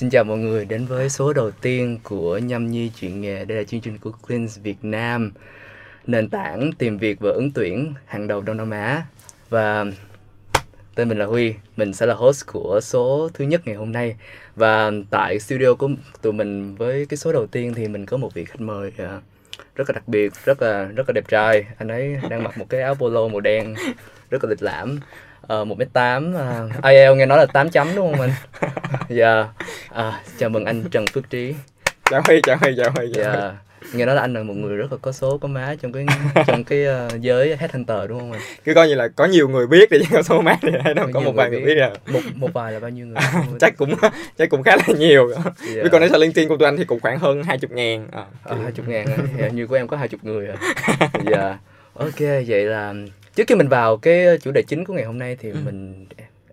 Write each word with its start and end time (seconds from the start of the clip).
Xin 0.00 0.10
chào 0.10 0.24
mọi 0.24 0.38
người 0.38 0.64
đến 0.64 0.86
với 0.86 1.08
số 1.08 1.32
đầu 1.32 1.50
tiên 1.50 1.98
của 2.02 2.38
Nhâm 2.38 2.70
Nhi 2.70 2.90
Chuyện 3.00 3.20
Nghề. 3.20 3.44
Đây 3.44 3.58
là 3.58 3.64
chương 3.64 3.80
trình 3.80 3.98
của 3.98 4.12
Cleans 4.26 4.60
Việt 4.60 4.76
Nam, 4.82 5.32
nền 6.06 6.30
tảng 6.30 6.72
tìm 6.78 6.98
việc 6.98 7.20
và 7.20 7.30
ứng 7.30 7.50
tuyển 7.50 7.94
hàng 8.06 8.26
đầu 8.26 8.40
Đông 8.40 8.56
Nam 8.56 8.70
Á. 8.70 9.02
Và 9.48 9.84
tên 10.94 11.08
mình 11.08 11.18
là 11.18 11.26
Huy, 11.26 11.54
mình 11.76 11.92
sẽ 11.92 12.06
là 12.06 12.14
host 12.14 12.46
của 12.46 12.80
số 12.82 13.30
thứ 13.34 13.44
nhất 13.44 13.60
ngày 13.64 13.74
hôm 13.74 13.92
nay. 13.92 14.16
Và 14.56 14.90
tại 15.10 15.40
studio 15.40 15.74
của 15.74 15.90
tụi 16.22 16.32
mình 16.32 16.74
với 16.74 17.06
cái 17.06 17.16
số 17.16 17.32
đầu 17.32 17.46
tiên 17.46 17.74
thì 17.74 17.88
mình 17.88 18.06
có 18.06 18.16
một 18.16 18.34
vị 18.34 18.44
khách 18.44 18.60
mời 18.60 18.92
à, 18.98 19.20
rất 19.74 19.90
là 19.90 19.92
đặc 19.92 20.08
biệt, 20.08 20.32
rất 20.44 20.62
là 20.62 20.84
rất 20.84 21.08
là 21.08 21.12
đẹp 21.12 21.28
trai. 21.28 21.64
Anh 21.78 21.88
ấy 21.88 22.16
đang 22.30 22.42
mặc 22.42 22.58
một 22.58 22.66
cái 22.68 22.82
áo 22.82 22.94
polo 22.94 23.28
màu 23.28 23.40
đen, 23.40 23.74
rất 24.30 24.44
là 24.44 24.50
lịch 24.50 24.62
lãm. 24.62 24.98
Ờ, 25.40 25.64
một 25.64 25.78
mét 25.78 25.88
tám 25.92 26.34
uh, 26.34 26.84
IELTS 26.84 27.16
nghe 27.18 27.26
nói 27.26 27.38
là 27.38 27.46
8 27.46 27.70
chấm 27.70 27.88
đúng 27.96 28.12
không 28.12 28.20
anh? 28.20 28.30
Dạ. 29.08 29.48
À, 29.88 30.20
chào 30.38 30.48
mừng 30.50 30.64
anh 30.64 30.84
Trần 30.90 31.04
Phước 31.06 31.30
Trí. 31.30 31.54
chào 32.10 32.22
huy 32.26 32.40
chào 32.42 32.56
huy 32.56 32.74
chào 32.76 32.90
huy. 32.90 33.12
Dạ. 33.14 33.52
Nghe 33.92 34.04
nói 34.06 34.14
là 34.14 34.20
anh 34.22 34.34
là 34.34 34.42
một 34.42 34.54
người 34.54 34.76
rất 34.76 34.92
là 34.92 34.98
có 35.02 35.12
số 35.12 35.38
có 35.38 35.48
má 35.48 35.74
trong 35.82 35.92
cái 35.92 36.06
trong 36.46 36.64
cái 36.64 36.86
uh, 37.06 37.20
giới 37.20 37.56
headhunter 37.56 38.08
đúng 38.08 38.18
không 38.20 38.32
anh? 38.32 38.40
cứ 38.64 38.74
coi 38.74 38.88
như 38.88 38.94
là 38.94 39.08
có 39.08 39.24
nhiều 39.24 39.48
người 39.48 39.66
biết 39.66 39.88
thì 39.90 39.98
chỉ 40.00 40.06
có 40.12 40.22
số 40.22 40.40
mát 40.40 40.58
thì 40.62 40.68
hay 40.84 40.94
đâu 40.94 41.06
Có 41.14 41.20
một 41.20 41.32
vài 41.34 41.50
người 41.50 41.60
biết. 41.60 41.78
à 41.80 41.90
Một 42.12 42.20
một 42.34 42.48
vài 42.52 42.72
là 42.72 42.80
bao 42.80 42.90
nhiêu 42.90 43.06
người? 43.06 43.16
chắc 43.60 43.76
cũng 43.76 43.94
chắc 44.38 44.50
cũng 44.50 44.62
khá 44.62 44.76
là 44.76 44.94
nhiều 44.98 45.30
Dạ. 45.34 45.80
với 45.82 45.90
còn 45.90 46.00
nếu 46.00 46.18
LinkedIn 46.20 46.48
của 46.48 46.56
tụi 46.56 46.68
anh 46.68 46.76
thì 46.76 46.84
cũng 46.84 47.00
khoảng 47.00 47.18
hơn 47.18 47.42
20 47.42 47.70
ngàn 47.76 48.08
à, 48.12 48.24
hai 48.62 48.72
chục 48.72 48.88
ngàn 48.88 49.06
á. 49.06 49.16
Dạ, 49.38 49.48
như 49.48 49.66
của 49.66 49.74
em 49.74 49.88
có 49.88 49.96
hai 49.96 50.08
chục 50.08 50.24
người 50.24 50.48
à. 50.48 50.56
Dạ. 51.30 51.58
Ok, 51.94 52.18
vậy 52.46 52.64
là 52.64 52.94
trước 53.34 53.44
khi 53.48 53.54
mình 53.54 53.68
vào 53.68 53.96
cái 53.96 54.38
chủ 54.42 54.50
đề 54.52 54.62
chính 54.62 54.84
của 54.84 54.94
ngày 54.94 55.04
hôm 55.04 55.18
nay 55.18 55.36
thì 55.36 55.50
Ừ. 55.50 55.56
mình 55.64 56.06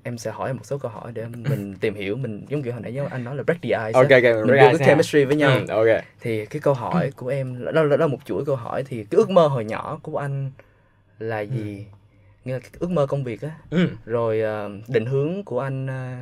em 0.04 0.17
sẽ 0.17 0.31
hỏi 0.31 0.54
một 0.54 0.66
số 0.66 0.77
câu 0.77 0.91
hỏi 0.91 1.12
để 1.12 1.26
mình 1.27 1.76
tìm 1.81 1.95
hiểu 1.95 2.16
mình 2.16 2.45
giống 2.50 2.63
kiểu 2.63 2.73
hồi 2.73 2.81
nãy 2.81 2.98
anh 3.12 3.23
nói 3.23 3.36
là 3.36 3.44
break 3.44 3.62
the 3.62 3.70
ice 3.70 3.91
ok 3.94 4.09
á. 4.09 4.16
ok 4.16 4.45
mình 4.48 4.55
build 4.59 4.77
cái 4.80 4.88
chemistry 4.88 5.26
với 5.26 5.36
nhau 5.36 5.52
ừ, 5.52 5.66
ok 5.73 6.03
thì 6.20 6.45
cái 6.45 6.62
câu 6.62 6.73
hỏi 6.73 7.12
của 7.16 7.28
em 7.28 7.66
đó, 7.66 7.72
đó, 7.72 7.83
là 7.83 8.08
một 8.08 8.17
chuỗi 8.25 8.45
câu 8.45 8.55
hỏi 8.55 8.83
thì 8.83 9.03
cái 9.03 9.17
ước 9.17 9.30
mơ 9.30 9.48
hồi 9.48 9.66
nhỏ 9.66 10.00
của 10.03 10.17
anh 10.17 10.52
là 11.20 11.39
gì 11.39 11.86
nghĩa 12.45 12.53
là 12.53 12.59
cái 12.59 12.70
ước 12.80 12.89
mơ 12.92 13.05
công 13.08 13.23
việc 13.23 13.42
á 13.42 13.52
ừ. 13.70 13.88
rồi 14.05 14.42
ờ, 14.42 14.70
định 14.88 15.05
hướng 15.05 15.44
của 15.44 15.59
anh 15.59 15.88
ờ, 15.88 16.14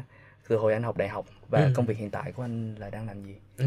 từ 0.48 0.58
hồi 0.58 0.74
anh 0.74 0.84
học 0.84 0.98
đại 0.98 1.08
học 1.10 1.26
và 1.50 1.60
Ừ. 1.60 1.72
công 1.76 1.86
việc 1.86 1.98
hiện 1.98 2.10
tại 2.10 2.32
của 2.32 2.44
anh 2.44 2.76
là 2.80 2.90
đang 2.90 3.08
làm 3.08 3.24
gì 3.24 3.36
Ừ. 3.58 3.66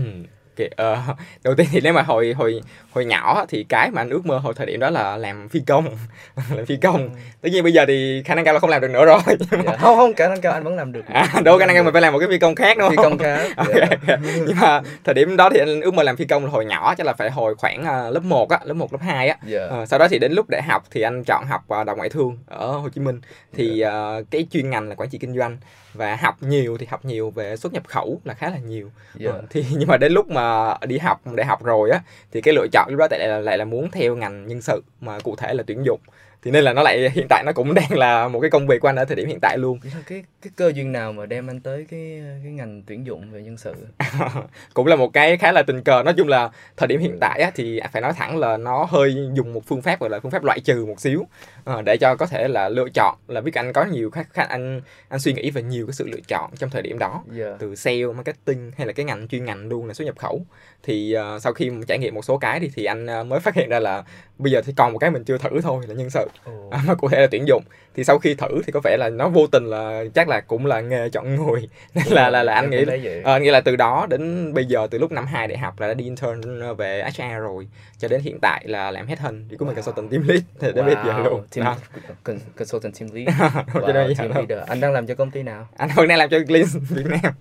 ok, 0.58 0.70
ờ, 0.76 1.14
đầu 1.44 1.54
tiên 1.54 1.66
thì 1.72 1.80
nếu 1.80 1.92
mà 1.92 2.02
hồi 2.02 2.34
hồi 2.38 2.60
hồi 2.92 3.04
nhỏ 3.04 3.44
thì 3.48 3.64
cái 3.68 3.90
mà 3.90 4.02
anh 4.02 4.10
ước 4.10 4.26
mơ 4.26 4.38
hồi 4.38 4.54
thời 4.56 4.66
điểm 4.66 4.80
đó 4.80 4.90
là 4.90 5.16
làm 5.16 5.48
phi 5.48 5.60
công. 5.66 5.96
Làm 6.56 6.66
phi 6.66 6.76
công. 6.76 7.10
Tất 7.40 7.48
nhiên 7.52 7.62
bây 7.62 7.72
giờ 7.72 7.84
thì 7.88 8.22
khả 8.24 8.34
năng 8.34 8.44
cao 8.44 8.54
là 8.54 8.60
không 8.60 8.70
làm 8.70 8.80
được 8.80 8.90
nữa 8.90 9.04
rồi. 9.04 9.18
Dạ. 9.50 9.76
không 9.78 9.96
không 9.96 10.14
khả 10.14 10.28
năng 10.28 10.40
cao 10.40 10.52
anh 10.52 10.64
vẫn 10.64 10.76
làm 10.76 10.92
được. 10.92 11.06
À, 11.06 11.40
đâu 11.44 11.58
khả 11.58 11.66
năng 11.66 11.76
cao 11.76 11.84
mình 11.84 11.92
phải 11.92 12.02
làm 12.02 12.12
một 12.12 12.18
cái 12.18 12.28
phi 12.28 12.38
công 12.38 12.54
khác 12.54 12.78
đúng 12.78 12.90
phi 12.90 12.96
công 12.96 13.18
khác 13.18 13.50
Ok, 13.56 13.68
dạ. 13.74 13.86
ok. 13.90 14.18
nhưng 14.46 14.56
mà 14.60 14.80
thời 15.04 15.14
điểm 15.14 15.36
đó 15.36 15.50
thì 15.50 15.58
anh 15.58 15.80
ước 15.80 15.94
mơ 15.94 16.02
làm 16.02 16.16
phi 16.16 16.24
công 16.24 16.44
là 16.44 16.50
hồi 16.50 16.64
nhỏ 16.64 16.94
chắc 16.94 17.06
là 17.06 17.12
phải 17.12 17.30
hồi 17.30 17.54
khoảng 17.54 17.84
à, 17.84 18.10
lớp 18.10 18.24
1 18.24 18.50
á 18.50 18.58
lớp 18.64 18.74
1 18.74 18.92
lớp 18.92 19.00
2 19.02 19.28
á. 19.28 19.36
Dạ. 19.46 19.66
Ờ, 19.70 19.86
sau 19.86 19.98
đó 19.98 20.08
thì 20.08 20.18
đến 20.18 20.32
lúc 20.32 20.46
đại 20.48 20.62
học 20.62 20.84
thì 20.90 21.00
anh 21.00 21.24
chọn 21.24 21.46
học 21.46 21.68
à, 21.68 21.84
đào 21.84 21.96
ngoại 21.96 22.08
thương 22.08 22.38
ở 22.46 22.72
Hồ 22.72 22.88
Chí 22.88 23.00
Minh. 23.00 23.20
Thì 23.54 23.80
à, 23.80 24.20
cái 24.30 24.46
chuyên 24.50 24.70
ngành 24.70 24.88
là 24.88 24.94
quản 24.94 25.08
trị 25.08 25.18
kinh 25.18 25.36
doanh 25.36 25.56
và 25.98 26.16
học 26.16 26.42
nhiều 26.42 26.76
thì 26.78 26.86
học 26.90 27.04
nhiều 27.04 27.30
về 27.30 27.56
xuất 27.56 27.72
nhập 27.72 27.82
khẩu 27.88 28.20
là 28.24 28.34
khá 28.34 28.50
là 28.50 28.58
nhiều 28.58 28.90
Dạ. 29.14 29.30
Ờ, 29.30 29.42
thì 29.50 29.64
nhưng 29.78 29.88
mà 29.88 29.96
đến 29.96 30.12
lúc 30.12 30.30
mà 30.30 30.74
đi 30.86 30.98
học 30.98 31.20
đại 31.34 31.46
học 31.46 31.64
rồi 31.64 31.90
á 31.90 32.00
thì 32.32 32.40
cái 32.40 32.54
lựa 32.54 32.66
chọn 32.72 32.86
lúc 32.90 32.98
đó 32.98 33.06
lại 33.10 33.28
là, 33.28 33.38
lại 33.38 33.58
là 33.58 33.64
muốn 33.64 33.90
theo 33.90 34.16
ngành 34.16 34.46
nhân 34.46 34.62
sự 34.62 34.82
mà 35.00 35.18
cụ 35.20 35.36
thể 35.36 35.54
là 35.54 35.62
tuyển 35.66 35.84
dụng 35.84 36.00
thì 36.42 36.50
nên 36.50 36.64
là 36.64 36.72
nó 36.72 36.82
lại 36.82 37.10
hiện 37.10 37.26
tại 37.28 37.42
nó 37.46 37.52
cũng 37.52 37.74
đang 37.74 37.92
là 37.92 38.28
một 38.28 38.40
cái 38.40 38.50
công 38.50 38.66
việc 38.66 38.80
của 38.80 38.88
anh 38.88 38.96
ở 38.96 39.04
thời 39.04 39.16
điểm 39.16 39.28
hiện 39.28 39.38
tại 39.42 39.58
luôn. 39.58 39.78
Cái 40.06 40.22
cái 40.42 40.52
cơ 40.56 40.72
duyên 40.74 40.92
nào 40.92 41.12
mà 41.12 41.26
đem 41.26 41.50
anh 41.50 41.60
tới 41.60 41.86
cái 41.90 42.22
cái 42.44 42.52
ngành 42.52 42.82
tuyển 42.86 43.06
dụng 43.06 43.30
về 43.30 43.42
nhân 43.42 43.56
sự? 43.56 43.74
Cũng 44.74 44.86
là 44.86 44.96
một 44.96 45.12
cái 45.12 45.36
khá 45.36 45.52
là 45.52 45.62
tình 45.62 45.82
cờ. 45.82 46.02
Nói 46.02 46.14
chung 46.16 46.28
là 46.28 46.50
thời 46.76 46.86
điểm 46.86 47.00
hiện 47.00 47.18
tại 47.20 47.40
á, 47.40 47.50
thì 47.54 47.80
phải 47.92 48.02
nói 48.02 48.12
thẳng 48.12 48.38
là 48.38 48.56
nó 48.56 48.86
hơi 48.90 49.16
dùng 49.34 49.52
một 49.52 49.66
phương 49.66 49.82
pháp 49.82 50.00
gọi 50.00 50.10
là 50.10 50.20
phương 50.20 50.32
pháp 50.32 50.44
loại 50.44 50.60
trừ 50.60 50.84
một 50.86 51.00
xíu 51.00 51.26
Ờ, 51.68 51.82
để 51.82 51.96
cho 51.96 52.16
có 52.16 52.26
thể 52.26 52.48
là 52.48 52.68
lựa 52.68 52.88
chọn 52.94 53.16
là 53.28 53.40
biết 53.40 53.54
anh 53.54 53.72
có 53.72 53.84
nhiều 53.84 54.10
khách 54.10 54.26
khách 54.32 54.48
anh 54.48 54.80
anh 55.08 55.20
suy 55.20 55.32
nghĩ 55.32 55.50
về 55.50 55.62
nhiều 55.62 55.86
cái 55.86 55.92
sự 55.92 56.08
lựa 56.08 56.20
chọn 56.28 56.50
trong 56.56 56.70
thời 56.70 56.82
điểm 56.82 56.98
đó. 56.98 57.24
Dạ. 57.32 57.56
Từ 57.58 57.74
sale 57.74 58.06
marketing 58.06 58.72
hay 58.76 58.86
là 58.86 58.92
cái 58.92 59.04
ngành 59.04 59.28
chuyên 59.28 59.44
ngành 59.44 59.68
luôn 59.68 59.86
là 59.86 59.94
xuất 59.94 60.04
nhập 60.04 60.18
khẩu. 60.18 60.46
Thì 60.82 61.12
ờ, 61.12 61.38
sau 61.38 61.52
khi 61.52 61.70
trải 61.88 61.98
nghiệm 61.98 62.14
một 62.14 62.24
số 62.24 62.38
cái 62.38 62.60
thì 62.60 62.70
thì 62.74 62.84
anh 62.84 63.06
ờ, 63.06 63.24
mới 63.24 63.40
phát 63.40 63.54
hiện 63.54 63.68
ra 63.68 63.80
là 63.80 64.04
bây 64.38 64.52
giờ 64.52 64.62
thì 64.64 64.72
còn 64.76 64.92
một 64.92 64.98
cái 64.98 65.10
mình 65.10 65.24
chưa 65.24 65.38
thử 65.38 65.60
thôi 65.60 65.84
là 65.88 65.94
nhân 65.94 66.10
sự 66.10 66.27
À, 66.70 66.80
mà 66.86 66.94
cụ 66.94 67.08
thể 67.08 67.20
là 67.20 67.26
tuyển 67.30 67.48
dụng. 67.48 67.62
Thì 67.96 68.04
sau 68.04 68.18
khi 68.18 68.34
thử 68.34 68.62
thì 68.66 68.72
có 68.72 68.80
vẻ 68.84 68.96
là 68.96 69.08
nó 69.08 69.28
vô 69.28 69.46
tình 69.46 69.64
là 69.64 70.04
chắc 70.14 70.28
là 70.28 70.40
cũng 70.40 70.66
là 70.66 70.80
nghề 70.80 71.08
chọn 71.10 71.34
người. 71.36 71.68
Nên 71.94 72.04
là 72.10 72.30
là 72.30 72.42
là 72.42 72.54
anh 72.54 72.64
Em 72.64 72.70
nghĩ 72.70 72.76
cũng 72.78 72.86
thấy 72.86 73.00
vậy. 73.02 73.22
Ờ, 73.24 73.32
anh 73.32 73.42
nghĩ 73.42 73.50
là 73.50 73.60
từ 73.60 73.76
đó 73.76 74.06
đến 74.10 74.54
bây 74.54 74.64
giờ 74.64 74.86
từ 74.90 74.98
lúc 74.98 75.12
năm 75.12 75.26
2 75.26 75.46
đại 75.48 75.58
học 75.58 75.80
là 75.80 75.86
đã 75.88 75.94
đi 75.94 76.04
intern 76.04 76.40
về 76.76 77.04
HR 77.16 77.38
rồi 77.40 77.68
cho 77.98 78.08
đến 78.08 78.20
hiện 78.20 78.38
tại 78.42 78.64
là 78.66 78.90
làm 78.90 79.06
hết 79.06 79.18
hình. 79.18 79.46
Thì 79.50 79.56
của 79.56 79.64
mình 79.64 79.74
Wow. 79.74 79.76
consultant 79.76 80.10
team 80.10 80.28
lead 80.28 80.40
thì 80.60 80.72
đến 80.72 80.86
bây 80.86 80.94
giờ 80.94 81.18
luôn. 81.24 81.42
Team, 81.54 81.64
Đó. 81.66 81.76
con- 82.24 82.38
consultant 82.58 82.94
team 83.00 83.10
lead. 83.14 83.28
Cho 83.74 83.80
wow, 83.80 83.86
nên 83.92 84.06
bây 84.06 84.14
giờ 84.14 84.24
team 84.24 84.34
leader. 84.48 84.68
Anh 84.68 84.80
đang 84.80 84.92
làm 84.92 85.06
cho 85.06 85.14
công 85.14 85.30
ty 85.30 85.42
nào? 85.42 85.68
Anh 85.76 85.88
vẫn 85.96 86.08
đang 86.08 86.18
làm 86.18 86.30
cho 86.30 86.38
Clean 86.48 86.64
Việt 86.90 87.06
Nam. 87.06 87.32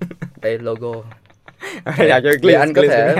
Đây 0.41 0.59
logo. 0.59 0.91
Đang 1.85 2.07
làm 2.07 2.23
cho 2.23 2.29
Clean 2.41 2.59
anh 2.59 2.73
có 2.73 2.81
thể. 2.89 3.15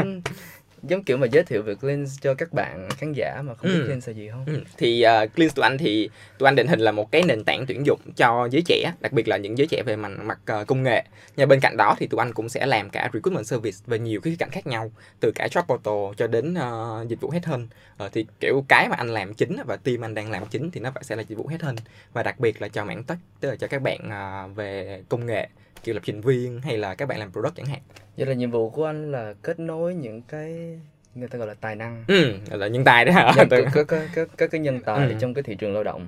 Giống 0.83 1.03
kiểu 1.03 1.17
mà 1.17 1.27
giới 1.31 1.43
thiệu 1.43 1.61
về 1.61 1.75
Cleanse 1.75 2.17
cho 2.21 2.33
các 2.33 2.53
bạn 2.53 2.89
khán 2.97 3.13
giả 3.13 3.41
mà 3.41 3.55
không 3.55 3.71
biết 3.71 3.77
Ừ. 3.77 3.85
Cleanse 3.85 4.11
là 4.11 4.17
gì 4.17 4.29
không? 4.29 4.43
Ừ, 4.45 4.61
thì 4.77 5.05
uh, 5.23 5.35
Clean 5.35 5.49
tụi 5.51 5.63
anh 5.63 5.77
thì 5.77 6.09
tụi 6.37 6.47
anh 6.47 6.55
định 6.55 6.67
hình 6.67 6.79
là 6.79 6.91
một 6.91 7.11
cái 7.11 7.23
nền 7.23 7.43
tảng 7.43 7.65
tuyển 7.67 7.85
dụng 7.85 7.99
cho 8.15 8.47
giới 8.51 8.61
trẻ 8.65 8.93
đặc 8.99 9.13
biệt 9.13 9.27
là 9.27 9.37
những 9.37 9.57
giới 9.57 9.67
trẻ 9.67 9.83
về 9.85 9.95
mặt 9.95 10.11
mặt 10.21 10.39
ờ, 10.45 10.65
công 10.65 10.83
nghệ. 10.83 11.03
Nhưng 11.37 11.49
bên 11.49 11.59
cạnh 11.59 11.77
đó 11.77 11.95
thì 11.99 12.07
tụi 12.07 12.19
anh 12.21 12.33
cũng 12.33 12.49
sẽ 12.49 12.65
làm 12.65 12.89
cả 12.89 13.09
recruitment 13.13 13.47
service 13.47 13.77
về 13.87 13.99
nhiều 13.99 14.21
cái 14.21 14.31
khía 14.31 14.37
cạnh 14.39 14.49
khác 14.49 14.67
nhau 14.67 14.91
từ 15.19 15.31
cả 15.35 15.47
job 15.51 15.63
portal 15.63 16.15
cho 16.17 16.27
đến 16.27 16.53
ờ, 16.53 17.05
dịch 17.07 17.21
vụ 17.21 17.29
headhunt 17.29 17.69
uh, 18.03 18.11
thì 18.13 18.25
kiểu 18.39 18.65
cái 18.67 18.89
mà 18.89 18.95
anh 18.95 19.09
làm 19.09 19.33
chính 19.33 19.57
và 19.65 19.75
team 19.75 20.05
anh 20.05 20.13
đang 20.13 20.31
làm 20.31 20.45
chính 20.45 20.71
thì 20.71 20.79
nó 20.79 20.91
phải 20.91 21.03
sẽ 21.03 21.15
là 21.15 21.23
dịch 21.27 21.35
vụ 21.35 21.47
headhunt 21.47 21.79
và 22.13 22.23
đặc 22.23 22.39
biệt 22.39 22.61
là 22.61 22.67
cho 22.67 22.85
mảng 22.85 23.03
tech 23.03 23.17
tức 23.39 23.49
là 23.49 23.55
cho 23.55 23.67
các 23.67 23.81
bạn 23.81 24.09
ờ, 24.09 24.47
về 24.55 25.01
công 25.09 25.25
nghệ 25.25 25.47
kiểu 25.87 25.93
lập 25.93 26.01
trình 26.05 26.21
viên 26.21 26.61
hay 26.61 26.77
là 26.77 26.95
các 26.95 27.05
bạn 27.07 27.19
làm 27.19 27.31
product 27.31 27.55
chẳng 27.55 27.65
hạn. 27.65 27.79
Vậy 28.17 28.25
là 28.25 28.33
nhiệm 28.33 28.51
vụ 28.51 28.69
của 28.69 28.85
anh 28.85 29.11
là 29.11 29.33
kết 29.41 29.59
nối 29.59 29.95
những 29.95 30.21
cái 30.21 30.79
người 31.15 31.27
ta 31.27 31.37
gọi 31.37 31.47
là 31.47 31.53
tài 31.53 31.75
năng. 31.75 32.03
Ừ, 32.07 32.33
là 32.51 32.67
nhân 32.67 32.83
tài 32.83 33.05
đấy 33.05 33.13
hả? 33.13 33.33
Nhân, 33.35 33.47
các, 33.49 33.85
các, 33.87 34.09
các, 34.15 34.27
các 34.37 34.51
cái 34.51 34.61
nhân 34.61 34.79
tài 34.79 35.09
Ừ. 35.09 35.15
trong 35.19 35.33
cái 35.33 35.43
thị 35.43 35.55
trường 35.55 35.73
lao 35.73 35.83
động. 35.83 36.07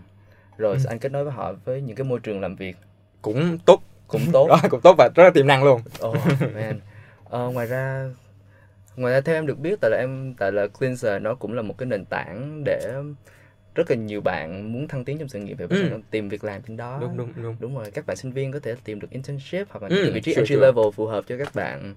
Rồi 0.57 0.75
Ừ. 0.75 0.85
anh 0.87 0.99
kết 0.99 1.11
nối 1.11 1.23
với 1.23 1.33
họ 1.33 1.53
với 1.65 1.81
những 1.81 1.95
cái 1.95 2.03
môi 2.03 2.19
trường 2.19 2.41
làm 2.41 2.55
việc. 2.55 2.77
Cũng 3.21 3.57
tốt. 3.65 3.81
Cũng 4.07 4.21
tốt. 4.31 4.47
Đó 4.47 4.59
cũng 4.69 4.81
tốt 4.81 4.95
và 4.97 5.09
rất 5.15 5.23
là 5.23 5.29
tiềm 5.29 5.47
năng 5.47 5.63
luôn. 5.63 5.81
Oh 6.07 6.15
man. 6.55 6.79
Ờ, 7.23 7.49
ngoài 7.49 7.67
ra 7.67 8.09
ngoài 8.95 9.13
ra 9.13 9.21
theo 9.21 9.35
em 9.35 9.47
được 9.47 9.59
biết 9.59 9.79
tại 9.81 9.91
là 9.91 9.97
em 9.97 10.33
tại 10.37 10.51
là 10.51 10.67
Cleanser 10.67 11.21
nó 11.21 11.35
cũng 11.35 11.53
là 11.53 11.61
một 11.61 11.77
cái 11.77 11.85
nền 11.85 12.05
tảng 12.05 12.63
để 12.63 12.93
rất 13.79 13.89
là 13.89 13.95
nhiều 13.95 14.21
bạn 14.21 14.73
muốn 14.73 14.87
thăng 14.87 15.05
tiến 15.05 15.17
trong 15.17 15.27
sự 15.29 15.39
nghiệp 15.39 15.55
và 15.59 15.65
Ừ. 15.69 15.89
tìm 16.11 16.29
việc 16.29 16.43
làm 16.43 16.61
trên 16.61 16.77
đó 16.77 16.97
đúng 17.01 17.17
đúng 17.17 17.33
đúng 17.43 17.55
đúng 17.59 17.75
rồi 17.77 17.91
các 17.91 18.05
bạn 18.05 18.17
sinh 18.17 18.31
viên 18.31 18.51
có 18.51 18.59
thể 18.59 18.75
tìm 18.83 18.99
được 18.99 19.07
internship 19.11 19.67
hoặc 19.69 19.83
là 19.83 19.89
Ừ, 19.89 20.03
những 20.03 20.13
vị 20.13 20.21
trí 20.21 20.31
sure, 20.31 20.39
entry 20.41 20.55
sure. 20.55 20.65
level 20.67 20.85
phù 20.95 21.05
hợp 21.05 21.23
cho 21.27 21.37
các 21.37 21.55
bạn 21.55 21.95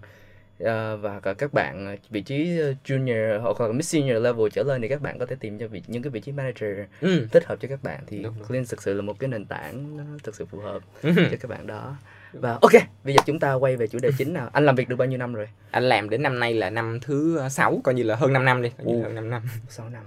Ờ, 0.59 0.97
và 0.97 1.21
cả 1.21 1.35
các 1.35 1.53
bạn 1.53 1.87
ờ, 1.87 1.97
vị 2.11 2.21
trí 2.23 2.59
ờ, 2.61 2.75
junior 2.85 3.41
hoặc 3.41 3.61
là 3.61 3.73
mid 3.73 3.87
senior 3.87 4.23
level 4.23 4.47
trở 4.53 4.63
lên 4.63 4.83
thì 4.83 4.89
các 4.89 5.01
bạn 5.03 5.19
có 5.19 5.27
thể 5.27 5.37
tìm 5.41 5.59
cho 5.59 5.69
vị 5.69 5.83
những 5.87 6.03
cái 6.03 6.11
vị 6.11 6.21
trí 6.21 6.33
manager 6.33 6.79
ừ. 7.01 7.27
thích 7.33 7.45
hợp 7.47 7.57
cho 7.61 7.69
các 7.69 7.83
bạn 7.83 8.01
thì 8.07 8.23
Đúng. 8.23 8.35
Clean 8.49 8.65
thực 8.69 8.83
sự 8.83 8.95
là 8.95 9.03
một 9.03 9.19
cái 9.19 9.29
nền 9.29 9.45
tảng 9.45 9.97
nó 9.97 10.05
thực 10.23 10.35
sự 10.35 10.45
phù 10.47 10.59
hợp 10.59 10.83
Ừ. 11.03 11.11
cho 11.31 11.37
các 11.41 11.49
bạn 11.49 11.67
đó 11.67 11.97
và 12.33 12.53
ok 12.53 12.73
bây 13.05 13.15
giờ 13.15 13.21
chúng 13.27 13.39
ta 13.39 13.53
quay 13.55 13.77
về 13.77 13.87
chủ 13.87 13.99
đề 14.03 14.11
chính 14.19 14.33
nào 14.35 14.51
anh 14.53 14.67
làm 14.67 14.75
việc 14.75 14.89
được 14.89 14.97
bao 14.97 15.09
nhiêu 15.09 15.19
năm 15.19 15.35
rồi 15.35 15.49
anh 15.71 15.83
làm 15.85 16.11
đến 16.11 16.23
năm 16.23 16.39
nay 16.41 16.55
là 16.55 16.71
năm 16.71 16.99
thứ 17.03 17.41
sáu 17.51 17.81
coi 17.85 17.95
như 17.95 18.03
là 18.03 18.17
hơn 18.17 18.33
5 18.33 18.45
năm 18.45 18.63
đi 18.63 18.71
coi 18.79 18.87
như 18.87 18.95
Ồ. 18.97 19.03
hơn 19.03 19.15
5 19.15 19.31
năm 19.31 19.43
6 19.69 19.89
năm 19.89 20.03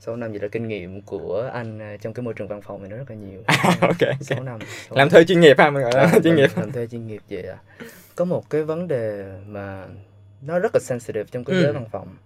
6 0.00 0.16
năm 0.16 0.30
vậy 0.30 0.40
là 0.40 0.48
kinh 0.48 0.68
nghiệm 0.68 1.02
của 1.02 1.50
anh 1.54 1.78
ờ, 1.78 1.96
trong 1.96 2.12
cái 2.14 2.22
môi 2.22 2.34
trường 2.34 2.48
văn 2.48 2.60
phòng 2.62 2.80
này 2.82 2.90
nó 2.90 2.96
rất 2.96 3.10
là 3.10 3.16
nhiều. 3.16 3.40
Ok 3.80 3.96
6 4.20 4.38
ok 4.38 4.44
năm 4.46 4.58
sáu 4.60 4.96
làm 4.96 4.98
năm. 4.98 5.08
thuê 5.10 5.24
chuyên 5.24 5.40
nghiệp 5.40 5.58
ha 5.58 5.70
mình 5.70 5.82
gọi 5.82 5.92
là 5.94 6.02
À, 6.02 6.18
chuyên 6.24 6.36
nghiệp. 6.36 6.50
làm 6.56 6.72
thuê 6.72 6.86
chuyên 6.86 7.06
nghiệp 7.06 7.22
vậy 7.30 7.42
à 7.42 7.56
có 8.16 8.24
một 8.24 8.50
cái 8.50 8.62
vấn 8.64 8.88
đề 8.88 9.32
mà 9.46 9.86
nó 10.42 10.58
rất 10.58 10.70
là 10.74 10.80
sensitive 10.80 11.24
trong 11.30 11.44
cái 11.44 11.56
Ừ. 11.56 11.62
giới 11.62 11.72
văn 11.72 11.84
phòng 11.90 12.16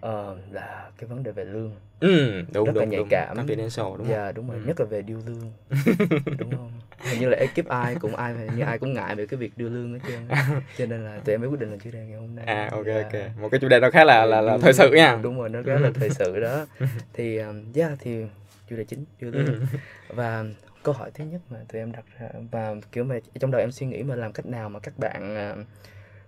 ờ, 0.00 0.36
là 0.50 0.90
cái 0.98 1.08
vấn 1.08 1.22
đề 1.22 1.30
về 1.32 1.44
lương 1.44 1.72
ừ 2.00 2.42
đúng 2.52 2.66
Rất 2.66 2.76
là 2.76 2.82
đúng 2.84 2.90
nhạy 2.90 2.98
đúng. 2.98 3.08
cảm. 3.10 3.36
confidential 3.36 3.96
đúng 3.96 3.96
không? 3.96 4.06
dạ 4.10 4.32
đúng 4.32 4.48
rồi. 4.50 4.56
Ừ. 4.58 4.62
nhất 4.66 4.80
là 4.80 4.86
về 4.86 5.02
điêu 5.02 5.18
lương 5.26 5.52
đúng 6.38 6.50
không? 6.50 6.72
Hình 7.10 7.20
như 7.20 7.28
là 7.28 7.36
ekip 7.36 7.68
ai 7.68 7.94
cũng 7.94 8.16
ai 8.16 8.34
như 8.56 8.62
ai 8.64 8.78
cũng 8.78 8.92
ngại 8.94 9.14
về 9.16 9.26
cái 9.26 9.38
việc 9.38 9.52
điêu 9.56 9.68
lương 9.68 9.92
hết 9.92 10.00
trơn 10.08 10.28
cho 10.78 10.86
nên 10.86 11.04
là 11.04 11.18
tụi 11.24 11.34
em 11.34 11.40
mới 11.40 11.50
quyết 11.50 11.60
định 11.60 11.70
làm 11.70 11.78
chủ 11.80 11.90
đề 11.92 11.98
ngày 12.06 12.18
hôm 12.18 12.36
nay. 12.36 12.44
À 12.44 12.68
ok 12.72 12.86
Dạ. 12.86 13.02
ok. 13.02 13.38
Một 13.40 13.48
cái 13.48 13.60
chủ 13.60 13.68
đề 13.68 13.80
nó 13.80 13.90
khá 13.90 14.04
là 14.04 14.24
là, 14.24 14.40
là 14.40 14.58
thời 14.58 14.72
sự 14.72 14.92
nha. 14.92 15.18
đúng 15.22 15.38
rồi 15.38 15.48
nó 15.48 15.60
rất 15.62 15.78
là 15.80 15.90
thời 15.94 16.10
sự 16.10 16.40
đó. 16.40 16.66
Thì 17.12 17.38
um, 17.38 17.64
yeah 17.74 17.92
thì 18.00 18.24
chủ 18.70 18.76
đề 18.76 18.84
chính 18.84 19.04
điêu 19.20 19.30
lương. 19.30 19.66
Và 20.08 20.44
câu 20.82 20.94
hỏi 20.94 21.10
thứ 21.14 21.24
nhất 21.24 21.40
mà 21.50 21.58
tụi 21.72 21.80
em 21.80 21.92
đặt 21.92 22.04
ra 22.20 22.28
và 22.50 22.74
kiểu 22.92 23.04
mà 23.04 23.18
trong 23.40 23.50
đầu 23.50 23.60
em 23.60 23.72
suy 23.72 23.86
nghĩ 23.86 24.02
mà 24.02 24.14
làm 24.16 24.32
cách 24.32 24.46
nào 24.46 24.68
mà 24.68 24.78
các 24.80 24.98
bạn 24.98 25.36
à, 25.36 25.54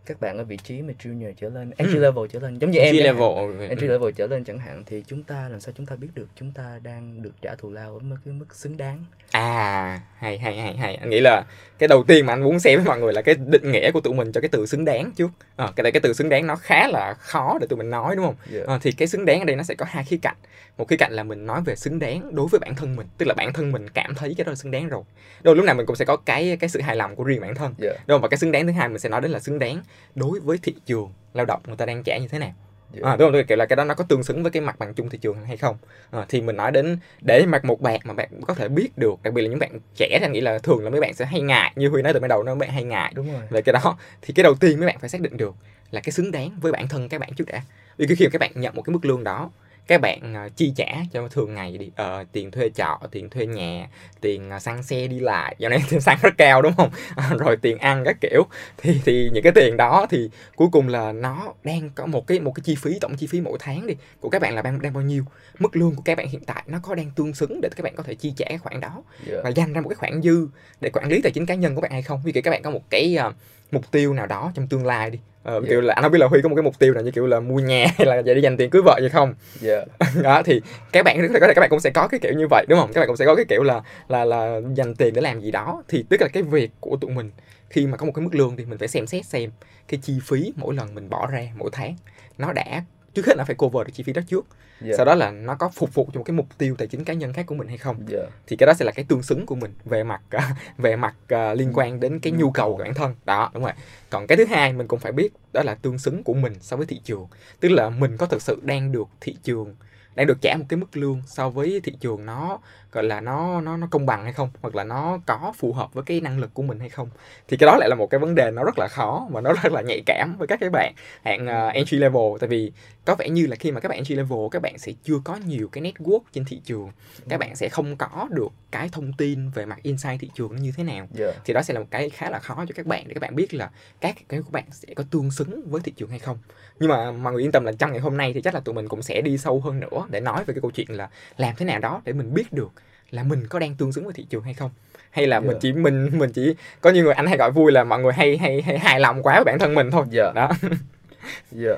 các 0.07 0.21
bạn 0.21 0.39
ở 0.39 0.45
vị 0.45 0.57
trí 0.57 0.83
mà 0.83 0.93
junior 1.03 1.33
trở 1.41 1.49
lên 1.49 1.71
entry 1.77 1.99
level 1.99 2.25
trở 2.33 2.41
lên 2.41 2.59
giống 2.59 2.71
như 2.71 2.79
em 2.79 2.87
Entry 2.95 3.03
chẳng 3.05 3.17
hạn. 3.17 3.49
level 3.49 3.69
entry 3.69 3.87
level 3.87 4.11
trở 4.17 4.27
lên 4.27 4.45
chẳng 4.45 4.59
hạn 4.59 4.83
thì 4.87 5.05
chúng 5.07 5.23
ta 5.23 5.49
làm 5.49 5.61
sao 5.61 5.75
chúng 5.77 5.87
ta 5.87 5.97
biết 5.97 6.09
được 6.15 6.29
chúng 6.37 6.53
ta 6.53 6.81
đang 6.83 7.23
được 7.23 7.33
trả 7.43 7.55
thù 7.55 7.71
lao 7.71 7.93
ở 7.93 7.99
mức 7.99 8.17
cái 8.25 8.35
mức 8.35 8.55
xứng 8.55 8.77
đáng 8.77 9.05
À, 9.31 10.01
hay 10.19 10.39
hay 10.39 10.57
hay 10.57 10.77
hay. 10.77 10.95
Anh 10.95 11.11
nghĩ 11.11 11.21
là 11.21 11.43
cái 11.79 11.89
đầu 11.89 12.05
tiên 12.05 12.27
mà 12.27 12.33
anh 12.33 12.43
muốn 12.43 12.61
xem 12.61 12.79
với 12.79 12.87
mọi 12.87 13.01
người 13.01 13.13
là 13.13 13.23
cái 13.23 13.35
định 13.35 13.73
nghĩa 13.73 13.91
của 13.91 14.01
tụi 14.01 14.15
mình 14.15 14.33
cho 14.33 14.41
cái 14.41 14.49
từ 14.49 14.67
xứng 14.67 14.85
đáng 14.85 15.13
trước. 15.17 15.31
Ờ, 15.57 15.73
cái 15.77 15.83
này 15.83 15.93
cái 15.93 16.01
từ 16.01 16.13
xứng 16.13 16.29
đáng 16.29 16.47
nó 16.47 16.57
khá 16.57 16.89
là 16.89 17.15
khó 17.19 17.59
để 17.61 17.67
tụi 17.67 17.77
mình 17.77 17.91
nói 17.91 18.17
đúng 18.17 18.25
không? 18.25 18.35
yeah. 18.55 18.67
Ờ, 18.67 18.79
thì 18.83 18.93
cái 18.93 19.09
xứng 19.09 19.25
đáng 19.25 19.39
ở 19.41 19.45
đây 19.45 19.57
nó 19.57 19.63
sẽ 19.63 19.75
có 19.75 19.87
hai 19.89 20.05
khía 20.05 20.17
cạnh. 20.23 20.37
Một 20.79 20.89
khía 20.89 20.97
cạnh 20.97 21.13
là 21.13 21.23
mình 21.23 21.47
nói 21.47 21.61
về 21.65 21.77
xứng 21.77 21.99
đáng 21.99 22.35
đối 22.35 22.47
với 22.49 22.59
bản 22.61 22.75
thân 22.75 22.97
mình, 22.97 23.07
tức 23.19 23.27
là 23.27 23.35
bản 23.35 23.53
thân 23.53 23.73
mình 23.73 23.89
cảm 23.89 24.15
thấy 24.15 24.35
cái 24.37 24.45
đó 24.45 24.51
là 24.51 24.57
xứng 24.57 24.71
đáng 24.71 24.89
rồi. 24.89 25.03
Đôi 25.43 25.57
lúc 25.57 25.65
nào 25.65 25.75
mình 25.75 25.87
cũng 25.87 25.97
sẽ 25.97 26.05
có 26.05 26.17
cái 26.17 26.57
cái 26.61 26.71
sự 26.71 26.81
hài 26.81 26.97
lòng 26.97 27.17
của 27.17 27.25
riêng 27.25 27.41
bản 27.41 27.55
thân. 27.55 27.75
Yeah. 27.83 27.97
Đúng 28.07 28.15
không? 28.15 28.23
Và 28.23 28.29
cái 28.29 28.39
xứng 28.39 28.53
đáng 28.53 28.67
thứ 28.67 28.73
hai 28.73 28.89
mình 28.89 28.99
sẽ 28.99 29.09
nói 29.09 29.21
đến 29.21 29.31
là 29.31 29.39
xứng 29.39 29.59
đáng 29.59 29.83
đối 30.15 30.41
với 30.41 30.59
thị 30.63 30.75
trường 30.87 31.13
lao 31.35 31.47
động 31.47 31.61
người 31.67 31.77
ta 31.77 31.87
đang 31.87 32.03
trả 32.03 32.19
như 32.19 32.29
thế 32.29 32.39
nào. 32.39 32.53
Yeah. 32.95 33.05
À, 33.05 33.17
đúng 33.17 33.27
không? 33.27 33.33
Tôi 33.33 33.45
kiểu 33.45 33.57
là 33.57 33.67
cái 33.67 33.77
đó 33.77 33.85
nó 33.85 33.95
có 33.95 34.05
tương 34.05 34.23
xứng 34.23 34.43
với 34.43 34.53
cái 34.53 34.61
mặt 34.63 34.79
bằng 34.79 34.95
chung 34.95 35.09
thị 35.09 35.19
trường 35.19 35.45
hay 35.45 35.57
không? 35.57 35.77
À, 36.11 36.27
thì 36.29 36.41
mình 36.41 36.57
nói 36.57 36.71
đến 36.71 36.99
để 37.27 37.47
mặt 37.47 37.65
một 37.65 37.81
bạn 37.81 38.01
mà 38.05 38.15
bạn 38.15 38.29
có 38.47 38.55
thể 38.55 38.69
biết 38.69 38.99
được, 38.99 39.15
đặc 39.23 39.35
biệt 39.35 39.43
là 39.43 39.49
những 39.49 39.59
bạn 39.59 39.79
trẻ 39.97 40.09
thì 40.11 40.27
anh 40.27 40.33
nghĩ 40.33 40.41
là 40.41 40.59
thường 40.59 40.85
là 40.85 40.91
mấy 40.91 41.01
bạn 41.01 41.15
sẽ 41.15 41.25
hay 41.25 41.41
ngại 41.41 41.73
như 41.77 41.89
Huy 41.89 42.03
nói 42.03 42.13
từ 42.13 42.21
ban 42.21 42.29
đầu 42.29 42.43
nó 42.43 42.55
mấy 42.55 42.61
bạn 42.61 42.71
hay 42.71 42.85
ngại 42.85 43.13
đúng 43.15 43.33
rồi 43.33 43.43
về 43.51 43.63
cái 43.63 43.73
đó 43.73 43.99
thì 44.23 44.35
cái 44.35 44.45
đầu 44.45 44.55
tiên 44.55 44.79
mấy 44.81 44.87
bạn 44.87 44.99
phải 45.01 45.09
xác 45.09 45.21
định 45.21 45.37
được 45.37 45.55
là 45.91 46.01
cái 46.01 46.13
xứng 46.13 46.31
đáng 46.31 46.51
với 46.61 46.73
bản 46.73 46.89
thân 46.89 47.09
các 47.09 47.21
bạn 47.21 47.35
trước 47.35 47.45
đã 47.47 47.63
vì 47.97 48.07
khi 48.07 48.25
mà 48.25 48.31
các 48.33 48.39
bạn 48.39 48.51
nhận 48.55 48.77
một 48.77 48.83
cái 48.83 48.93
mức 48.93 49.05
lương 49.05 49.25
đó 49.25 49.51
các 49.87 50.01
bạn 50.01 50.35
ờ, 50.35 50.49
chi 50.57 50.73
trả 50.77 50.87
cho 51.13 51.29
thường 51.29 51.55
ngày 51.55 51.79
đi 51.79 51.91
ờ, 51.97 52.25
tiền 52.33 52.51
thuê 52.51 52.71
trọ 52.71 53.01
tiền 53.11 53.31
thuê 53.31 53.47
nhà 53.47 53.89
tiền 54.21 54.51
ờ, 54.51 54.59
xăng 54.59 54.83
xe 54.83 55.07
đi 55.07 55.21
lại 55.21 55.57
dạo 55.59 55.71
này 55.71 55.83
tiền 55.91 56.01
xăng 56.07 56.19
rất 56.23 56.35
cao 56.39 56.63
đúng 56.63 56.73
không? 56.77 56.91
Rồi 57.39 57.57
tiền 57.63 57.79
ăn 57.79 58.03
các 58.05 58.17
kiểu. 58.21 58.43
Thì 58.79 59.01
thì 59.05 59.31
những 59.33 59.43
cái 59.43 59.53
tiền 59.53 59.77
đó 59.77 60.07
thì 60.11 60.31
cuối 60.57 60.69
cùng 60.73 60.89
là 60.89 61.13
nó 61.13 61.55
đang 61.65 61.91
có 61.95 62.07
một 62.07 62.27
cái 62.27 62.41
một 62.41 62.53
cái 62.55 62.63
chi 62.65 62.75
phí 62.75 62.99
tổng 63.01 63.17
chi 63.17 63.27
phí 63.27 63.41
mỗi 63.41 63.59
tháng 63.61 63.87
đi 63.87 63.95
của 64.21 64.29
các 64.29 64.43
bạn 64.43 64.55
là 64.55 64.63
đang 64.63 64.83
đang 64.83 64.93
bao 64.93 65.03
nhiêu. 65.03 65.25
Mức 65.59 65.77
lương 65.77 65.95
của 65.95 66.03
các 66.05 66.19
bạn 66.19 66.29
hiện 66.29 66.45
tại 66.45 66.63
nó 66.67 66.79
có 66.83 66.95
đang 66.95 67.11
tương 67.11 67.35
xứng 67.35 67.61
để 67.61 67.69
các 67.77 67.83
bạn 67.83 67.97
có 67.97 68.03
thể 68.03 68.15
chi 68.15 68.33
trả 68.37 68.47
cái 68.49 68.59
khoản 68.59 68.81
đó 68.81 69.03
yeah. 69.31 69.45
và 69.45 69.51
dành 69.51 69.73
ra 69.73 69.81
một 69.81 69.89
cái 69.89 69.97
khoản 69.97 70.23
dư 70.23 70.49
để 70.81 70.91
quản 70.91 71.09
lý 71.09 71.23
tài 71.23 71.33
chính 71.33 71.47
cá 71.47 71.55
nhân 71.55 71.75
của 71.75 71.81
bạn 71.81 71.91
hay 71.91 72.03
không. 72.03 72.23
Vì 72.25 72.33
các 72.33 72.51
bạn 72.51 72.63
có 72.63 72.71
một 72.71 72.91
cái 72.91 73.17
ờ, 73.17 73.33
mục 73.71 73.91
tiêu 73.91 74.15
nào 74.15 74.27
đó 74.27 74.53
trong 74.55 74.67
tương 74.67 74.87
lai 74.87 75.11
đi 75.11 75.19
ờ, 75.43 75.53
Yeah. 75.53 75.69
kiểu 75.69 75.81
là 75.81 75.95
anh 75.95 76.03
không 76.03 76.13
biết 76.13 76.19
là 76.19 76.27
huy 76.27 76.43
có 76.43 76.49
một 76.49 76.55
cái 76.57 76.63
mục 76.63 76.79
tiêu 76.79 76.95
nào 76.95 77.03
như 77.03 77.11
kiểu 77.11 77.27
là 77.27 77.41
mua 77.41 77.59
nhà 77.59 77.87
hay 77.99 78.07
là 78.07 78.23
để 78.23 78.39
dành 78.39 78.57
tiền 78.57 78.71
cưới 78.71 78.83
vợ 78.83 78.99
gì 79.03 79.09
không 79.09 79.35
Yeah. 79.63 79.89
đó 80.23 80.43
thì 80.43 80.61
các 80.93 81.05
bạn 81.05 81.29
có 81.41 81.41
thể 81.49 81.55
các 81.55 81.61
bạn 81.61 81.71
cũng 81.71 81.81
sẽ 81.81 81.91
có 81.91 82.09
cái 82.09 82.21
kiểu 82.21 82.33
như 82.33 82.47
vậy 82.51 82.67
đúng 82.69 82.79
không 82.79 82.93
các 82.93 83.01
bạn 83.01 83.07
cũng 83.07 83.17
sẽ 83.17 83.27
có 83.27 83.35
cái 83.35 83.45
kiểu 83.49 83.63
là 83.63 83.81
là 84.09 84.25
là 84.25 84.61
dành 84.75 84.95
tiền 84.95 85.15
để 85.15 85.21
làm 85.21 85.41
gì 85.41 85.51
đó 85.51 85.83
thì 85.89 86.05
tức 86.09 86.21
là 86.21 86.29
cái 86.29 86.43
việc 86.43 86.71
của 86.81 86.97
tụi 86.97 87.11
mình 87.11 87.31
khi 87.71 87.87
mà 87.87 87.97
có 87.97 88.07
một 88.07 88.13
cái 88.15 88.25
mức 88.25 88.35
lương 88.35 88.57
thì 88.57 88.65
mình 88.65 88.79
phải 88.79 88.89
xem 88.89 89.07
xét 89.07 89.27
xem 89.27 89.51
cái 89.89 90.01
chi 90.03 90.19
phí 90.27 90.53
mỗi 90.57 90.75
lần 90.75 90.95
mình 90.95 91.11
bỏ 91.11 91.27
ra 91.27 91.49
mỗi 91.59 91.71
tháng 91.73 91.97
nó 92.39 92.53
đã 92.53 92.85
trước 93.15 93.27
hết 93.27 93.37
là 93.37 93.45
phải 93.45 93.55
cover 93.55 93.87
được 93.87 93.93
chi 93.95 94.03
phí 94.03 94.13
đó 94.13 94.23
trước 94.29 94.47
Yeah. 94.85 94.97
sau 94.97 95.05
đó 95.05 95.15
là 95.15 95.31
nó 95.31 95.55
có 95.55 95.69
phục 95.69 95.95
vụ 95.95 96.09
cho 96.13 96.19
một 96.19 96.25
cái 96.25 96.37
mục 96.37 96.47
tiêu 96.59 96.75
tài 96.79 96.89
chính 96.89 97.05
cá 97.05 97.15
nhân 97.15 97.33
khác 97.33 97.47
của 97.47 97.55
mình 97.55 97.69
hay 97.69 97.79
không? 97.79 97.97
Yeah. 98.13 98.29
thì 98.47 98.57
cái 98.57 98.67
đó 98.67 98.75
sẽ 98.75 98.85
là 98.85 98.93
cái 98.93 99.05
tương 99.09 99.23
xứng 99.23 99.47
của 99.47 99.55
mình 99.55 99.75
về 99.85 100.05
mặt 100.05 100.23
à, 100.31 100.57
về 100.79 100.97
mặt 100.97 101.15
à, 101.29 101.55
liên 101.55 101.71
quan 101.75 102.01
đến 102.01 102.21
cái 102.21 102.33
nhu 102.33 102.51
cầu 102.51 102.77
của 102.77 102.85
bản 102.85 102.95
thân. 102.95 103.15
Đó 103.25 103.51
đúng 103.55 103.63
rồi. 103.63 103.73
Còn 104.11 104.27
cái 104.27 104.37
thứ 104.37 104.45
hai 104.45 104.73
mình 104.73 104.89
cũng 104.89 105.01
phải 105.01 105.13
biết 105.13 105.33
đó 105.53 105.63
là 105.63 105.75
tương 105.75 105.99
xứng 105.99 106.23
của 106.23 106.35
mình 106.35 106.55
so 106.61 106.77
với 106.77 106.87
thị 106.87 107.01
trường. 107.05 107.27
Tức 107.61 107.69
là 107.69 107.91
mình 107.91 108.17
có 108.17 108.27
thực 108.27 108.43
sự 108.43 108.61
đang 108.63 108.93
được 108.93 109.09
thị 109.21 109.37
trường 109.43 109.75
đang 110.15 110.27
được 110.27 110.39
trả 110.41 110.57
một 110.57 110.65
cái 110.69 110.77
mức 110.77 110.97
lương 110.97 111.23
so 111.27 111.51
với 111.51 111.81
thị 111.85 111.93
trường 112.01 112.27
nó 112.27 112.59
gọi 112.93 113.05
là 113.05 113.21
nó 113.21 113.61
nó 113.61 113.77
nó 113.77 113.87
công 113.91 114.07
bằng 114.07 114.25
hay 114.25 114.33
không? 114.33 114.51
Hoặc 114.63 114.75
là 114.75 114.85
nó 114.85 115.19
có 115.27 115.53
phù 115.57 115.73
hợp 115.73 115.95
với 115.95 116.05
cái 116.05 116.21
năng 116.21 116.39
lực 116.39 116.55
của 116.55 116.63
mình 116.63 116.81
hay 116.81 116.89
không? 116.89 117.09
Thì 117.49 117.57
cái 117.57 117.67
đó 117.67 117.77
lại 117.77 117.89
là 117.89 117.95
một 117.95 118.07
cái 118.11 118.19
vấn 118.19 118.35
đề 118.35 118.51
nó 118.51 118.65
rất 118.65 118.79
là 118.79 118.89
khó 118.89 119.29
và 119.31 119.41
nó 119.41 119.53
rất 119.63 119.73
là 119.73 119.83
nhạy 119.83 120.03
cảm 120.07 120.37
với 120.39 120.49
các 120.49 120.61
cái 120.61 120.71
bạn 120.71 120.95
hạng 121.25 121.47
uh, 121.47 121.75
entry 121.75 121.97
level. 121.97 122.23
Tại 122.41 122.49
vì 122.49 122.73
có 123.05 123.15
vẻ 123.15 123.29
như 123.29 123.47
là 123.47 123.57
khi 123.57 123.73
mà 123.73 123.81
các 123.81 123.89
bạn 123.89 123.97
entry 123.97 124.15
level 124.15 124.39
các 124.51 124.63
bạn 124.63 124.79
sẽ 124.79 124.93
chưa 125.05 125.19
có 125.25 125.37
nhiều 125.37 125.69
cái 125.73 125.85
network 125.85 126.21
trên 126.33 126.45
thị 126.45 126.61
trường. 126.65 126.91
Các 127.29 127.41
bạn 127.41 127.57
sẽ 127.57 127.69
không 127.69 127.97
có 127.97 128.29
được 128.31 128.53
cái 128.71 128.89
thông 128.93 129.13
tin 129.13 129.51
về 129.51 129.67
mặt 129.67 129.79
insight 129.83 130.21
thị 130.21 130.31
trường 130.35 130.53
nó 130.53 130.59
như 130.59 130.73
thế 130.77 130.85
nào. 130.85 131.09
Yeah. 131.19 131.35
thì 131.45 131.55
đó 131.55 131.63
sẽ 131.63 131.75
là 131.75 131.81
một 131.81 131.87
cái 131.91 132.11
khá 132.11 132.31
là 132.31 132.39
khó 132.39 132.65
cho 132.69 132.73
các 132.75 132.87
bạn 132.87 133.05
để 133.09 133.15
các 133.15 133.21
bạn 133.21 133.35
biết 133.35 133.55
là 133.55 133.71
các 134.01 134.17
cái 134.29 134.43
của 134.43 134.51
bạn 134.51 134.65
sẽ 134.71 134.95
có 134.95 135.05
tương 135.11 135.31
xứng 135.31 135.63
với 135.71 135.81
thị 135.85 135.93
trường 135.97 136.11
hay 136.11 136.19
không. 136.19 136.39
Nhưng 136.81 136.89
mà 136.89 137.13
mọi 137.13 137.33
người 137.33 137.43
yên 137.43 137.53
tâm 137.53 137.65
là 137.65 137.73
trong 137.73 137.91
ngày 137.91 138.01
hôm 138.01 138.17
nay 138.17 138.33
thì 138.35 138.43
chắc 138.43 138.55
là 138.55 138.61
tụi 138.61 138.75
mình 138.75 138.89
cũng 138.89 139.03
sẽ 139.03 139.21
đi 139.21 139.39
sâu 139.39 139.61
hơn 139.61 139.81
nữa 139.81 140.07
để 140.11 140.21
nói 140.21 140.45
về 140.45 140.55
cái 140.55 140.61
câu 140.61 140.71
chuyện 140.71 140.91
là 140.91 141.11
làm 141.37 141.57
thế 141.57 141.67
nào 141.67 141.79
đó 141.79 142.03
để 142.05 142.13
mình 142.13 142.35
biết 142.35 142.53
được 142.53 142.73
là 143.13 143.23
mình 143.23 143.47
có 143.49 143.59
đang 143.59 143.75
tương 143.75 143.93
xứng 143.93 144.05
với 144.05 144.13
thị 144.15 144.27
trường 144.31 144.43
hay 144.43 144.55
không 144.55 144.71
hay 145.11 145.27
là 145.27 145.41
mình 145.41 145.49
Yeah. 145.51 145.61
chỉ 145.63 145.73
mình 145.73 146.19
mình 146.19 146.33
chỉ 146.33 146.55
có 146.81 146.91
nhiều 146.91 147.05
người 147.05 147.15
anh 147.15 147.27
hay 147.27 147.37
gọi 147.37 147.51
vui 147.51 147.73
là 147.73 147.85
mọi 147.85 148.01
người 148.01 148.13
hay 148.13 148.37
hay 148.37 148.63
hay 148.63 148.79
hài 148.79 149.01
lòng 149.01 149.23
quá 149.23 149.35
với 149.35 149.45
bản 149.45 149.59
thân 149.59 149.75
mình 149.75 149.91
thôi 149.91 150.05
Yeah. 150.13 150.35
đó 150.35 150.51
Dạ. 151.51 151.75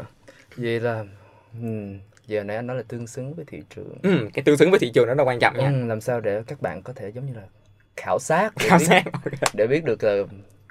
Vậy 0.56 0.80
là 0.80 1.04
giờ 2.26 2.42
nãy 2.44 2.56
anh 2.56 2.66
nói 2.66 2.76
là 2.76 2.82
tương 2.88 3.06
xứng 3.06 3.34
với 3.34 3.44
thị 3.48 3.62
trường. 3.74 3.94
ừ, 4.02 4.28
cái 4.34 4.42
tương 4.44 4.56
xứng 4.56 4.70
với 4.70 4.78
thị 4.80 4.90
trường 4.94 5.06
đó 5.06 5.14
là 5.14 5.22
quan 5.24 5.38
trọng 5.38 5.58
nha 5.58 5.66
Ừ, 5.66 5.86
làm 5.86 6.00
sao 6.00 6.20
để 6.20 6.42
các 6.46 6.62
bạn 6.62 6.82
có 6.82 6.92
thể 6.92 7.08
giống 7.14 7.26
như 7.26 7.32
là 7.34 7.42
khảo 7.96 8.18
sát 8.18 8.52
để 8.60 8.68
khảo 8.68 8.78
biết, 8.78 8.84
sát 8.84 9.04
để 9.54 9.66
biết 9.66 9.84
được 9.84 10.04
là 10.04 10.22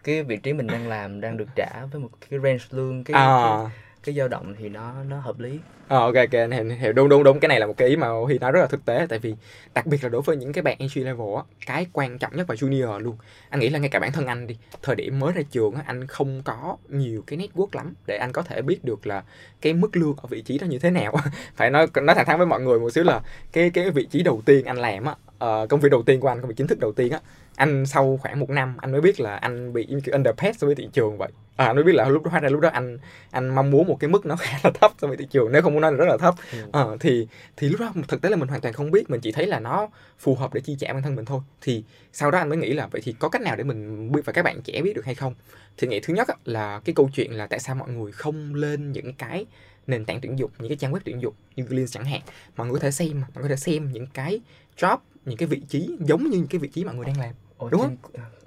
cái 0.04 0.24
vị 0.24 0.38
trí 0.38 0.54
mình 0.54 0.68
đang 0.68 0.88
làm 0.88 1.21
đang 1.21 1.38
được 1.38 1.48
trả 1.56 1.86
với 1.92 2.01
một 2.01 2.09
cái 2.30 2.39
range 2.44 2.63
lương 2.71 3.04
cái 3.04 3.16
à 3.16 3.24
cái, 3.63 3.71
cái 4.03 4.15
dao 4.15 4.27
động 4.27 4.55
thì 4.59 4.69
nó 4.69 4.94
nó 5.09 5.19
hợp 5.19 5.39
lý. 5.39 5.59
Ờ, 5.88 6.00
ok 6.00 6.15
ok 6.15 6.31
anh 6.31 6.69
hiểu, 6.69 6.94
đúng 6.94 7.09
đúng 7.09 7.23
đúng. 7.23 7.39
Cái 7.39 7.50
này 7.50 7.59
là 7.59 7.65
một 7.65 7.77
cái 7.77 7.88
ý 7.88 7.95
mà 7.95 8.07
Huy 8.07 8.39
nói 8.39 8.51
rất 8.51 8.59
là 8.61 8.67
thực 8.67 8.85
tế 8.85 9.05
tại 9.09 9.19
vì 9.19 9.35
đặc 9.73 9.85
biệt 9.85 10.03
là 10.03 10.09
đối 10.09 10.21
với 10.21 10.38
những 10.38 10.53
cái 10.53 10.61
bạn 10.61 10.77
entry 10.79 11.01
level 11.03 11.27
á 11.35 11.44
cái 11.65 11.85
quan 11.94 12.19
trọng 12.19 12.35
nhất 12.35 12.50
là 12.50 12.55
junior 12.55 13.00
luôn. 13.00 13.17
Anh 13.50 13.59
nghĩ 13.59 13.69
là 13.69 13.79
ngay 13.79 13.89
cả 13.89 14.00
bản 14.00 14.11
thân 14.11 14.27
anh 14.27 14.47
đi 14.47 14.57
thời 14.81 14.95
điểm 14.95 15.19
mới 15.19 15.33
ra 15.33 15.41
trường 15.51 15.75
á 15.75 15.83
anh 15.85 16.07
không 16.07 16.41
có 16.44 16.77
nhiều 16.89 17.23
cái 17.27 17.39
network 17.39 17.67
lắm 17.71 17.94
để 18.07 18.17
anh 18.17 18.31
có 18.31 18.41
thể 18.41 18.61
biết 18.61 18.83
được 18.83 19.07
là 19.07 19.23
cái 19.61 19.73
mức 19.73 19.97
lương 19.97 20.15
ở 20.17 20.27
vị 20.29 20.41
trí 20.41 20.57
đó 20.57 20.65
như 20.65 20.79
thế 20.79 20.89
nào. 20.91 21.15
Phải 21.56 21.69
nói 21.69 21.88
nói 22.01 22.15
thẳng 22.15 22.25
thắn 22.25 22.38
với 22.38 22.47
mọi 22.47 22.61
người 22.61 22.79
một 22.79 22.89
xíu 22.89 23.03
là 23.03 23.21
cái 23.51 23.69
cái 23.69 23.91
vị 23.91 24.06
trí 24.06 24.23
đầu 24.23 24.41
tiên 24.45 24.65
anh 24.65 24.77
làm 24.77 25.06
á 25.06 25.15
ờ, 25.44 25.68
công 25.69 25.80
việc 25.80 25.90
đầu 25.92 26.04
tiên 26.04 26.19
của 26.19 26.28
anh 26.28 26.42
công 26.42 26.48
việc 26.48 26.56
chính 26.57 26.68
thức 26.68 26.80
đầu 26.80 26.92
tiên 26.92 27.12
á 27.12 27.19
anh 27.56 27.86
sau 27.86 28.19
khoảng 28.22 28.40
một 28.40 28.50
năm 28.50 28.78
anh 28.78 28.92
mới 28.92 29.01
biết 29.01 29.19
là 29.19 29.36
anh 29.36 29.74
bị 29.74 29.88
kiểu 30.04 30.13
underpaid 30.13 30.57
so 30.57 30.68
với 30.68 30.75
thị 30.75 30.90
trường 30.94 31.18
vậy. 31.18 31.30
À, 31.56 31.66
anh 31.66 31.75
mới 31.75 31.84
biết 31.84 31.95
là 31.95 32.10
lúc 32.10 32.24
đó 32.24 32.31
hóa 32.31 32.40
ra 32.40 32.50
lúc 32.50 32.62
đó 32.62 32.69
anh 32.69 32.98
anh 33.31 33.56
mong 33.56 33.72
muốn 33.72 33.88
một 33.88 33.98
cái 34.00 34.10
mức 34.10 34.25
nó 34.25 34.36
khá 34.40 34.60
là 34.63 34.72
thấp 34.81 34.92
so 35.01 35.07
với 35.07 35.18
thị 35.18 35.28
trường 35.31 35.51
nếu 35.51 35.62
không 35.62 35.74
muốn 35.74 35.81
nói 35.81 35.92
là 35.92 35.98
rất 35.98 36.06
là 36.06 36.18
thấp. 36.18 36.36
Ừ. 36.51 36.57
Ờ, 36.72 36.98
thì 37.00 37.28
thì 37.57 37.69
lúc 37.69 37.80
đó 37.80 37.94
thực 38.07 38.22
tế 38.22 38.30
là 38.30 38.36
mình 38.36 38.50
hoàn 38.50 38.62
toàn 38.62 38.74
không 38.74 38.92
biết 38.92 39.10
mình 39.10 39.22
chỉ 39.22 39.31
thấy 39.31 39.48
là 39.48 39.60
nó 39.60 39.90
phù 40.19 40.36
hợp 40.36 40.54
để 40.54 40.62
chi 40.62 40.75
trả 40.80 40.94
bản 40.94 41.01
thân 41.01 41.16
mình 41.16 41.25
thôi. 41.25 41.40
Thì 41.62 41.84
sau 42.13 42.31
đó 42.31 42.38
anh 42.38 42.50
mới 42.50 42.57
nghĩ 42.57 42.74
là 42.74 42.88
vậy 42.88 43.01
thì 43.06 43.16
có 43.19 43.30
cách 43.30 43.42
nào 43.42 43.56
để 43.56 43.63
mình 43.63 44.12
biết 44.12 44.22
và 44.25 44.34
các 44.34 44.45
bạn 44.45 44.62
trẻ 44.62 44.81
biết 44.81 44.95
được 44.95 45.06
hay 45.06 45.16
không? 45.16 45.34
Thì 45.78 45.88
nghĩ 45.88 46.00
thứ 46.00 46.13
nhất 46.13 46.28
á, 46.28 46.36
là 46.45 46.81
cái 46.86 46.95
câu 46.95 47.10
chuyện 47.13 47.31
là 47.31 47.48
tại 47.48 47.60
sao 47.60 47.75
mọi 47.75 47.90
người 47.90 48.12
không 48.12 48.56
lên 48.56 48.92
những 48.92 49.13
cái 49.13 49.45
nền 49.88 50.06
tảng 50.06 50.22
tuyển 50.22 50.40
dụng 50.40 50.51
những 50.60 50.69
cái 50.69 50.78
trang 50.78 50.94
web 50.94 51.00
tuyển 51.06 51.22
dụng 51.22 51.34
như 51.56 51.63
Glean 51.63 51.88
chẳng 51.88 52.06
hạn. 52.06 52.22
Mọi 52.56 52.68
người 52.68 52.74
có 52.74 52.80
thể 52.80 52.92
xem 52.92 53.22
mọi 53.22 53.30
người 53.34 53.44
có 53.44 53.50
thể 53.50 53.56
xem 53.56 53.92
những 53.92 54.07
cái 54.13 54.42
job 54.78 54.98
những 55.25 55.37
cái 55.37 55.47
vị 55.47 55.61
trí 55.69 55.89
giống 55.99 56.23
như 56.23 56.37
những 56.37 56.47
cái 56.47 56.59
vị 56.59 56.67
trí 56.67 56.83
mọi 56.85 56.95
người 56.95 57.05
đang 57.05 57.19
làm 57.19 57.29
Ồ, 57.57 57.69
Đúng 57.69 57.81
trên- 57.81 57.97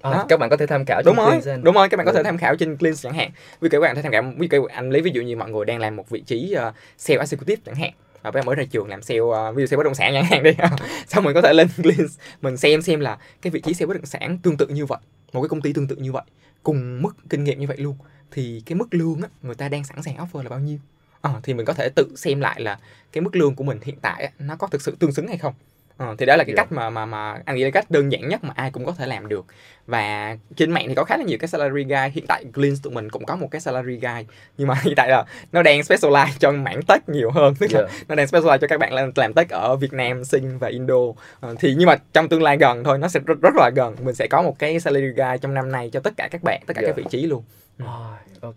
À, 0.03 0.11
Đó. 0.13 0.27
các 0.29 0.41
bạn 0.41 0.51
có 0.51 0.57
thể 0.57 0.67
tham 0.67 0.85
khảo 0.87 1.03
đúng 1.05 1.17
rồi 1.17 1.41
đúng 1.63 1.75
rồi 1.75 1.89
các 1.89 1.97
bạn 1.97 2.07
có 2.07 2.13
thể 2.13 2.21
Ừ. 2.21 2.23
tham 2.25 2.39
khảo 2.39 2.57
trên 2.57 2.77
Clean 2.77 2.97
chẳng 2.97 3.15
hạn. 3.15 3.31
Vì 3.61 3.69
các 3.69 3.81
bạn 3.81 3.91
có 3.91 3.95
thể 3.95 4.03
tham 4.03 4.13
khảo 4.13 4.33
ví 4.39 4.49
dụ 4.53 4.65
anh 4.65 4.91
lấy 4.91 5.03
ví 5.03 5.11
dụ 5.15 5.23
như 5.23 5.37
mọi 5.37 5.51
người 5.51 5.65
đang 5.65 5.79
làm 5.79 5.97
một 5.97 6.11
vị 6.11 6.21
trí 6.21 6.55
uh, 6.69 6.75
sale 6.99 7.21
executive 7.21 7.63
chẳng 7.67 7.75
hạn 7.75 7.91
và 8.15 8.21
các 8.23 8.31
bạn 8.31 8.47
mới 8.47 8.55
ra 8.57 8.65
trường 8.71 8.89
làm 8.89 9.03
sale 9.03 9.21
uh, 9.21 9.35
ví 9.57 9.63
dụ 9.63 9.67
sale 9.67 9.77
bất 9.77 9.83
động 9.85 9.95
sản 9.95 10.13
chẳng 10.15 10.25
hạn 10.25 10.43
đi. 10.43 10.51
Xong 11.09 11.25
mình 11.25 11.35
có 11.35 11.43
thể 11.43 11.53
lên 11.53 11.69
Clean 11.83 12.07
mình 12.43 12.57
xem 12.57 12.83
xem 12.83 13.01
là 13.01 13.19
cái 13.43 13.51
vị 13.51 13.61
trí 13.61 13.75
sale 13.75 13.87
bất 13.87 13.95
động 13.95 14.07
sản 14.07 14.39
tương 14.43 14.57
tự 14.57 14.67
như 14.67 14.87
vậy 14.87 14.99
một 15.33 15.43
cái 15.43 15.49
công 15.49 15.61
ty 15.61 15.73
tương 15.73 15.89
tự 15.89 15.97
như 15.97 16.13
vậy 16.13 16.25
cùng 16.63 17.03
mức 17.03 17.17
kinh 17.31 17.45
nghiệm 17.45 17.59
như 17.61 17.67
vậy 17.67 17.77
luôn 17.77 17.97
thì 18.31 18.63
cái 18.67 18.77
mức 18.77 18.87
lương 18.95 19.23
á 19.23 19.29
người 19.43 19.55
ta 19.55 19.69
đang 19.69 19.85
sẵn 19.85 20.03
sàng 20.03 20.17
offer 20.17 20.43
là 20.43 20.49
bao 20.49 20.59
nhiêu? 20.59 20.79
Ờ, 21.21 21.41
thì 21.43 21.55
mình 21.55 21.67
có 21.67 21.73
thể 21.73 21.89
tự 21.89 22.09
xem 22.17 22.41
lại 22.41 22.61
là 22.61 22.79
cái 23.13 23.21
mức 23.23 23.37
lương 23.37 23.55
của 23.55 23.65
mình 23.65 23.79
hiện 23.83 23.97
tại 24.03 24.25
á, 24.25 24.31
nó 24.39 24.57
có 24.57 24.67
thực 24.67 24.83
sự 24.83 24.97
tương 24.99 25.13
xứng 25.13 25.29
hay 25.29 25.39
không 25.39 25.55
Ờ, 25.97 26.15
thì 26.19 26.27
đó 26.27 26.37
là 26.37 26.45
cái 26.45 26.55
Dạ. 26.57 26.63
cách 26.63 26.73
mà 26.73 26.91
mà 26.91 27.07
mà 27.07 27.41
anh 27.45 27.57
nghĩ 27.57 27.65
là 27.65 27.71
cách 27.71 27.91
đơn 27.91 28.13
giản 28.13 28.29
nhất 28.29 28.45
mà 28.45 28.53
ai 28.57 28.71
cũng 28.71 28.85
có 28.85 28.93
thể 28.93 29.07
làm 29.07 29.29
được 29.29 29.47
và 29.87 30.37
trên 30.57 30.71
mạng 30.71 30.85
thì 30.89 30.95
có 30.95 31.05
khá 31.05 31.17
là 31.17 31.25
nhiều 31.25 31.39
cái 31.41 31.49
salary 31.49 31.83
guide 31.85 32.11
hiện 32.15 32.27
tại 32.27 32.45
Gleans 32.53 32.83
tụi 32.83 32.93
mình 32.95 33.11
cũng 33.11 33.25
có 33.25 33.37
một 33.37 33.49
cái 33.51 33.61
salary 33.61 33.93
guide 33.95 34.25
nhưng 34.59 34.69
mà 34.69 34.75
hiện 34.83 34.95
tại 34.97 35.09
là 35.09 35.25
nó 35.53 35.63
đang 35.63 35.81
specialize 35.81 36.29
cho 36.39 36.53
mảng 36.53 36.81
tech 36.83 37.09
nhiều 37.09 37.31
hơn 37.31 37.55
tức 37.61 37.73
là 37.73 37.81
Dạ. 37.81 37.99
nó 38.09 38.15
đang 38.15 38.27
specialize 38.27 38.59
cho 38.59 38.67
các 38.67 38.81
bạn 38.81 38.93
làm, 38.93 39.11
làm 39.17 39.33
tech 39.35 39.49
ở 39.51 39.77
Việt 39.77 39.93
Nam, 39.93 40.25
Sing 40.25 40.59
và 40.59 40.69
Indo 40.69 40.95
Ờ, 41.41 41.55
thì 41.59 41.75
nhưng 41.79 41.87
mà 41.87 41.97
trong 42.13 42.29
tương 42.29 42.43
lai 42.43 42.57
gần 42.57 42.85
thôi 42.85 42.99
nó 42.99 43.09
sẽ 43.09 43.21
rất, 43.27 43.41
rất 43.43 43.55
là 43.57 43.71
gần 43.77 43.97
mình 44.03 44.15
sẽ 44.15 44.27
có 44.31 44.43
một 44.43 44.59
cái 44.59 44.81
salary 44.81 45.07
guide 45.09 45.39
trong 45.41 45.55
năm 45.55 45.73
nay 45.73 45.91
cho 45.93 46.01
tất 46.01 46.13
cả 46.17 46.29
các 46.31 46.43
bạn 46.43 46.63
tất 46.67 46.75
cả 46.77 46.83
Dạ. 46.83 46.87
các 46.89 46.97
vị 46.97 47.05
trí 47.11 47.23
luôn 47.27 47.45
Rồi, 47.79 48.17
ok. 48.41 48.57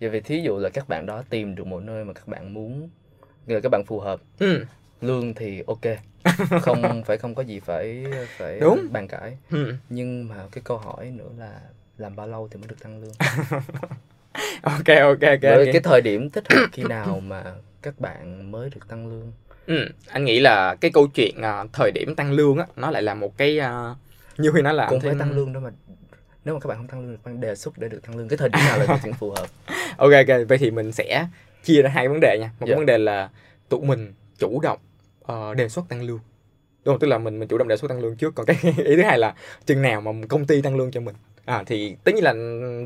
Vậy 0.00 0.10
vì 0.10 0.20
thí 0.20 0.40
dụ 0.40 0.58
là 0.58 0.68
các 0.68 0.88
bạn 0.88 1.06
đó 1.06 1.22
tìm 1.30 1.54
được 1.54 1.66
một 1.66 1.82
nơi 1.82 2.04
mà 2.04 2.12
các 2.12 2.28
bạn 2.28 2.54
muốn 2.54 2.88
là 3.46 3.60
các 3.60 3.68
bạn 3.72 3.82
phù 3.86 4.00
hợp 4.00 4.20
ừ. 4.38 4.64
lương 5.00 5.34
thì 5.34 5.62
ok 5.66 5.80
không 6.62 7.02
phải 7.06 7.16
không 7.18 7.34
có 7.34 7.42
gì 7.42 7.60
phải 7.60 8.04
phải 8.38 8.60
Đúng. 8.60 8.86
bàn 8.92 9.08
cãi. 9.08 9.36
Ừ. 9.50 9.74
nhưng 9.88 10.28
mà 10.28 10.36
cái 10.52 10.62
câu 10.64 10.78
hỏi 10.78 11.10
nữa 11.10 11.28
là 11.38 11.60
làm 11.98 12.16
bao 12.16 12.26
lâu 12.26 12.48
thì 12.50 12.58
mới 12.58 12.68
được 12.68 12.80
tăng 12.82 13.00
lương? 13.02 13.12
Ok 14.62 14.86
ok 14.86 15.20
ok 15.22 15.42
Với 15.42 15.70
cái 15.72 15.80
thời 15.84 16.00
điểm 16.00 16.30
thích 16.30 16.44
hợp 16.52 16.66
khi 16.72 16.82
nào 16.82 17.20
mà 17.20 17.44
các 17.82 18.00
bạn 18.00 18.50
mới 18.52 18.70
được 18.70 18.88
tăng 18.88 19.08
lương? 19.08 19.32
Ừ, 19.66 19.88
anh 20.08 20.24
nghĩ 20.24 20.40
là 20.40 20.74
cái 20.74 20.90
câu 20.90 21.06
chuyện 21.06 21.42
à, 21.42 21.64
thời 21.72 21.90
điểm 21.94 22.14
tăng 22.14 22.32
lương 22.32 22.58
á 22.58 22.66
nó 22.76 22.90
lại 22.90 23.02
là 23.02 23.14
một 23.14 23.36
cái 23.38 23.58
à, 23.58 23.94
như 24.38 24.50
Huy 24.50 24.62
nói 24.62 24.74
là 24.74 24.86
cũng 24.88 25.00
thêm- 25.00 25.10
phải 25.12 25.18
tăng 25.18 25.36
lương 25.36 25.52
đó 25.52 25.60
mà. 25.60 25.70
Nếu 26.44 26.54
mà 26.54 26.60
các 26.60 26.68
bạn 26.68 26.76
không 26.78 26.86
tăng 26.88 27.00
lương 27.00 27.10
thì 27.16 27.18
bạn 27.24 27.40
đề 27.40 27.54
xuất 27.54 27.78
để 27.78 27.88
được 27.88 28.02
tăng 28.06 28.16
lương. 28.16 28.28
Cái 28.28 28.36
thời 28.36 28.48
điểm 28.48 28.60
nào 28.68 28.78
là 28.78 28.86
thời 28.86 28.98
điểm 29.04 29.12
phù 29.14 29.30
hợp? 29.30 29.46
Ok 29.96 30.10
ok. 30.12 30.48
Vậy 30.48 30.58
thì 30.58 30.70
mình 30.70 30.92
sẽ 30.92 31.26
chia 31.64 31.82
ra 31.82 31.90
hai 31.90 32.08
vấn 32.08 32.18
đề 32.20 32.38
nha. 32.40 32.46
Một 32.60 32.66
Dạ. 32.66 32.66
cái 32.66 32.76
vấn 32.76 32.86
đề 32.86 32.98
là 32.98 33.28
tụi 33.68 33.80
mình 33.80 34.12
chủ 34.38 34.60
động 34.60 34.78
uh, 35.32 35.56
đề 35.56 35.68
xuất 35.68 35.88
tăng 35.88 36.02
lương. 36.02 36.20
Đúng 36.84 36.92
không? 36.92 36.98
Tức 37.00 37.06
là 37.06 37.18
mình 37.18 37.38
mình 37.38 37.48
chủ 37.48 37.58
động 37.58 37.68
đề 37.68 37.76
xuất 37.76 37.88
tăng 37.88 38.00
lương 38.00 38.16
trước. 38.16 38.34
Còn 38.34 38.46
cái 38.46 38.56
ý 38.62 38.96
thứ 38.96 39.02
hai 39.02 39.18
là 39.18 39.34
chừng 39.66 39.82
nào 39.82 40.00
mà 40.00 40.12
công 40.28 40.46
ty 40.46 40.62
tăng 40.62 40.76
lương 40.76 40.90
cho 40.90 41.00
mình. 41.00 41.14
À 41.44 41.62
thì 41.66 41.96
tất 42.04 42.12
nhiên 42.14 42.24
là 42.24 42.34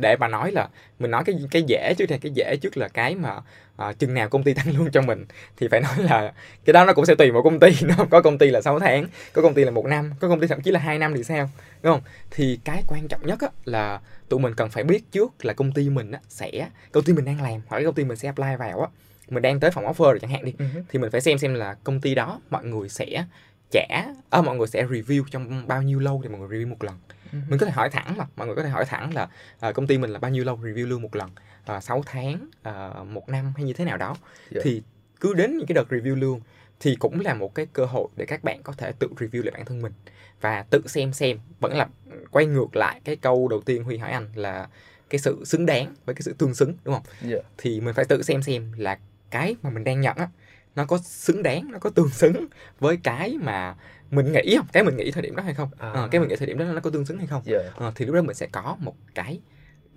để 0.00 0.16
mà 0.16 0.28
nói 0.28 0.52
là 0.52 0.68
mình 0.98 1.10
nói 1.10 1.24
cái 1.26 1.36
cái 1.50 1.62
dễ 1.62 1.94
trước 1.98 2.06
thì 2.08 2.18
cái 2.18 2.32
dễ 2.34 2.56
trước 2.56 2.76
là 2.76 2.88
cái 2.88 3.14
mà 3.14 3.40
à, 3.76 3.92
chừng 3.92 4.14
nào 4.14 4.28
công 4.28 4.42
ty 4.42 4.54
tăng 4.54 4.78
lương 4.78 4.90
cho 4.90 5.02
mình 5.02 5.26
thì 5.56 5.68
phải 5.68 5.80
nói 5.80 5.94
là 5.98 6.32
cái 6.64 6.72
đó 6.72 6.84
nó 6.84 6.92
cũng 6.92 7.06
sẽ 7.06 7.14
tùy 7.14 7.30
vào 7.30 7.42
công 7.42 7.60
ty. 7.60 7.68
Nó 7.82 7.94
có 8.10 8.22
công 8.22 8.38
ty 8.38 8.50
là 8.50 8.60
6 8.60 8.78
tháng 8.78 9.06
có 9.32 9.42
công 9.42 9.54
ty 9.54 9.64
là 9.64 9.70
một 9.70 9.86
năm 9.86 10.12
có 10.20 10.28
công 10.28 10.40
ty 10.40 10.46
thậm 10.46 10.60
chí 10.60 10.70
là 10.70 10.80
hai 10.80 10.98
năm 10.98 11.14
thì 11.16 11.24
sao? 11.24 11.50
Đúng 11.82 11.92
không? 11.92 12.02
Thì 12.30 12.58
cái 12.64 12.82
quan 12.88 13.08
trọng 13.08 13.26
nhất 13.26 13.40
á, 13.40 13.48
là 13.64 14.00
tụi 14.28 14.40
mình 14.40 14.54
cần 14.54 14.70
phải 14.70 14.84
biết 14.84 15.12
trước 15.12 15.44
là 15.44 15.52
công 15.52 15.72
ty 15.72 15.90
mình 15.90 16.10
á, 16.10 16.20
sẽ 16.28 16.68
công 16.92 17.04
ty 17.04 17.12
mình 17.12 17.24
đang 17.24 17.42
làm 17.42 17.60
hoặc 17.66 17.78
là 17.78 17.84
công 17.84 17.94
ty 17.94 18.04
mình 18.04 18.16
sẽ 18.16 18.28
apply 18.28 18.56
vào 18.58 18.80
á 18.80 18.88
mình 19.30 19.42
đang 19.42 19.60
tới 19.60 19.70
phòng 19.70 19.84
offer 19.84 20.04
rồi 20.04 20.18
chẳng 20.20 20.30
hạn 20.30 20.44
đi 20.44 20.54
thì 20.88 20.98
mình 20.98 21.10
phải 21.10 21.20
xem 21.20 21.38
xem 21.38 21.54
là 21.54 21.74
công 21.84 22.00
ty 22.00 22.14
đó 22.14 22.40
mọi 22.50 22.64
người 22.64 22.88
sẽ 22.88 23.24
trả 23.70 24.04
à, 24.30 24.42
mọi 24.42 24.56
người 24.56 24.66
sẽ 24.66 24.86
review 24.86 25.24
trong 25.30 25.68
bao 25.68 25.82
nhiêu 25.82 25.98
lâu 25.98 26.20
thì 26.22 26.28
mọi 26.28 26.40
người 26.40 26.48
review 26.48 26.68
một 26.68 26.84
lần. 26.84 26.94
Mình 27.32 27.58
có 27.58 27.66
thể 27.66 27.72
hỏi 27.72 27.90
thẳng 27.90 28.16
mà 28.16 28.26
mọi 28.36 28.46
người 28.46 28.56
có 28.56 28.62
thể 28.62 28.68
hỏi 28.68 28.84
thẳng 28.84 29.14
là 29.14 29.28
à, 29.60 29.72
công 29.72 29.86
ty 29.86 29.98
mình 29.98 30.10
là 30.10 30.18
bao 30.18 30.30
nhiêu 30.30 30.44
lâu 30.44 30.56
review 30.56 30.86
lương 30.86 31.02
một 31.02 31.16
lần? 31.16 31.30
À, 31.64 31.80
6 31.80 32.02
tháng 32.06 32.48
à, 32.62 32.90
một 33.04 33.28
năm 33.28 33.52
hay 33.56 33.64
như 33.64 33.72
thế 33.72 33.84
nào 33.84 33.96
đó. 33.96 34.16
Dạ. 34.50 34.60
thì 34.64 34.82
cứ 35.20 35.34
đến 35.34 35.58
những 35.58 35.66
cái 35.66 35.74
đợt 35.74 35.88
review 35.88 36.16
lương 36.16 36.40
thì 36.80 36.96
cũng 36.96 37.20
là 37.20 37.34
một 37.34 37.54
cái 37.54 37.66
cơ 37.72 37.84
hội 37.84 38.08
để 38.16 38.26
các 38.26 38.44
bạn 38.44 38.62
có 38.62 38.72
thể 38.72 38.92
tự 38.98 39.08
review 39.16 39.42
lại 39.42 39.50
bản 39.54 39.64
thân 39.64 39.82
mình 39.82 39.92
và 40.40 40.62
tự 40.70 40.82
xem 40.86 41.12
xem 41.12 41.38
vẫn 41.60 41.76
là 41.76 41.88
quay 42.30 42.46
ngược 42.46 42.76
lại 42.76 43.00
cái 43.04 43.16
câu 43.16 43.48
đầu 43.48 43.60
tiên 43.60 43.84
huy 43.84 43.96
hỏi 43.96 44.10
anh 44.10 44.28
là 44.34 44.68
cái 45.10 45.18
sự 45.18 45.44
xứng 45.44 45.66
đáng 45.66 45.94
với 46.04 46.14
cái 46.14 46.22
sự 46.22 46.34
tương 46.38 46.54
xứng 46.54 46.74
đúng 46.84 46.94
không? 46.94 47.02
Dạ. 47.30 47.38
thì 47.58 47.80
mình 47.80 47.94
phải 47.94 48.04
tự 48.04 48.22
xem 48.22 48.42
xem 48.42 48.72
là 48.76 48.98
cái 49.30 49.56
mà 49.62 49.70
mình 49.70 49.84
đang 49.84 50.00
nhận 50.00 50.16
á 50.16 50.28
nó 50.76 50.84
có 50.84 50.98
xứng 50.98 51.42
đáng 51.42 51.72
nó 51.72 51.78
có 51.78 51.90
tương 51.90 52.08
xứng 52.08 52.46
với 52.80 52.96
cái 53.02 53.36
mà 53.40 53.74
mình 54.10 54.32
nghĩ 54.32 54.56
không? 54.56 54.66
Cái 54.72 54.82
mình 54.82 54.96
nghĩ 54.96 55.10
thời 55.10 55.22
điểm 55.22 55.36
đó 55.36 55.42
hay 55.42 55.54
không? 55.54 55.68
À. 55.78 55.90
Ờ, 55.92 56.08
cái 56.10 56.20
mình 56.20 56.28
nghĩ 56.28 56.36
thời 56.36 56.46
điểm 56.46 56.58
đó 56.58 56.64
nó 56.64 56.80
có 56.80 56.90
tương 56.90 57.06
xứng 57.06 57.18
hay 57.18 57.26
không? 57.26 57.42
Dạ. 57.44 57.58
Ờ, 57.74 57.92
thì 57.94 58.04
lúc 58.06 58.14
đó 58.14 58.22
mình 58.22 58.34
sẽ 58.34 58.46
có 58.52 58.76
một 58.80 58.94
cái 59.14 59.40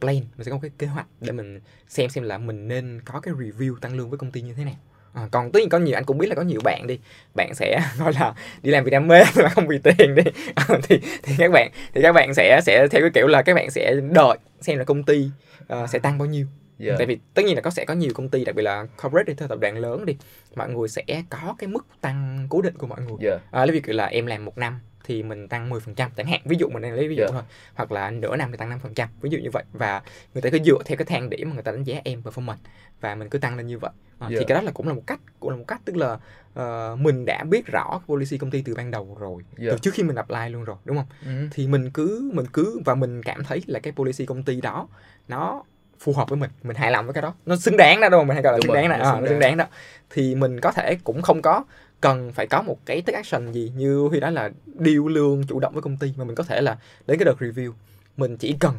plan 0.02 0.16
mình 0.16 0.46
sẽ 0.46 0.50
có 0.50 0.56
một 0.56 0.62
cái 0.62 0.72
kế 0.78 0.88
hoạch 0.88 1.08
để 1.22 1.32
mình 1.32 1.60
xem 1.88 2.10
xem 2.10 2.24
là 2.24 2.38
mình 2.38 2.68
nên 2.68 3.02
có 3.06 3.20
cái 3.20 3.34
review 3.34 3.76
tăng 3.76 3.96
lương 3.96 4.10
với 4.10 4.18
công 4.18 4.32
ty 4.32 4.42
như 4.42 4.54
thế 4.54 4.66
nào. 4.66 4.76
À, 5.14 5.28
còn 5.32 5.52
tất 5.52 5.60
nhiên 5.60 5.70
có 5.70 5.80
nhiều 5.80 5.98
anh 5.98 6.04
cũng 6.04 6.18
biết 6.18 6.28
là 6.28 6.36
có 6.36 6.42
nhiều 6.42 6.62
bạn 6.64 6.88
đi 6.88 7.00
bạn 7.36 7.56
sẽ 7.56 7.80
nói 8.00 8.14
là 8.14 8.34
đi 8.62 8.72
làm 8.72 8.84
vì 8.84 8.92
đam 8.92 9.08
mê 9.08 9.24
mà 9.36 9.50
không 9.50 9.68
vì 9.68 9.78
tiền 9.78 10.16
đi. 10.16 10.24
Ờ, 10.56 10.80
thì 10.84 11.00
thì 11.24 11.36
các 11.38 11.52
bạn 11.52 11.72
thì 11.94 12.02
các 12.02 12.12
bạn 12.12 12.34
sẽ 12.34 12.62
sẽ 12.66 12.88
theo 12.92 13.02
cái 13.02 13.10
kiểu 13.14 13.28
là 13.28 13.42
các 13.42 13.54
bạn 13.54 13.72
sẽ 13.72 13.96
đợi 14.12 14.38
xem 14.62 14.78
là 14.78 14.84
công 14.84 15.04
ty 15.04 15.30
ờ, 15.68 15.88
sẽ 15.88 16.00
tăng 16.00 16.18
bao 16.18 16.26
nhiêu 16.26 16.48
Dạ. 16.84 16.94
tại 16.98 17.06
vì 17.08 17.20
tất 17.34 17.42
nhiên 17.46 17.56
là 17.56 17.62
có 17.62 17.70
sẽ 17.70 17.86
có 17.86 17.94
nhiều 17.94 18.12
công 18.16 18.30
ty 18.30 18.46
đặc 18.46 18.56
biệt 18.56 18.64
là 18.64 18.86
corporate 19.04 19.24
đi 19.28 19.34
theo 19.38 19.48
tập 19.48 19.60
đoàn 19.62 19.78
lớn 19.78 20.06
đi 20.06 20.16
mọi 20.56 20.70
người 20.70 20.88
sẽ 20.88 21.04
có 21.30 21.56
cái 21.58 21.68
mức 21.68 21.86
tăng 22.02 22.48
cố 22.50 22.62
định 22.62 22.78
của 22.78 22.88
mọi 22.88 23.02
người 23.02 23.18
Dạ. 23.22 23.38
à, 23.52 23.66
lấy 23.66 23.72
ví 23.72 23.82
dụ 23.88 23.94
là 23.94 24.06
em 24.06 24.26
làm 24.26 24.46
một 24.46 24.58
năm 24.58 24.80
thì 25.06 25.24
mình 25.24 25.48
tăng 25.48 25.70
10% 25.70 25.80
chẳng 26.18 26.28
hạn 26.28 26.42
ví 26.46 26.56
dụ 26.60 26.70
mình 26.70 26.82
đang 26.82 26.94
lấy 26.94 27.08
ví 27.08 27.16
dụ 27.16 27.24
Dạ. 27.24 27.30
thôi 27.32 27.42
hoặc 27.76 27.92
là 27.92 28.12
nửa 28.12 28.36
năm 28.36 28.52
thì 28.52 28.58
tăng 28.58 28.70
5% 28.70 29.08
ví 29.22 29.30
dụ 29.30 29.38
như 29.38 29.50
vậy 29.54 29.64
và 29.74 30.02
người 30.34 30.42
ta 30.42 30.50
cứ 30.50 30.60
dựa 30.66 30.78
theo 30.86 30.98
cái 30.98 31.06
thang 31.06 31.30
điểm 31.30 31.50
mà 31.50 31.54
người 31.54 31.64
ta 31.64 31.72
đánh 31.72 31.84
giá 31.84 32.02
em 32.04 32.22
performance 32.22 32.56
và 33.02 33.16
mình 33.16 33.30
cứ 33.30 33.38
tăng 33.38 33.58
lên 33.58 33.68
như 33.68 33.78
vậy 33.80 33.92
à, 34.20 34.28
Dạ. 34.32 34.36
thì 34.40 34.46
cái 34.48 34.56
đó 34.56 34.62
là 34.62 34.72
cũng 34.72 34.88
là 34.88 34.94
một 34.94 35.04
cách 35.08 35.20
cũng 35.40 35.50
là 35.50 35.56
một 35.56 35.64
cách 35.68 35.82
tức 35.86 35.96
là 35.98 36.18
ờ, 36.54 36.96
mình 37.00 37.26
đã 37.26 37.44
biết 37.44 37.66
rõ 37.68 37.90
cái 37.92 38.06
policy 38.08 38.38
công 38.38 38.52
ty 38.52 38.62
từ 38.62 38.76
ban 38.76 38.92
đầu 38.92 39.18
rồi 39.20 39.44
Dạ. 39.58 39.72
từ 39.72 39.78
trước 39.78 39.94
khi 39.94 40.04
mình 40.04 40.16
apply 40.16 40.50
luôn 40.50 40.64
rồi 40.64 40.78
đúng 40.86 40.98
không 40.98 41.06
Ừ. 41.26 41.48
thì 41.52 41.68
mình 41.68 41.90
cứ 41.94 42.32
mình 42.34 42.46
cứ 42.54 42.82
và 42.86 42.96
mình 42.96 43.24
cảm 43.24 43.44
thấy 43.44 43.62
là 43.68 43.80
cái 43.80 43.94
policy 43.94 44.26
công 44.26 44.44
ty 44.44 44.62
đó 44.62 44.88
nó 45.28 45.64
phù 46.04 46.14
hợp 46.14 46.30
với 46.30 46.40
mình 46.40 46.50
mình 46.64 46.76
hài 46.76 46.92
lòng 46.92 47.06
với 47.06 47.14
cái 47.14 47.22
đó. 47.22 47.34
Nó 47.46 47.56
xứng 47.56 47.78
đáng 47.78 48.02
đó 48.02 48.10
đúng 48.10 48.20
không? 48.20 48.28
Mình 48.28 48.36
hay 48.36 48.44
gọi 48.44 48.54
là 48.54 48.58
Đúng 48.58 48.62
xứng 48.64 48.74
rồi, 48.74 48.82
đáng 48.82 48.90
này 48.90 49.00
nó 49.00 49.06
à, 49.06 49.12
xứng 49.14 49.22
nó 49.24 49.28
xứng 49.30 49.40
đáng. 49.40 49.58
đó. 49.58 49.66
Thì 50.10 50.36
mình 50.36 50.60
có 50.60 50.72
thể 50.72 50.96
cũng 51.04 51.22
không 51.22 51.42
có 51.42 51.64
cần 52.02 52.32
phải 52.32 52.48
có 52.48 52.62
một 52.62 52.78
cái 52.86 53.02
take 53.02 53.16
action 53.16 53.52
gì 53.52 53.72
như 53.78 54.00
huy 54.10 54.20
nói 54.20 54.32
là 54.32 54.50
deal 54.80 55.10
lương 55.10 55.44
chủ 55.48 55.60
động 55.60 55.74
với 55.74 55.82
công 55.82 55.98
ty 55.98 56.14
mà 56.18 56.24
mình 56.24 56.36
có 56.36 56.44
thể 56.44 56.62
là 56.62 56.78
đến 57.08 57.20
cái 57.20 57.26
đợt 57.26 57.36
review 57.40 57.72
mình 58.18 58.38
chỉ 58.38 58.56
cần 58.60 58.76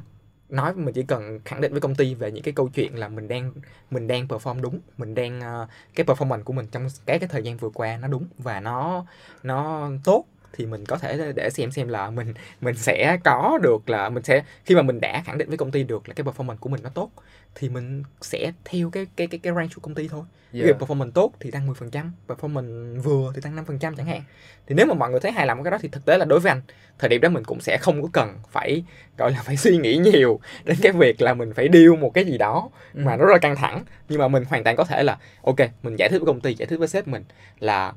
nói 0.48 0.74
mình 0.74 0.94
chỉ 0.94 1.02
cần 1.02 1.40
khẳng 1.44 1.60
định 1.60 1.72
với 1.72 1.80
công 1.80 1.94
ty 1.94 2.14
về 2.14 2.30
những 2.32 2.42
cái 2.42 2.54
câu 2.54 2.68
chuyện 2.68 2.98
là 2.98 3.08
mình 3.08 3.28
đang 3.28 3.52
mình 3.90 4.06
đang 4.06 4.26
perform 4.28 4.60
đúng 4.60 4.78
mình 4.98 5.14
đang 5.14 5.40
ờ, 5.40 5.66
cái 5.94 6.06
performance 6.06 6.42
của 6.42 6.52
mình 6.52 6.66
trong 6.72 6.88
cái 7.06 7.18
cái 7.18 7.28
thời 7.28 7.42
gian 7.42 7.56
vừa 7.56 7.70
qua 7.70 7.96
nó 7.96 8.08
đúng 8.08 8.24
và 8.38 8.60
nó 8.60 9.04
nó 9.42 9.90
tốt 10.04 10.24
thì 10.56 10.66
mình 10.66 10.84
có 10.86 10.98
thể 10.98 11.32
để 11.36 11.50
xem 11.50 11.70
xem 11.70 11.88
là 11.88 12.10
mình 12.10 12.34
mình 12.60 12.74
sẽ 12.76 13.16
có 13.24 13.58
được 13.62 13.90
là 13.90 14.08
mình 14.08 14.22
sẽ 14.22 14.42
khi 14.64 14.74
mà 14.74 14.82
mình 14.82 15.00
đã 15.00 15.22
khẳng 15.26 15.38
định 15.38 15.48
với 15.48 15.56
công 15.58 15.70
ty 15.70 15.82
được 15.82 16.08
là 16.08 16.14
cái 16.14 16.24
performance 16.26 16.56
của 16.56 16.68
mình 16.68 16.80
nó 16.82 16.90
tốt 16.90 17.10
thì 17.54 17.68
mình 17.68 18.02
sẽ 18.20 18.52
theo 18.64 18.90
cái 18.90 19.06
cái 19.16 19.26
cái 19.26 19.38
cái 19.42 19.52
range 19.56 19.68
của 19.74 19.80
công 19.80 19.94
ty 19.94 20.08
thôi 20.08 20.22
Dạ. 20.52 20.62
ví 20.64 20.68
dụ 20.68 20.86
performance 20.86 21.10
tốt 21.10 21.32
thì 21.40 21.50
tăng 21.50 21.66
10%, 21.66 22.10
performance 22.28 23.00
vừa 23.00 23.32
thì 23.34 23.40
tăng 23.40 23.56
5% 23.56 23.94
chẳng 23.96 24.06
hạn. 24.06 24.22
Thì 24.66 24.74
nếu 24.74 24.86
mà 24.86 24.94
mọi 24.94 25.10
người 25.10 25.20
thấy 25.20 25.32
hài 25.32 25.46
lòng 25.46 25.62
cái 25.64 25.70
đó 25.70 25.78
thì 25.82 25.88
thực 25.88 26.04
tế 26.04 26.18
là 26.18 26.24
đối 26.24 26.40
với 26.40 26.50
anh, 26.52 26.62
thời 26.98 27.08
điểm 27.08 27.20
đó 27.20 27.28
mình 27.28 27.44
cũng 27.44 27.60
sẽ 27.60 27.78
không 27.80 28.02
có 28.02 28.08
cần 28.12 28.34
phải 28.50 28.84
gọi 29.18 29.30
là 29.32 29.42
phải 29.42 29.56
suy 29.56 29.76
nghĩ 29.76 29.96
nhiều 29.96 30.40
đến 30.64 30.76
cái 30.82 30.92
việc 30.92 31.22
là 31.22 31.34
mình 31.34 31.52
phải 31.54 31.68
deal 31.72 31.88
một 32.00 32.10
cái 32.14 32.24
gì 32.24 32.38
đó 32.38 32.70
mà 32.94 33.12
Ừ. 33.12 33.16
nó 33.18 33.24
rất 33.24 33.32
là 33.32 33.38
căng 33.38 33.56
thẳng. 33.56 33.84
Nhưng 34.08 34.18
mà 34.18 34.28
mình 34.28 34.44
hoàn 34.44 34.64
toàn 34.64 34.76
có 34.76 34.84
thể 34.84 35.02
là 35.02 35.18
ok, 35.42 35.56
mình 35.82 35.96
giải 35.96 36.08
thích 36.08 36.18
với 36.18 36.26
công 36.26 36.40
ty, 36.40 36.54
giải 36.54 36.66
thích 36.66 36.76
với 36.76 36.88
sếp 36.88 37.08
mình 37.08 37.24
là 37.60 37.86
"Ok, 37.86 37.96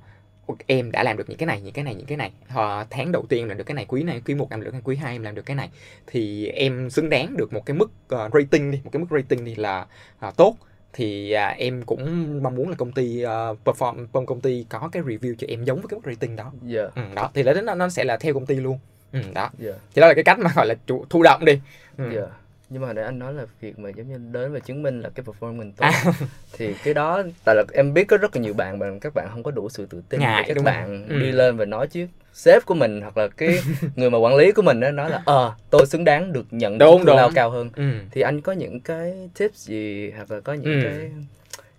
em 0.67 0.91
đã 0.91 1.03
làm 1.03 1.17
được 1.17 1.29
những 1.29 1.37
cái 1.37 1.47
này, 1.47 1.61
những 1.61 1.73
cái 1.73 1.83
này, 1.83 1.95
những 1.95 2.05
cái 2.05 2.17
này. 2.17 2.31
Ờ, 2.55 2.85
tháng 2.89 3.11
đầu 3.11 3.25
tiên 3.29 3.47
làm 3.47 3.57
được 3.57 3.63
cái 3.63 3.75
này, 3.75 3.85
quý 3.87 4.03
này, 4.03 4.21
quý 4.25 4.35
một 4.35 4.49
em 4.49 4.59
làm 4.59 4.65
được 4.65 4.71
cái 4.71 4.81
quý 4.83 4.95
hai 4.95 5.15
em 5.15 5.23
làm 5.23 5.35
được 5.35 5.45
cái 5.45 5.55
này. 5.55 5.69
Thì 6.07 6.47
em 6.47 6.89
xứng 6.89 7.09
đáng 7.09 7.37
được 7.37 7.53
một 7.53 7.65
cái 7.65 7.77
mức 7.77 7.91
ờ, 8.07 8.29
rating 8.33 8.71
đi, 8.71 8.79
một 8.83 8.89
cái 8.93 8.99
mức 8.99 9.07
rating 9.11 9.45
đi 9.45 9.55
là 9.55 9.85
ờ, 10.19 10.31
tốt 10.37 10.55
thì 10.93 11.31
à, 11.31 11.47
em 11.47 11.83
cũng 11.83 12.33
mong 12.43 12.55
muốn 12.55 12.69
là 12.69 12.75
công 12.75 12.91
ty 12.91 13.23
uh, 13.25 13.29
perform 13.65 14.25
công 14.25 14.41
ty 14.41 14.65
có 14.69 14.89
cái 14.91 15.03
review 15.03 15.35
cho 15.37 15.47
em 15.49 15.63
giống 15.63 15.81
với 15.81 15.87
cái 15.89 15.99
mức 15.99 16.11
rating 16.11 16.35
đó 16.35 16.51
Dạ. 16.63 16.81
ừ, 16.95 17.01
đó 17.15 17.31
thì 17.33 17.43
nó 17.43 17.75
nó 17.75 17.89
sẽ 17.89 18.03
là 18.03 18.17
theo 18.17 18.33
công 18.33 18.45
ty 18.45 18.55
luôn 18.55 18.79
ừ, 19.11 19.19
đó 19.33 19.49
Dạ. 19.59 19.71
thì 19.95 20.01
đó 20.01 20.07
là 20.07 20.13
cái 20.13 20.23
cách 20.23 20.39
mà 20.39 20.51
gọi 20.55 20.67
là 20.67 20.75
chủ, 20.87 21.05
thụ 21.09 21.23
động 21.23 21.45
đi 21.45 21.59
ừ. 21.97 22.11
Dạ. 22.15 22.21
Nhưng 22.69 22.81
mà 22.81 22.93
nãy 22.93 23.05
anh 23.05 23.19
nói 23.19 23.33
là 23.33 23.45
việc 23.61 23.79
mà 23.79 23.89
giống 23.89 24.07
như 24.09 24.17
đến 24.31 24.53
và 24.53 24.59
chứng 24.59 24.83
minh 24.83 25.01
là 25.01 25.09
cái 25.15 25.25
performance 25.25 25.55
mình 25.57 25.71
tốt 25.77 25.85
À. 25.85 26.03
thì 26.57 26.73
cái 26.83 26.93
đó 26.93 27.23
tại 27.45 27.55
là 27.55 27.63
em 27.73 27.93
biết 27.93 28.03
có 28.03 28.17
rất 28.17 28.35
là 28.35 28.41
nhiều 28.41 28.53
bạn 28.53 28.79
mà 28.79 28.85
các 29.01 29.13
bạn 29.13 29.27
không 29.31 29.43
có 29.43 29.51
đủ 29.51 29.69
sự 29.69 29.85
tự 29.85 30.01
tin 30.09 30.19
Ngại, 30.19 30.45
để 30.47 30.53
các 30.53 30.63
bạn? 30.63 31.05
Ừ. 31.09 31.19
đi 31.19 31.31
lên 31.31 31.57
và 31.57 31.65
nói 31.65 31.87
chứ 31.87 32.07
sếp 32.33 32.65
của 32.65 32.73
mình 32.73 33.01
hoặc 33.01 33.17
là 33.17 33.27
cái 33.27 33.59
người 33.95 34.09
mà 34.09 34.17
quản 34.17 34.35
lý 34.35 34.51
của 34.51 34.61
mình 34.61 34.79
đó 34.79 34.91
nói 34.91 35.09
là 35.09 35.21
ờ 35.25 35.53
tôi 35.69 35.85
xứng 35.85 36.03
đáng 36.03 36.33
được 36.33 36.45
nhận 36.51 36.77
Đúng, 36.77 37.05
thù 37.05 37.13
lao 37.15 37.29
cao 37.35 37.49
hơn 37.49 37.69
Ừ. 37.75 37.83
thì 38.11 38.21
anh 38.21 38.41
có 38.41 38.51
những 38.51 38.79
cái 38.79 39.29
tips 39.37 39.67
gì 39.67 40.11
hoặc 40.11 40.31
là 40.31 40.39
có 40.39 40.53
những 40.53 40.81
Ừ. 40.81 40.83
cái 40.83 41.11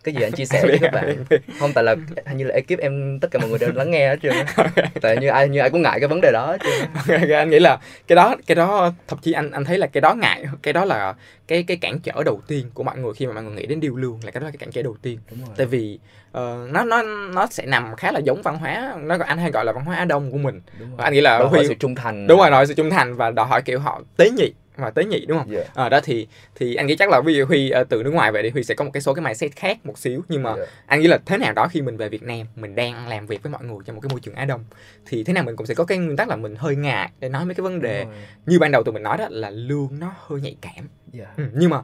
cái 0.05 0.15
gì 0.15 0.23
anh 0.23 0.33
chia 0.33 0.45
sẻ 0.51 0.63
với 0.63 0.79
các 0.81 0.93
bạn? 0.93 1.25
không 1.59 1.73
tại 1.73 1.85
là 1.85 1.97
hình 2.27 2.37
như 2.37 2.45
là 2.45 2.55
ekip 2.55 2.79
em 2.79 3.19
tất 3.21 3.29
cả 3.31 3.39
mọi 3.39 3.49
người 3.51 3.59
đều 3.59 3.73
lắng 3.73 3.91
nghe 3.91 4.09
hết 4.09 4.17
trơn 4.23 4.33
tại 5.01 5.17
như 5.17 5.29
ai 5.29 5.49
như 5.49 5.61
ai 5.61 5.71
cũng 5.71 5.83
ngại 5.83 6.01
cái 6.01 6.09
vấn 6.09 6.21
đề 6.21 6.31
đó 6.33 6.57
á. 6.61 6.71
anh 7.37 7.51
nghĩ 7.51 7.59
là 7.59 7.79
cái 8.07 8.17
đó 8.17 8.37
cái 8.47 8.55
đó 8.55 8.93
thậm 9.09 9.19
chí 9.23 9.33
anh 9.33 9.51
anh 9.51 9.65
thấy 9.65 9.79
là 9.79 9.87
cái 9.87 10.01
đó 10.01 10.15
ngại 10.15 10.45
cái 10.63 10.73
đó 10.73 10.85
là 10.85 11.15
cái 11.49 11.63
cái 11.63 11.77
cản 11.77 11.99
trở 11.99 12.23
đầu 12.25 12.41
tiên 12.47 12.71
của 12.75 12.83
mọi 12.83 12.99
người 12.99 13.13
khi 13.17 13.27
mà 13.27 13.33
mọi 13.33 13.43
người 13.43 13.55
nghĩ 13.55 13.67
đến 13.67 13.81
điều 13.81 13.97
lương 13.97 14.21
là 14.25 14.31
cái 14.31 14.41
đó 14.41 14.45
là 14.45 14.51
cái 14.51 14.59
cản 14.59 14.71
trở 14.71 14.83
đầu 14.83 14.97
tiên. 15.03 15.19
Đúng 15.31 15.41
rồi. 15.47 15.55
Tại 15.57 15.67
vì 15.67 15.99
ờ, 16.33 16.69
nó 16.73 16.85
nó 16.85 17.03
nó 17.35 17.47
sẽ 17.51 17.67
nằm 17.67 17.97
khá 17.97 18.13
là 18.13 18.19
giống 18.19 18.43
văn 18.43 18.59
hóa 18.59 18.95
nó 19.01 19.17
anh 19.27 19.39
hay 19.39 19.51
gọi 19.51 19.65
là 19.65 19.73
văn 19.73 19.85
hóa 19.85 19.97
Á 19.97 20.05
Đông 20.05 20.31
của 20.33 20.39
mình. 20.39 20.61
Đúng 20.81 20.97
Và 20.97 21.05
anh 21.05 21.13
nghĩ 21.13 21.21
là 21.21 21.39
Đòi 21.39 21.49
hỏi 21.49 21.59
Huy 21.59 21.69
sự 21.69 21.75
trung 21.75 21.95
thành. 21.95 22.27
Đúng 22.27 22.39
rồi 22.39 22.51
nói 22.51 22.67
sự 22.67 22.75
trung 22.75 22.91
thành 22.91 23.15
và 23.15 23.31
đòi 23.31 23.47
hỏi 23.47 23.63
kiểu 23.63 23.79
họ 23.81 24.03
tế 24.17 24.31
nhị 24.31 24.53
và 24.79 24.91
tế 24.91 25.05
nhị 25.05 25.27
đúng 25.27 25.39
không 25.39 25.51
Dạ. 25.53 25.61
Ờ 25.75 25.89
đó 25.89 26.01
thì 26.05 26.27
thì 26.55 26.75
anh 26.75 26.87
nghĩ 26.87 26.97
chắc 26.97 27.09
là 27.11 27.21
ví 27.21 27.35
dụ 27.35 27.45
Huy 27.47 27.71
ờ, 27.71 27.85
từ 27.85 28.03
nước 28.03 28.11
ngoài 28.11 28.33
về 28.33 28.43
thì 28.43 28.51
Huy 28.51 28.63
sẽ 28.63 28.75
có 28.75 28.85
một 28.85 28.91
cái 28.95 29.01
số 29.01 29.15
cái 29.15 29.25
mindset 29.25 29.57
khác 29.57 29.79
một 29.87 29.99
xíu 29.99 30.23
nhưng 30.29 30.43
mà 30.43 30.55
Dạ. 30.59 30.65
anh 30.87 31.01
nghĩ 31.01 31.07
là 31.07 31.19
thế 31.27 31.37
nào 31.39 31.53
đó 31.53 31.69
khi 31.69 31.83
mình 31.83 31.97
về 31.97 32.09
Việt 32.09 32.23
Nam 32.23 32.47
mình 32.57 32.75
đang 32.75 33.09
làm 33.09 33.27
việc 33.27 33.43
với 33.43 33.53
mọi 33.53 33.65
người 33.65 33.79
trong 33.87 33.97
một 33.97 34.01
cái 34.03 34.09
môi 34.11 34.21
trường 34.21 34.35
Á 34.35 34.45
Đông 34.45 34.65
thì 35.07 35.25
thế 35.25 35.33
nào 35.33 35.45
mình 35.45 35.57
cũng 35.57 35.67
sẽ 35.67 35.75
có 35.75 35.85
cái 35.85 35.99
nguyên 35.99 36.17
tắc 36.17 36.29
là 36.29 36.37
mình 36.37 36.55
hơi 36.57 36.77
ngại 36.77 37.11
để 37.21 37.29
nói 37.29 37.45
mấy 37.45 37.55
cái 37.55 37.63
vấn 37.63 37.81
đề 37.81 38.07
như 38.47 38.59
ban 38.59 38.73
đầu 38.73 38.83
tụi 38.83 38.93
mình 38.95 39.03
nói 39.03 39.19
đó 39.19 39.27
là 39.31 39.51
lương 39.51 39.89
nó 39.99 40.13
hơi 40.27 40.41
nhạy 40.41 40.57
cảm 40.61 40.89
Dạ. 41.13 41.27
ừ, 41.37 41.45
nhưng 41.55 41.71
mà 41.71 41.81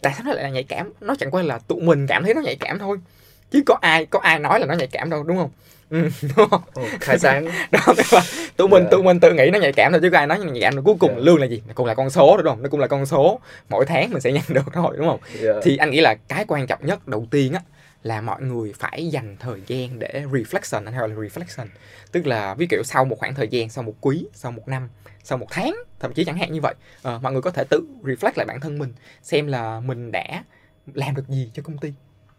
tại 0.00 0.12
sao 0.16 0.24
nó 0.26 0.32
lại 0.32 0.44
là 0.44 0.50
nhạy 0.50 0.62
cảm 0.62 0.92
nó 1.00 1.14
chẳng 1.18 1.30
qua 1.30 1.42
là 1.42 1.58
tụi 1.58 1.80
mình 1.82 2.06
cảm 2.06 2.24
thấy 2.24 2.34
nó 2.34 2.40
nhạy 2.40 2.56
cảm 2.56 2.78
thôi 2.78 2.98
chứ 3.50 3.62
có 3.66 3.78
ai 3.80 4.06
có 4.06 4.18
ai 4.22 4.38
nói 4.38 4.60
là 4.60 4.66
nó 4.66 4.74
nhạy 4.74 4.86
cảm 4.86 5.10
đâu 5.10 5.22
đúng 5.22 5.36
không 5.36 5.50
ừ, 5.92 6.08
đúng 6.36 6.48
không? 6.50 6.62
Ồ, 6.74 6.82
khai 7.00 7.18
sáng. 7.18 7.44
đó 7.70 7.80
là 7.86 8.22
tụi 8.56 8.68
mình 8.68 8.82
Dạ. 8.82 8.88
tụi 8.90 9.02
mình 9.02 9.20
tự 9.20 9.32
nghĩ 9.32 9.50
nó 9.52 9.58
nhạy 9.58 9.72
cảm 9.72 9.92
thôi 9.92 10.00
chứ 10.02 10.10
có 10.10 10.18
ai 10.18 10.26
nói 10.26 10.38
nó 10.38 10.44
nhạy 10.52 10.60
cảm 10.72 10.84
cuối 10.84 10.94
cùng 11.00 11.10
Dạ. 11.16 11.20
lương 11.24 11.40
là 11.40 11.46
gì? 11.46 11.62
Nó 11.66 11.72
cũng 11.74 11.86
là 11.86 11.94
con 11.94 12.10
số 12.10 12.36
đúng 12.36 12.46
không? 12.46 12.62
Nó 12.62 12.68
cũng 12.68 12.80
là 12.80 12.86
con 12.86 13.06
số. 13.06 13.40
Mỗi 13.68 13.86
tháng 13.86 14.10
mình 14.10 14.20
sẽ 14.20 14.32
nhận 14.32 14.42
được 14.48 14.64
thôi 14.72 14.94
đúng 14.98 15.06
không? 15.06 15.20
Dạ. 15.40 15.52
thì 15.62 15.76
anh 15.76 15.90
nghĩ 15.90 16.00
là 16.00 16.14
cái 16.28 16.44
quan 16.48 16.66
trọng 16.66 16.86
nhất 16.86 17.08
đầu 17.08 17.26
tiên 17.30 17.52
á 17.52 17.60
là 18.02 18.20
mọi 18.20 18.42
người 18.42 18.72
phải 18.78 19.08
dành 19.08 19.36
thời 19.40 19.60
gian 19.66 19.98
để 19.98 20.22
reflection 20.32 20.84
anh 20.84 20.92
hay 20.94 21.08
là 21.08 21.14
reflection. 21.14 21.66
Tức 22.12 22.26
là 22.26 22.54
ví 22.54 22.66
dụ 22.70 22.82
sau 22.84 23.04
một 23.04 23.16
khoảng 23.18 23.34
thời 23.34 23.48
gian 23.48 23.68
sau 23.70 23.84
một 23.84 23.94
quý 24.00 24.24
sau 24.34 24.52
một 24.52 24.68
năm 24.68 24.88
sau 25.24 25.38
một 25.38 25.46
tháng 25.50 25.74
thậm 26.00 26.12
chí 26.12 26.24
chẳng 26.24 26.36
hạn 26.36 26.52
như 26.52 26.60
vậy 26.60 26.74
ờ, 27.02 27.18
mọi 27.22 27.32
người 27.32 27.42
có 27.42 27.50
thể 27.50 27.64
tự 27.70 27.80
reflect 28.02 28.32
lại 28.36 28.46
bản 28.46 28.60
thân 28.60 28.78
mình 28.78 28.92
xem 29.22 29.46
là 29.46 29.80
mình 29.80 30.12
đã 30.12 30.44
làm 30.94 31.14
được 31.14 31.28
gì 31.28 31.50
cho 31.54 31.62
công 31.62 31.78
ty 31.78 31.92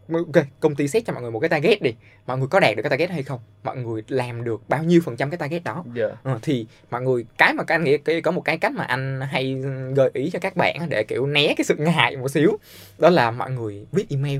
ok 0.09 0.45
công 0.59 0.75
ty 0.75 0.87
xét 0.87 1.03
cho 1.05 1.13
mọi 1.13 1.21
người 1.21 1.31
một 1.31 1.39
cái 1.39 1.49
target 1.49 1.81
đi. 1.81 1.93
Mọi 2.27 2.37
người 2.37 2.47
có 2.47 2.59
đạt 2.59 2.75
được 2.75 2.81
cái 2.83 2.89
target 2.89 3.09
hay 3.09 3.23
không? 3.23 3.39
Mọi 3.63 3.77
người 3.77 4.01
làm 4.07 4.43
được 4.43 4.61
bao 4.69 4.83
nhiêu 4.83 5.01
phần 5.05 5.17
trăm 5.17 5.29
cái 5.29 5.37
target 5.37 5.63
đó? 5.63 5.83
Dạ. 5.95 6.05
Ờ, 6.23 6.39
thì 6.41 6.65
mọi 6.91 7.01
người 7.01 7.25
cái 7.37 7.53
mà 7.53 7.63
các 7.63 7.75
anh 7.75 7.83
nghĩ 7.83 7.97
cái- 7.97 8.21
có 8.21 8.31
một 8.31 8.41
cái 8.41 8.57
cách 8.57 8.71
mà 8.73 8.83
anh 8.83 9.21
hay 9.21 9.55
gợi 9.95 10.09
ý 10.13 10.29
cho 10.29 10.39
các 10.39 10.55
bạn 10.55 10.75
để 10.89 11.03
kiểu 11.03 11.25
né 11.25 11.53
cái 11.57 11.65
sự 11.65 11.75
ngại 11.75 12.17
một 12.17 12.27
xíu 12.31 12.57
đó 12.97 13.09
là 13.09 13.31
mọi 13.31 13.51
người 13.51 13.85
viết 13.91 14.05
email. 14.09 14.39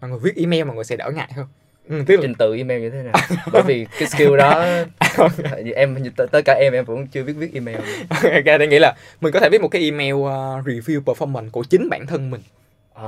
Mọi 0.00 0.10
người 0.10 0.18
viết 0.22 0.36
email 0.36 0.64
mọi 0.64 0.74
người 0.76 0.84
sẽ 0.84 0.96
đỡ 0.96 1.10
ngại 1.14 1.28
hơn. 1.36 1.46
Ừ, 1.88 2.02
tức 2.06 2.14
là 2.16 2.22
trình 2.22 2.34
tự 2.34 2.56
email 2.56 2.80
như 2.80 2.90
thế 2.90 3.02
nào? 3.02 3.12
Bởi 3.52 3.62
vì 3.62 3.86
cái 3.98 4.08
skill 4.08 4.36
đó 4.36 4.64
như 5.64 5.72
em 5.72 6.02
như 6.02 6.10
t- 6.16 6.26
tới 6.32 6.42
cả 6.44 6.54
em 6.60 6.72
em 6.72 6.84
cũng 6.84 7.06
chưa 7.06 7.22
biết 7.22 7.32
viết 7.32 7.54
email. 7.54 7.76
Ok 8.10 8.58
tôi 8.58 8.66
nghĩ 8.66 8.78
là 8.78 8.94
mình 9.20 9.32
có 9.32 9.40
thể 9.40 9.48
viết 9.52 9.60
một 9.60 9.68
cái 9.68 9.82
email 9.82 10.12
uh, 10.14 10.28
review 10.66 11.02
performance 11.02 11.50
của 11.50 11.64
chính 11.70 11.88
bản 11.90 12.06
thân 12.06 12.30
mình 12.30 12.40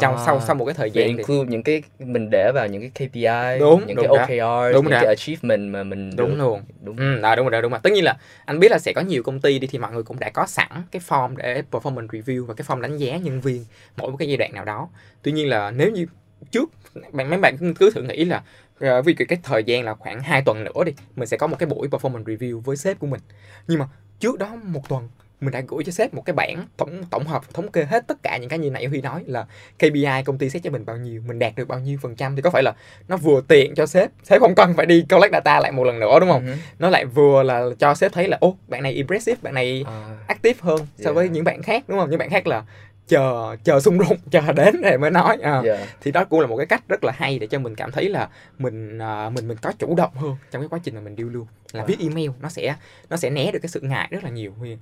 trong 0.01 0.17
sau 0.27 0.41
sau 0.41 0.57
một 0.57 0.65
cái 0.65 0.75
thời 0.75 0.91
gian 0.91 1.07
thì 1.09 1.17
include 1.17 1.51
những 1.51 1.63
cái 1.63 1.83
mình 1.99 2.29
để 2.31 2.53
vào 2.55 2.67
những 2.67 2.91
cái 2.91 3.09
KPI 3.09 3.59
Đúng, 3.61 3.85
những 3.87 3.97
đúng 3.97 4.07
cái 4.07 4.17
đó. 4.17 4.23
OKR 4.23 4.73
Đúng 4.75 4.85
những 4.85 4.93
đó. 4.93 4.99
cái 5.03 5.07
achievement 5.07 5.73
mà 5.73 5.83
mình 5.83 6.17
đúng 6.17 6.31
được. 6.31 6.37
luôn 6.39 6.63
đúng 6.83 6.97
Ừ, 6.97 7.21
đó, 7.23 7.37
đúng 7.37 7.49
rồi, 7.49 7.63
đúng 7.63 7.71
rồi. 7.73 7.81
Tất 7.83 7.93
nhiên 7.93 8.05
là 8.05 8.17
anh 8.45 8.61
biết 8.61 8.71
là 8.71 8.79
sẽ 8.79 8.93
có 8.93 9.01
nhiều 9.01 9.23
công 9.23 9.41
ty 9.41 9.59
đi 9.59 9.67
thì 9.67 9.79
mọi 9.79 9.93
người 9.93 10.03
cũng 10.03 10.19
đã 10.19 10.31
có 10.31 10.47
sẵn 10.47 10.69
cái 10.91 11.03
form 11.09 11.37
để 11.37 11.63
performance 11.71 12.07
review 12.07 12.45
và 12.47 12.55
cái 12.55 12.65
form 12.69 12.81
đánh 12.81 12.97
giá 12.97 13.17
nhân 13.17 13.41
viên 13.41 13.65
mỗi 13.97 14.11
một 14.11 14.17
cái 14.17 14.29
giai 14.29 14.37
đoạn 14.37 14.55
nào 14.55 14.65
đó. 14.65 14.89
Tuy 15.23 15.33
nhiên 15.33 15.49
là 15.49 15.71
nếu 15.71 15.91
như 15.91 16.07
trước 16.51 16.71
bạn 17.13 17.31
mấy 17.31 17.39
bạn 17.39 17.75
cứ 17.79 17.91
thử 17.91 18.03
nghĩ 18.03 18.25
là 18.25 18.43
ờ, 18.81 19.03
vì 19.03 19.15
cái, 19.15 19.27
cái 19.27 19.39
thời 19.43 19.65
gian 19.65 19.85
là 19.85 19.95
khoảng 19.95 20.21
2 20.21 20.43
tuần 20.43 20.65
nữa 20.65 20.85
đi, 20.87 20.93
mình 21.17 21.29
sẽ 21.29 21.37
có 21.37 21.47
một 21.47 21.57
cái 21.59 21.67
buổi 21.67 21.89
performance 21.89 22.25
review 22.25 22.61
với 22.61 22.77
sếp 22.77 22.99
của 22.99 23.07
mình. 23.07 23.21
Nhưng 23.67 23.79
mà 23.79 23.87
trước 24.21 24.39
đó 24.39 24.57
một 24.63 24.89
tuần 24.89 25.09
mình 25.45 25.53
đã 25.53 25.63
gửi 25.69 25.85
cho 25.85 25.93
sếp 25.93 26.15
một 26.15 26.23
cái 26.27 26.35
bảng 26.35 26.67
tổng 26.77 27.05
tổng 27.11 27.25
hợp 27.27 27.55
thống 27.55 27.71
kê 27.71 27.85
hết 27.85 28.07
tất 28.07 28.23
cả 28.23 28.37
những 28.37 28.51
cái 28.51 28.59
như 28.59 28.71
nãy 28.71 28.85
Huy 28.87 29.01
nói 29.01 29.23
là 29.27 29.47
KPI 29.79 30.23
công 30.25 30.39
ty 30.39 30.51
xét 30.51 30.63
cho 30.63 30.71
mình 30.71 30.85
bao 30.87 30.97
nhiêu, 30.97 31.23
mình 31.27 31.39
đạt 31.39 31.53
được 31.57 31.69
bao 31.69 31.79
nhiêu 31.81 31.99
phần 32.03 32.17
trăm 32.17 32.37
thì 32.37 32.43
có 32.43 32.51
phải 32.51 32.63
là 32.63 32.75
nó 33.09 33.17
vừa 33.17 33.41
tiện 33.49 33.75
cho 33.75 33.87
sếp, 33.87 34.11
sếp 34.23 34.41
không 34.41 34.55
cần 34.55 34.75
phải 34.77 34.87
đi 34.87 35.05
collect 35.11 35.33
data 35.33 35.61
lại 35.61 35.73
một 35.73 35.85
lần 35.85 35.99
nữa 36.01 36.21
đúng 36.21 36.29
không? 36.31 36.47
Ừ. 36.47 36.53
nó 36.79 36.91
lại 36.91 37.05
vừa 37.05 37.43
là 37.43 37.63
cho 37.79 37.95
sếp 37.95 38.13
thấy 38.13 38.29
là 38.29 38.37
ô 38.41 38.57
bạn 38.69 38.83
này 38.83 38.93
impressive 38.93 39.37
bạn 39.43 39.55
này 39.55 39.85
À, 39.87 40.17
active 40.27 40.59
hơn 40.63 40.81
so 40.99 41.13
với 41.13 41.25
Yeah. 41.25 41.33
những 41.35 41.45
bạn 41.45 41.63
khác 41.63 41.85
đúng 41.89 41.99
không 41.99 42.11
những 42.11 42.19
bạn 42.19 42.31
khác 42.31 42.47
là 42.47 42.63
chờ 43.09 43.57
chờ 43.65 43.81
xung 43.81 43.99
đột 43.99 44.17
chờ 44.31 44.53
đến 44.53 44.83
rồi 44.83 44.99
mới 44.99 45.11
nói 45.11 45.39
à, 45.43 45.63
dạ. 45.65 45.87
thì 46.01 46.11
đó 46.13 46.25
cũng 46.25 46.41
là 46.41 46.47
một 46.47 46.57
cái 46.57 46.67
cách 46.67 46.83
rất 46.89 47.05
là 47.05 47.13
hay 47.17 47.39
để 47.39 47.47
cho 47.47 47.59
mình 47.59 47.75
cảm 47.75 47.91
thấy 47.93 48.09
là 48.09 48.29
mình 48.59 48.99
à, 48.99 49.31
mình 49.31 49.49
mình 49.49 49.57
có 49.63 49.73
chủ 49.79 49.95
động 49.97 50.15
hơn 50.15 50.37
trong 50.51 50.63
cái 50.63 50.69
quá 50.69 50.79
trình 50.83 50.95
mà 50.95 51.01
mình 51.01 51.17
deal 51.17 51.31
luôn 51.31 51.47
là 51.73 51.83
Wow. 51.83 51.87
viết 51.87 51.97
email 52.01 52.31
nó 52.41 52.49
sẽ 52.49 52.77
nó 53.11 53.17
sẽ 53.17 53.31
né 53.31 53.51
được 53.53 53.59
cái 53.63 53.69
sự 53.69 53.81
ngại 53.81 54.09
rất 54.11 54.25
là 54.25 54.31
nhiều 54.31 54.53
Huy 54.59 54.77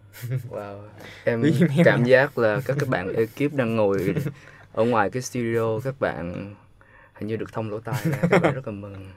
Wow. 0.50 0.79
Em 1.25 1.43
cảm 1.85 2.05
giác 2.05 2.38
là 2.38 2.61
các 2.67 2.76
các 2.81 2.88
bạn 2.88 3.12
ekip 3.17 3.55
đang 3.55 3.76
ngồi 3.76 4.14
ở 4.73 4.85
ngoài 4.85 5.11
cái 5.11 5.23
studio 5.23 5.81
các 5.85 5.95
bạn 6.00 6.55
hình 7.14 7.29
như 7.29 7.37
được 7.37 7.52
thông 7.52 7.71
lỗ 7.71 7.81
tai 7.81 8.00
ra 8.05 8.19
các 8.31 8.43
bạn 8.43 8.55
rất 8.55 8.67
là 8.67 8.73
mừng. 8.73 9.11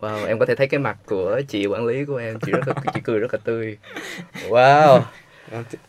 Wow, 0.00 0.26
em 0.26 0.38
có 0.38 0.46
thể 0.46 0.54
thấy 0.54 0.66
cái 0.66 0.80
mặt 0.80 0.98
của 1.06 1.40
chị 1.48 1.66
quản 1.66 1.86
lý 1.86 2.04
của 2.04 2.16
em, 2.16 2.40
chị 2.40 2.52
rất 2.52 2.68
là 2.68 2.74
chị 2.94 3.00
cười 3.04 3.18
rất 3.18 3.34
là 3.34 3.40
tươi. 3.44 3.78
Wow. 4.48 5.00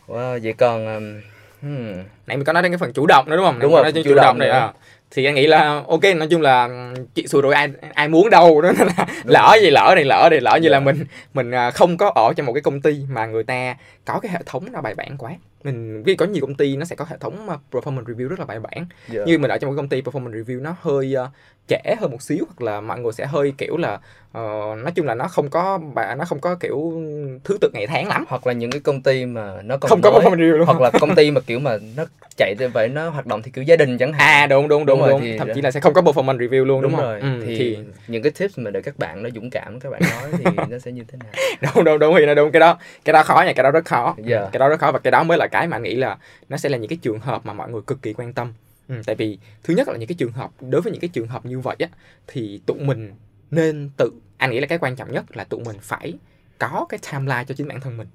Wow, 0.06 0.40
vậy 0.42 0.52
còn 0.52 0.94
um, 0.94 1.20
hmm, 1.62 1.94
nãy 2.26 2.36
mình 2.36 2.44
có 2.44 2.52
nói 2.52 2.62
đến 2.62 2.72
cái 2.72 2.78
phần 2.78 2.92
chủ 2.92 3.06
động 3.06 3.24
nữa 3.30 3.36
đúng 3.36 3.44
không? 3.44 3.58
Đúng 3.58 3.72
Nãy 3.72 3.76
rồi, 3.76 3.82
nói 3.82 3.92
chủ 3.92 4.10
chủ 4.10 4.14
động 4.14 4.24
động 4.24 4.38
này 4.38 4.48
à. 4.50 4.72
thì 5.10 5.24
anh 5.24 5.34
nghĩ 5.34 5.46
là 5.46 5.82
ok 5.88 6.00
nói 6.16 6.28
chung 6.30 6.40
là 6.42 6.68
chị 7.14 7.26
xui 7.26 7.42
rồi 7.42 7.54
ai 7.54 7.68
ai 7.94 8.08
muốn 8.08 8.30
đâu 8.30 8.60
đó 8.62 8.72
là 8.78 9.06
lỡ 9.24 9.56
gì 9.62 9.70
lỡ 9.70 9.92
này 9.94 10.04
lỡ 10.04 10.28
này 10.30 10.40
lỡ 10.40 10.58
như 10.62 10.68
là 10.68 10.78
Dạ. 10.78 10.84
mình 10.84 11.04
mình 11.34 11.50
à, 11.50 11.70
không 11.70 11.96
có 11.96 12.12
ở 12.14 12.32
trong 12.36 12.46
một 12.46 12.52
cái 12.52 12.62
công 12.62 12.80
ty 12.80 13.00
mà 13.10 13.26
người 13.26 13.44
ta 13.44 13.76
có 14.04 14.20
cái 14.20 14.32
hệ 14.32 14.38
thống 14.46 14.66
nó 14.72 14.80
bài 14.80 14.94
bản 14.94 15.16
quá. 15.18 15.32
Mình 15.64 16.02
vì 16.02 16.14
có 16.14 16.26
nhiều 16.26 16.40
công 16.46 16.54
ty 16.54 16.76
nó 16.76 16.84
sẽ 16.84 16.96
có 16.96 17.04
hệ 17.08 17.16
thống 17.20 17.48
performance 17.72 18.04
review 18.04 18.28
rất 18.28 18.38
là 18.38 18.44
bài 18.44 18.60
bản. 18.60 18.86
Dạ. 19.08 19.22
như 19.26 19.38
mình 19.38 19.50
ở 19.50 19.58
trong 19.58 19.70
một 19.70 19.76
công 19.76 19.88
ty 19.88 20.00
performance 20.00 20.44
review 20.44 20.62
nó 20.62 20.76
hơi 20.80 21.14
ờ, 21.14 21.30
trễ 21.68 21.94
hơn 22.00 22.10
một 22.10 22.22
xíu 22.22 22.44
hoặc 22.48 22.62
là 22.62 22.80
mọi 22.80 23.00
người 23.00 23.12
sẽ 23.12 23.26
hơi 23.26 23.52
kiểu 23.58 23.76
là 23.76 23.98
ờ, 24.32 24.42
nói 24.82 24.92
chung 24.94 25.06
là 25.06 25.14
nó 25.14 25.28
không 25.28 25.48
có 25.50 25.78
bà- 25.94 26.14
nó 26.14 26.24
không 26.24 26.40
có 26.40 26.54
kiểu 26.54 27.02
thứ 27.44 27.58
tự 27.60 27.70
ngày 27.74 27.86
tháng 27.86 28.08
lắm. 28.08 28.24
Hoặc 28.28 28.46
là 28.46 28.52
những 28.52 28.70
cái 28.70 28.80
công 28.80 29.02
ty 29.02 29.26
mà 29.26 29.62
nó 29.64 29.76
còn 29.76 29.88
không 29.88 30.00
có 30.00 30.10
mới, 30.10 30.20
performance 30.24 30.36
review 30.38 30.56
luôn. 30.56 30.66
Hoặc 30.66 30.80
là 30.80 30.90
công 30.90 31.14
ty 31.14 31.30
mà 31.30 31.40
kiểu 31.40 31.58
mà 31.58 31.76
nó 31.96 32.04
chạy 32.36 32.54
vậy 32.74 32.88
nó 32.88 33.08
hoạt 33.10 33.26
động 33.26 33.42
thì 33.42 33.50
kiểu 33.50 33.64
gia 33.64 33.76
đình 33.76 33.98
chẳng 33.98 34.12
hạn. 34.12 34.42
à 34.42 34.46
đúng 34.46 34.68
đúng 34.68 34.86
đúng 34.86 34.98
Đúng 34.98 35.00
rồi, 35.00 35.10
đúng, 35.10 35.20
thì- 35.20 35.38
thậm 35.38 35.48
chí 35.54 35.60
là 35.62 35.70
sẽ 35.70 35.80
không 35.80 35.94
có 35.94 36.00
performance 36.02 36.38
review 36.38 36.64
luôn 36.64 36.82
đúng, 36.82 36.92
đúng, 36.92 37.00
không? 37.00 37.04
rồi. 37.06 37.20
Ừ, 37.20 37.42
thì, 37.46 37.56
thì 37.58 37.78
những 38.08 38.22
cái 38.22 38.32
tips 38.38 38.58
mà 38.58 38.70
để 38.70 38.82
các 38.82 38.98
bạn 38.98 39.22
nó 39.22 39.30
dũng 39.34 39.50
cảm 39.50 39.80
các 39.80 39.90
bạn 39.90 40.00
nói 40.10 40.30
thì 40.38 40.44
nó 40.70 40.78
sẽ 40.78 40.92
như 40.92 41.04
thế 41.08 41.18
nào? 41.22 41.32
đúng 41.74 41.84
đúng 41.84 41.98
đúng 41.98 42.14
thì 42.18 42.26
nó 42.26 42.34
đúng. 42.34 42.52
Cái 42.52 42.60
đó 42.60 42.78
cái 43.04 43.12
đó 43.12 43.22
khó 43.22 43.42
nha 43.46 43.52
cái 43.52 43.62
đó 43.64 43.70
rất 43.70 43.84
khó. 43.84 44.14
Dạ. 44.24 44.48
cái 44.52 44.58
đó 44.58 44.68
rất 44.68 44.80
khó 44.80 44.92
và 44.92 44.98
cái 44.98 45.10
đó 45.10 45.22
mới 45.22 45.38
là 45.38 45.46
cái 45.46 45.66
mà 45.68 45.76
anh 45.76 45.82
nghĩ 45.82 45.94
là 45.94 46.16
nó 46.48 46.56
sẽ 46.56 46.68
là 46.68 46.78
những 46.78 46.88
cái 46.88 46.98
trường 47.02 47.18
hợp 47.20 47.46
mà 47.46 47.52
mọi 47.52 47.70
người 47.70 47.80
cực 47.86 48.02
kỳ 48.02 48.12
quan 48.12 48.32
tâm 48.32 48.52
ừ, 48.88 49.02
tại 49.06 49.16
vì 49.16 49.38
thứ 49.62 49.74
nhất 49.74 49.88
là 49.88 49.96
những 49.96 50.08
cái 50.08 50.16
trường 50.18 50.32
hợp 50.32 50.50
đối 50.60 50.80
với 50.82 50.92
những 50.92 51.00
cái 51.00 51.08
trường 51.08 51.28
hợp 51.28 51.46
như 51.46 51.60
vậy 51.60 51.76
á 51.78 51.88
thì 52.26 52.60
tụi 52.66 52.78
mình 52.80 53.14
nên 53.50 53.90
tự 53.96 54.10
anh 54.36 54.50
nghĩ 54.50 54.60
là 54.60 54.66
cái 54.66 54.78
quan 54.78 54.96
trọng 54.96 55.12
nhất 55.12 55.36
là 55.36 55.44
tụi 55.44 55.60
mình 55.64 55.76
phải 55.80 56.14
có 56.58 56.86
cái 56.88 57.00
timeline 57.12 57.44
cho 57.48 57.54
chính 57.54 57.68
bản 57.68 57.80
thân 57.80 57.96
mình. 57.96 58.08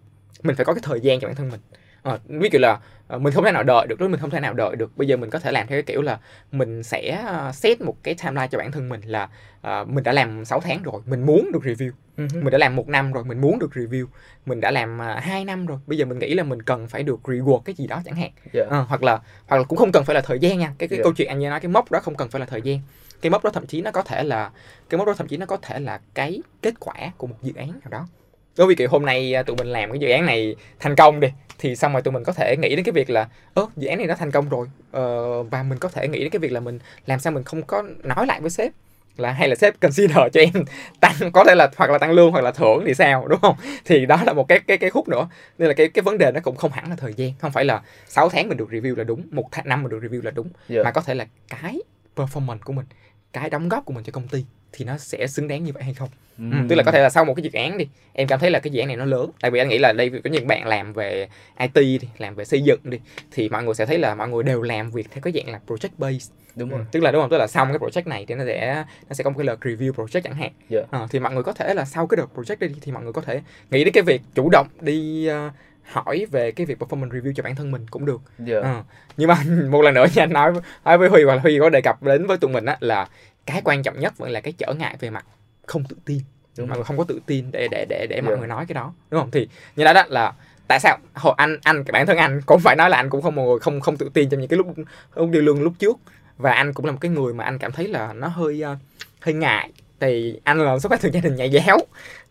Mình 0.44 0.56
phải 0.56 0.66
có 0.66 0.74
cái 0.74 0.82
thời 0.84 1.00
gian 1.02 1.20
cho 1.20 1.28
bản 1.28 1.36
thân 1.36 1.50
mình. 1.50 1.60
Ờ, 2.04 2.20
ví 2.28 2.50
dụ 2.52 2.60
là 2.60 2.80
ờ, 3.08 3.20
mình 3.20 3.34
không 3.34 3.44
thể 3.44 3.52
nào 3.52 3.64
đợi 3.64 3.88
được 3.88 4.00
với 4.00 4.10
mình 4.10 4.20
không 4.20 4.30
thể 4.30 4.40
nào 4.40 4.54
đợi 4.54 4.76
được 4.76 4.98
bây 4.98 5.08
giờ 5.08 5.18
mình 5.18 5.30
có 5.30 5.40
thể 5.40 5.52
làm 5.52 5.68
theo 5.68 5.76
cái 5.76 5.84
kiểu 5.84 6.02
là 6.02 6.20
mình 6.52 6.84
sẽ 6.84 7.22
ờ, 7.28 7.52
set 7.52 7.82
một 7.82 7.96
cái 8.04 8.16
timeline 8.16 8.48
cho 8.48 8.58
bản 8.58 8.72
thân 8.72 8.90
mình 8.90 9.02
là 9.02 9.30
ờ, 9.62 9.86
mình 9.88 10.04
đã 10.04 10.12
làm 10.12 10.46
6 10.46 10.60
tháng 10.60 10.84
rồi 10.84 11.02
mình 11.06 11.26
muốn 11.26 11.52
được 11.54 11.64
review. 11.64 11.92
Mình 12.18 12.52
đã 12.52 12.58
làm 12.58 12.76
một 12.76 12.88
năm 12.88 13.12
rồi 13.12 13.24
mình 13.24 13.42
muốn 13.42 13.60
được 13.60 13.72
review. 13.74 14.06
Mình 14.46 14.62
đã 14.62 14.72
làm 14.72 15.00
uh, 15.00 15.24
2 15.24 15.46
năm 15.46 15.66
rồi 15.66 15.78
bây 15.88 15.98
giờ 15.98 16.06
mình 16.06 16.20
nghĩ 16.20 16.34
là 16.34 16.44
mình 16.44 16.62
cần 16.62 16.88
phải 16.88 17.04
được 17.04 17.20
reward 17.24 17.60
cái 17.60 17.76
gì 17.76 17.88
đó 17.88 18.02
chẳng 18.06 18.16
hạn. 18.16 18.32
Dạ. 18.54 18.64
Ờ, 18.70 18.82
hoặc 18.82 19.04
là 19.04 19.20
hoặc 19.48 19.58
là 19.58 19.64
cũng 19.64 19.78
không 19.80 19.92
cần 19.92 20.06
phải 20.06 20.14
là 20.16 20.22
thời 20.22 20.40
gian 20.40 20.60
nha 20.60 20.74
cái 20.78 20.90
cái 20.90 20.98
Dạ. 20.98 21.04
câu 21.04 21.14
chuyện 21.14 21.28
anh 21.28 21.40
nói 21.50 21.60
cái 21.60 21.70
mốc 21.70 21.92
đó 21.92 22.00
không 22.00 22.16
cần 22.16 22.30
phải 22.30 22.40
là 22.40 22.46
thời 22.46 22.62
gian. 22.62 22.80
Cái 23.22 23.30
mốc 23.30 23.44
đó 23.44 23.50
thậm 23.54 23.66
chí 23.68 23.82
nó 23.82 23.92
có 23.92 24.02
thể 24.04 24.24
là 24.24 24.52
cái 24.90 24.98
mốc 24.98 25.08
đó 25.08 25.14
thậm 25.18 25.28
chí 25.28 25.38
nó 25.38 25.46
có 25.46 25.58
thể 25.62 25.80
là 25.80 26.00
cái 26.14 26.42
kết 26.62 26.74
quả 26.80 26.96
của 27.18 27.28
một 27.28 27.36
dự 27.42 27.54
án 27.56 27.68
nào 27.72 27.90
đó 27.90 28.08
với 28.56 28.76
kiểu 28.76 28.90
hôm 28.90 29.06
nay 29.06 29.34
à, 29.36 29.44
tụi 29.44 29.56
mình 29.56 29.68
làm 29.68 29.90
cái 29.92 30.00
dự 30.00 30.10
án 30.10 30.26
này 30.26 30.56
thành 30.80 30.96
công 30.96 31.20
đi 31.20 31.28
thì 31.60 31.76
xong 31.76 31.94
rồi 31.94 32.02
tụi 32.02 32.12
mình 32.12 32.24
có 32.24 32.34
thể 32.34 32.56
nghĩ 32.58 32.76
đến 32.76 32.86
cái 32.86 32.92
việc 32.94 33.10
là 33.10 33.28
ơ 33.54 33.66
dự 33.78 33.88
án 33.88 33.98
này 33.98 34.08
nó 34.08 34.16
thành 34.16 34.32
công 34.32 34.50
rồi 34.50 34.68
ờ, 34.92 35.44
và 35.44 35.64
mình 35.64 35.78
có 35.80 35.90
thể 35.90 36.08
nghĩ 36.08 36.20
đến 36.20 36.30
cái 36.30 36.40
việc 36.40 36.52
là 36.52 36.60
mình 36.60 36.80
làm 37.06 37.20
sao 37.20 37.34
mình 37.34 37.44
không 37.44 37.64
có 37.64 37.84
nói 38.04 38.28
lại 38.28 38.42
với 38.42 38.50
sếp 38.50 38.72
là 39.18 39.32
hay 39.32 39.50
là 39.50 39.56
sếp 39.56 39.80
consider 39.80 40.18
cho 40.34 40.42
em 40.42 40.52
tăng 41.00 41.32
có 41.34 41.44
thể 41.48 41.56
là 41.56 41.70
hoặc 41.78 41.90
là 41.92 41.98
tăng 41.98 42.12
lương 42.12 42.32
hoặc 42.32 42.42
là 42.42 42.52
thưởng 42.52 42.84
thì 42.88 42.94
sao 42.94 43.28
đúng 43.28 43.40
không 43.42 43.56
thì 43.86 44.06
đó 44.06 44.22
là 44.26 44.34
một 44.34 44.48
cái 44.48 44.60
cái 44.60 44.78
cái 44.78 44.90
khúc 44.90 45.08
nữa 45.08 45.28
nên 45.58 45.68
là 45.68 45.74
cái 45.74 45.88
cái 45.90 46.04
vấn 46.04 46.18
đề 46.18 46.32
nó 46.32 46.40
cũng 46.44 46.56
không 46.56 46.72
hẳn 46.72 46.90
là 46.90 46.96
thời 46.96 47.14
gian 47.14 47.32
không 47.40 47.52
phải 47.52 47.66
là 47.66 47.82
6 48.08 48.30
tháng 48.30 48.48
mình 48.50 48.58
được 48.58 48.70
review 48.72 48.96
là 48.98 49.04
đúng 49.04 49.22
một 49.32 49.46
tháng 49.52 49.68
năm 49.68 49.84
mình 49.84 49.90
được 49.92 50.00
review 50.04 50.24
là 50.24 50.32
đúng 50.32 50.48
Dạ. 50.70 50.82
mà 50.84 50.92
có 50.92 51.02
thể 51.02 51.14
là 51.14 51.26
cái 51.50 51.80
performance 52.16 52.60
của 52.64 52.74
mình 52.74 52.86
cái 53.34 53.50
đóng 53.50 53.70
góp 53.70 53.86
của 53.86 53.94
mình 53.94 54.04
cho 54.04 54.12
công 54.12 54.28
ty 54.28 54.46
thì 54.72 54.86
nó 54.86 54.98
sẽ 54.98 55.28
xứng 55.28 55.48
đáng 55.48 55.64
như 55.64 55.72
vậy 55.74 55.84
hay 55.84 55.94
không? 55.94 56.10
Ừ, 56.38 56.58
tức 56.70 56.76
là 56.76 56.84
có 56.84 56.92
thể 56.92 57.02
là 57.02 57.10
sau 57.10 57.26
một 57.26 57.34
cái 57.34 57.44
dự 57.44 57.50
án 57.54 57.78
đi 57.78 57.88
em 58.14 58.28
cảm 58.28 58.40
thấy 58.40 58.52
là 58.52 58.60
cái 58.60 58.72
dự 58.72 58.80
án 58.82 58.88
này 58.88 58.98
nó 58.98 59.06
lớn. 59.06 59.32
Tại 59.42 59.52
vì 59.52 59.60
anh 59.60 59.70
nghĩ 59.70 59.78
là 59.78 59.94
đây 59.94 60.10
có 60.24 60.30
những 60.30 60.48
bạn 60.48 60.68
làm 60.68 60.94
về 60.94 61.28
IT 61.60 61.74
đi 61.76 62.00
làm 62.18 62.36
về 62.36 62.46
xây 62.46 62.62
dựng 62.62 62.80
đi 62.84 63.00
thì 63.32 63.50
mọi 63.50 63.64
người 63.64 63.74
sẽ 63.74 63.86
thấy 63.86 63.98
là 63.98 64.16
mọi 64.16 64.30
người 64.30 64.44
đều 64.44 64.62
làm 64.62 64.92
việc 64.92 65.08
theo 65.12 65.22
cái 65.22 65.34
dạng 65.34 65.50
là 65.54 65.60
project 65.68 65.90
based. 65.98 66.32
Đúng 66.56 66.70
Ừ, 66.70 66.78
rồi. 66.78 66.86
tức 66.92 67.04
là 67.04 67.12
đúng 67.12 67.22
không? 67.22 67.30
Tức 67.32 67.38
là 67.38 67.48
xong 67.48 67.68
cái 67.68 67.78
project 67.80 68.10
này 68.10 68.26
thì 68.28 68.36
nó 68.36 68.44
sẽ 68.46 68.84
nó 69.10 69.14
sẽ 69.14 69.24
có 69.24 69.30
một 69.30 69.36
cái 69.38 69.48
đợt 69.48 69.60
review 69.62 69.92
project 69.92 70.22
chẳng 70.22 70.36
hạn. 70.36 70.52
Dạ. 70.70 70.82
Ờ, 70.92 71.08
thì 71.12 71.20
mọi 71.20 71.34
người 71.34 71.44
có 71.44 71.54
thể 71.54 71.74
là 71.74 71.86
sau 71.86 72.08
cái 72.08 72.16
đợt 72.18 72.28
project 72.36 72.56
đi 72.60 72.76
thì 72.82 72.92
mọi 72.92 73.04
người 73.04 73.14
có 73.14 73.22
thể 73.22 73.42
nghĩ 73.72 73.84
đến 73.84 73.94
cái 73.94 74.04
việc 74.04 74.22
chủ 74.36 74.50
động 74.50 74.68
đi 74.82 75.26
ờ, 75.28 75.52
hỏi 75.84 76.26
về 76.32 76.52
cái 76.52 76.66
việc 76.66 76.80
performance 76.80 77.10
review 77.10 77.34
cho 77.36 77.44
bản 77.44 77.56
thân 77.56 77.72
mình 77.72 77.86
cũng 77.90 78.06
được. 78.06 78.22
Dạ. 78.40 78.60
Ờ, 78.64 78.84
nhưng 79.18 79.28
mà 79.28 79.38
một 79.70 79.82
lần 79.82 79.94
nữa 79.94 80.06
nha 80.16 80.24
anh 80.24 80.34
nói 80.34 80.52
nói 80.86 80.98
với 80.98 81.10
Huy 81.10 81.24
là 81.24 81.36
Huy 81.36 81.60
có 81.60 81.70
đề 81.70 81.82
cập 81.82 82.04
đến 82.04 82.28
với 82.28 82.38
tụi 82.38 82.52
mình 82.52 82.66
á 82.66 82.78
là 82.80 83.08
cái 83.46 83.62
quan 83.66 83.84
trọng 83.84 84.00
nhất 84.00 84.18
vẫn 84.18 84.30
là 84.30 84.42
cái 84.42 84.54
trở 84.58 84.74
ngại 84.74 84.96
về 85.00 85.10
mặt 85.10 85.26
không 85.66 85.84
tự 85.84 85.96
tin. 86.06 86.20
Đúng 86.58 86.68
mọi 86.70 86.78
người 86.78 86.84
không 86.86 86.98
có 86.98 87.04
tự 87.04 87.20
tin 87.26 87.52
để 87.52 87.68
để 87.72 87.86
để 87.90 88.08
để 88.10 88.22
mọi 88.22 88.34
Dạ. 88.34 88.40
người 88.40 88.48
nói 88.48 88.66
cái 88.66 88.74
đó 88.74 88.94
đúng 89.12 89.22
không? 89.22 89.32
Thì 89.32 89.48
như 89.76 89.84
đó 89.84 89.94
đó 89.94 90.04
là 90.08 90.34
tại 90.68 90.80
sao? 90.80 90.98
Hồi 91.14 91.34
anh 91.38 91.58
anh 91.64 91.84
bản 91.92 92.06
thân 92.08 92.18
anh 92.18 92.42
cũng 92.46 92.60
phải 92.60 92.76
nói 92.76 92.90
là 92.90 92.98
anh 92.98 93.10
cũng 93.10 93.22
không 93.22 93.36
một 93.36 93.46
người 93.46 93.60
không 93.60 93.80
không 93.82 93.98
tự 93.98 94.10
tin 94.14 94.30
trong 94.30 94.40
những 94.40 94.50
cái 94.50 94.58
lúc 94.58 94.68
lúc 95.16 95.30
đi 95.32 95.42
lương 95.42 95.62
lúc 95.64 95.74
trước. 95.80 95.98
Và 96.38 96.52
anh 96.52 96.74
cũng 96.74 96.86
là 96.86 96.92
một 96.92 96.98
cái 97.02 97.12
người 97.12 97.34
mà 97.34 97.44
anh 97.44 97.58
cảm 97.58 97.72
thấy 97.72 97.88
là 97.88 98.14
nó 98.14 98.28
hơi 98.28 98.62
ờ, 98.62 98.76
hơi 99.22 99.34
ngại 99.34 99.72
thì 100.02 100.40
anh 100.44 100.60
là 100.66 100.80
xuất 100.80 100.90
phát 100.90 101.02
từ 101.02 101.10
gia 101.14 101.20
đình 101.22 101.36
nhà 101.36 101.44
giáo 101.46 101.78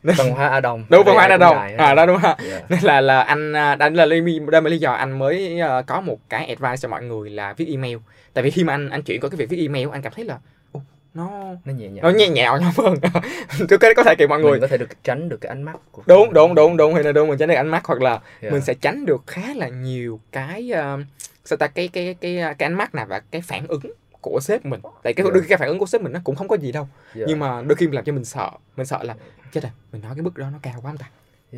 Văn 0.03 0.31
hóa 0.31 0.49
Á 0.49 0.61
Đông. 0.61 0.85
đúng 0.89 1.05
cũng 1.05 1.17
đâu 1.39 1.55
ngại 1.55 1.71
hết. 1.71 1.77
à 1.79 1.95
đó 1.95 2.07
đúng 2.07 2.19
không 2.23 2.35
Dạ. 2.51 2.61
nên 2.69 2.81
là 2.83 3.01
là 3.01 3.23
anh 3.23 3.53
à, 3.53 3.75
đó 3.75 3.89
là 3.89 4.07
đó 4.51 4.61
là 4.61 4.69
lý 4.71 4.79
do 4.79 4.93
anh 4.93 5.19
mới 5.19 5.59
ờ, 5.61 5.83
có 5.87 6.01
một 6.01 6.19
cái 6.29 6.47
advice 6.47 6.77
cho 6.77 6.89
mọi 6.89 7.03
người 7.03 7.31
là 7.31 7.53
viết 7.53 7.67
email 7.69 7.97
tại 8.35 8.45
vì 8.45 8.51
khi 8.51 8.65
mà 8.65 8.75
anh 8.75 8.91
anh 8.91 9.03
chuyển 9.03 9.21
qua 9.21 9.31
cái 9.31 9.37
việc 9.37 9.49
viết 9.49 9.61
email 9.63 9.89
anh 9.93 10.03
cảm 10.03 10.13
thấy 10.17 10.25
là 10.25 10.39
"Ồ, 10.73 10.81
nó 11.15 11.31
Nó 11.65 11.73
nhẹ 11.73 11.89
nhàng. 11.89 12.03
nó 12.03 12.11
nhẹ 12.11 12.29
nhàng 12.29 12.61
nhau 12.61 12.73
hơn 12.77 12.95
tôi 13.69 13.79
có 13.79 13.89
có 13.97 14.03
thể 14.05 14.15
kiểu 14.19 14.29
mọi 14.29 14.41
người 14.41 14.53
Mình 14.53 14.61
có 14.61 14.67
thể 14.67 14.77
được 14.79 15.05
tránh 15.05 15.29
được 15.29 15.41
cái 15.41 15.49
ánh 15.49 15.63
mắt 15.63 15.77
của 15.93 16.03
đúng 16.07 16.33
đúng 16.33 16.55
đúng 16.55 16.77
đúng 16.77 16.95
hay 16.95 17.05
là 17.05 17.13
đúng 17.13 17.29
mình 17.29 17.39
tránh 17.39 17.49
được 17.49 17.55
ánh 17.55 17.69
mắt 17.69 17.85
hoặc 17.87 18.01
là 18.03 18.21
Dạ. 18.43 18.51
mình 18.51 18.61
sẽ 18.61 18.75
tránh 18.75 19.07
được 19.07 19.23
khá 19.27 19.43
là 19.57 19.69
nhiều 19.69 20.21
cái 20.33 20.71
uh, 20.73 21.01
sao 21.45 21.57
ta 21.57 21.67
cái 21.67 21.89
cái 21.89 22.15
cái 22.21 22.37
cái 22.59 22.67
ánh 22.67 22.75
mắt 22.75 22.95
nào 22.95 23.07
và 23.09 23.21
cái 23.31 23.41
phản 23.41 23.67
ứng 23.69 23.81
của 24.21 24.41
sếp 24.43 24.65
mình 24.67 24.81
tại 25.03 25.13
cái 25.15 25.25
Dạ. 25.27 25.31
đôi 25.33 25.43
khi 25.43 25.49
cái 25.49 25.59
phản 25.59 25.69
ứng 25.69 25.79
của 25.79 25.87
sếp 25.87 26.01
mình 26.03 26.13
nó 26.13 26.21
cũng 26.25 26.37
không 26.37 26.49
có 26.49 26.57
gì 26.57 26.73
đâu 26.73 26.89
Dạ. 27.15 27.25
nhưng 27.29 27.39
mà 27.39 27.63
đôi 27.63 27.77
khi 27.77 27.87
làm 27.93 28.05
cho 28.05 28.13
mình 28.13 28.25
sợ 28.25 28.51
mình 28.77 28.87
sợ 28.87 29.03
là 29.03 29.15
chết 29.53 29.63
rồi 29.63 29.73
mình 29.93 30.03
nói 30.03 30.15
cái 30.15 30.23
mức 30.23 30.37
đó 30.37 30.47
nó 30.53 30.59
cao 30.63 30.75
quá 30.83 30.91
không 30.91 30.97
ta 30.99 31.07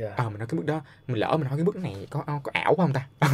yeah. 0.00 0.16
ờ 0.16 0.28
mình 0.30 0.38
nói 0.38 0.46
cái 0.50 0.56
mức 0.56 0.66
đó 0.66 0.80
mình 1.08 1.16
lỡ 1.18 1.36
mình 1.36 1.48
nói 1.48 1.56
cái 1.56 1.64
mức 1.64 1.76
này 1.76 2.06
có 2.10 2.24
có 2.42 2.50
ảo 2.54 2.74
không 2.76 2.92
ta 2.92 3.06
À, 3.20 3.28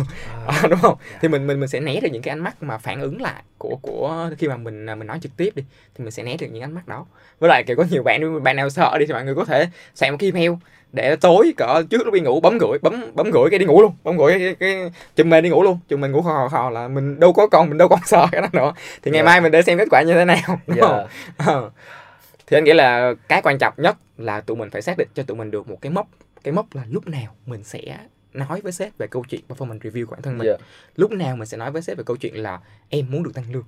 Ờ, 0.62 0.68
đúng 0.68 0.78
không 0.82 0.96
Dạ. 1.12 1.18
thì 1.20 1.28
mình 1.28 1.46
mình 1.46 1.60
mình 1.60 1.68
sẽ 1.68 1.80
né 1.80 2.00
được 2.00 2.08
những 2.12 2.22
cái 2.22 2.32
ánh 2.32 2.38
mắt 2.44 2.62
mà 2.62 2.78
phản 2.78 3.00
ứng 3.00 3.20
lại 3.22 3.42
của 3.58 3.78
của 3.82 4.30
khi 4.38 4.48
mà 4.48 4.56
mình 4.56 4.86
à, 4.90 4.94
mình 4.94 5.06
nói 5.06 5.18
trực 5.22 5.36
tiếp 5.36 5.50
đi 5.56 5.62
thì 5.94 6.04
mình 6.04 6.10
sẽ 6.10 6.22
né 6.22 6.36
được 6.40 6.46
những 6.52 6.62
ánh 6.62 6.72
mắt 6.72 6.88
đó 6.88 7.06
với 7.38 7.48
lại 7.48 7.64
kiểu 7.66 7.76
có 7.76 7.84
nhiều 7.90 8.02
bạn 8.02 8.42
bạn 8.42 8.56
nào 8.56 8.70
sợ 8.70 8.96
đi 8.98 9.06
thì 9.06 9.12
mọi 9.12 9.24
người 9.24 9.34
có 9.34 9.44
thể 9.44 9.68
soạn 9.94 10.12
một 10.12 10.16
cái 10.20 10.30
email 10.34 10.52
để 10.92 11.16
tối 11.16 11.52
cỡ 11.56 11.82
trước 11.90 12.04
lúc 12.04 12.14
đi 12.14 12.20
ngủ 12.20 12.40
bấm 12.40 12.58
gửi 12.58 12.78
bấm 12.82 13.02
bấm 13.14 13.30
gửi 13.30 13.50
cái 13.50 13.58
đi 13.58 13.64
ngủ 13.66 13.82
luôn 13.82 13.92
bấm 14.04 14.16
gửi 14.16 14.38
cái, 14.38 14.54
cái 14.54 14.90
chùm 15.16 15.30
mền 15.30 15.44
đi 15.44 15.50
ngủ 15.50 15.62
luôn 15.62 15.78
chùm 15.88 16.00
mình 16.00 16.12
ngủ 16.12 16.22
khò 16.22 16.30
khò 16.34 16.48
khò 16.48 16.70
là 16.70 16.88
mình 16.88 17.20
đâu 17.20 17.32
có 17.32 17.46
còn 17.46 17.68
mình 17.68 17.78
đâu 17.78 17.88
còn 17.88 17.98
sợ 18.04 18.26
cái 18.32 18.40
đó 18.40 18.48
nữa 18.52 18.72
thì 19.02 19.10
ngày 19.10 19.20
Dạ. 19.20 19.24
mai 19.24 19.40
mình 19.40 19.52
để 19.52 19.62
xem 19.62 19.78
kết 19.78 19.88
quả 19.90 20.02
như 20.02 20.14
thế 20.14 20.24
nào 20.24 20.60
đúng 20.66 20.78
không 20.80 20.96
yeah. 20.96 21.08
Ờ. 21.36 21.70
thì 22.46 22.56
anh 22.56 22.64
nghĩ 22.64 22.72
là 22.72 23.14
cái 23.28 23.42
quan 23.42 23.58
trọng 23.58 23.74
nhất 23.76 23.96
là 24.18 24.40
tụi 24.40 24.56
mình 24.56 24.70
phải 24.70 24.82
xác 24.82 24.98
định 24.98 25.08
cho 25.14 25.22
tụi 25.22 25.36
mình 25.36 25.50
được 25.50 25.68
một 25.68 25.78
cái 25.80 25.92
mốc 25.92 26.06
cái 26.44 26.52
mốc 26.52 26.74
là 26.74 26.82
lúc 26.88 27.08
nào 27.08 27.34
mình 27.46 27.64
sẽ 27.64 27.80
nói 28.32 28.60
với 28.60 28.72
sếp 28.72 28.98
về 28.98 29.06
câu 29.06 29.24
chuyện 29.28 29.40
performance 29.48 29.78
review 29.78 30.06
của 30.06 30.12
bản 30.12 30.22
thân 30.22 30.38
mình 30.38 30.46
Yeah. 30.46 30.60
lúc 30.96 31.10
nào 31.12 31.36
mình 31.36 31.46
sẽ 31.46 31.56
nói 31.56 31.70
với 31.70 31.82
sếp 31.82 31.96
về 31.98 32.04
câu 32.06 32.16
chuyện 32.16 32.34
là 32.42 32.60
em 32.88 33.06
muốn 33.10 33.22
được 33.22 33.34
tăng 33.34 33.44
lương 33.52 33.64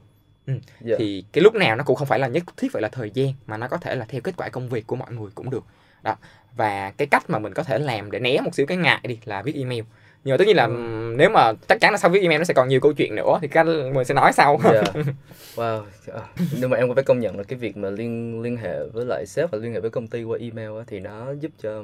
Yeah. 0.46 0.98
thì 0.98 1.24
cái 1.32 1.42
lúc 1.42 1.54
nào 1.54 1.76
nó 1.76 1.84
cũng 1.84 1.96
không 1.96 2.08
phải 2.08 2.18
là 2.18 2.28
nhất 2.28 2.42
thiết 2.56 2.72
phải 2.72 2.82
là 2.82 2.88
thời 2.88 3.10
gian 3.14 3.32
mà 3.46 3.56
nó 3.56 3.68
có 3.68 3.76
thể 3.76 3.94
là 3.94 4.04
theo 4.08 4.20
kết 4.20 4.34
quả 4.36 4.48
công 4.48 4.68
việc 4.68 4.86
của 4.86 4.96
mọi 4.96 5.12
người 5.12 5.30
cũng 5.34 5.50
được 5.50 5.64
đó 6.02 6.16
và 6.56 6.92
cái 6.96 7.06
cách 7.06 7.30
mà 7.30 7.38
mình 7.38 7.54
có 7.54 7.62
thể 7.62 7.78
làm 7.78 8.10
để 8.10 8.18
né 8.18 8.40
một 8.40 8.54
xíu 8.54 8.66
cái 8.66 8.76
ngại 8.76 9.00
đi 9.02 9.18
là 9.24 9.42
viết 9.42 9.54
email 9.54 9.82
nhưng 10.24 10.32
mà 10.32 10.36
tất 10.38 10.44
nhiên 10.46 10.56
là 10.56 10.66
Ừ. 10.66 11.14
nếu 11.16 11.30
mà 11.30 11.52
chắc 11.68 11.80
chắn 11.80 11.92
là 11.92 11.98
sau 11.98 12.10
viết 12.10 12.20
email 12.22 12.38
nó 12.38 12.44
sẽ 12.44 12.54
còn 12.54 12.68
nhiều 12.68 12.80
câu 12.80 12.92
chuyện 12.92 13.14
nữa 13.14 13.38
thì 13.42 13.48
cái 13.48 13.64
mình 13.64 14.04
sẽ 14.04 14.14
nói 14.14 14.32
sau 14.32 14.60
Yeah. 14.72 14.94
Wow. 15.56 15.82
À, 16.14 16.20
Nhưng 16.52 16.70
mà 16.70 16.76
em 16.76 16.86
cũng 16.86 16.94
phải 16.94 17.04
công 17.04 17.20
nhận 17.20 17.36
là 17.38 17.42
cái 17.42 17.58
việc 17.58 17.76
mà 17.76 17.90
liên 17.90 18.42
liên 18.42 18.56
hệ 18.56 18.78
với 18.92 19.04
lại 19.06 19.24
sếp 19.26 19.50
và 19.50 19.58
liên 19.58 19.72
hệ 19.72 19.80
với 19.80 19.90
công 19.90 20.06
ty 20.06 20.22
qua 20.24 20.38
email 20.40 20.78
á, 20.78 20.84
thì 20.86 21.00
nó 21.00 21.32
giúp 21.40 21.50
cho 21.62 21.82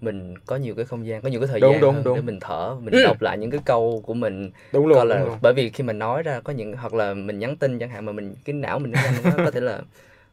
mình 0.00 0.34
có 0.46 0.56
nhiều 0.56 0.74
cái 0.74 0.84
không 0.84 1.06
gian, 1.06 1.22
có 1.22 1.28
nhiều 1.28 1.40
cái 1.40 1.46
thời 1.48 1.60
Đúng, 1.60 1.72
gian 1.72 1.80
đúng, 1.80 2.04
đúng. 2.04 2.14
để 2.16 2.20
mình 2.22 2.40
thở, 2.40 2.76
mình 2.80 2.94
Ừ. 2.94 3.04
đọc 3.04 3.22
lại 3.22 3.38
những 3.38 3.50
cái 3.50 3.60
câu 3.64 4.02
của 4.06 4.14
mình 4.14 4.50
đúng 4.72 4.86
luôn, 4.86 5.08
là 5.08 5.16
đúng 5.18 5.26
luôn. 5.26 5.38
bởi 5.42 5.52
vì 5.52 5.70
khi 5.70 5.84
mình 5.84 5.98
nói 5.98 6.22
ra 6.22 6.40
có 6.40 6.52
những 6.52 6.72
hoặc 6.72 6.94
là 6.94 7.14
mình 7.14 7.38
nhắn 7.38 7.56
tin 7.56 7.78
chẳng 7.78 7.90
hạn 7.90 8.04
mà 8.04 8.12
mình 8.12 8.34
cái 8.44 8.54
não 8.54 8.78
mình 8.78 8.92
nó 9.24 9.30
có 9.44 9.50
thể 9.50 9.60
là 9.60 9.80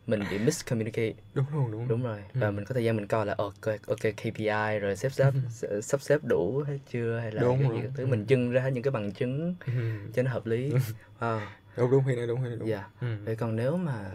mình 0.08 0.24
bị 0.30 0.38
miscommunicate 0.40 1.14
đúng 1.34 1.46
luôn 1.54 1.72
đúng, 1.72 1.88
đúng 1.88 2.04
rồi 2.04 2.24
và 2.34 2.48
Ừ. 2.48 2.52
mình 2.52 2.66
có 2.66 2.74
thời 2.74 2.84
gian 2.84 2.96
mình 2.98 3.08
coi 3.08 3.26
là 3.26 3.36
ok 3.38 3.66
ok 3.88 4.00
KPI 4.18 4.80
rồi 4.80 4.96
sắp 4.96 5.12
xếp 5.12 5.32
Ừ. 5.62 5.82
sắp 5.82 6.02
xếp 6.02 6.20
đủ 6.24 6.64
hết 6.68 6.78
chưa 6.92 7.18
hay 7.20 7.32
là 7.32 7.42
Đúng, 7.42 7.60
cái 7.60 7.68
đúng. 7.68 7.76
gì 7.78 7.82
các 7.84 7.92
thứ 7.96 8.04
Ừ. 8.04 8.08
mình 8.08 8.26
trưng 8.26 8.52
ra 8.52 8.70
những 8.70 8.84
cái 8.84 8.92
bằng 8.92 9.12
chứng 9.12 9.56
Ừm, 9.66 10.12
cho 10.14 10.24
nó 10.24 10.32
hợp 10.32 10.46
lý 10.46 10.74
wow 11.20 11.40
đúng 11.78 11.92
đúng 11.92 12.04
Huy 12.04 12.16
nói 12.16 12.28
đúng 12.28 12.40
Huy 12.40 12.50
nói 12.50 12.58
đúng 12.60 12.70
dạ 12.70 12.88
Ừm. 13.02 13.26
vậy 13.26 13.36
còn 13.36 13.56
nếu 13.56 13.78
mà 13.78 14.12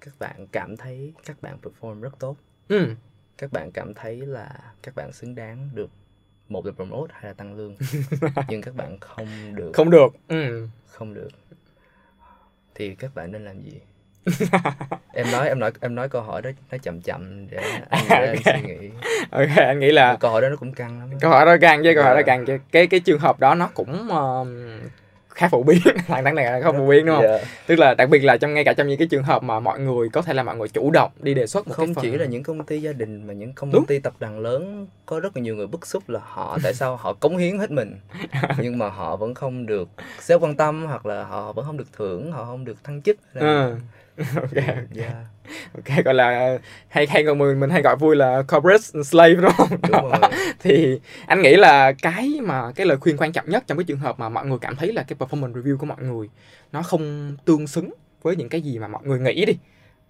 các 0.00 0.14
bạn 0.18 0.46
cảm 0.52 0.76
thấy 0.76 1.12
các 1.26 1.42
bạn 1.42 1.58
perform 1.62 2.00
rất 2.00 2.18
tốt 2.18 2.36
Ừm. 2.68 2.94
các 3.38 3.52
bạn 3.52 3.72
cảm 3.72 3.94
thấy 3.94 4.16
là 4.26 4.72
các 4.82 4.94
bạn 4.94 5.12
xứng 5.12 5.34
đáng 5.34 5.68
được 5.74 5.90
một 6.48 6.66
là 6.66 6.72
promote 6.72 7.14
hay 7.14 7.24
là 7.24 7.32
tăng 7.32 7.54
lương 7.54 7.76
nhưng 8.48 8.62
các 8.62 8.74
bạn 8.74 8.98
không 9.00 9.54
được 9.54 9.72
không 9.74 9.90
được 9.90 10.08
Ừm. 10.28 10.68
không 10.86 11.14
được 11.14 11.28
thì 12.74 12.94
các 12.94 13.14
bạn 13.14 13.32
nên 13.32 13.44
làm 13.44 13.60
gì 13.60 13.80
em 15.12 15.26
nói 15.32 15.48
em 15.48 15.58
nói 15.58 15.70
em 15.80 15.94
nói 15.94 16.08
câu 16.08 16.22
hỏi 16.22 16.42
đó 16.42 16.50
nó 16.72 16.78
chậm 16.78 17.00
chậm 17.00 17.46
để 17.50 17.58
anh, 17.88 18.02
để 18.10 18.16
anh 18.16 18.28
Ok. 18.28 18.36
suy 18.44 18.62
nghĩ 18.68 18.90
ok 19.30 19.56
anh 19.56 19.78
nghĩ 19.80 19.92
là 19.92 20.16
câu 20.20 20.30
hỏi 20.30 20.42
đó 20.42 20.48
nó 20.48 20.56
cũng 20.56 20.72
căng 20.72 20.98
lắm 21.00 21.08
câu 21.20 21.30
hỏi 21.30 21.46
đó 21.46 21.56
càng 21.60 21.80
chứ 21.84 21.92
câu 21.94 22.04
hỏi 22.04 22.14
đó 22.14 22.20
Dạ. 22.20 22.26
càng 22.26 22.44
chứ 22.46 22.58
cái 22.72 22.86
cái 22.86 23.00
trường 23.00 23.18
hợp 23.18 23.40
đó 23.40 23.54
nó 23.54 23.68
cũng 23.74 24.08
um, 24.08 24.66
khá 25.28 25.48
phổ 25.48 25.62
biến 25.62 25.78
thằng 26.06 26.24
thằng 26.24 26.34
này 26.34 26.44
là 26.44 26.60
không 26.62 26.76
phổ 26.76 26.86
biến 26.88 27.06
đúng 27.06 27.16
không 27.16 27.24
Dạ. 27.24 27.38
tức 27.66 27.78
là 27.78 27.94
đặc 27.94 28.08
biệt 28.08 28.24
là 28.24 28.36
trong 28.36 28.54
ngay 28.54 28.64
cả 28.64 28.72
trong 28.72 28.88
những 28.88 28.98
cái 28.98 29.08
trường 29.10 29.22
hợp 29.22 29.42
mà 29.42 29.60
mọi 29.60 29.80
người 29.80 30.08
có 30.08 30.22
thể 30.22 30.34
là 30.34 30.42
mọi 30.42 30.56
người 30.56 30.68
chủ 30.68 30.90
động 30.90 31.10
đi 31.20 31.34
đề 31.34 31.46
xuất 31.46 31.68
một 31.68 31.74
không 31.74 31.86
cái 31.86 31.94
phần 31.94 32.02
chỉ 32.04 32.10
là 32.18 32.24
những 32.26 32.42
công 32.42 32.64
ty 32.64 32.80
gia 32.80 32.92
đình 32.92 33.26
mà 33.26 33.32
những 33.32 33.52
công 33.52 33.72
Đúng. 33.72 33.86
ty 33.86 33.98
tập 33.98 34.12
đoàn 34.18 34.38
lớn 34.40 34.86
có 35.06 35.20
rất 35.20 35.36
là 35.36 35.42
nhiều 35.42 35.56
người 35.56 35.66
bức 35.66 35.86
xúc 35.86 36.08
là 36.08 36.20
họ 36.22 36.58
tại 36.62 36.74
sao 36.74 36.96
họ 36.96 37.12
cống 37.12 37.36
hiến 37.36 37.58
hết 37.58 37.70
mình 37.70 37.96
nhưng 38.58 38.78
mà 38.78 38.88
họ 38.88 39.16
vẫn 39.16 39.34
không 39.34 39.66
được 39.66 39.88
sếp 40.20 40.40
quan 40.42 40.54
tâm 40.56 40.84
hoặc 40.86 41.06
là 41.06 41.24
họ 41.24 41.52
vẫn 41.52 41.64
không 41.66 41.76
được 41.76 41.92
thưởng 41.96 42.32
họ 42.32 42.44
không 42.44 42.64
được 42.64 42.84
thăng 42.84 43.02
chức 43.02 43.16
là- 43.32 43.40
Ừ. 43.42 43.76
ok 44.16 44.54
yeah, 44.96 45.14
ok. 45.74 46.04
gọi 46.04 46.14
là 46.14 46.58
hay 46.88 47.06
hay 47.06 47.24
còn 47.24 47.38
mình 47.38 47.60
mình 47.60 47.70
hay 47.70 47.82
gọi 47.82 47.96
vui 47.96 48.16
là 48.16 48.42
corporate 48.42 49.02
slave 49.04 49.34
đúng 49.34 49.52
không? 49.56 49.68
Đúng 49.70 50.10
rồi. 50.10 50.30
Thì 50.58 51.00
anh 51.26 51.42
nghĩ 51.42 51.56
là 51.56 51.92
cái 51.92 52.30
mà 52.42 52.72
cái 52.72 52.86
lời 52.86 52.96
khuyên 52.96 53.16
quan 53.16 53.32
trọng 53.32 53.50
nhất 53.50 53.64
trong 53.66 53.78
cái 53.78 53.84
trường 53.84 53.98
hợp 53.98 54.18
mà 54.18 54.28
mọi 54.28 54.46
người 54.46 54.58
cảm 54.60 54.76
thấy 54.76 54.92
là 54.92 55.02
cái 55.02 55.16
performance 55.18 55.52
review 55.52 55.76
của 55.76 55.86
mọi 55.86 56.02
người 56.02 56.28
nó 56.72 56.82
không 56.82 57.36
tương 57.44 57.66
xứng 57.66 57.90
với 58.22 58.36
những 58.36 58.48
cái 58.48 58.60
gì 58.60 58.78
mà 58.78 58.88
mọi 58.88 59.02
người 59.04 59.18
nghĩ 59.18 59.44
đi. 59.44 59.58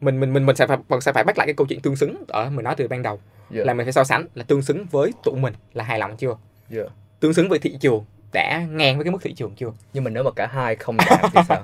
Mình 0.00 0.20
mình 0.20 0.32
mình 0.32 0.46
mình 0.46 0.56
sẽ 0.56 0.66
phải 0.66 0.78
mình 0.88 1.00
sẽ 1.00 1.12
phải 1.12 1.24
bắt 1.24 1.38
lại 1.38 1.46
cái 1.46 1.54
câu 1.54 1.66
chuyện 1.66 1.80
tương 1.80 1.96
xứng 1.96 2.24
ở 2.28 2.50
mình 2.50 2.64
nói 2.64 2.74
từ 2.76 2.88
ban 2.88 3.02
đầu. 3.02 3.20
Yeah, 3.54 3.66
là 3.66 3.74
mình 3.74 3.86
phải 3.86 3.92
so 3.92 4.04
sánh 4.04 4.26
là 4.34 4.44
tương 4.44 4.62
xứng 4.62 4.86
với 4.90 5.12
tụi 5.24 5.36
mình 5.36 5.54
là 5.72 5.84
hài 5.84 5.98
lòng 5.98 6.16
chưa? 6.16 6.36
Yeah. 6.70 6.86
tương 7.20 7.34
xứng 7.34 7.48
với 7.48 7.58
thị 7.58 7.76
trường 7.80 8.04
đã 8.32 8.62
ngang 8.70 8.96
với 8.96 9.04
cái 9.04 9.10
mức 9.12 9.18
thị 9.22 9.32
trường 9.32 9.54
chưa? 9.54 9.72
Nhưng 9.92 10.04
mà 10.04 10.10
nếu 10.10 10.22
mà 10.22 10.30
cả 10.36 10.46
hai 10.46 10.76
không 10.76 10.96
đạt 10.96 11.20
thì 11.34 11.40
sao? 11.48 11.62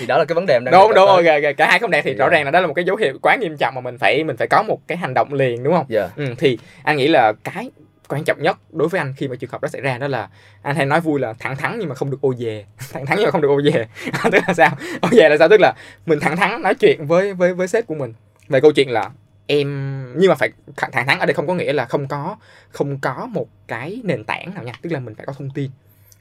Thì 0.00 0.06
đó 0.06 0.18
là 0.18 0.24
cái 0.24 0.34
vấn 0.34 0.46
đề 0.46 0.54
em 0.54 0.64
đang 0.64 0.72
đúng 0.72 0.94
đúng 0.94 1.08
ok 1.08 1.24
tới. 1.24 1.44
ok. 1.44 1.56
Cả 1.56 1.66
hai 1.70 1.78
không 1.78 1.90
đạt 1.90 2.04
thì 2.04 2.10
Dạ. 2.10 2.24
rõ 2.24 2.28
ràng 2.28 2.44
là 2.44 2.50
đó 2.50 2.60
là 2.60 2.66
một 2.66 2.74
cái 2.74 2.84
dấu 2.84 2.96
hiệu 2.96 3.18
quá 3.22 3.36
nghiêm 3.36 3.56
trọng 3.56 3.74
mà 3.74 3.80
mình 3.80 3.98
phải 3.98 4.24
mình 4.24 4.36
phải 4.36 4.46
có 4.48 4.62
một 4.62 4.78
cái 4.88 4.98
hành 4.98 5.14
động 5.14 5.32
liền 5.32 5.62
đúng 5.62 5.74
không? 5.74 5.86
Dạ. 5.88 6.08
Ừ, 6.16 6.24
thì 6.38 6.58
anh 6.82 6.96
nghĩ 6.96 7.08
là 7.08 7.32
cái 7.44 7.70
quan 8.08 8.24
trọng 8.24 8.42
nhất 8.42 8.56
đối 8.72 8.88
với 8.88 8.98
anh 8.98 9.14
khi 9.16 9.28
mà 9.28 9.36
trường 9.36 9.50
hợp 9.50 9.60
đó 9.62 9.68
xảy 9.68 9.80
ra 9.80 9.98
đó 9.98 10.06
là 10.08 10.28
anh 10.62 10.76
hay 10.76 10.86
nói 10.86 11.00
vui 11.00 11.20
là 11.20 11.32
thẳng 11.38 11.56
thắn 11.56 11.78
nhưng 11.78 11.88
mà 11.88 11.94
không 11.94 12.10
được 12.10 12.20
ô 12.20 12.34
về 12.38 12.64
thẳng 12.92 13.06
thắn 13.06 13.16
nhưng 13.18 13.26
mà 13.26 13.30
không 13.30 13.40
được 13.40 13.48
ô 13.48 13.60
về 13.64 13.86
tức 14.32 14.42
là 14.48 14.54
sao? 14.54 14.70
Ô 15.00 15.08
về 15.12 15.28
là 15.28 15.36
sao? 15.38 15.48
Tức 15.48 15.60
là 15.60 15.72
mình 16.06 16.20
thẳng 16.20 16.36
thắn 16.36 16.62
nói 16.62 16.74
chuyện 16.74 17.06
với 17.06 17.34
với 17.34 17.54
với 17.54 17.68
sếp 17.68 17.86
của 17.86 17.94
mình 17.94 18.14
về 18.48 18.60
câu 18.60 18.72
chuyện 18.72 18.90
là 18.90 19.10
em 19.46 19.68
nhưng 20.16 20.28
mà 20.28 20.34
phải 20.34 20.50
thẳng 20.76 21.06
thắn 21.06 21.18
ở 21.18 21.26
đây 21.26 21.34
không 21.34 21.46
có 21.46 21.54
nghĩa 21.54 21.72
là 21.72 21.84
không 21.84 22.08
có 22.08 22.36
không 22.68 22.98
có 22.98 23.26
một 23.32 23.46
cái 23.68 24.00
nền 24.04 24.24
tảng 24.24 24.54
nào 24.54 24.64
nha. 24.64 24.72
Tức 24.82 24.92
là 24.92 25.00
mình 25.00 25.14
phải 25.14 25.26
có 25.26 25.32
thông 25.38 25.50
tin 25.50 25.70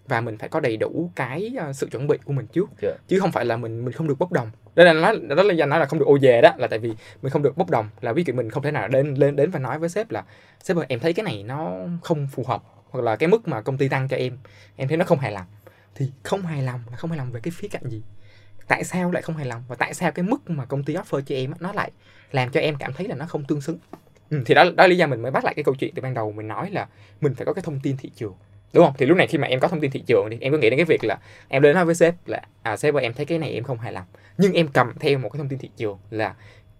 và 0.07 0.21
mình 0.21 0.37
phải 0.37 0.49
có 0.49 0.59
đầy 0.59 0.77
đủ 0.77 1.11
cái 1.15 1.51
ờ, 1.59 1.73
sự 1.73 1.87
chuẩn 1.91 2.07
bị 2.07 2.17
của 2.25 2.33
mình 2.33 2.47
trước. 2.47 2.69
Dạ. 2.81 2.91
chứ 3.07 3.19
không 3.19 3.31
phải 3.31 3.45
là 3.45 3.57
mình 3.57 3.85
mình 3.85 3.93
không 3.93 4.07
được 4.07 4.19
bốc 4.19 4.31
đồng. 4.31 4.51
Đây 4.75 4.85
là 4.85 4.93
nói 4.93 5.19
đó 5.35 5.43
là 5.43 5.53
danh 5.53 5.69
nói 5.69 5.79
là 5.79 5.85
không 5.85 5.99
được 5.99 6.05
ô 6.05 6.17
về 6.21 6.41
đó 6.41 6.53
là 6.57 6.67
tại 6.67 6.79
vì 6.79 6.93
mình 7.21 7.31
không 7.31 7.43
được 7.43 7.57
bốc 7.57 7.69
đồng 7.69 7.89
là 8.01 8.13
ví 8.13 8.23
dụ 8.27 8.33
mình 8.33 8.49
không 8.49 8.63
thể 8.63 8.71
nào 8.71 8.87
đến 8.87 9.13
lên 9.13 9.35
đến 9.35 9.51
và 9.51 9.59
nói 9.59 9.79
với 9.79 9.89
sếp 9.89 10.11
là 10.11 10.23
sếp 10.63 10.77
ơi 10.77 10.85
em 10.89 10.99
thấy 10.99 11.13
cái 11.13 11.23
này 11.23 11.43
nó 11.43 11.71
không 12.03 12.27
phù 12.31 12.43
hợp 12.47 12.63
hoặc 12.89 13.01
là 13.01 13.15
cái 13.15 13.29
mức 13.29 13.47
mà 13.47 13.61
công 13.61 13.77
ty 13.77 13.87
tăng 13.87 14.07
cho 14.07 14.17
em 14.17 14.37
em 14.75 14.87
thấy 14.87 14.97
nó 14.97 15.05
không 15.05 15.19
hài 15.19 15.31
lòng. 15.31 15.45
Thì 15.95 16.11
không 16.23 16.41
hài 16.41 16.63
lòng 16.63 16.79
là 16.91 16.97
không 16.97 17.09
hài 17.09 17.17
lòng 17.17 17.31
về 17.31 17.39
cái 17.43 17.51
khía 17.57 17.67
cạnh 17.67 17.89
gì. 17.89 18.01
Tại 18.67 18.83
sao 18.83 19.11
lại 19.11 19.21
không 19.21 19.35
hài 19.35 19.45
lòng? 19.45 19.63
Và 19.67 19.75
tại 19.75 19.93
sao 19.93 20.11
cái 20.11 20.23
mức 20.23 20.49
mà 20.49 20.65
công 20.65 20.83
ty 20.83 20.93
offer 20.93 21.21
cho 21.21 21.35
em 21.35 21.53
nó 21.59 21.73
lại 21.73 21.91
làm 22.31 22.51
cho 22.51 22.59
em 22.59 22.75
cảm 22.79 22.93
thấy 22.93 23.07
là 23.07 23.15
nó 23.15 23.25
không 23.25 23.43
tương 23.43 23.61
xứng? 23.61 23.77
Ừ, 24.29 24.43
thì 24.45 24.53
đó 24.53 24.63
đó 24.63 24.83
là 24.83 24.87
lý 24.87 24.97
do 24.97 25.07
mình 25.07 25.21
mới 25.21 25.31
bắt 25.31 25.45
lại 25.45 25.53
cái 25.53 25.63
câu 25.63 25.75
chuyện 25.75 25.93
từ 25.95 26.01
ban 26.01 26.13
đầu 26.13 26.31
mình 26.31 26.47
nói 26.47 26.71
là 26.71 26.87
mình 27.21 27.35
phải 27.35 27.45
có 27.45 27.53
cái 27.53 27.61
thông 27.61 27.79
tin 27.79 27.97
thị 27.97 28.11
trường 28.15 28.33
đúng 28.73 28.85
không? 28.85 28.93
Thì 28.97 29.05
lúc 29.05 29.17
này 29.17 29.27
khi 29.27 29.37
mà 29.37 29.47
em 29.47 29.59
có 29.59 29.67
thông 29.67 29.79
tin 29.79 29.91
thị 29.91 30.03
trường 30.07 30.27
thì 30.31 30.37
em 30.41 30.51
có 30.51 30.57
nghĩ 30.57 30.69
đến 30.69 30.77
cái 30.77 30.85
việc 30.85 31.03
là 31.03 31.17
em 31.47 31.61
đến 31.61 31.75
nói 31.75 31.85
với 31.85 31.95
sếp 31.95 32.15
là 32.25 32.41
à 32.63 32.77
sếp 32.77 32.93
ơi 32.93 33.03
em 33.03 33.13
thấy 33.13 33.25
cái 33.25 33.37
này 33.37 33.53
em 33.53 33.63
không 33.63 33.77
hài 33.79 33.93
lòng. 33.93 34.05
Nhưng 34.37 34.53
em 34.53 34.67
cầm 34.67 34.93
theo 34.99 35.17
một 35.17 35.29
cái 35.29 35.37
thông 35.37 35.49
tin 35.49 35.59
thị 35.59 35.69
trường 35.77 35.97
là 36.11 36.33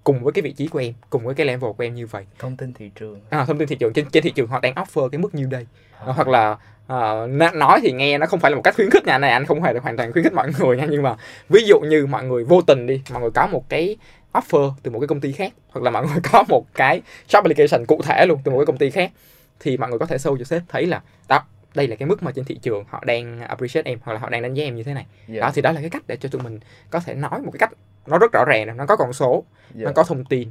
cùng 0.04 0.24
với 0.24 0.34
cái 0.34 0.42
vị 0.42 0.52
trí 0.52 0.68
của 0.68 0.80
em 0.80 0.94
cùng 1.10 1.24
với 1.26 1.36
cái 1.36 1.46
level 1.46 1.72
của 1.78 1.84
em 1.84 1.96
như 1.96 2.08
vậy. 2.08 2.26
Thông 2.40 2.58
tin 2.58 2.74
thị 2.74 2.92
trường. 2.96 3.22
À, 3.30 3.46
thông 3.46 3.58
tin 3.58 3.68
thị 3.68 3.76
trường. 3.76 3.94
Trên 3.94 4.06
trên 4.10 4.24
thị 4.24 4.32
trường 4.36 4.48
họ 4.48 4.60
đang 4.60 4.74
offer 4.74 5.10
cái 5.10 5.20
mức 5.20 5.36
như 5.36 5.46
đây. 5.46 5.66
À. 6.00 6.14
hoặc 6.14 6.28
là 6.28 6.58
n- 6.88 7.58
nói 7.58 7.80
thì 7.84 7.92
nghe 7.92 8.18
nó 8.18 8.26
không 8.26 8.40
phải 8.40 8.52
là 8.52 8.56
một 8.56 8.62
cách 8.64 8.76
khuyến 8.76 8.90
khích 8.90 9.06
nha. 9.06 9.18
Này 9.18 9.32
anh 9.32 9.46
không 9.46 9.64
là 9.64 9.74
hoàn 9.82 9.98
toàn 9.98 10.12
khuyến 10.12 10.24
khích 10.24 10.34
mọi 10.34 10.50
người 10.60 10.78
nha. 10.78 10.86
Nhưng 10.90 11.04
mà 11.04 11.16
ví 11.50 11.64
dụ 11.66 11.80
như 11.80 12.06
mọi 12.06 12.24
người 12.24 12.44
vô 12.44 12.62
tình 12.62 12.88
đi 12.88 13.02
mọi 13.12 13.22
người 13.22 13.32
có 13.32 13.48
một 13.48 13.70
cái 13.70 13.98
offer 14.34 14.72
từ 14.84 14.92
một 14.92 15.00
cái 15.00 15.08
công 15.08 15.22
ty 15.22 15.32
khác 15.32 15.54
hoặc 15.70 15.82
là 15.84 15.92
mọi 15.92 16.06
người 16.08 16.18
có 16.32 16.44
một 16.50 16.66
cái 16.74 17.02
job 17.30 17.42
application 17.42 17.86
cụ 17.86 18.02
thể 18.04 18.26
luôn 18.26 18.40
từ 18.44 18.52
một 18.52 18.58
cái 18.58 18.66
công 18.66 18.78
ty 18.78 18.90
khác 18.90 19.12
thì 19.60 19.78
mọi 19.78 19.90
người 19.90 20.00
có 20.00 20.06
thể 20.06 20.16
show 20.18 20.38
cho 20.38 20.44
sếp 20.44 20.62
thấy 20.70 20.86
là 20.86 21.02
đó 21.28 21.44
đây 21.78 21.88
là 21.88 21.96
cái 21.96 22.08
mức 22.08 22.24
mà 22.24 22.32
trên 22.32 22.46
thị 22.46 22.58
trường 22.62 22.84
họ 22.90 23.04
đang 23.06 23.40
appreciate 23.40 23.92
em 23.92 24.00
hoặc 24.04 24.14
là 24.14 24.20
họ 24.20 24.30
đang 24.30 24.42
đánh 24.42 24.54
giá 24.54 24.64
em 24.64 24.76
như 24.76 24.84
thế 24.84 24.94
này. 24.94 25.06
Dạ. 25.28 25.40
Đó 25.42 25.52
thì 25.56 25.62
đó 25.62 25.72
là 25.72 25.82
cái 25.82 25.90
cách 25.90 26.04
để 26.08 26.16
cho 26.16 26.30
tụi 26.30 26.42
mình 26.42 26.60
có 26.90 27.00
thể 27.00 27.14
nói 27.14 27.42
một 27.42 27.52
cái 27.54 27.60
cách 27.60 27.72
nó 28.08 28.18
rất 28.18 28.32
rõ 28.34 28.46
ràng 28.48 28.78
nó 28.78 28.86
có 28.86 28.96
con 28.96 29.14
số 29.14 29.44
dạ. 29.74 29.86
nó 29.86 29.92
có 29.96 30.04
thông 30.04 30.26
tin 30.26 30.50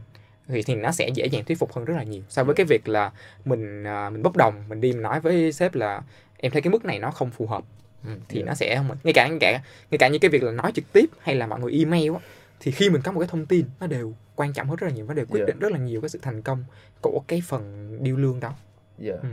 thì 0.48 0.62
thì 0.62 0.74
nó 0.74 0.90
sẽ 0.92 1.08
dễ 1.08 1.26
dàng 1.26 1.44
thuyết 1.44 1.58
phục 1.58 1.72
hơn 1.72 1.84
rất 1.84 1.94
là 1.96 2.02
nhiều. 2.02 2.22
So 2.28 2.44
với 2.44 2.54
cái 2.54 2.66
việc 2.66 2.88
là 2.88 3.12
mình 3.44 3.84
à, 3.86 4.10
mình 4.10 4.22
bốc 4.22 4.36
đồng 4.36 4.54
mình 4.68 4.80
đi 4.80 4.92
mình 4.92 5.02
nói 5.02 5.20
với 5.20 5.52
sếp 5.52 5.74
là 5.74 6.02
em 6.38 6.52
thấy 6.52 6.62
cái 6.62 6.70
mức 6.70 6.84
này 6.84 6.98
nó 6.98 7.10
không 7.10 7.30
phù 7.30 7.46
hợp. 7.46 7.64
Ừ, 8.04 8.10
thì 8.28 8.38
Dạ. 8.40 8.44
nó 8.46 8.54
sẽ 8.54 8.76
không 8.76 8.96
ngay 9.04 9.12
cả 9.12 9.28
ngay 9.28 9.38
cả 9.40 9.52
ngay 9.90 9.98
cả 9.98 10.08
những 10.08 10.20
cái 10.20 10.28
việc 10.30 10.42
là 10.42 10.52
nói 10.52 10.72
trực 10.74 10.92
tiếp 10.92 11.06
hay 11.20 11.34
là 11.34 11.46
mọi 11.46 11.60
người 11.60 11.72
email 11.72 12.12
á 12.12 12.18
thì 12.60 12.70
khi 12.72 12.90
mình 12.90 13.02
có 13.02 13.12
một 13.12 13.20
cái 13.20 13.28
thông 13.32 13.46
tin 13.46 13.66
nó 13.80 13.86
đều 13.86 14.14
quan 14.36 14.52
trọng 14.52 14.66
hơn 14.68 14.76
rất 14.76 14.86
là 14.86 14.92
nhiều 14.92 15.04
nó 15.08 15.14
đều 15.14 15.26
quyết 15.26 15.40
Dạ. 15.40 15.46
định 15.46 15.58
rất 15.58 15.72
là 15.72 15.78
nhiều 15.78 16.00
cái 16.00 16.08
sự 16.08 16.18
thành 16.22 16.42
công 16.42 16.64
của 17.00 17.22
cái 17.28 17.42
phần 17.46 17.96
điêu 18.02 18.16
lương 18.16 18.40
đó. 18.40 18.54
Dạ. 18.98 19.14
Ừ. 19.22 19.28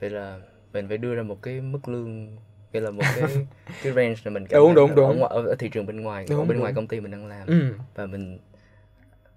vậy 0.00 0.10
là 0.10 0.38
mình 0.72 0.88
phải 0.88 0.98
đưa 0.98 1.14
ra 1.14 1.22
một 1.22 1.42
cái 1.42 1.60
mức 1.60 1.88
lương 1.88 2.36
gọi 2.72 2.82
là 2.82 2.90
một 2.90 3.02
cái 3.16 3.24
cái 3.82 3.92
range 3.92 4.14
là 4.24 4.30
mình 4.30 4.44
Đúng, 4.50 4.66
thấy 4.66 4.74
đúng, 4.74 4.90
ở, 4.90 4.96
đúng. 4.96 5.18
ngoài, 5.18 5.32
ở, 5.34 5.54
thị 5.58 5.68
trường 5.68 5.86
bên 5.86 6.00
ngoài 6.00 6.26
Đúng, 6.28 6.38
ở 6.38 6.44
bên 6.44 6.58
ngoài 6.58 6.72
đúng. 6.72 6.76
công 6.76 6.86
ty 6.86 7.00
mình 7.00 7.10
đang 7.10 7.26
làm. 7.26 7.46
Ừ. 7.46 7.74
và 7.94 8.06
mình 8.06 8.38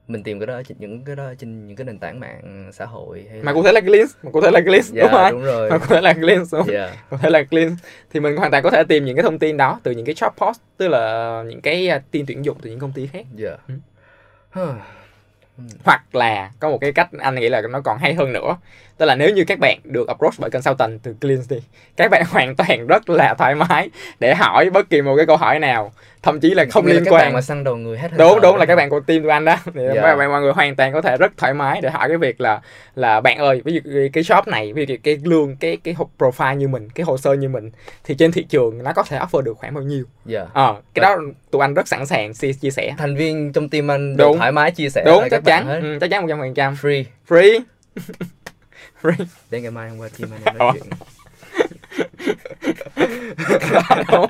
mình 0.07 0.23
tìm 0.23 0.39
cái 0.39 0.47
đó 0.47 0.61
trên 0.67 0.77
những 0.79 1.03
cái 1.03 1.15
đó 1.15 1.33
trên 1.39 1.67
những 1.67 1.75
cái 1.77 1.85
nền 1.85 1.99
tảng 1.99 2.19
mạng 2.19 2.69
xã 2.73 2.85
hội 2.85 3.25
hay 3.29 3.39
mà 3.39 3.51
là... 3.51 3.53
cụ 3.53 3.63
thể 3.63 3.71
là 3.71 3.81
clean 3.81 4.07
mà 4.23 4.31
cụ 4.31 4.41
thể 4.41 4.51
là 4.51 4.61
clean 4.61 4.81
dạ 4.83 5.01
đúng 5.03 5.11
không 5.11 5.31
đúng 5.31 5.43
rồi. 5.43 5.69
Mà 5.69 5.77
cụ 5.77 5.85
thể 5.89 6.01
là 6.01 6.13
clean 6.13 6.43
đúng 6.51 6.67
dạ. 6.67 6.95
Có 7.09 7.17
thể 7.17 7.29
là 7.29 7.43
clean 7.43 7.75
thì 8.13 8.19
mình 8.19 8.37
hoàn 8.37 8.51
toàn 8.51 8.63
có 8.63 8.69
thể 8.69 8.83
tìm 8.83 9.05
những 9.05 9.15
cái 9.15 9.23
thông 9.23 9.39
tin 9.39 9.57
đó 9.57 9.79
từ 9.83 9.91
những 9.91 10.05
cái 10.05 10.15
job 10.15 10.29
post 10.29 10.59
tức 10.77 10.87
là 10.87 11.43
những 11.47 11.61
cái 11.61 11.87
à, 11.89 12.01
tin 12.11 12.25
tuyển 12.25 12.45
dụng 12.45 12.57
từ 12.61 12.69
những 12.69 12.79
công 12.79 12.91
ty 12.91 13.07
khác. 13.07 13.25
Dạ. 13.35 13.57
Ừ. 14.55 14.73
hoặc 15.83 16.15
là 16.15 16.51
có 16.59 16.69
một 16.69 16.77
cái 16.81 16.91
cách 16.91 17.09
anh 17.19 17.35
nghĩ 17.35 17.49
là 17.49 17.61
nó 17.61 17.81
còn 17.81 17.97
hay 17.97 18.13
hơn 18.13 18.33
nữa 18.33 18.55
tức 18.97 19.05
là 19.05 19.15
nếu 19.15 19.29
như 19.29 19.43
các 19.47 19.59
bạn 19.59 19.79
được 19.83 20.07
approach 20.07 20.33
bởi 20.39 20.49
consultant 20.49 20.99
từ 21.03 21.15
Cleans 21.21 21.49
đi 21.51 21.57
các 21.97 22.11
bạn 22.11 22.23
hoàn 22.31 22.55
toàn 22.55 22.87
rất 22.87 23.09
là 23.09 23.33
thoải 23.37 23.55
mái 23.55 23.89
để 24.19 24.35
hỏi 24.35 24.69
bất 24.69 24.89
kỳ 24.89 25.01
một 25.01 25.15
cái 25.17 25.25
câu 25.25 25.37
hỏi 25.37 25.59
nào. 25.59 25.91
Thậm 26.23 26.39
chí 26.39 26.49
là 26.53 26.65
không 26.71 26.85
Nghĩa 26.85 26.93
là 26.93 26.95
liên 26.95 27.05
các 27.05 27.11
quan. 27.11 27.21
bạn 27.25 27.33
mà 27.33 27.41
săn 27.41 27.63
đầu 27.63 27.75
người 27.75 27.97
hết 27.97 28.09
đúng 28.17 28.41
đúng 28.41 28.55
là 28.55 28.65
các 28.65 28.75
bạn 28.75 28.89
của 28.89 28.99
team 28.99 29.21
tụi 29.21 29.31
anh 29.31 29.45
đó. 29.45 29.55
Thì 29.73 29.81
Dạ. 29.95 30.01
mọi, 30.01 30.15
mọi, 30.17 30.27
mọi 30.27 30.41
người 30.41 30.51
hoàn 30.53 30.75
toàn 30.75 30.93
có 30.93 31.01
thể 31.01 31.17
rất 31.17 31.31
thoải 31.37 31.53
mái 31.53 31.81
để 31.81 31.89
hỏi 31.89 32.07
cái 32.09 32.17
việc 32.17 32.41
là 32.41 32.61
là 32.95 33.21
bạn 33.21 33.37
ơi 33.37 33.61
ví 33.65 33.73
dụ 33.73 33.79
cái- 34.13 34.23
shop 34.23 34.47
này 34.47 34.73
ví 34.73 34.85
dụ 34.85 34.95
cái, 35.03 35.17
lương 35.23 35.55
cái 35.55 35.77
cái 35.83 35.93
hồ- 35.93 36.09
profile 36.17 36.55
như 36.55 36.67
mình 36.67 36.89
cái 36.89 37.03
hồ 37.03 37.17
sơ 37.17 37.33
như 37.33 37.49
mình 37.49 37.71
thì 38.03 38.15
trên 38.15 38.31
thị 38.31 38.43
trường 38.49 38.83
nó 38.83 38.93
có 38.93 39.03
thể 39.09 39.17
offer 39.19 39.41
được 39.41 39.57
khoảng 39.57 39.73
bao 39.73 39.83
nhiêu? 39.83 40.03
Dạ. 40.25 40.45
ờ 40.53 40.75
cái 40.93 41.01
đó 41.01 41.17
tụi 41.51 41.61
anh 41.61 41.73
rất 41.73 41.87
sẵn 41.87 42.05
sàng 42.05 42.33
chia, 42.33 42.53
chia 42.53 42.71
sẻ. 42.71 42.93
Thành 42.97 43.15
viên 43.15 43.53
trong 43.53 43.69
team 43.69 43.91
anh 43.91 44.17
Đúng. 44.17 44.37
thoải 44.37 44.51
mái 44.51 44.71
chia 44.71 44.89
sẻ 44.89 45.03
đúng 45.05 45.21
chắc 45.21 45.29
các 45.31 45.43
bạn 45.43 45.65
chắn. 45.67 45.81
ừ, 45.81 45.97
chắc 46.01 46.09
chắn 46.11 46.21
một 46.21 46.27
trăm 46.29 46.39
phần 46.39 46.53
trăm. 46.53 46.73
Free. 46.81 47.03
Free 47.27 47.59
free 49.03 49.25
để 49.51 49.61
ngày 49.61 49.71
mai 49.71 49.89
hôm 49.89 49.99
qua 49.99 50.09
team 50.19 50.31
anh 50.33 50.41
em 50.45 50.57
nói 50.57 50.71
chuyện 50.73 50.83
đúng 54.11 54.27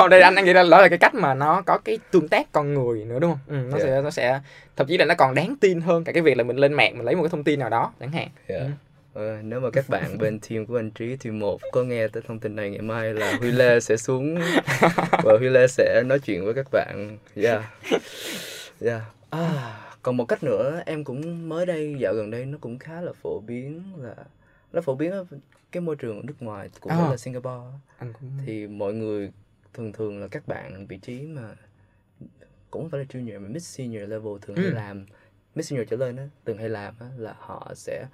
không 0.00 0.08
đây 0.10 0.20
anh 0.20 0.34
anh 0.34 0.44
nghĩ 0.44 0.52
là 0.52 0.62
đó 0.70 0.82
là 0.82 0.88
cái 0.88 0.98
cách 0.98 1.14
mà 1.14 1.34
nó 1.34 1.62
có 1.66 1.78
cái 1.78 1.98
tương 2.10 2.28
tác 2.28 2.52
con 2.52 2.74
người 2.74 3.04
nữa 3.04 3.18
đúng 3.18 3.30
không 3.30 3.40
ừ, 3.58 3.68
nó 3.72 3.78
Dạ. 3.78 3.84
sẽ 3.84 4.02
nó 4.02 4.10
sẽ 4.10 4.40
thậm 4.76 4.86
chí 4.86 4.98
là 4.98 5.04
nó 5.04 5.14
còn 5.14 5.34
đáng 5.34 5.54
tin 5.60 5.80
hơn 5.80 6.04
cả 6.04 6.12
cái 6.12 6.22
việc 6.22 6.36
là 6.36 6.44
mình 6.44 6.56
lên 6.56 6.72
mạng 6.72 6.92
mình 6.96 7.04
lấy 7.06 7.14
một 7.16 7.22
cái 7.22 7.28
thông 7.30 7.44
tin 7.44 7.60
nào 7.60 7.68
đó 7.70 7.92
chẳng 8.00 8.12
hạn 8.12 8.28
Dạ. 8.48 8.56
Ừ. 8.58 8.64
Ờ, 9.14 9.36
nếu 9.42 9.60
mà 9.60 9.70
các 9.70 9.88
bạn 9.88 10.18
bên 10.18 10.38
team 10.40 10.66
của 10.66 10.78
anh 10.78 10.90
Trí 10.90 11.16
team 11.16 11.38
1 11.38 11.60
có 11.72 11.82
nghe 11.82 12.08
tới 12.08 12.22
thông 12.28 12.38
tin 12.38 12.56
này 12.56 12.70
ngày 12.70 12.80
mai 12.82 13.14
là 13.14 13.36
Huy 13.40 13.50
Lê 13.52 13.80
sẽ 13.80 13.96
xuống 13.96 14.38
và 15.24 15.36
Huy 15.38 15.48
Lê 15.48 15.66
sẽ 15.66 16.02
nói 16.06 16.18
chuyện 16.18 16.44
với 16.44 16.54
các 16.54 16.66
bạn. 16.72 17.18
Yeah. 17.42 17.62
Yeah. 18.84 19.00
À, 19.30 19.40
còn 20.04 20.16
một 20.16 20.24
cách 20.24 20.44
nữa 20.44 20.82
em 20.86 21.04
cũng 21.04 21.48
mới 21.48 21.66
đây 21.66 21.96
dạo 21.98 22.14
gần 22.14 22.30
đây 22.30 22.44
nó 22.46 22.58
cũng 22.60 22.78
khá 22.78 23.00
là 23.00 23.12
phổ 23.12 23.40
biến 23.46 23.82
là 23.98 24.14
nó 24.72 24.80
phổ 24.80 24.94
biến 24.94 25.10
ở 25.10 25.24
cái 25.72 25.80
môi 25.80 25.96
trường 25.96 26.16
ở 26.16 26.22
nước 26.22 26.34
ngoài 26.42 26.70
cũng 26.80 26.92
À. 26.92 27.10
là 27.10 27.16
Singapore 27.16 27.78
anh 27.98 28.12
cũng 28.12 28.30
thì 28.46 28.66
mọi 28.66 28.92
người 28.94 29.30
thường 29.74 29.92
thường 29.92 30.20
là 30.20 30.28
các 30.28 30.48
bạn 30.48 30.86
vị 30.86 30.96
trí 30.96 31.22
mà 31.26 31.54
cũng 32.70 32.82
không 32.82 32.90
phải 32.90 33.00
là 33.00 33.06
junior 33.08 33.40
mà 33.40 33.48
mid 33.48 33.62
senior 33.62 34.08
level 34.08 34.32
thường 34.42 34.56
hay 34.56 34.66
Ừ. 34.66 34.72
làm 34.72 35.06
mid 35.54 35.66
senior 35.66 35.88
trở 35.90 35.96
lên 35.96 36.16
á 36.16 36.28
từng 36.44 36.58
hay 36.58 36.68
làm 36.68 36.94
á 37.00 37.06
là 37.16 37.34
họ 37.38 37.72
sẽ 37.74 38.06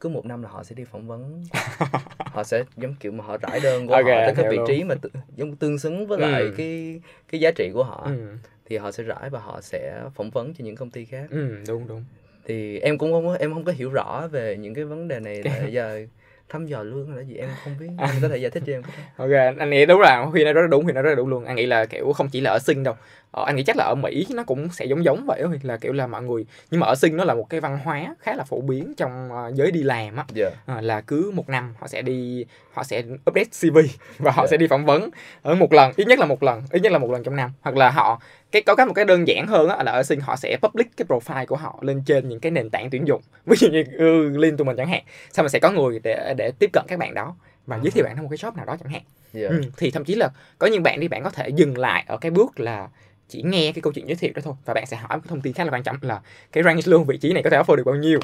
cứ 0.00 0.08
một 0.08 0.26
năm 0.26 0.42
là 0.42 0.48
họ 0.48 0.64
sẽ 0.64 0.74
đi 0.74 0.84
phỏng 0.84 1.06
vấn 1.06 1.44
họ 2.18 2.44
sẽ 2.44 2.64
giống 2.76 2.94
kiểu 3.00 3.12
mà 3.12 3.24
họ 3.24 3.36
rải 3.36 3.60
đơn 3.60 3.86
của 3.86 3.94
Ok, 3.94 4.04
họ 4.04 4.10
tới 4.26 4.34
hiểu 4.34 4.50
vị 4.50 4.58
trí 4.68 4.84
mà 4.84 4.94
tự, 5.02 5.10
giống 5.36 5.56
tương 5.56 5.78
xứng 5.78 6.06
với 6.06 6.18
lại 6.18 6.42
Ừ. 6.42 6.54
cái 6.56 7.00
cái 7.28 7.40
giá 7.40 7.50
trị 7.50 7.70
của 7.74 7.84
họ 7.84 8.02
ừ. 8.06 8.36
Thì 8.68 8.76
họ 8.76 8.90
sẽ 8.92 9.02
rải 9.02 9.30
và 9.30 9.40
họ 9.40 9.60
sẽ 9.60 10.00
phỏng 10.14 10.30
vấn 10.30 10.54
cho 10.54 10.64
những 10.64 10.76
công 10.76 10.90
ty 10.90 11.04
khác. 11.04 11.26
Ừ 11.30 11.58
đúng 11.68 11.88
đúng. 11.88 12.04
Thì 12.44 12.78
em 12.78 12.98
cũng 12.98 13.12
không 13.12 13.26
có 13.26 13.36
em 13.40 13.54
không 13.54 13.64
có 13.64 13.72
hiểu 13.72 13.90
rõ 13.90 14.28
về 14.30 14.56
những 14.56 14.74
cái 14.74 14.84
vấn 14.84 15.08
đề 15.08 15.20
này 15.20 15.42
là 15.42 15.66
giờ 15.70 16.06
thăm 16.48 16.66
dò 16.66 16.82
lương 16.82 17.08
hay 17.08 17.16
là 17.16 17.22
gì 17.22 17.34
em 17.36 17.48
không 17.64 17.76
biết. 17.80 17.88
À. 17.98 18.06
anh 18.06 18.16
có 18.22 18.28
thể 18.28 18.36
giải 18.36 18.50
thích 18.50 18.62
cho 18.66 18.72
em 18.72 18.82
ok 19.16 19.30
anh 19.58 19.70
nghĩ 19.70 19.86
đúng 19.86 20.00
là 20.00 20.24
huy 20.24 20.44
nói 20.44 20.52
rất 20.52 20.62
là 20.62 20.68
đúng 20.68 20.84
huy 20.84 20.92
nói 20.92 21.02
rất 21.02 21.10
là 21.10 21.16
đúng 21.16 21.28
luôn. 21.28 21.44
Anh 21.44 21.56
nghĩ 21.56 21.66
là 21.66 21.86
kiểu 21.86 22.12
không 22.12 22.28
chỉ 22.28 22.40
là 22.40 22.50
ở 22.50 22.58
sinh 22.58 22.82
đâu. 22.82 22.94
Ờ, 23.30 23.44
anh 23.44 23.56
nghĩ 23.56 23.62
chắc 23.62 23.76
là 23.76 23.84
ở 23.84 23.94
mỹ 23.94 24.26
nó 24.34 24.44
cũng 24.44 24.68
sẽ 24.68 24.84
giống 24.84 25.04
giống 25.04 25.24
vậy 25.26 25.42
Huy, 25.42 25.58
là 25.62 25.76
kiểu 25.76 25.92
là 25.92 26.06
mọi 26.06 26.22
người 26.22 26.46
nhưng 26.70 26.80
mà 26.80 26.86
ở 26.86 26.94
sinh 26.94 27.16
nó 27.16 27.24
là 27.24 27.34
một 27.34 27.50
cái 27.50 27.60
văn 27.60 27.78
hóa 27.84 28.14
khá 28.20 28.34
là 28.36 28.44
phổ 28.44 28.60
biến 28.60 28.94
trong 28.96 29.28
ờ, 29.32 29.52
giới 29.54 29.70
đi 29.70 29.82
làm 29.82 30.16
á. 30.16 30.24
Dạ. 30.34 30.50
À, 30.66 30.80
là 30.80 31.00
cứ 31.00 31.30
một 31.34 31.48
năm 31.48 31.74
họ 31.78 31.88
sẽ 31.88 32.02
đi 32.02 32.44
họ 32.76 32.84
sẽ 32.84 33.02
update 33.30 33.44
CV 33.60 33.78
và 34.18 34.30
họ 34.32 34.42
Dạ. 34.42 34.50
sẽ 34.50 34.56
đi 34.56 34.66
phỏng 34.66 34.84
vấn 34.84 35.10
ở 35.42 35.54
một 35.54 35.72
lần 35.72 35.92
ít 35.96 36.06
nhất 36.06 36.18
là 36.18 36.26
một 36.26 36.42
lần 36.42 36.62
ít 36.70 36.82
nhất 36.82 36.92
là 36.92 36.98
một 36.98 37.10
lần 37.10 37.22
trong 37.22 37.36
năm. 37.36 37.50
Hoặc 37.60 37.76
là 37.76 37.90
họ 37.90 38.20
cái 38.52 38.62
có 38.62 38.74
cái 38.74 38.86
một 38.86 38.92
cái 38.92 39.04
đơn 39.04 39.28
giản 39.28 39.46
hơn 39.46 39.68
á, 39.68 39.82
là 39.82 39.92
ở 39.92 40.02
sinh 40.02 40.20
họ 40.20 40.36
sẽ 40.36 40.56
public 40.62 40.86
cái 40.96 41.06
profile 41.08 41.46
của 41.46 41.56
họ 41.56 41.78
lên 41.80 42.02
trên 42.06 42.28
những 42.28 42.40
cái 42.40 42.52
nền 42.52 42.70
tảng 42.70 42.90
tuyển 42.90 43.06
dụng. 43.08 43.22
Ví 43.46 43.56
dụ 43.60 43.68
như 43.68 43.84
ừ, 43.98 44.28
link 44.38 44.58
tụi 44.58 44.64
mình 44.64 44.76
chẳng 44.76 44.88
hạn. 44.88 45.02
Xong 45.32 45.44
rồi 45.44 45.50
sẽ 45.50 45.58
có 45.58 45.70
người 45.70 46.00
để 46.02 46.34
để 46.36 46.52
tiếp 46.58 46.70
cận 46.72 46.84
các 46.88 46.98
bạn 46.98 47.14
đó 47.14 47.36
và 47.66 47.78
giới 47.82 47.90
thiệu 47.90 48.04
bạn 48.04 48.14
đến 48.16 48.22
một 48.22 48.28
cái 48.30 48.38
shop 48.38 48.56
nào 48.56 48.66
đó 48.66 48.76
chẳng 48.80 48.92
hạn. 48.92 49.02
Dạ. 49.32 49.48
ừ, 49.48 49.62
thì 49.76 49.90
thậm 49.90 50.04
chí 50.04 50.14
là 50.14 50.28
có 50.58 50.66
những 50.66 50.82
bạn 50.82 51.00
đi 51.00 51.08
bạn 51.08 51.22
có 51.24 51.30
thể 51.30 51.48
dừng 51.48 51.78
lại 51.78 52.04
ở 52.06 52.16
cái 52.16 52.30
bước 52.30 52.60
là 52.60 52.88
chỉ 53.28 53.42
nghe 53.42 53.72
cái 53.72 53.82
câu 53.82 53.92
chuyện 53.92 54.06
giới 54.08 54.16
thiệu 54.16 54.30
đó 54.34 54.42
thôi 54.44 54.54
và 54.64 54.74
bạn 54.74 54.86
sẽ 54.86 54.96
hỏi 54.96 55.16
một 55.16 55.20
cái 55.24 55.28
thông 55.28 55.40
tin 55.40 55.52
khá 55.52 55.64
là 55.64 55.70
quan 55.70 55.82
trọng 55.82 55.96
là 56.00 56.20
cái 56.52 56.64
range 56.64 56.82
lương 56.84 57.04
vị 57.04 57.16
trí 57.16 57.32
này 57.32 57.42
có 57.42 57.50
thể 57.50 57.58
offer 57.58 57.74
được 57.76 57.82
bao 57.86 57.94
nhiêu 57.94 58.20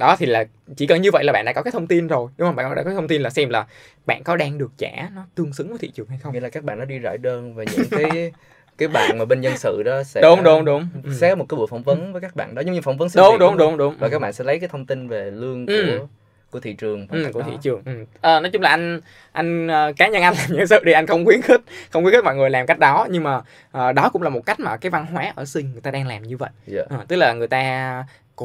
đó 0.00 0.16
thì 0.18 0.26
là 0.26 0.44
chỉ 0.76 0.86
cần 0.86 1.02
như 1.02 1.10
vậy 1.12 1.24
là 1.24 1.32
bạn 1.32 1.44
đã 1.44 1.52
có 1.52 1.62
cái 1.62 1.72
thông 1.72 1.86
tin 1.86 2.06
rồi. 2.06 2.30
Đúng 2.36 2.48
không? 2.48 2.56
Bạn 2.56 2.74
đã 2.74 2.82
có 2.82 2.90
cái 2.90 2.94
thông 2.94 3.08
tin 3.08 3.22
là 3.22 3.30
xem 3.30 3.48
là 3.50 3.66
bạn 4.06 4.22
có 4.24 4.36
đang 4.36 4.58
được 4.58 4.70
trả 4.78 5.08
nó 5.14 5.26
tương 5.34 5.52
xứng 5.52 5.68
với 5.68 5.78
thị 5.78 5.90
trường 5.94 6.06
hay 6.06 6.18
không. 6.22 6.34
Nghĩa 6.34 6.40
là 6.40 6.48
các 6.48 6.64
bạn 6.64 6.78
nó 6.78 6.84
đi 6.84 6.98
rải 6.98 7.18
đơn 7.18 7.54
và 7.54 7.64
những 7.64 7.90
cái 7.90 8.32
cái 8.78 8.88
bạn 8.88 9.18
mà 9.18 9.24
bên 9.24 9.40
nhân 9.40 9.56
sự 9.56 9.82
đó 9.84 10.02
sẽ 10.02 10.20
đúng 10.22 10.44
đúng 10.44 10.64
đúng. 10.64 10.86
Ừ. 11.04 11.10
sẽ 11.12 11.30
có 11.30 11.36
một 11.36 11.46
cái 11.48 11.56
buổi 11.56 11.66
phỏng 11.66 11.82
vấn 11.82 12.12
với 12.12 12.22
các 12.22 12.36
bạn 12.36 12.54
đó 12.54 12.62
giống 12.62 12.74
như 12.74 12.80
phỏng 12.80 12.96
vấn 12.96 13.08
xin 13.08 13.22
đúng 13.22 13.38
đúng 13.38 13.56
đúng. 13.56 13.76
đúng 13.76 13.94
và 14.00 14.08
các 14.08 14.18
bạn 14.18 14.32
sẽ 14.32 14.44
lấy 14.44 14.58
cái 14.60 14.68
thông 14.68 14.86
tin 14.86 15.08
về 15.08 15.30
lương 15.30 15.66
của 15.66 15.72
Ừ. 15.72 16.06
của 16.50 16.60
thị 16.60 16.72
trường 16.72 17.06
ừ, 17.10 17.30
của 17.32 17.40
đó. 17.40 17.46
thị 17.50 17.56
trường 17.62 17.82
ừ. 17.84 18.04
Ờ, 18.20 18.40
nói 18.40 18.50
chung 18.50 18.62
là 18.62 18.70
anh 18.70 19.00
anh 19.32 19.68
ờ, 19.68 19.92
cá 19.96 20.08
nhân 20.08 20.22
anh 20.22 20.34
làm 20.38 20.46
nhân 20.56 20.66
sự 20.66 20.78
thì 20.86 20.92
anh 20.92 21.06
không 21.06 21.24
khuyến 21.24 21.42
khích 21.42 21.60
không 21.90 22.02
khuyến 22.04 22.14
khích 22.14 22.24
mọi 22.24 22.36
người 22.36 22.50
làm 22.50 22.66
cách 22.66 22.78
đó 22.78 23.06
nhưng 23.10 23.22
mà 23.22 23.40
ờ, 23.72 23.92
đó 23.92 24.10
cũng 24.12 24.22
là 24.22 24.28
một 24.30 24.46
cách 24.46 24.60
mà 24.60 24.76
cái 24.76 24.90
văn 24.90 25.06
hóa 25.06 25.32
ở 25.36 25.44
sinh 25.44 25.72
người 25.72 25.80
ta 25.80 25.90
đang 25.90 26.06
làm 26.06 26.22
như 26.22 26.36
vậy 26.36 26.50
Dạ. 26.66 26.82
Ờ, 26.90 27.04
tức 27.08 27.16
là 27.16 27.32
người 27.32 27.48
ta 27.48 28.04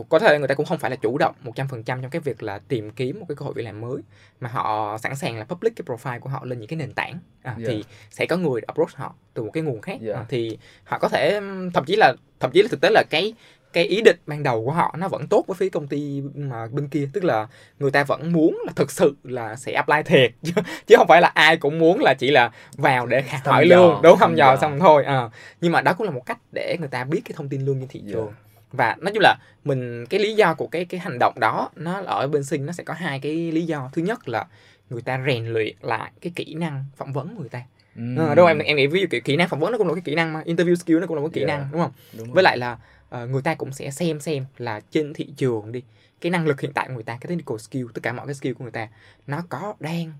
có 0.09 0.19
thể 0.19 0.39
người 0.39 0.47
ta 0.47 0.55
cũng 0.55 0.65
không 0.65 0.77
phải 0.77 0.91
là 0.91 0.95
chủ 0.97 1.17
động 1.17 1.35
100% 1.43 1.83
trong 1.85 2.09
cái 2.11 2.19
việc 2.21 2.43
là 2.43 2.59
tìm 2.67 2.91
kiếm 2.91 3.19
một 3.19 3.25
cái 3.29 3.35
cơ 3.35 3.45
hội 3.45 3.53
việc 3.53 3.63
làm 3.63 3.81
mới 3.81 4.01
mà 4.39 4.49
họ 4.49 4.97
sẵn 4.97 5.15
sàng 5.15 5.37
là 5.37 5.43
public 5.45 5.73
cái 5.75 5.85
profile 5.85 6.19
của 6.19 6.29
họ 6.29 6.45
lên 6.45 6.59
những 6.59 6.67
cái 6.67 6.77
nền 6.77 6.93
tảng 6.93 7.19
à, 7.43 7.55
Dạ. 7.57 7.65
thì 7.67 7.83
sẽ 8.11 8.25
có 8.25 8.37
người 8.37 8.61
approach 8.67 8.91
họ 8.95 9.13
từ 9.33 9.43
một 9.43 9.51
cái 9.53 9.63
nguồn 9.63 9.81
khác 9.81 9.97
Dạ. 10.01 10.13
À, 10.15 10.25
thì 10.29 10.57
họ 10.83 10.97
có 10.99 11.09
thể 11.09 11.39
thậm 11.73 11.85
chí 11.85 11.95
là 11.95 12.13
thậm 12.39 12.51
chí 12.51 12.61
là 12.61 12.67
thực 12.71 12.81
tế 12.81 12.89
là 12.89 13.03
cái 13.09 13.33
cái 13.75 13.83
ý 13.85 14.01
định 14.01 14.17
ban 14.27 14.43
đầu 14.43 14.65
của 14.65 14.71
họ 14.71 14.95
nó 14.97 15.07
vẫn 15.07 15.27
tốt 15.27 15.43
với 15.47 15.55
phía 15.55 15.69
công 15.69 15.88
ty 15.88 16.21
mà 16.35 16.67
bên 16.71 16.88
kia 16.88 17.09
tức 17.13 17.23
là 17.23 17.47
người 17.79 17.91
ta 17.91 18.03
vẫn 18.03 18.31
muốn 18.33 18.61
là 18.65 18.71
thực 18.75 18.91
sự 18.91 19.15
là 19.23 19.55
sẽ 19.55 19.71
apply 19.73 19.95
thiệt 20.05 20.31
chứ, 20.43 20.51
chứ 20.88 20.95
không 20.97 21.07
phải 21.07 21.21
là 21.21 21.27
ai 21.27 21.57
cũng 21.57 21.79
muốn 21.79 21.99
là 22.01 22.13
chỉ 22.13 22.31
là 22.31 22.51
vào 22.77 23.05
để 23.05 23.21
Thăm 23.21 23.53
hỏi 23.53 23.69
dò, 23.69 23.75
lương 23.77 24.01
đúng 24.03 24.19
thăm 24.19 24.35
dò 24.35 24.55
xong 24.61 24.79
thôi 24.79 25.03
à. 25.03 25.29
nhưng 25.61 25.71
mà 25.71 25.81
đó 25.81 25.93
cũng 25.93 26.05
là 26.07 26.11
một 26.13 26.25
cách 26.25 26.38
để 26.51 26.77
người 26.79 26.88
ta 26.88 27.03
biết 27.03 27.21
cái 27.25 27.33
thông 27.38 27.49
tin 27.49 27.61
lương 27.65 27.79
trên 27.79 27.88
thị 27.88 28.01
Dạ. 28.05 28.11
trường 28.13 28.31
và 28.71 28.95
nói 28.99 29.11
chung 29.13 29.21
là 29.21 29.35
mình 29.63 30.05
cái 30.09 30.19
lý 30.19 30.33
do 30.35 30.53
của 30.53 30.67
cái 30.67 30.85
cái 30.85 30.99
hành 30.99 31.19
động 31.19 31.33
đó 31.39 31.69
nó 31.75 32.01
ở 32.05 32.27
bên 32.27 32.43
sinh 32.43 32.65
nó 32.65 32.71
sẽ 32.71 32.83
có 32.83 32.93
hai 32.93 33.19
cái 33.19 33.51
lý 33.51 33.61
do 33.65 33.89
thứ 33.93 34.01
nhất 34.01 34.29
là 34.29 34.45
người 34.89 35.01
ta 35.01 35.19
rèn 35.27 35.45
luyện 35.45 35.75
lại 35.81 36.11
cái 36.21 36.31
kỹ 36.35 36.53
năng 36.53 36.85
phỏng 36.97 37.13
vấn 37.13 37.35
của 37.35 37.39
người 37.41 37.49
ta 37.49 37.61
Ừm. 37.95 38.15
Ờ, 38.17 38.35
đúng 38.35 38.45
không? 38.47 38.57
em 38.57 38.59
em 38.59 38.77
nghĩ 38.77 38.88
ví 38.88 39.01
dụ 39.01 39.07
kỹ, 39.09 39.19
kỹ 39.19 39.35
năng 39.35 39.49
phỏng 39.49 39.59
vấn 39.59 39.71
nó 39.71 39.77
cũng 39.77 39.88
là 39.88 39.93
cái 39.93 40.01
kỹ 40.05 40.15
năng 40.15 40.33
mà 40.33 40.41
interview 40.45 40.75
skill 40.75 40.99
nó 40.99 41.07
cũng 41.07 41.15
là 41.15 41.21
một 41.21 41.27
cái 41.33 41.41
kỹ 41.41 41.45
Dạ. 41.47 41.57
năng 41.57 41.67
đúng 41.71 41.81
không 41.81 41.91
Đúng 42.17 42.27
với 42.27 42.35
rồi. 42.35 42.43
lại 42.43 42.57
là 42.57 42.77
ờ, 43.09 43.27
người 43.27 43.41
ta 43.41 43.55
cũng 43.55 43.71
sẽ 43.71 43.91
xem 43.91 44.19
xem 44.19 44.45
là 44.57 44.79
trên 44.91 45.13
thị 45.13 45.27
trường 45.37 45.71
đi 45.71 45.83
cái 46.21 46.29
năng 46.31 46.47
lực 46.47 46.61
hiện 46.61 46.73
tại 46.73 46.87
của 46.87 46.93
người 46.93 47.03
ta 47.03 47.17
cái 47.21 47.29
technical 47.29 47.57
skill 47.57 47.85
tất 47.93 48.03
cả 48.03 48.13
mọi 48.13 48.25
cái 48.27 48.35
skill 48.35 48.53
của 48.53 48.63
người 48.63 48.71
ta 48.71 48.87
nó 49.27 49.41
có 49.49 49.73
đang 49.79 50.13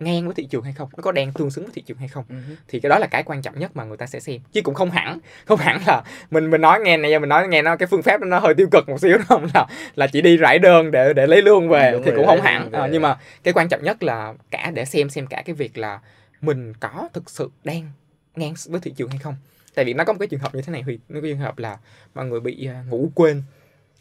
ngang 0.00 0.24
với 0.24 0.34
thị 0.34 0.46
trường 0.46 0.62
hay 0.62 0.72
không? 0.72 0.88
Nó 0.96 1.02
có 1.02 1.12
đang 1.12 1.32
tương 1.32 1.50
xứng 1.50 1.64
với 1.64 1.72
thị 1.74 1.82
trường 1.86 1.98
hay 1.98 2.08
không? 2.08 2.24
Hứ. 2.28 2.54
thì 2.68 2.80
cái 2.80 2.90
đó 2.90 2.98
là 2.98 3.06
cái 3.06 3.22
quan 3.22 3.42
trọng 3.42 3.58
nhất 3.58 3.76
mà 3.76 3.84
người 3.84 3.96
ta 3.96 4.06
sẽ 4.06 4.20
xem. 4.20 4.40
Chứ 4.52 4.62
cũng 4.62 4.74
không 4.74 4.90
hẳn 4.90 5.18
không 5.44 5.58
hẳn 5.58 5.80
là 5.86 6.02
mình 6.30 6.50
mình 6.50 6.60
nói 6.60 6.80
nghe 6.80 6.96
này 6.96 7.18
mình 7.18 7.28
nói 7.28 7.48
nghe 7.48 7.62
nó 7.62 7.76
cái 7.76 7.86
phương 7.86 8.02
pháp 8.02 8.20
nó 8.22 8.38
hơi 8.38 8.54
tiêu 8.54 8.68
cực 8.70 8.88
một 8.88 9.00
xíu 9.00 9.12
đúng 9.12 9.26
không? 9.26 9.46
Là 9.54 9.66
là 9.94 10.06
chỉ 10.06 10.22
đi 10.22 10.36
rải 10.36 10.58
đơn 10.58 10.90
để 10.90 11.12
để 11.12 11.26
lấy 11.26 11.42
lương 11.42 11.68
về 11.68 11.92
Đúng 11.92 12.02
thì 12.02 12.10
rồi, 12.10 12.16
cũng 12.16 12.26
không 12.26 12.40
hẳn. 12.40 12.72
Ờ, 12.72 12.88
nhưng 12.92 13.02
mà 13.02 13.18
cái 13.42 13.54
quan 13.54 13.68
trọng 13.68 13.82
nhất 13.82 14.02
là 14.02 14.34
cả 14.50 14.70
để 14.74 14.84
xem 14.84 15.10
xem 15.10 15.26
cả 15.26 15.42
cái 15.44 15.54
việc 15.54 15.78
là 15.78 16.00
mình 16.40 16.74
có 16.80 17.08
thực 17.12 17.30
sự 17.30 17.50
đang 17.64 17.90
ngang 18.36 18.54
với 18.66 18.80
thị 18.80 18.92
trường 18.96 19.08
hay 19.08 19.18
không 19.18 19.34
tại 19.74 19.84
vì 19.84 19.94
nó 19.94 20.04
có 20.04 20.12
một 20.12 20.18
cái 20.18 20.28
trường 20.28 20.40
hợp 20.40 20.54
như 20.54 20.62
thế 20.62 20.72
này 20.72 20.82
huy 20.82 20.98
nó 21.08 21.20
có 21.20 21.26
trường 21.26 21.38
hợp 21.38 21.58
là 21.58 21.78
mọi 22.14 22.24
người 22.26 22.40
bị 22.40 22.66
à, 22.66 22.84
ngủ 22.88 23.10
quên 23.14 23.42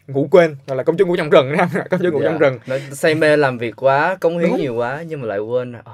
ngủ 0.07 0.27
quên 0.31 0.55
gọi 0.67 0.77
là 0.77 0.83
công 0.83 0.97
chúa 0.97 1.05
ngủ 1.05 1.15
trong 1.15 1.29
rừng 1.29 1.53
đó 1.57 1.65
công 1.89 1.99
chúa 2.03 2.11
ngủ 2.11 2.19
Dạ. 2.21 2.29
trong 2.29 2.37
rừng 2.39 2.59
nó 2.67 2.77
say 2.91 3.15
mê 3.15 3.37
làm 3.37 3.57
việc 3.57 3.75
quá 3.83 4.15
cống 4.15 4.37
hiến 4.39 4.49
Đúng. 4.49 4.57
nhiều 4.59 4.75
quá 4.75 5.03
nhưng 5.07 5.21
mà 5.21 5.27
lại 5.27 5.39
quên 5.39 5.73
ờ, 5.73 5.93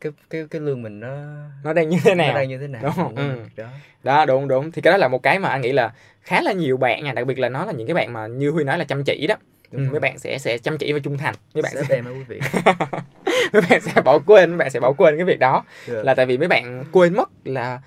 cái 0.00 0.12
cái 0.30 0.44
cái 0.50 0.60
lương 0.60 0.82
mình 0.82 1.00
nó 1.00 1.16
nó 1.64 1.72
đang 1.72 1.88
như 1.88 1.98
thế 2.04 2.14
nào 2.14 2.28
nó 2.28 2.34
đang 2.34 2.48
như 2.48 2.58
thế 2.58 2.66
nào 2.66 2.82
Đúng 2.82 2.92
không? 2.92 3.14
Mình 3.14 3.28
quên 3.28 3.38
Ừ. 3.38 3.44
đó 3.56 3.68
đó 4.02 4.24
đúng 4.24 4.48
đúng 4.48 4.72
thì 4.72 4.82
cái 4.82 4.90
đó 4.90 4.96
là 4.96 5.08
một 5.08 5.22
cái 5.22 5.38
mà 5.38 5.48
anh 5.48 5.60
nghĩ 5.60 5.72
là 5.72 5.92
khá 6.22 6.40
là 6.42 6.52
nhiều 6.52 6.76
bạn 6.76 7.04
nha 7.04 7.12
đặc 7.12 7.26
biệt 7.26 7.38
là 7.38 7.48
nó 7.48 7.64
là 7.64 7.72
những 7.72 7.86
cái 7.86 7.94
bạn 7.94 8.12
mà 8.12 8.26
như 8.26 8.50
huy 8.50 8.64
nói 8.64 8.78
là 8.78 8.84
chăm 8.84 9.04
chỉ 9.04 9.26
đó 9.26 9.34
Đúng 9.70 9.80
ừ, 9.80 9.84
rồi. 9.84 9.90
mấy 9.92 10.00
bạn 10.00 10.18
sẽ 10.18 10.38
sẽ 10.38 10.58
chăm 10.58 10.78
chỉ 10.78 10.92
và 10.92 10.98
trung 10.98 11.18
thành 11.18 11.34
mấy 11.54 11.62
bạn 11.62 11.72
sẽ, 11.88 11.96
á 11.96 12.10
quý 12.10 12.22
vị 12.28 12.40
mấy 13.52 13.62
bạn 13.70 13.80
sẽ 13.80 14.00
bỏ 14.04 14.18
quên 14.26 14.50
mấy 14.50 14.58
bạn 14.58 14.70
sẽ 14.70 14.80
bỏ 14.80 14.92
quên 14.92 15.16
cái 15.16 15.24
việc 15.24 15.38
đó 15.38 15.64
Dạ. 15.86 16.02
là 16.02 16.14
tại 16.14 16.26
vì 16.26 16.38
mấy 16.38 16.48
bạn 16.48 16.84
quên 16.92 17.14
mất 17.16 17.30
là 17.44 17.80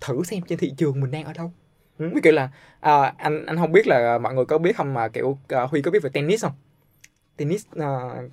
thử 0.00 0.22
xem 0.24 0.40
trên 0.48 0.58
thị 0.58 0.72
trường 0.76 1.00
mình 1.00 1.10
đang 1.10 1.24
ở 1.24 1.32
đâu 1.32 1.52
ừ, 1.98 2.10
ví 2.14 2.20
dụ 2.24 2.30
là 2.30 2.48
à, 2.80 3.12
anh 3.18 3.46
anh 3.46 3.56
không 3.56 3.72
biết 3.72 3.86
là 3.86 4.18
mọi 4.18 4.34
người 4.34 4.44
có 4.44 4.58
biết 4.58 4.76
không 4.76 4.94
mà 4.94 5.08
kiểu 5.08 5.38
à, 5.48 5.62
huy 5.62 5.82
có 5.82 5.90
biết 5.90 6.02
về 6.02 6.10
tennis 6.12 6.42
không 6.42 6.52
tennis 7.36 7.66
à, 7.80 7.86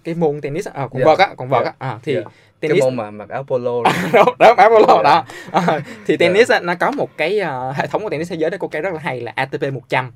cái 0.04 0.16
môn 0.16 0.42
tennis 0.42 0.68
à, 0.68 0.88
quần 0.92 1.00
Dạ. 1.00 1.06
vợt 1.06 1.20
á 1.20 1.34
quần 1.38 1.50
vợt 1.50 1.64
Dạ. 1.66 1.74
á 1.80 1.90
à, 1.90 2.00
thì 2.04 2.14
Dạ. 2.16 2.22
cái 2.24 2.32
tennis 2.70 2.84
môn 2.84 2.96
mà 2.96 3.12
mặc 3.12 3.30
áo 3.30 3.44
polo 3.44 3.84
đó. 3.84 3.92
đó 4.14 4.26
đó 4.40 4.54
áo 4.58 4.70
polo 4.70 5.04
đó 5.04 5.26
Dạ. 5.54 5.60
Ờ, 5.68 5.80
thì 6.08 6.18
tennis 6.18 6.52
á, 6.52 6.60
nó 6.60 6.76
có 6.76 6.92
một 6.92 7.10
cái 7.18 7.40
ờ, 7.40 7.72
hệ 7.72 7.88
thống 7.88 8.04
của 8.04 8.10
tennis 8.10 8.30
thế 8.30 8.36
giới 8.36 8.50
nó 8.52 8.58
có 8.58 8.68
cái 8.68 8.82
rất 8.82 8.94
là 8.94 9.00
hay 9.00 9.22
là 9.22 9.32
ATP 9.36 9.74
100 9.74 10.12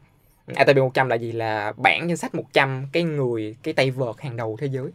ATP 0.55 0.77
100 0.77 1.07
là 1.09 1.15
gì 1.15 1.31
là 1.31 1.73
bảng 1.77 2.07
danh 2.09 2.17
sách 2.17 2.35
100 2.35 2.87
cái 2.91 3.03
người 3.03 3.55
cái 3.63 3.73
tay 3.73 3.91
vợt 3.91 4.15
hàng 4.21 4.37
đầu 4.37 4.57
thế 4.61 4.67
giới 4.67 4.85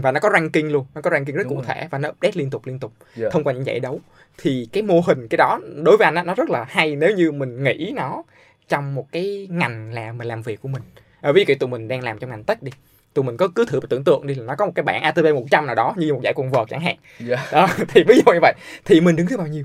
và 0.00 0.12
nó 0.12 0.20
có 0.20 0.30
ranking 0.32 0.66
luôn 0.72 0.86
nó 0.94 1.00
có 1.00 1.10
ranking 1.10 1.32
rất 1.34 1.42
Đúng 1.42 1.48
cụ 1.48 1.54
rồi. 1.54 1.64
thể 1.68 1.88
và 1.90 1.98
nó 1.98 2.08
update 2.08 2.32
liên 2.34 2.50
tục 2.50 2.66
liên 2.66 2.78
tục 2.78 2.92
Dạ. 3.16 3.28
thông 3.32 3.44
qua 3.44 3.52
những 3.52 3.66
giải 3.66 3.80
đấu. 3.80 4.00
Thì 4.38 4.68
cái 4.72 4.82
mô 4.82 5.00
hình 5.00 5.28
cái 5.28 5.36
đó 5.36 5.60
đối 5.84 5.96
với 5.96 6.04
anh 6.04 6.14
á, 6.14 6.22
nó 6.22 6.34
rất 6.34 6.50
là 6.50 6.64
hay 6.68 6.96
nếu 6.96 7.14
như 7.16 7.32
mình 7.32 7.64
nghĩ 7.64 7.92
nó 7.96 8.22
trong 8.68 8.94
một 8.94 9.06
cái 9.12 9.48
ngành 9.50 9.92
là 9.94 10.12
mình 10.12 10.28
làm 10.28 10.42
việc 10.42 10.62
của 10.62 10.68
mình. 10.68 10.82
À, 11.20 11.32
ví 11.32 11.44
dụ 11.48 11.54
tụi 11.54 11.68
mình 11.68 11.88
đang 11.88 12.02
làm 12.04 12.18
trong 12.18 12.30
ngành 12.30 12.44
tech 12.44 12.62
đi 12.62 12.72
tụi 13.14 13.24
mình 13.24 13.36
có 13.36 13.48
cứ 13.54 13.64
thử 13.64 13.80
tưởng 13.88 14.04
tượng 14.04 14.26
đi 14.26 14.34
là 14.34 14.44
nó 14.44 14.54
có 14.56 14.66
một 14.66 14.72
cái 14.74 14.82
bảng 14.82 15.02
ATP 15.02 15.24
100 15.34 15.66
nào 15.66 15.74
đó 15.74 15.94
như 15.96 16.14
một 16.14 16.20
giải 16.22 16.32
quần 16.36 16.50
vợt 16.50 16.68
chẳng 16.70 16.80
hạn. 16.80 16.96
Dạ. 17.20 17.48
Đó 17.52 17.68
thì 17.88 18.02
ví 18.08 18.14
dụ 18.14 18.32
như 18.32 18.38
vậy. 18.42 18.52
Thì 18.84 19.00
mình 19.00 19.16
đứng 19.16 19.26
thứ 19.26 19.36
bao 19.36 19.46
nhiêu? 19.46 19.64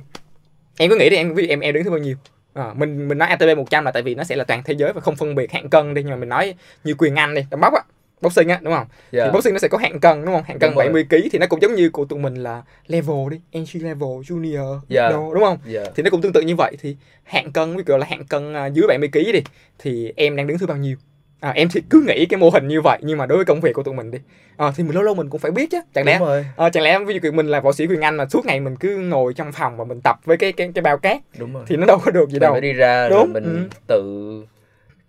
Em 0.78 0.90
cứ 0.90 0.96
nghĩ 0.96 1.10
đi 1.10 1.16
em 1.18 1.34
ví 1.34 1.44
dụ 1.44 1.50
em 1.50 1.60
em 1.60 1.74
đứng 1.74 1.84
thứ 1.84 1.90
bao 1.90 2.00
nhiêu? 2.00 2.16
À, 2.54 2.74
mình 2.76 3.08
mình 3.08 3.18
nói 3.18 3.28
ATP 3.28 3.58
100 3.58 3.86
là 3.86 3.92
tại 3.92 4.04
vì 4.04 4.16
nó 4.16 4.24
sẽ 4.24 4.36
là 4.36 4.44
toàn 4.44 4.64
thế 4.64 4.74
giới 4.78 4.94
và 4.94 5.02
không 5.02 5.16
phân 5.16 5.36
biệt 5.36 5.52
hạng 5.52 5.70
cân 5.70 5.94
đi 5.94 6.04
nhưng 6.04 6.12
mà 6.12 6.18
mình 6.18 6.30
nói 6.30 6.56
như 6.84 6.94
quyền 6.98 7.16
Anh 7.16 7.36
đi 7.36 7.42
đấm 7.50 7.62
bóc 7.62 7.74
á 7.74 7.82
boxing 8.22 8.48
á 8.50 8.60
đúng 8.62 8.74
không? 8.74 8.88
Dạ. 9.12 9.26
thì 9.26 9.32
boxing 9.32 9.54
nó 9.54 9.60
sẽ 9.60 9.68
có 9.68 9.78
hạng 9.78 10.00
cân 10.00 10.26
đúng 10.26 10.34
không? 10.36 10.44
Hạng 10.48 10.60
cân 10.60 10.70
Đúng 10.70 10.78
rồi. 10.78 10.86
70 10.86 11.06
kg 11.10 11.30
thì 11.32 11.40
nó 11.40 11.48
cũng 11.48 11.62
giống 11.62 11.76
như 11.76 11.90
của 11.90 12.06
tụi 12.06 12.20
mình 12.20 12.36
là 12.36 12.62
level 12.88 13.18
đi 13.32 13.38
entry 13.52 13.80
level 13.80 14.10
junior 14.10 14.80
Dạ. 14.90 15.10
đồ, 15.10 15.34
đúng 15.34 15.44
không? 15.44 15.58
Dạ. 15.66 15.84
Thì 15.96 16.04
nó 16.04 16.10
cũng 16.10 16.22
tương 16.22 16.34
tự 16.34 16.42
như 16.42 16.56
vậy. 16.56 16.78
Thì 16.82 16.96
hạng 17.24 17.52
cân 17.52 17.78
ví 17.78 17.84
dụ 17.88 17.98
là 17.98 18.06
hạng 18.10 18.26
cân 18.26 18.54
à, 18.54 18.66
dưới 18.66 18.88
70 18.88 19.10
kg 19.14 19.32
đi 19.34 19.42
thì 19.80 20.14
em 20.16 20.36
đang 20.36 20.48
đứng 20.48 20.58
thứ 20.58 20.66
bao 20.68 20.78
nhiêu? 20.78 20.98
À, 21.40 21.52
em 21.56 21.68
thì 21.74 21.82
cứ 21.90 22.04
nghĩ 22.08 22.26
cái 22.26 22.38
mô 22.40 22.50
hình 22.50 22.68
như 22.68 22.82
vậy 22.82 23.00
nhưng 23.02 23.18
mà 23.18 23.26
đối 23.26 23.38
với 23.38 23.46
công 23.46 23.62
việc 23.62 23.74
của 23.74 23.84
tụi 23.84 23.94
mình 23.96 24.12
đi. 24.12 24.20
À, 24.58 24.72
thì 24.76 24.84
mình 24.84 24.94
lâu 24.94 25.04
lâu 25.04 25.14
mình 25.14 25.30
cũng 25.30 25.40
phải 25.42 25.52
biết 25.52 25.72
chứ 25.72 25.82
chẳng 25.94 26.06
lẽ 26.06 26.20
đúng 26.20 26.28
rồi. 26.28 26.46
Ờ, 26.56 26.70
chẳng 26.70 26.84
lẽ 26.84 27.00
ví 27.00 27.20
dụ 27.24 27.32
mình 27.32 27.48
là 27.48 27.60
võ 27.60 27.72
sĩ 27.72 27.88
quyền 27.88 28.02
Anh 28.02 28.18
mà 28.18 28.26
suốt 28.30 28.46
ngày 28.46 28.60
mình 28.60 28.76
cứ 28.76 28.98
ngồi 28.98 29.34
trong 29.34 29.52
phòng 29.52 29.78
và 29.78 29.84
mình 29.86 30.02
tập 30.02 30.20
với 30.26 30.38
cái 30.38 30.52
cái 30.52 30.72
cái 30.76 30.82
bao 30.82 30.98
cát 30.98 31.18
đúng 31.40 31.54
rồi. 31.54 31.64
thì 31.68 31.76
nó 31.76 31.86
đâu 31.86 32.00
có 32.06 32.12
được 32.12 32.30
gì 32.30 32.34
mình 32.34 32.40
đâu. 32.42 32.52
phải 32.54 32.62
đi 32.62 32.74
ra 32.74 33.10
rồi 33.10 33.20
Đúng, 33.24 33.34
mình 33.34 33.44
ừ. 33.44 33.78
tự 33.88 34.02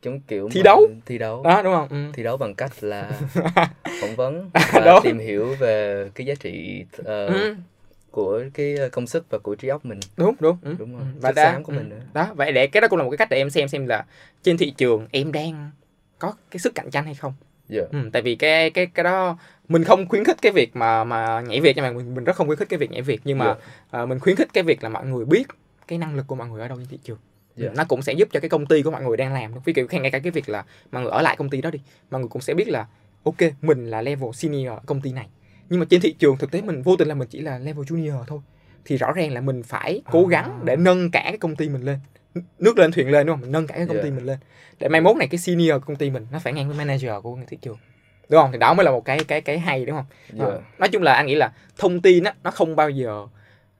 giống 0.02 0.20
kiểu 0.20 0.48
Thi 0.52 0.62
đấu. 0.62 0.86
thi 1.06 1.18
đấu 1.18 1.42
đó 1.42 1.62
đúng 1.62 1.74
không 1.74 1.88
ừ. 1.88 1.96
thi 2.12 2.22
đấu 2.22 2.36
bằng 2.36 2.54
cách 2.54 2.72
là 2.84 3.20
phỏng 4.00 4.16
vấn 4.16 4.34
Đúng. 4.74 4.84
và 4.84 5.00
tìm 5.02 5.18
hiểu 5.18 5.54
về 5.54 6.08
cái 6.14 6.26
giá 6.26 6.34
trị 6.40 6.84
ờ, 7.04 7.26
Ừ, 7.26 7.56
của 8.10 8.42
cái 8.54 8.76
ờ, 8.76 8.88
công 8.88 9.06
sức 9.06 9.24
và 9.30 9.38
của 9.38 9.54
trí 9.54 9.68
óc 9.68 9.84
mình 9.84 10.00
đúng 10.16 10.34
đúng 10.40 10.56
ừ. 10.62 10.74
đúng 10.78 10.92
rồi 10.92 11.02
Ừ, 11.14 11.18
và 11.20 11.32
xám 11.32 11.64
của 11.64 11.72
ừ. 11.72 11.76
mình 11.76 11.88
nữa 11.88 12.00
đó 12.14 12.28
vậy 12.34 12.52
để 12.52 12.66
cái 12.66 12.80
đó 12.80 12.88
cũng 12.88 12.98
là 12.98 13.04
một 13.04 13.10
cái 13.10 13.16
cách 13.18 13.28
để 13.30 13.36
em 13.36 13.50
xem 13.50 13.68
xem 13.68 13.86
là 13.86 14.04
trên 14.42 14.58
thị 14.58 14.70
trường 14.70 15.06
em 15.10 15.32
đang 15.32 15.70
có 16.18 16.32
cái 16.50 16.58
sức 16.58 16.74
cạnh 16.74 16.90
tranh 16.90 17.04
hay 17.04 17.14
không 17.14 17.32
dạ 17.68 17.82
ừ, 17.92 17.98
tại 18.12 18.22
vì 18.22 18.34
cái 18.34 18.70
cái 18.70 18.86
cái 18.86 19.04
đó 19.04 19.38
mình 19.68 19.84
không 19.84 20.08
khuyến 20.08 20.24
khích 20.24 20.36
cái 20.42 20.52
việc 20.52 20.76
mà 20.76 21.04
mà 21.04 21.40
nhảy 21.40 21.60
việc 21.60 21.76
nhưng 21.76 21.84
mà 21.84 21.90
mình 21.90 22.14
mình 22.14 22.24
rất 22.24 22.36
không 22.36 22.46
khuyến 22.46 22.58
khích 22.58 22.68
cái 22.68 22.78
việc 22.78 22.90
nhảy 22.90 23.02
việc 23.02 23.20
nhưng 23.24 23.38
mà 23.38 23.46
Dạ. 23.46 23.54
ờ, 23.90 24.06
mình 24.06 24.18
khuyến 24.20 24.36
khích 24.36 24.48
cái 24.52 24.64
việc 24.64 24.82
là 24.82 24.88
mọi 24.88 25.06
người 25.06 25.24
biết 25.24 25.44
cái 25.88 25.98
năng 25.98 26.16
lực 26.16 26.26
của 26.26 26.34
mọi 26.34 26.48
người 26.48 26.60
ở 26.62 26.68
đâu 26.68 26.78
trên 26.78 26.86
thị 26.86 26.98
trường 27.04 27.18
Dạ. 27.58 27.68
nó 27.76 27.84
cũng 27.88 28.02
sẽ 28.02 28.12
giúp 28.12 28.28
cho 28.32 28.40
cái 28.40 28.48
công 28.48 28.66
ty 28.66 28.82
của 28.82 28.90
mọi 28.90 29.02
người 29.02 29.16
đang 29.16 29.34
làm. 29.34 29.52
Ví 29.64 29.72
dụ 29.76 29.86
ngay 29.90 30.10
cả 30.10 30.18
cái 30.18 30.30
việc 30.30 30.48
là 30.48 30.64
mọi 30.92 31.02
người 31.02 31.10
ở 31.12 31.22
lại 31.22 31.36
công 31.36 31.50
ty 31.50 31.60
đó 31.60 31.70
đi 31.70 31.78
mọi 32.10 32.20
người 32.20 32.28
cũng 32.28 32.42
sẽ 32.42 32.54
biết 32.54 32.68
là 32.68 32.86
ok 33.24 33.36
mình 33.62 33.90
là 33.90 34.02
level 34.02 34.30
senior 34.34 34.68
ở 34.68 34.80
công 34.86 35.00
ty 35.00 35.12
này. 35.12 35.26
Nhưng 35.68 35.80
mà 35.80 35.86
trên 35.90 36.00
thị 36.00 36.12
trường 36.18 36.36
thực 36.36 36.50
tế 36.50 36.62
mình 36.62 36.82
vô 36.82 36.96
tình 36.96 37.08
là 37.08 37.14
mình 37.14 37.28
chỉ 37.28 37.40
là 37.40 37.58
level 37.58 37.84
junior 37.84 38.24
thôi. 38.26 38.40
Thì 38.84 38.96
rõ 38.96 39.12
ràng 39.12 39.32
là 39.32 39.40
mình 39.40 39.62
phải 39.62 40.02
cố 40.12 40.26
À. 40.26 40.30
gắng 40.30 40.60
để 40.64 40.76
nâng 40.76 41.10
cả 41.10 41.20
cái 41.24 41.38
công 41.38 41.56
ty 41.56 41.68
mình 41.68 41.82
lên. 41.82 41.98
Nước 42.58 42.78
lên 42.78 42.92
thuyền 42.92 43.10
lên 43.10 43.26
đúng 43.26 43.34
không? 43.36 43.40
Mình 43.40 43.52
nâng 43.52 43.66
cả 43.66 43.74
cái 43.76 43.86
công 43.86 43.96
ty 44.02 44.08
Dạ. 44.08 44.14
mình 44.16 44.24
lên. 44.26 44.38
Để 44.78 44.88
mai 44.88 45.00
mốt 45.00 45.16
này 45.16 45.28
cái 45.28 45.38
senior 45.38 45.72
của 45.72 45.78
công 45.86 45.96
ty 45.96 46.10
mình 46.10 46.26
nó 46.32 46.38
phải 46.38 46.52
ngang 46.52 46.68
với 46.68 46.76
manager 46.76 47.10
của 47.22 47.38
thị 47.48 47.56
trường. 47.62 47.76
Đúng 48.28 48.40
không? 48.42 48.52
Thì 48.52 48.58
đó 48.58 48.74
mới 48.74 48.84
là 48.84 48.90
một 48.90 49.04
cái 49.04 49.18
cái 49.24 49.40
cái 49.40 49.58
hay 49.58 49.84
đúng 49.84 49.96
không? 49.96 50.06
Ờ, 50.46 50.60
nói 50.78 50.88
chung 50.88 51.02
là 51.02 51.14
anh 51.14 51.26
nghĩ 51.26 51.34
là 51.34 51.52
thông 51.78 52.00
tin 52.00 52.24
á 52.24 52.34
nó 52.42 52.50
không 52.50 52.76
bao 52.76 52.90
giờ 52.90 53.26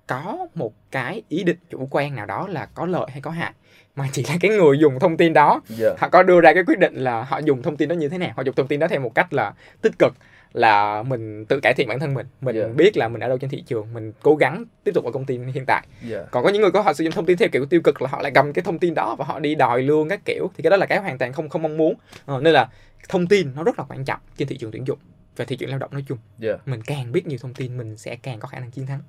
có 0.07 0.47
một 0.55 0.73
cái 0.91 1.23
ý 1.29 1.43
định 1.45 1.57
chủ 1.71 1.89
quan 1.91 2.17
nào 2.17 2.27
đó 2.27 2.49
là 2.49 2.67
có 2.67 2.87
lợi 2.87 3.07
hay 3.11 3.21
có 3.21 3.31
hại 3.31 3.53
mà 3.99 4.09
chỉ 4.13 4.23
là 4.29 4.37
cái 4.41 4.51
người 4.51 4.79
dùng 4.79 4.99
thông 4.99 5.17
tin 5.17 5.33
đó. 5.33 5.61
Dạ. 5.69 5.89
Họ 5.99 6.09
có 6.09 6.23
đưa 6.23 6.41
ra 6.41 6.55
cái 6.55 6.63
quyết 6.67 6.79
định 6.79 6.95
là 6.95 7.23
họ 7.23 7.39
dùng 7.39 7.63
thông 7.63 7.77
tin 7.77 7.89
đó 7.89 7.95
như 7.95 8.09
thế 8.09 8.19
nào? 8.19 8.31
Họ 8.37 8.43
dùng 8.43 8.55
thông 8.55 8.67
tin 8.67 8.81
đó 8.81 8.89
theo 8.89 9.01
một 9.01 9.15
cách 9.15 9.33
là 9.33 9.53
tích 9.83 9.93
cực 9.99 10.13
là 10.53 11.03
mình 11.03 11.45
tự 11.47 11.61
cải 11.63 11.75
thiện 11.75 11.89
bản 11.89 12.01
thân 12.01 12.15
mình. 12.15 12.27
Mình 12.41 12.57
Dạ. 12.57 12.67
biết 12.77 12.97
là 12.97 13.09
mình 13.09 13.21
ở 13.21 13.29
đâu 13.29 13.39
trên 13.39 13.51
thị 13.51 13.63
trường 13.67 13.93
mình 13.95 14.13
cố 14.23 14.35
gắng 14.37 14.65
tiếp 14.85 14.93
tục 14.95 15.05
ở 15.05 15.11
công 15.11 15.25
ty 15.25 15.39
hiện 15.55 15.65
tại. 15.67 15.87
Dạ. 16.09 16.19
Còn 16.31 16.45
có 16.45 16.51
những 16.51 16.63
người 16.63 16.71
có 16.71 16.81
họ 16.81 16.93
sử 16.93 17.05
dụng 17.05 17.13
thông 17.13 17.27
tin 17.27 17.39
theo 17.39 17.49
kiểu 17.53 17.67
tiêu 17.67 17.81
cực 17.85 18.03
là 18.03 18.09
họ 18.09 18.23
lại 18.23 18.33
cầm 18.35 18.53
cái 18.53 18.63
thông 18.63 18.79
tin 18.79 18.95
đó 18.95 19.15
và 19.19 19.25
họ 19.25 19.39
đi 19.39 19.55
đòi 19.55 19.83
lương 19.83 20.09
các 20.09 20.21
kiểu. 20.25 20.51
Thì 20.57 20.63
cái 20.63 20.71
đó 20.71 20.77
là 20.77 20.87
cái 20.87 20.99
hoàn 20.99 21.19
toàn 21.19 21.33
không 21.33 21.49
không 21.49 21.63
mong 21.63 21.77
muốn. 21.77 21.95
Ờ, 22.27 22.41
nên 22.41 22.53
là 22.55 22.69
thông 23.09 23.27
tin 23.27 23.51
nó 23.57 23.63
rất 23.63 23.79
là 23.79 23.85
quan 23.89 24.05
trọng 24.05 24.21
trên 24.37 24.49
thị 24.49 24.57
trường 24.57 24.71
tuyển 24.71 24.87
dụng 24.87 24.99
và 25.37 25.45
thị 25.45 25.57
trường 25.57 25.71
lao 25.71 25.79
động 25.79 25.91
nói 25.93 26.05
chung. 26.09 26.19
Dạ. 26.39 26.53
Mình 26.67 26.83
càng 26.83 27.13
biết 27.13 27.27
nhiều 27.27 27.39
thông 27.43 27.55
tin 27.55 27.77
mình 27.79 27.97
sẽ 27.97 28.17
càng 28.23 28.39
có 28.41 28.49
khả 28.49 28.61
năng 28.61 28.71
chiến 28.71 28.87
thắng 28.87 29.01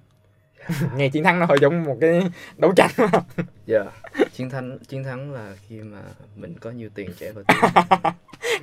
nghe 0.98 1.10
chiến 1.10 1.24
thắng 1.24 1.40
nó 1.40 1.46
hơi 1.46 1.58
giống 1.62 1.84
một 1.84 1.98
cái 2.02 2.22
đấu 2.58 2.72
tranh 2.76 2.92
dạ 3.66 3.84
chiến 4.34 4.50
thắng 4.50 4.78
chiến 4.88 5.04
thắng 5.04 5.32
là 5.34 5.54
khi 5.68 5.80
mà 5.82 5.98
mình 6.36 6.54
có 6.60 6.72
nhiều 6.72 6.90
tiền 6.96 7.10
trả 7.20 7.28
vào 7.32 7.44
tiền 7.48 7.58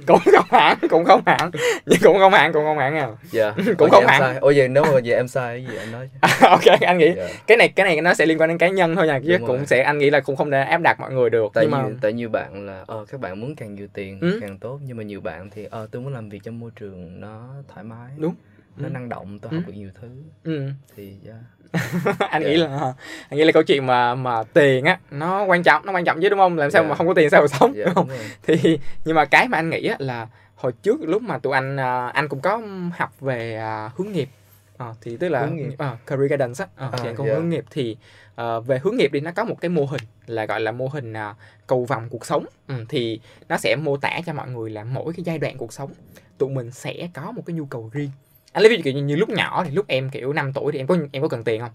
cũng 0.06 0.18
không 0.34 0.46
hẳn 0.50 0.78
cũng 0.90 1.04
không 1.04 1.22
hẳn 1.26 1.50
nhưng 1.86 1.98
cũng 2.02 2.18
không 2.18 2.32
hẳn 2.32 2.52
cũng 2.52 2.64
không 2.64 2.78
hẳn 2.78 2.94
à 2.96 3.08
dạ 3.30 3.54
Cũng 3.78 3.90
không 3.90 4.06
hẳn. 4.06 4.40
ủa 4.40 4.52
vậy 4.56 4.68
nếu 4.68 4.84
mà 4.84 4.90
vậy 4.90 5.12
em 5.14 5.28
sai 5.28 5.64
cái 5.66 5.72
gì 5.72 5.78
anh 5.78 5.92
nói 5.92 6.08
ok 6.40 6.80
anh 6.80 6.98
nghĩ 6.98 7.12
dạ. 7.16 7.28
cái 7.46 7.56
này 7.56 7.68
cái 7.68 7.86
này 7.86 8.00
nó 8.00 8.14
sẽ 8.14 8.26
liên 8.26 8.38
quan 8.40 8.48
đến 8.48 8.58
cá 8.58 8.68
nhân 8.68 8.96
thôi 8.96 9.06
nha 9.06 9.20
chứ 9.26 9.38
Đúng 9.38 9.46
cũng 9.46 9.56
rồi. 9.56 9.66
sẽ 9.66 9.82
anh 9.82 9.98
nghĩ 9.98 10.10
là 10.10 10.20
cũng 10.20 10.36
không 10.36 10.50
thể 10.50 10.60
áp 10.62 10.80
đặt 10.84 11.00
mọi 11.00 11.12
người 11.12 11.30
được 11.30 11.50
tại 11.54 11.64
nhưng 11.64 11.70
mà 11.70 11.84
tại 12.00 12.12
nhiều 12.12 12.28
bạn 12.28 12.66
là 12.66 12.84
ờ 12.86 13.04
các 13.10 13.20
bạn 13.20 13.40
muốn 13.40 13.54
càng 13.56 13.74
nhiều 13.74 13.86
tiền 13.92 14.18
Ừ. 14.20 14.38
càng 14.40 14.58
tốt 14.58 14.80
nhưng 14.86 14.96
mà 14.96 15.02
nhiều 15.02 15.20
bạn 15.20 15.50
thì 15.50 15.64
ờ 15.70 15.88
tôi 15.90 16.02
muốn 16.02 16.12
làm 16.12 16.28
việc 16.28 16.40
trong 16.42 16.60
môi 16.60 16.70
trường 16.76 17.20
nó 17.20 17.48
thoải 17.68 17.84
mái 17.84 18.10
Đúng. 18.16 18.34
nó 18.76 18.88
Ừ. 18.88 18.92
năng 18.92 19.08
động 19.08 19.38
tôi 19.38 19.50
Ừ. 19.52 19.56
học 19.56 19.64
được 19.66 19.72
nhiều 19.76 19.90
thứ 20.00 20.08
ừ. 20.44 20.68
thì 20.96 21.14
yeah. 21.26 21.38
anh 22.30 22.42
Dạ. 22.42 22.48
nghĩ 22.48 22.56
là 22.56 22.94
anh 23.28 23.38
nghĩ 23.38 23.44
là 23.44 23.52
câu 23.52 23.62
chuyện 23.62 23.86
mà 23.86 24.14
mà 24.14 24.42
tiền 24.42 24.84
á 24.84 24.98
nó 25.10 25.44
quan 25.44 25.62
trọng 25.62 25.86
nó 25.86 25.92
quan 25.92 26.04
trọng 26.04 26.20
chứ 26.22 26.28
đúng 26.28 26.38
không? 26.38 26.56
Làm 26.58 26.70
sao 26.70 26.82
Dạ. 26.82 26.88
mà 26.88 26.94
không 26.94 27.06
có 27.06 27.14
tiền 27.14 27.30
sao 27.30 27.40
mà 27.40 27.46
sống 27.48 27.72
dạ 27.76 27.84
đúng 27.84 27.94
không? 27.94 28.08
đúng 28.08 28.18
thì 28.42 28.78
nhưng 29.04 29.16
mà 29.16 29.24
cái 29.24 29.48
mà 29.48 29.58
anh 29.58 29.70
nghĩ 29.70 29.86
á 29.86 29.96
là 29.98 30.26
hồi 30.56 30.72
trước 30.82 31.00
lúc 31.02 31.22
mà 31.22 31.38
tụi 31.38 31.52
anh 31.54 31.76
à, 31.76 32.06
anh 32.08 32.28
cũng 32.28 32.40
có 32.40 32.60
học 32.96 33.20
về 33.20 33.56
à, 33.56 33.90
hướng 33.96 34.12
nghiệp. 34.12 34.28
Ờ, 34.76 34.94
thì 35.00 35.16
tức 35.16 35.28
là 35.28 35.48
à, 35.78 35.96
career 36.06 36.28
guidance 36.30 36.64
á. 36.64 36.68
Ờ, 36.76 36.88
À, 36.92 36.98
thì 37.02 37.08
có 37.16 37.24
dạ. 37.26 37.34
hướng 37.34 37.48
nghiệp 37.48 37.64
thì 37.70 37.96
ờ, 38.34 38.60
về 38.60 38.78
hướng 38.82 38.96
nghiệp 38.96 39.12
đi 39.12 39.20
nó 39.20 39.30
có 39.36 39.44
một 39.44 39.60
cái 39.60 39.68
mô 39.68 39.84
hình 39.84 40.00
là 40.26 40.46
gọi 40.46 40.60
là 40.60 40.72
mô 40.72 40.88
hình 40.88 41.12
à, 41.12 41.34
cầu 41.66 41.84
vòng 41.84 42.08
cuộc 42.10 42.26
sống. 42.26 42.46
Ừ, 42.68 42.74
thì 42.88 43.20
nó 43.48 43.56
sẽ 43.56 43.76
mô 43.76 43.96
tả 43.96 44.20
cho 44.26 44.32
mọi 44.32 44.48
người 44.48 44.70
là 44.70 44.84
mỗi 44.84 45.12
cái 45.16 45.24
giai 45.24 45.38
đoạn 45.38 45.56
cuộc 45.58 45.72
sống 45.72 45.90
tụi 46.38 46.50
mình 46.50 46.70
sẽ 46.70 47.08
có 47.14 47.32
một 47.32 47.42
cái 47.46 47.54
nhu 47.54 47.64
cầu 47.66 47.90
riêng 47.92 48.10
anh 48.56 48.62
lấy 48.62 48.70
ví 48.70 48.76
dụ 48.76 48.82
kiểu 48.82 48.94
như, 48.94 49.02
như 49.02 49.16
lúc 49.16 49.28
nhỏ 49.28 49.64
thì 49.64 49.70
lúc 49.70 49.84
em 49.88 50.10
kiểu 50.10 50.32
5 50.32 50.52
tuổi 50.52 50.72
thì 50.72 50.78
em 50.78 50.86
có 50.86 50.96
em 51.12 51.22
có 51.22 51.28
cần 51.28 51.44
tiền 51.44 51.60
không? 51.60 51.70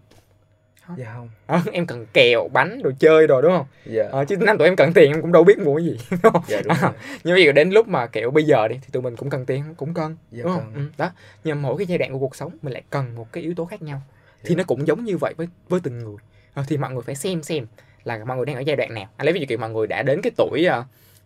Dạ 0.98 1.14
không. 1.16 1.30
Ờ, 1.48 1.62
em 1.72 1.86
cần 1.86 2.06
kẹo 2.14 2.48
bánh 2.54 2.82
đồ 2.84 2.92
chơi 3.00 3.28
rồi 3.28 3.42
đúng 3.42 3.52
không? 3.52 3.66
Dạ. 3.86 4.04
Ờ, 4.12 4.26
chứ 4.26 4.38
năm 4.38 4.58
tuổi 4.58 4.68
em 4.68 4.76
cần 4.76 4.94
tiền 4.94 5.12
em 5.12 5.22
cũng 5.22 5.32
đâu 5.32 5.44
biết 5.44 5.60
mua 5.60 5.76
cái 5.78 5.86
gì 5.86 5.98
đúng 6.24 6.34
không? 6.34 6.42
dạ 6.48 6.62
đúng 6.66 6.74
rồi. 6.82 6.92
Nhưng 7.24 7.36
bây 7.36 7.46
giờ 7.46 7.52
đến 7.52 7.70
lúc 7.70 7.88
mà 7.88 8.08
kiểu 8.08 8.32
bây 8.32 8.44
giờ 8.44 8.68
đi 8.68 8.76
thì 8.82 8.88
tụi 8.92 9.02
mình 9.04 9.16
cũng 9.16 9.30
cần 9.30 9.46
tiền 9.46 9.64
cũng 9.78 9.94
cần 9.94 10.16
Dạ 10.32 10.44
đúng 10.44 10.54
không? 10.54 10.72
cần. 10.74 10.84
ừ, 10.86 10.90
đó. 10.98 11.12
Nhưng 11.44 11.62
mỗi 11.62 11.78
cái 11.78 11.86
giai 11.88 11.98
đoạn 11.98 12.14
của 12.14 12.20
cuộc 12.20 12.36
sống 12.36 12.52
mình 12.62 12.74
lại 12.74 12.84
cần 12.90 13.16
một 13.16 13.28
cái 13.34 13.44
yếu 13.44 13.54
tố 13.54 13.66
khác 13.66 13.82
nhau. 13.82 14.02
Thì 14.44 14.50
Dạ. 14.50 14.56
nó 14.58 14.64
cũng 14.64 14.88
giống 14.88 15.04
như 15.04 15.18
vậy 15.18 15.34
với 15.38 15.48
với 15.70 15.80
từng 15.84 16.00
người. 16.00 16.16
Ờ, 16.54 16.64
thì 16.68 16.78
mọi 16.78 16.92
người 16.94 17.02
phải 17.06 17.16
xem 17.16 17.44
xem 17.44 17.66
là 18.04 18.26
mọi 18.26 18.38
người 18.38 18.46
đang 18.46 18.56
ở 18.56 18.60
giai 18.62 18.76
đoạn 18.76 18.94
nào. 18.94 19.10
Anh 19.18 19.26
lấy 19.26 19.34
ví 19.34 19.40
dụ 19.40 19.46
kiểu 19.50 19.58
mọi 19.58 19.70
người 19.70 19.88
đã 19.88 20.04
đến 20.04 20.22
cái 20.24 20.32
tuổi 20.38 20.66
ờ, 20.66 20.84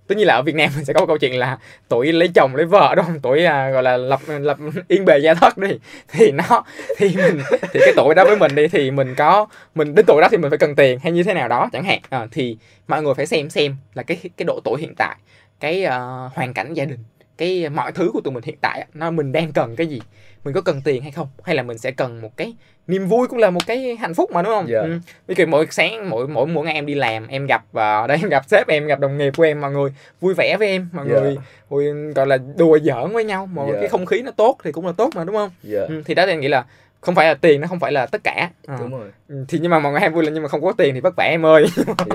tất 0.07 0.17
nhiên 0.17 0.27
là 0.27 0.33
ở 0.33 0.41
Việt 0.41 0.55
Nam 0.55 0.69
mình 0.75 0.85
sẽ 0.85 0.93
có 0.93 0.99
một 0.99 1.05
câu 1.05 1.17
chuyện 1.17 1.39
là 1.39 1.57
tuổi 1.89 2.13
lấy 2.13 2.27
chồng 2.35 2.55
lấy 2.55 2.65
vợ 2.65 2.93
đúng 2.95 3.05
không? 3.05 3.19
Tuổi 3.19 3.45
à, 3.45 3.69
gọi 3.69 3.83
là 3.83 3.97
lập 3.97 4.19
lập 4.27 4.57
yên 4.87 5.05
bề 5.05 5.19
gia 5.19 5.33
thất 5.33 5.57
đi. 5.57 5.69
Thì 6.11 6.31
nó 6.31 6.63
thì 6.97 7.15
mình 7.15 7.39
thì 7.61 7.79
cái 7.79 7.93
tuổi 7.95 8.15
đó 8.15 8.23
với 8.25 8.37
mình 8.37 8.55
đi 8.55 8.67
thì 8.67 8.91
mình 8.91 9.15
có 9.15 9.47
mình 9.75 9.95
đến 9.95 10.05
tuổi 10.05 10.21
đó 10.21 10.27
thì 10.31 10.37
mình 10.37 10.51
phải 10.51 10.57
cần 10.57 10.75
tiền 10.75 10.99
hay 10.99 11.11
như 11.11 11.23
thế 11.23 11.33
nào 11.33 11.47
đó 11.47 11.69
chẳng 11.73 11.83
hạn. 11.83 11.99
À, 12.09 12.27
thì 12.31 12.57
mọi 12.87 13.03
người 13.03 13.13
phải 13.13 13.25
xem 13.25 13.49
xem 13.49 13.75
là 13.93 14.03
cái 14.03 14.17
cái 14.37 14.45
độ 14.45 14.59
tuổi 14.63 14.81
hiện 14.81 14.95
tại 14.97 15.15
cái 15.59 15.85
uh, 15.85 16.33
hoàn 16.33 16.53
cảnh 16.53 16.73
gia 16.73 16.85
đình 16.85 16.99
cái 17.37 17.69
mọi 17.69 17.91
thứ 17.91 18.09
của 18.13 18.21
tụi 18.21 18.33
mình 18.33 18.43
hiện 18.43 18.57
tại 18.61 18.85
nó 18.93 19.11
mình 19.11 19.31
đang 19.31 19.51
cần 19.51 19.75
cái 19.75 19.87
gì 19.87 20.01
mình 20.45 20.53
có 20.53 20.62
cần 20.62 20.81
tiền 20.81 21.01
hay 21.01 21.12
không 21.12 21.27
hay 21.43 21.55
là 21.55 21.63
mình 21.63 21.77
sẽ 21.77 21.91
cần 21.91 22.21
một 22.21 22.38
cái 22.38 22.53
niềm 22.88 23.08
vui 23.08 23.27
cũng 23.27 23.39
là 23.39 23.49
một 23.49 23.60
cái 23.67 23.95
hạnh 23.99 24.13
phúc 24.13 24.31
mà 24.31 24.41
đúng 24.41 24.51
không 24.53 24.65
Dạ. 24.69 24.79
ừ. 24.79 24.99
dụ 25.38 25.45
mỗi 25.45 25.67
sáng 25.71 26.10
mỗi 26.10 26.27
mỗi 26.27 26.47
mỗi 26.47 26.65
ngày 26.65 26.73
em 26.73 26.86
đi 26.86 26.93
làm 26.95 27.27
em 27.27 27.45
gặp 27.45 27.63
vào 27.71 28.08
đây 28.08 28.17
em 28.21 28.29
gặp 28.29 28.43
sếp 28.47 28.67
em 28.67 28.88
gặp 28.88 28.99
đồng 28.99 29.17
nghiệp 29.17 29.34
của 29.38 29.43
em 29.43 29.62
mọi 29.62 29.71
người 29.71 29.91
vui 30.21 30.34
vẻ 30.34 30.58
với 30.60 30.67
em 30.67 30.89
mọi 30.93 31.05
Dạ. 31.10 31.19
người 31.19 31.38
vui, 31.69 31.86
gọi 32.15 32.27
là 32.27 32.38
đùa 32.58 32.79
giỡn 32.79 33.13
với 33.13 33.23
nhau 33.23 33.45
mọi 33.53 33.69
Dạ. 33.73 33.79
cái 33.79 33.89
không 33.89 34.05
khí 34.05 34.21
nó 34.21 34.31
tốt 34.31 34.58
thì 34.63 34.71
cũng 34.71 34.86
là 34.86 34.91
tốt 34.97 35.10
mà 35.15 35.23
đúng 35.23 35.36
không 35.36 35.49
dạ 35.63 35.81
ừ. 35.81 36.01
thì 36.05 36.13
đó 36.13 36.25
thì 36.25 36.31
em 36.31 36.39
nghĩ 36.39 36.47
là 36.47 36.65
không 37.01 37.15
phải 37.15 37.27
là 37.27 37.34
tiền 37.34 37.62
nó 37.62 37.67
không 37.67 37.79
phải 37.79 37.91
là 37.91 38.05
tất 38.05 38.21
cả 38.23 38.49
Ờ. 38.67 38.75
đúng 38.79 38.91
rồi 38.91 39.08
Ừ, 39.29 39.45
thì 39.47 39.60
nhưng 39.62 39.71
mà 39.71 39.79
mọi 39.79 39.91
người 39.91 40.01
hay 40.01 40.10
vui 40.10 40.23
là 40.25 40.31
nhưng 40.31 40.43
mà 40.43 40.49
không 40.49 40.62
có 40.62 40.71
tiền 40.77 40.93
thì 40.93 40.99
vất 41.01 41.15
vả 41.17 41.23
em 41.23 41.45
ơi 41.45 41.65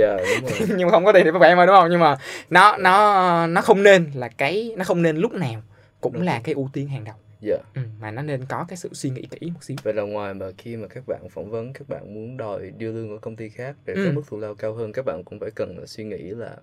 dạ 0.01 0.17
đúng 0.41 0.51
rồi 0.51 0.69
nhưng 0.77 0.87
mà 0.87 0.91
không 0.91 1.05
có 1.05 1.13
tiền 1.13 1.25
thì 1.25 1.31
vất 1.31 1.39
vả 1.39 1.47
em 1.49 1.59
ơi 1.59 1.67
đúng 1.67 1.77
không 1.77 1.91
nhưng 1.91 2.01
mà 2.01 2.17
nó 2.51 2.77
nó 2.77 3.47
nó 3.47 3.61
không 3.61 3.83
nên 3.83 4.11
là 4.15 4.29
cái 4.29 4.73
nó 4.77 4.85
không 4.85 5.03
nên 5.03 5.17
lúc 5.17 5.33
nào 5.33 5.63
cũng 6.01 6.13
Đúng 6.13 6.23
là 6.23 6.41
cái 6.45 6.55
ưu 6.55 6.69
tiên 6.73 6.89
hàng 6.89 7.05
đầu 7.05 7.15
dạ. 7.41 7.57
Ừ, 7.75 7.81
mà 8.01 8.11
nó 8.11 8.23
nên 8.23 8.45
có 8.49 8.65
cái 8.69 8.77
sự 8.77 8.89
suy 8.93 9.11
nghĩ 9.11 9.23
kỹ 9.31 9.51
một 9.55 9.65
xíu. 9.65 9.77
Vậy 9.83 9.95
là 9.95 10.03
ngoài 10.03 10.35
mà 10.35 10.47
khi 10.59 10.77
mà 10.77 10.89
các 10.89 11.05
bạn 11.07 11.29
phỏng 11.31 11.51
vấn 11.51 11.73
các 11.73 11.89
bạn 11.89 12.15
muốn 12.15 12.37
đòi 12.37 12.71
điêu 12.79 12.93
lương 12.93 13.11
ở 13.11 13.19
công 13.19 13.37
ty 13.37 13.49
khác 13.49 13.77
để 13.87 13.95
Ừ. 13.95 14.05
có 14.07 14.13
mức 14.13 14.23
thù 14.29 14.39
lao 14.39 14.55
cao 14.55 14.75
hơn 14.75 14.93
các 14.93 15.05
bạn 15.05 15.23
cũng 15.25 15.39
phải 15.41 15.51
cần 15.51 15.79
là 15.79 15.87
suy 15.87 16.05
nghĩ 16.05 16.19
là 16.19 16.57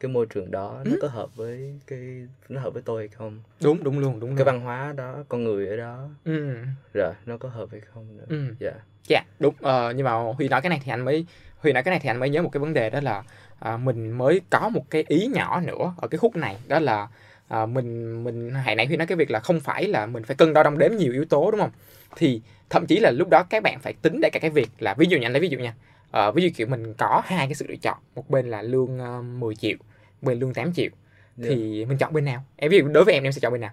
cái 0.00 0.10
môi 0.10 0.26
trường 0.26 0.50
đó 0.50 0.80
nó 0.84 0.90
Ừ. 0.90 0.98
có 1.02 1.08
hợp 1.08 1.36
với 1.36 1.80
cái 1.86 2.26
nó 2.48 2.60
hợp 2.60 2.70
với 2.74 2.82
tôi 2.86 3.02
hay 3.02 3.08
không? 3.08 3.42
Đúng 3.62 3.84
đúng 3.84 3.98
luôn 3.98 4.20
đúng 4.20 4.30
cái 4.30 4.38
luôn. 4.38 4.46
văn 4.46 4.60
hóa 4.60 4.92
đó 4.96 5.24
con 5.28 5.44
người 5.44 5.68
ở 5.68 5.76
đó. 5.76 6.08
Ừ. 6.24 6.54
Rồi 6.94 7.12
nó 7.26 7.36
có 7.36 7.48
hợp 7.48 7.68
hay 7.72 7.80
không 7.80 8.16
nữa? 8.16 8.24
Ừ. 8.28 8.54
Dạ. 8.60 8.72
Dạ 9.08 9.22
đúng. 9.38 9.54
Ờ, 9.60 9.92
nhưng 9.96 10.04
mà 10.04 10.12
huy 10.12 10.48
nói 10.48 10.60
cái 10.62 10.70
này 10.70 10.80
thì 10.84 10.90
anh 10.92 11.04
mới 11.04 11.26
huy 11.58 11.72
nói 11.72 11.82
cái 11.82 11.92
này 11.92 12.00
thì 12.02 12.08
anh 12.10 12.20
mới 12.20 12.30
nhớ 12.30 12.42
một 12.42 12.48
cái 12.52 12.60
vấn 12.60 12.72
đề 12.74 12.90
đó 12.90 13.00
là 13.00 13.22
à, 13.58 13.76
mình 13.76 14.10
mới 14.10 14.40
có 14.50 14.68
một 14.68 14.90
cái 14.90 15.04
ý 15.08 15.26
nhỏ 15.26 15.60
nữa 15.60 15.94
ở 15.96 16.08
cái 16.08 16.18
khúc 16.18 16.36
này 16.36 16.56
đó 16.68 16.78
là 16.78 17.08
à, 17.52 17.66
mình 17.66 18.24
mình 18.24 18.50
hồi 18.50 18.74
nãy 18.74 18.86
huy 18.86 18.96
nói 18.96 19.06
cái 19.06 19.16
việc 19.16 19.30
là 19.30 19.40
không 19.40 19.60
phải 19.60 19.88
là 19.88 20.06
mình 20.06 20.22
phải 20.22 20.36
cân 20.36 20.52
đo 20.52 20.62
đong 20.62 20.78
đếm 20.78 20.90
nhiều 20.96 21.12
yếu 21.12 21.24
tố 21.24 21.50
đúng 21.50 21.60
không? 21.60 21.70
Thì 22.16 22.40
thậm 22.70 22.86
chí 22.86 22.98
là 22.98 23.10
lúc 23.10 23.28
đó 23.28 23.42
các 23.50 23.62
bạn 23.62 23.78
phải 23.80 23.92
tính 23.92 24.20
để 24.20 24.30
cả 24.30 24.40
cái 24.40 24.50
việc 24.50 24.68
là 24.78 24.94
ví 24.94 25.06
dụ 25.06 25.18
như 25.18 25.26
anh 25.26 25.32
lấy 25.32 25.40
ví 25.40 25.48
dụ 25.48 25.58
nha. 25.58 25.74
Ờ, 26.10 26.32
ví 26.32 26.42
dụ 26.42 26.48
kiểu 26.56 26.66
mình 26.66 26.94
có 26.94 27.22
hai 27.24 27.46
cái 27.46 27.54
sự 27.54 27.66
lựa 27.68 27.76
chọn 27.76 27.98
một 28.14 28.30
bên 28.30 28.50
là 28.50 28.62
lương 28.62 28.98
uh, 29.18 29.24
10 29.24 29.54
triệu 29.54 29.76
một 29.80 30.28
bên 30.28 30.40
lương 30.40 30.54
8 30.54 30.72
triệu. 30.72 30.90
Dạ. 31.36 31.48
thì 31.48 31.84
mình 31.84 31.98
chọn 31.98 32.12
bên 32.12 32.24
nào? 32.24 32.44
Em 32.56 32.70
ví 32.70 32.78
dụ 32.78 32.88
đối 32.88 33.04
với 33.04 33.14
em 33.14 33.22
em 33.22 33.32
sẽ 33.32 33.40
chọn 33.40 33.52
bên 33.52 33.60
nào 33.60 33.72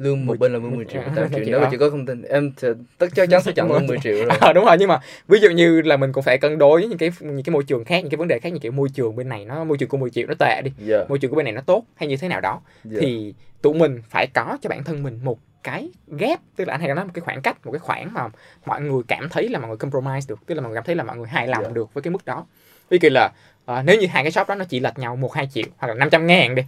lương 0.00 0.26
một 0.26 0.30
10 0.30 0.38
bên 0.38 0.52
là 0.52 0.58
lương 0.58 0.76
10 0.76 0.84
triệu. 0.92 1.02
8 1.02 1.14
triệu 1.16 1.28
triệu 1.44 1.44
nếu 1.46 1.60
mà 1.60 1.68
chị 1.70 1.76
có 1.76 1.90
thông 1.90 2.06
tin. 2.06 2.22
Em 2.22 2.52
sẽ- 2.56 2.68
tất 2.98 3.06
chắc 3.14 3.30
chắn 3.30 3.42
sẽ 3.42 3.52
chọn 3.52 3.72
lương 3.72 3.86
10 3.86 3.98
triệu 4.02 4.14
rồi. 4.14 4.36
Ờ, 4.40 4.52
đúng 4.54 4.64
rồi 4.64 4.76
nhưng 4.78 4.88
mà 4.88 5.00
ví 5.28 5.40
dụ 5.40 5.50
như 5.50 5.82
là 5.82 5.96
mình 5.96 6.12
cũng 6.12 6.22
phải 6.22 6.38
cân 6.38 6.58
đối 6.58 6.86
những 6.86 6.98
cái 6.98 7.10
những 7.20 7.42
cái 7.42 7.52
môi 7.52 7.64
trường 7.64 7.84
khác 7.84 8.00
những 8.00 8.10
cái 8.10 8.16
vấn 8.16 8.28
đề 8.28 8.38
khác 8.38 8.52
như 8.52 8.58
kiểu 8.58 8.72
môi 8.72 8.88
trường 8.94 9.16
bên 9.16 9.28
này 9.28 9.44
nó 9.44 9.64
môi 9.64 9.78
trường 9.78 9.88
của 9.88 9.96
10 9.96 10.10
triệu 10.10 10.26
nó 10.26 10.34
tệ 10.38 10.62
đi. 10.64 10.70
Dạ. 10.78 11.04
Môi 11.08 11.18
trường 11.18 11.30
của 11.30 11.36
bên 11.36 11.44
này 11.44 11.52
nó 11.52 11.60
tốt 11.60 11.84
hay 11.96 12.08
như 12.08 12.16
thế 12.16 12.28
nào 12.28 12.40
đó. 12.40 12.60
Dạ. 12.84 12.98
Thì 13.00 13.34
tụi 13.62 13.74
mình 13.74 14.02
phải 14.10 14.26
có 14.26 14.58
cho 14.62 14.70
bản 14.70 14.84
thân 14.84 15.02
mình 15.02 15.18
một 15.22 15.38
cái 15.62 15.88
gap. 16.08 16.40
Tức 16.56 16.68
là 16.68 16.74
anh 16.74 16.80
hay 16.80 16.94
nói 16.94 17.04
một 17.04 17.10
cái 17.14 17.20
khoảng 17.20 17.42
cách 17.42 17.66
một 17.66 17.72
cái 17.72 17.78
khoảng 17.78 18.12
mà 18.14 18.28
mọi 18.66 18.80
người 18.80 19.02
cảm 19.08 19.28
thấy 19.28 19.48
là 19.48 19.58
mọi 19.58 19.68
người 19.68 19.76
compromise 19.76 20.26
được. 20.28 20.38
Tức 20.46 20.54
là 20.54 20.60
mọi 20.60 20.70
người 20.70 20.76
cảm 20.76 20.84
thấy 20.84 20.94
là 20.94 21.04
mọi 21.04 21.16
người 21.16 21.26
hài 21.28 21.48
lòng 21.48 21.62
Dạ. 21.64 21.70
được 21.70 21.94
với 21.94 22.02
cái 22.02 22.10
mức 22.10 22.24
đó. 22.24 22.46
Ví 22.90 22.98
dụ 23.02 23.08
là 23.12 23.30
ờ, 23.64 23.82
nếu 23.82 23.98
như 23.98 24.06
hai 24.06 24.22
cái 24.22 24.32
shop 24.32 24.48
đó 24.48 24.54
nó 24.54 24.64
chỉ 24.64 24.80
lệch 24.80 24.98
nhau 24.98 25.16
một 25.16 25.34
hai 25.34 25.48
triệu 25.54 25.64
hoặc 25.78 25.88
là 25.88 25.94
500 25.94 26.26
ngàn 26.26 26.54
đi. 26.54 26.62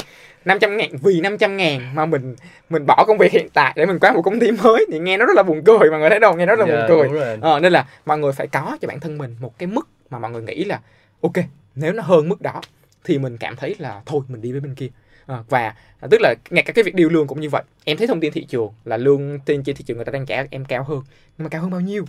500 0.44 0.76
ngàn 0.76 0.90
vì 1.02 1.20
500 1.20 1.56
ngàn 1.56 1.94
mà 1.94 2.06
mình 2.06 2.36
mình 2.70 2.86
bỏ 2.86 3.04
công 3.06 3.18
việc 3.18 3.32
hiện 3.32 3.48
tại 3.54 3.72
để 3.76 3.86
mình 3.86 3.98
qua 3.98 4.12
một 4.12 4.22
công 4.22 4.40
ty 4.40 4.50
mới 4.50 4.86
thì 4.92 4.98
nghe 4.98 5.16
nó 5.16 5.26
rất 5.26 5.36
là 5.36 5.42
buồn 5.42 5.62
cười 5.64 5.90
mọi 5.90 6.00
người 6.00 6.10
thấy 6.10 6.20
đâu? 6.20 6.36
Nghe 6.36 6.46
nó 6.46 6.56
rất 6.56 6.68
là 6.68 6.74
Dạ, 6.74 6.80
buồn 6.80 6.88
cười. 6.88 7.08
Ờ, 7.40 7.60
nên 7.60 7.72
là 7.72 7.86
mọi 8.06 8.18
người 8.18 8.32
phải 8.32 8.46
có 8.46 8.78
cho 8.80 8.88
bản 8.88 9.00
thân 9.00 9.18
mình 9.18 9.36
một 9.40 9.58
cái 9.58 9.66
mức 9.66 9.88
mà 10.10 10.18
mọi 10.18 10.30
người 10.30 10.42
nghĩ 10.42 10.64
là 10.64 10.80
ok 11.20 11.32
nếu 11.74 11.92
nó 11.92 12.02
hơn 12.02 12.28
mức 12.28 12.40
đó 12.42 12.60
thì 13.04 13.18
mình 13.18 13.36
cảm 13.38 13.56
thấy 13.56 13.74
là 13.78 14.02
thôi 14.06 14.20
mình 14.28 14.42
đi 14.42 14.52
với 14.52 14.60
bên 14.60 14.74
kia. 14.74 14.88
Ờ, 15.26 15.44
và 15.48 15.74
à, 16.00 16.08
tức 16.10 16.20
là 16.20 16.34
ngay 16.50 16.62
cả 16.62 16.72
cái 16.72 16.82
việc 16.82 16.94
điều 16.94 17.08
lương 17.08 17.26
cũng 17.26 17.40
như 17.40 17.48
vậy. 17.48 17.62
Em 17.84 17.96
thấy 17.96 18.06
thông 18.06 18.20
tin 18.20 18.32
thị 18.32 18.44
trường 18.44 18.72
là 18.84 18.96
lương 18.96 19.38
trên 19.46 19.62
trên 19.62 19.76
thị 19.76 19.84
trường 19.86 19.96
người 19.96 20.04
ta 20.04 20.12
đang 20.12 20.26
trả 20.26 20.44
em 20.50 20.64
cao 20.64 20.84
hơn. 20.84 21.02
Nhưng 21.38 21.44
mà 21.44 21.48
cao 21.48 21.60
hơn 21.62 21.70
bao 21.70 21.80
nhiêu 21.80 22.04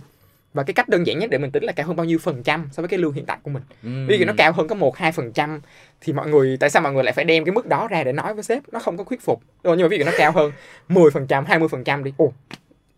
và 0.54 0.62
cái 0.62 0.74
cách 0.74 0.88
đơn 0.88 1.06
giản 1.06 1.18
nhất 1.18 1.30
để 1.30 1.38
mình 1.38 1.50
tính 1.50 1.64
là 1.64 1.72
cao 1.72 1.86
hơn 1.86 1.96
bao 1.96 2.04
nhiêu 2.04 2.18
phần 2.18 2.42
trăm 2.42 2.68
so 2.72 2.80
với 2.80 2.88
cái 2.88 2.98
lương 2.98 3.12
hiện 3.12 3.26
tại 3.26 3.38
của 3.42 3.50
mình. 3.50 3.62
Ừm. 3.82 4.06
ví 4.06 4.18
dụ 4.18 4.24
nó 4.24 4.32
cao 4.36 4.52
hơn 4.52 4.68
có 4.68 4.74
một 4.74 4.96
hai 4.96 5.12
phần 5.12 5.32
trăm 5.32 5.60
thì 6.00 6.12
mọi 6.12 6.28
người 6.28 6.56
tại 6.60 6.70
sao 6.70 6.82
mọi 6.82 6.92
người 6.92 7.04
lại 7.04 7.12
phải 7.12 7.24
đem 7.24 7.44
cái 7.44 7.52
mức 7.52 7.66
đó 7.66 7.88
ra 7.88 8.04
để 8.04 8.12
nói 8.12 8.34
với 8.34 8.44
sếp? 8.44 8.62
Nó 8.72 8.78
không 8.78 8.96
có 8.96 9.04
thuyết 9.04 9.22
phục. 9.22 9.40
Đúng 9.40 9.70
không? 9.70 9.78
nhưng 9.78 9.84
mà 9.84 9.88
ví 9.88 9.98
dụ 9.98 10.04
nó 10.04 10.12
cao 10.18 10.32
hơn 10.32 10.52
10 10.88 11.10
phần 11.10 11.26
trăm 11.26 11.44
hai 11.44 11.58
mươi 11.58 11.68
phần 11.68 11.84
trăm 11.84 12.04
đi 12.04 12.12
ồ 12.16 12.32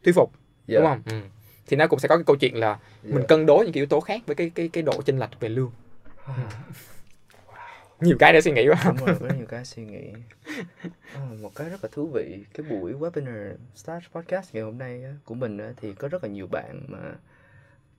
thuyết 0.05 0.15
phục 0.15 0.33
Dạ, 0.67 0.79
đúng 0.79 0.89
không? 0.89 1.03
Ừ. 1.11 1.21
thì 1.67 1.77
nó 1.77 1.87
cũng 1.87 1.99
sẽ 1.99 2.09
có 2.09 2.17
cái 2.17 2.25
câu 2.25 2.37
chuyện 2.37 2.57
là 2.57 2.79
mình 3.03 3.21
dạ. 3.21 3.27
cân 3.29 3.47
đối 3.47 3.65
những 3.65 3.73
cái 3.73 3.81
yếu 3.81 3.87
tố 3.87 4.01
khác 4.01 4.21
với 4.27 4.37
cái 4.37 4.51
cái 4.55 4.69
cái 4.69 4.83
độ 4.83 5.03
chênh 5.03 5.19
lệch 5.19 5.41
về 5.41 5.49
lương. 5.49 5.71
Nhiều 8.01 8.17
cái 8.19 8.33
để 8.33 8.41
suy 8.41 8.53
nghĩ 8.53 8.69
quá. 8.69 8.83
Đúng 8.87 9.07
rồi 9.07 9.17
có 9.21 9.35
nhiều 9.37 9.47
cái 9.49 9.65
suy 9.65 9.85
nghĩ. 9.85 10.13
Ờ, 11.15 11.21
một 11.43 11.55
cái 11.55 11.71
rất 11.71 11.85
là 11.85 11.89
thú 11.93 12.11
vị 12.15 12.39
cái 12.55 12.67
buổi 12.71 12.93
webinar 12.93 13.55
start 13.75 14.05
podcast 14.13 14.55
ngày 14.55 14.63
hôm 14.63 14.79
nay 14.79 15.05
của 15.25 15.35
mình 15.35 15.59
thì 15.81 15.93
có 15.93 16.09
rất 16.09 16.23
là 16.25 16.29
nhiều 16.29 16.47
bạn 16.47 16.83
mà 16.89 16.99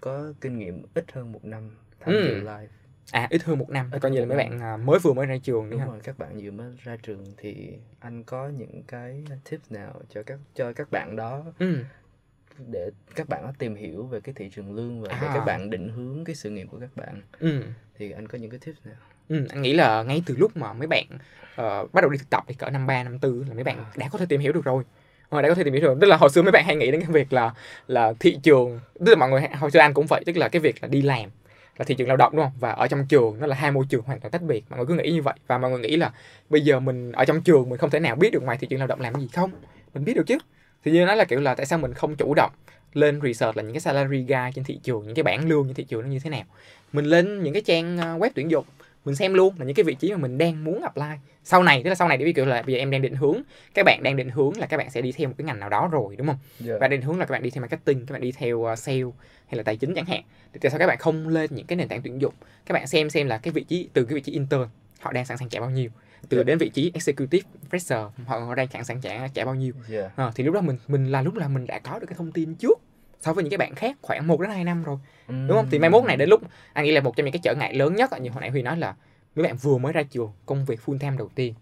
có 0.02 0.34
kinh 0.42 0.58
nghiệm 0.60 0.84
ít 0.94 1.12
hơn 1.12 1.32
một 1.32 1.46
năm 1.46 1.72
tham 2.00 2.14
Ừ. 2.14 2.22
dự 2.26 2.36
live 2.36 2.68
à 3.12 3.28
ít 3.30 3.44
hơn 3.44 3.60
một 3.60 3.70
năm 3.70 3.90
Ít 3.92 4.00
coi 4.00 4.12
như 4.12 4.20
là 4.20 4.26
mấy 4.26 4.38
bạn 4.38 4.60
à, 4.60 4.78
mới 4.78 5.00
vừa 5.00 5.14
mới 5.14 5.26
ra 5.26 5.38
trường 5.44 5.70
đúng 5.70 5.80
ha 5.80 5.86
rồi 5.86 6.00
các 6.04 6.18
bạn 6.18 6.40
vừa 6.42 6.52
mới 6.52 6.72
ra 6.84 6.98
trường 7.04 7.26
thì 7.38 7.78
anh 8.00 8.24
có 8.24 8.48
những 8.50 8.84
cái 8.88 9.24
tips 9.50 9.72
nào 9.72 10.02
cho 10.10 10.24
các 10.24 10.40
cho 10.56 10.74
các 10.74 10.92
bạn 10.92 11.16
đó 11.16 11.44
ừ. 11.60 11.84
để 12.68 12.90
các 13.16 13.30
bạn 13.30 13.44
đó 13.44 13.54
tìm 13.60 13.76
hiểu 13.76 14.06
về 14.06 14.20
cái 14.22 14.34
thị 14.38 14.50
trường 14.54 14.74
lương 14.76 15.02
và 15.02 15.08
để 15.22 15.28
À. 15.28 15.32
các 15.34 15.46
bạn 15.46 15.70
định 15.70 15.90
hướng 15.90 16.24
cái 16.26 16.36
sự 16.36 16.50
nghiệp 16.50 16.68
của 16.72 16.80
các 16.80 16.96
bạn 16.96 17.22
Ừ. 17.40 17.62
thì 17.96 18.12
anh 18.12 18.28
có 18.28 18.38
những 18.38 18.50
cái 18.52 18.60
tips 18.66 18.86
nào 18.86 18.96
Ừ, 19.28 19.46
anh 19.50 19.62
nghĩ 19.62 19.74
là 19.74 20.04
ngay 20.04 20.24
từ 20.26 20.36
lúc 20.38 20.58
mà 20.58 20.74
mấy 20.74 20.88
bạn 20.88 21.06
ờ, 21.56 21.88
bắt 21.94 22.02
đầu 22.02 22.10
đi 22.10 22.18
thực 22.18 22.30
tập 22.30 22.44
thì 22.48 22.54
cỡ 22.54 22.70
năm 22.70 22.88
ba 22.88 23.04
năm 23.04 23.20
tư 23.20 23.44
là 23.48 23.54
mấy 23.54 23.64
bạn 23.64 23.86
đã 23.98 24.10
có 24.12 24.18
thể 24.20 24.26
tìm 24.30 24.42
hiểu 24.42 24.54
được 24.54 24.64
rồi 24.66 24.84
ngoài 25.32 25.44
đã 25.44 25.50
có 25.50 25.56
thể 25.56 25.64
tìm 25.64 25.74
hiểu 25.74 25.82
được 25.82 25.98
tức 26.02 26.08
là 26.08 26.18
hồi 26.18 26.30
xưa 26.30 26.42
mấy 26.42 26.52
bạn 26.52 26.66
hay 26.66 26.76
nghĩ 26.76 26.92
đến 26.92 27.02
cái 27.02 27.10
việc 27.12 27.34
là 27.34 27.54
là 27.88 28.14
thị 28.20 28.38
trường, 28.44 28.80
tức 29.00 29.10
là 29.10 29.16
mọi 29.16 29.30
người 29.30 29.42
hồi 29.60 29.72
xưa 29.72 29.80
anh 29.80 29.94
cũng 29.94 30.06
vậy, 30.06 30.24
tức 30.26 30.38
là 30.38 30.50
cái 30.50 30.60
việc 30.60 30.76
là 30.82 30.88
đi 30.88 31.02
làm 31.02 31.30
là 31.78 31.86
thị 31.86 31.96
trường 31.96 32.08
lao 32.08 32.18
động, 32.18 32.36
đúng 32.36 32.46
không? 32.46 32.54
Và 32.60 32.72
ở 32.72 32.88
trong 32.88 33.06
trường 33.06 33.40
nó 33.40 33.48
là 33.48 33.56
hai 33.56 33.72
môi 33.72 33.86
trường 33.90 34.02
hoàn 34.02 34.20
toàn 34.20 34.32
tách 34.32 34.42
biệt. 34.42 34.64
Mọi 34.70 34.78
người 34.78 34.86
cứ 34.86 34.94
nghĩ 34.94 35.12
như 35.12 35.22
vậy. 35.22 35.34
Và 35.48 35.58
mọi 35.58 35.72
người 35.72 35.80
nghĩ 35.80 35.96
là 35.96 36.12
bây 36.50 36.62
giờ 36.62 36.80
mình 36.80 37.12
ở 37.12 37.26
trong 37.26 37.42
trường 37.42 37.70
mình 37.70 37.78
không 37.78 37.90
thể 37.90 38.00
nào 38.00 38.16
biết 38.16 38.34
được 38.34 38.44
ngoài 38.44 38.58
thị 38.62 38.68
trường 38.70 38.80
lao 38.80 38.88
động 38.88 39.02
làm 39.02 39.14
cái 39.14 39.22
gì 39.22 39.30
không? 39.34 39.52
Mình 39.94 40.06
biết 40.06 40.14
được 40.16 40.28
chứ. 40.28 40.38
Thì 40.86 40.92
như 40.92 41.06
nói 41.06 41.18
là 41.18 41.26
kiểu 41.26 41.40
là 41.40 41.56
tại 41.56 41.66
sao 41.66 41.80
mình 41.80 41.94
không 41.94 42.16
chủ 42.16 42.34
động 42.34 42.52
lên 42.94 43.20
research 43.24 43.58
là 43.58 43.64
những 43.64 43.74
cái 43.74 43.80
salary 43.80 44.18
guide 44.18 44.52
trên 44.56 44.64
thị 44.64 44.80
trường, 44.84 45.06
những 45.06 45.16
cái 45.16 45.24
bảng 45.24 45.50
lương 45.50 45.66
trên 45.66 45.74
thị 45.74 45.84
trường 45.84 46.02
nó 46.02 46.08
như 46.08 46.20
thế 46.20 46.30
nào? 46.30 46.44
Mình 46.94 47.06
lên 47.06 47.44
những 47.44 47.54
cái 47.54 47.62
trang 47.66 47.98
ờ, 47.98 48.18
web 48.18 48.30
tuyển 48.36 48.52
dụng 48.52 48.66
mình 49.08 49.16
xem 49.16 49.34
luôn 49.34 49.56
là 49.60 49.66
những 49.66 49.76
cái 49.76 49.84
vị 49.84 49.96
trí 49.96 50.12
mà 50.12 50.18
mình 50.18 50.38
đang 50.38 50.64
muốn 50.64 50.82
apply. 50.82 51.16
Sau 51.44 51.64
này 51.64 51.82
tức 51.84 51.90
là 51.90 51.96
sau 51.96 52.08
này 52.08 52.18
để 52.18 52.26
ví 52.26 52.34
dụ 52.36 52.46
là 52.46 52.62
bây 52.62 52.74
giờ 52.74 52.80
em 52.80 52.92
đang 52.92 53.02
định 53.02 53.16
hướng 53.16 53.42
các 53.74 53.86
bạn 53.86 54.04
đang 54.04 54.16
định 54.16 54.30
hướng 54.30 54.58
là 54.58 54.66
các 54.66 54.78
bạn 54.78 54.90
sẽ 54.90 55.02
đi 55.02 55.12
theo 55.12 55.28
một 55.28 55.34
cái 55.38 55.46
ngành 55.46 55.60
nào 55.60 55.70
đó 55.70 55.90
rồi 55.92 56.16
đúng 56.16 56.28
không? 56.28 56.38
Dạ. 56.60 56.74
Và 56.82 56.88
định 56.88 57.02
hướng 57.02 57.20
là 57.20 57.26
các 57.26 57.32
bạn 57.32 57.44
đi 57.44 57.50
theo 57.50 57.62
marketing 57.62 58.06
các 58.06 58.14
bạn 58.14 58.22
đi 58.22 58.32
theo 58.32 58.58
uh, 58.58 58.80
sale 58.80 59.04
hay 59.48 59.58
là 59.58 59.64
tài 59.64 59.78
chính 59.78 59.94
chẳng 59.96 60.06
hạn. 60.06 60.22
Thì 60.54 60.60
tại 60.62 60.70
sao 60.70 60.80
các 60.80 60.88
bạn 60.88 60.98
không 60.98 61.28
lên 61.28 61.50
những 61.54 61.66
cái 61.66 61.76
nền 61.76 61.88
tảng 61.88 62.02
tuyển 62.02 62.22
dụng? 62.22 62.34
Các 62.66 62.74
bạn 62.74 62.88
xem 62.88 63.10
xem 63.10 63.28
là 63.28 63.38
cái 63.38 63.52
vị 63.52 63.64
trí 63.64 63.90
từ 63.94 64.06
cái 64.06 64.16
vị 64.16 64.22
trí 64.22 64.32
intern 64.32 64.66
họ 65.00 65.12
đang 65.12 65.26
sẵn 65.26 65.38
sàng 65.38 65.50
trả 65.50 65.60
bao 65.60 65.70
nhiêu? 65.70 65.90
Từ 66.30 66.38
Dạ. 66.38 66.44
đến 66.44 66.58
vị 66.58 66.70
trí 66.70 66.92
executive 66.94 67.50
fresher 67.72 68.10
họ, 68.26 68.40
họ 68.40 68.56
đang 68.56 68.68
sẵn 68.68 68.84
sàng 68.84 69.02
trả 69.02 69.28
trả 69.28 69.46
bao 69.46 69.56
nhiêu? 69.56 69.74
Dạ. 69.88 70.10
Ờ, 70.16 70.32
thì 70.36 70.44
lúc 70.44 70.56
đó 70.56 70.62
mình 70.62 70.78
mình 70.88 71.12
là 71.12 71.22
lúc 71.22 71.36
là 71.36 71.48
mình 71.48 71.68
đã 71.68 71.80
có 71.80 72.00
được 72.00 72.06
cái 72.10 72.16
thông 72.18 72.32
tin 72.32 72.56
trước 72.56 72.80
so 73.22 73.34
với 73.34 73.44
những 73.44 73.52
cái 73.52 73.58
bạn 73.58 73.76
khác 73.76 73.98
khoảng 74.02 74.28
1 74.28 74.42
đến 74.42 74.50
2 74.52 74.64
năm 74.64 74.84
rồi. 74.84 74.98
Đúng 75.28 75.52
không? 75.58 75.68
Thì 75.72 75.80
mai 75.80 75.90
mốt 75.90 76.04
này 76.04 76.18
đến 76.18 76.30
lúc 76.30 76.42
anh 76.74 76.86
nghĩ 76.86 76.92
là 76.92 77.02
một 77.02 77.16
trong 77.16 77.26
những 77.26 77.34
cái 77.34 77.40
trở 77.44 77.56
ngại 77.56 77.74
lớn 77.74 77.96
nhất 77.96 78.10
như 78.22 78.30
hồi 78.30 78.42
nãy 78.42 78.50
huy 78.50 78.62
nói 78.62 78.78
là 78.78 78.96
mấy 79.36 79.44
bạn 79.44 79.56
vừa 79.58 79.78
mới 79.78 79.94
ra 79.94 80.04
trường 80.04 80.32
công 80.46 80.66
việc 80.66 80.80
full 80.86 80.98
time 81.00 81.16
đầu 81.18 81.30
tiên 81.36 81.54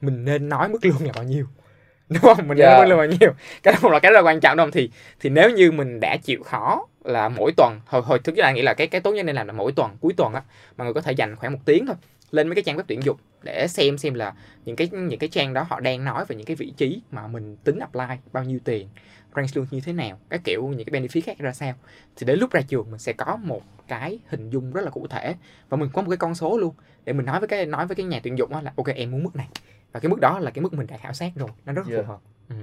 mình 0.00 0.24
nên 0.24 0.48
nói 0.48 0.68
mức 0.68 0.84
lương 0.84 1.06
là 1.06 1.12
bao 1.14 1.24
nhiêu? 1.24 1.46
Đúng 2.08 2.20
không? 2.22 2.38
Mình 2.38 2.48
nên 2.48 2.58
Dạ. 2.58 2.70
nói 2.70 2.80
mức 2.80 2.88
lương 2.88 2.98
bao 2.98 3.06
nhiêu? 3.06 3.32
Cái 3.62 3.74
đó 3.82 3.88
là 3.88 3.98
cái 3.98 4.12
rất 4.12 4.16
là 4.16 4.30
quan 4.30 4.40
trọng 4.40 4.56
đúng 4.56 4.64
không? 4.66 4.70
Thì 4.72 4.90
thì 5.20 5.30
nếu 5.30 5.50
như 5.50 5.72
mình 5.72 6.00
đã 6.00 6.16
chịu 6.16 6.42
khó 6.42 6.86
là 7.04 7.28
mỗi 7.28 7.52
tuần 7.56 7.80
hồi 7.86 8.02
hồi 8.02 8.18
thực 8.18 8.36
ra 8.36 8.44
anh 8.44 8.54
nghĩ 8.54 8.62
là 8.62 8.74
cái 8.74 8.86
cái 8.86 9.00
tốt 9.00 9.12
nhất 9.12 9.22
nên 9.22 9.36
làm 9.36 9.46
là 9.46 9.52
mỗi 9.52 9.72
tuần 9.72 9.96
cuối 10.00 10.12
tuần 10.16 10.34
á 10.34 10.42
mọi 10.76 10.84
người 10.84 10.94
có 10.94 11.00
thể 11.00 11.12
dành 11.12 11.36
khoảng 11.36 11.52
một 11.52 11.58
tiếng 11.64 11.86
thôi 11.86 11.96
lên 12.30 12.48
mấy 12.48 12.54
cái 12.54 12.62
trang 12.62 12.76
web 12.76 12.82
tuyển 12.86 13.02
dụng 13.02 13.16
để 13.42 13.66
xem 13.68 13.98
xem 13.98 14.14
là 14.14 14.32
những 14.64 14.76
cái 14.76 14.88
những 14.92 15.18
cái 15.18 15.28
trang 15.28 15.54
đó 15.54 15.66
họ 15.68 15.80
đang 15.80 16.04
nói 16.04 16.24
về 16.28 16.36
những 16.36 16.46
cái 16.46 16.56
vị 16.56 16.72
trí 16.76 17.02
mà 17.10 17.26
mình 17.26 17.56
tính 17.64 17.78
apply 17.78 18.16
bao 18.32 18.44
nhiêu 18.44 18.58
tiền 18.64 18.88
range 19.36 19.50
lương 19.54 19.66
như 19.70 19.80
thế 19.80 19.92
nào 19.92 20.18
các 20.30 20.40
kiểu 20.44 20.68
những 20.68 20.88
cái 20.88 21.00
benefit 21.00 21.20
khác 21.24 21.38
ra 21.38 21.52
sao 21.52 21.74
thì 22.16 22.26
đến 22.26 22.38
lúc 22.38 22.50
ra 22.52 22.60
trường 22.60 22.90
mình 22.90 22.98
sẽ 22.98 23.12
có 23.12 23.36
một 23.36 23.62
cái 23.88 24.18
hình 24.28 24.50
dung 24.50 24.72
rất 24.72 24.80
là 24.80 24.90
cụ 24.90 25.06
thể 25.06 25.34
và 25.68 25.76
mình 25.76 25.88
có 25.92 26.02
một 26.02 26.10
cái 26.10 26.16
con 26.16 26.34
số 26.34 26.58
luôn 26.58 26.74
để 27.04 27.12
mình 27.12 27.26
nói 27.26 27.38
với 27.40 27.48
cái 27.48 27.66
nói 27.66 27.86
với 27.86 27.96
cái 27.96 28.06
nhà 28.06 28.20
tuyển 28.22 28.38
dụng 28.38 28.50
là 28.64 28.72
ok 28.76 28.86
em 28.86 29.10
muốn 29.10 29.22
mức 29.24 29.36
này 29.36 29.48
và 29.92 30.00
cái 30.00 30.10
mức 30.10 30.20
đó 30.20 30.38
là 30.38 30.50
cái 30.50 30.62
mức 30.62 30.72
mình 30.74 30.86
đã 30.86 30.96
khảo 30.96 31.12
sát 31.12 31.32
rồi 31.36 31.50
nó 31.64 31.72
rất 31.72 31.86
Dạ. 31.86 31.96
phù 31.96 32.02
hợp 32.08 32.20
ừ. 32.48 32.54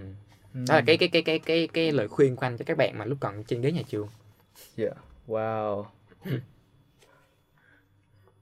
đó 0.54 0.76
là 0.76 0.82
cái 0.88 0.98
cái 0.98 1.10
cái 1.10 1.22
cái 1.22 1.40
cái 1.40 1.68
cái 1.74 1.92
lời 1.92 2.08
khuyên 2.08 2.36
của 2.36 2.46
anh 2.46 2.58
cho 2.58 2.66
các 2.66 2.78
bạn 2.78 2.98
mà 2.98 3.06
lúc 3.06 3.18
còn 3.22 3.44
trên 3.44 3.62
ghế 3.62 3.72
nhà 3.72 3.82
trường 3.90 4.08
Yeah. 4.78 4.94
Wow. 5.28 5.86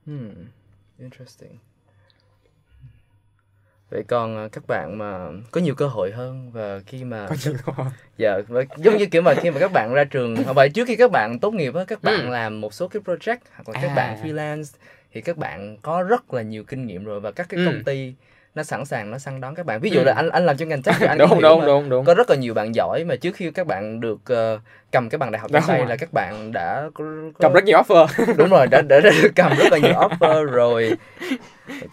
Hmm. 0.06 0.46
Interesting. 1.00 1.58
Vậy 3.90 4.04
còn 4.08 4.38
à, 4.38 4.48
các 4.52 4.68
bạn 4.68 4.98
mà 4.98 5.28
có 5.52 5.62
nhiều 5.62 5.76
cơ 5.76 5.88
hội 5.88 6.12
hơn 6.12 6.52
và 6.54 6.80
khi 6.86 7.04
mà 7.04 7.26
có 7.30 7.36
nhiều 7.46 7.54
không 7.66 7.76
dạ 8.18 8.38
và 8.48 8.62
giống 8.78 8.98
như 8.98 9.06
kiểu 9.06 9.22
mà 9.22 9.34
khi 9.34 9.52
mà 9.52 9.60
các 9.60 9.72
bạn 9.72 9.94
ra 9.94 10.04
trường 10.04 10.36
hoặc 10.46 10.54
vậy 10.54 10.70
trước 10.70 10.88
khi 10.88 10.96
các 10.96 11.12
bạn 11.12 11.40
tốt 11.40 11.54
nghiệp 11.54 11.76
á 11.76 11.84
các 11.88 12.04
bạn 12.04 12.22
Ừ. 12.26 12.30
làm 12.30 12.62
một 12.62 12.74
số 12.74 12.88
cái 12.88 13.02
project 13.06 13.38
hoặc 13.56 13.70
là 13.70 13.80
các 13.82 13.88
À. 13.88 13.96
bạn 13.96 14.18
freelance 14.24 14.64
thì 15.14 15.22
các 15.22 15.38
bạn 15.38 15.78
có 15.82 16.04
rất 16.04 16.34
là 16.34 16.42
nhiều 16.42 16.64
kinh 16.64 16.86
nghiệm 16.86 17.06
rồi 17.06 17.20
và 17.20 17.32
các 17.32 17.50
cái 17.50 17.60
Ừ. 17.60 17.66
công 17.66 17.84
ty 17.84 18.14
nó 18.56 18.64
sẵn 18.64 18.86
sàng 18.86 19.12
nó 19.12 19.18
săn 19.18 19.42
đón 19.42 19.56
các 19.56 19.66
bạn 19.66 19.80
ví 19.80 19.90
dụ 19.90 20.00
Ừ. 20.00 20.04
là 20.04 20.14
anh 20.14 20.30
anh 20.30 20.46
làm 20.46 20.58
trong 20.58 20.70
ngành 20.70 20.82
tech 20.82 20.96
thì 21.00 21.06
anh 21.06 21.18
đúng 21.18 21.42
đúng 21.42 21.66
đúng 21.66 21.90
đúng 21.90 22.06
có 22.06 22.14
rất 22.14 22.30
là 22.30 22.36
nhiều 22.36 22.54
bạn 22.54 22.76
giỏi 22.76 23.04
mà 23.04 23.16
trước 23.16 23.36
khi 23.36 23.52
các 23.52 23.68
bạn 23.68 24.00
được 24.00 24.20
ờ, 24.26 24.60
cầm 24.92 25.10
cái 25.10 25.18
bằng 25.20 25.32
đại 25.32 25.40
học 25.40 25.52
trong 25.54 25.64
tay 25.68 25.86
là 25.86 25.96
các 25.96 26.14
bạn 26.14 26.52
đã 26.52 26.90
có, 26.94 27.04
có 27.34 27.40
cầm 27.40 27.54
rất 27.54 27.64
nhiều 27.64 27.78
offer 27.78 28.08
đúng 28.38 28.50
rồi 28.50 28.68
đã, 28.68 28.82
đã, 28.82 29.00
đã 29.00 29.10
được 29.22 29.30
cầm 29.36 29.52
rất 29.58 29.72
là 29.72 29.78
nhiều 29.78 29.94
offer 30.10 30.44
rồi 30.44 30.98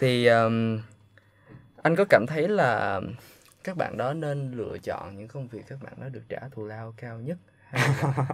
thì 0.01 0.27
um, 0.27 0.79
anh 1.83 1.97
có 1.97 2.05
cảm 2.11 2.27
thấy 2.27 2.49
là 2.49 3.01
các 3.65 3.77
bạn 3.77 3.97
đó 3.97 4.15
nên 4.15 4.53
lựa 4.53 4.79
chọn 4.83 5.17
những 5.19 5.29
công 5.29 5.49
việc 5.49 5.63
các 5.69 5.83
bạn 5.83 5.93
đó 6.01 6.09
được 6.09 6.23
trả 6.29 6.41
thù 6.51 6.65
lao 6.65 6.95
cao 6.97 7.21
nhất 7.21 7.39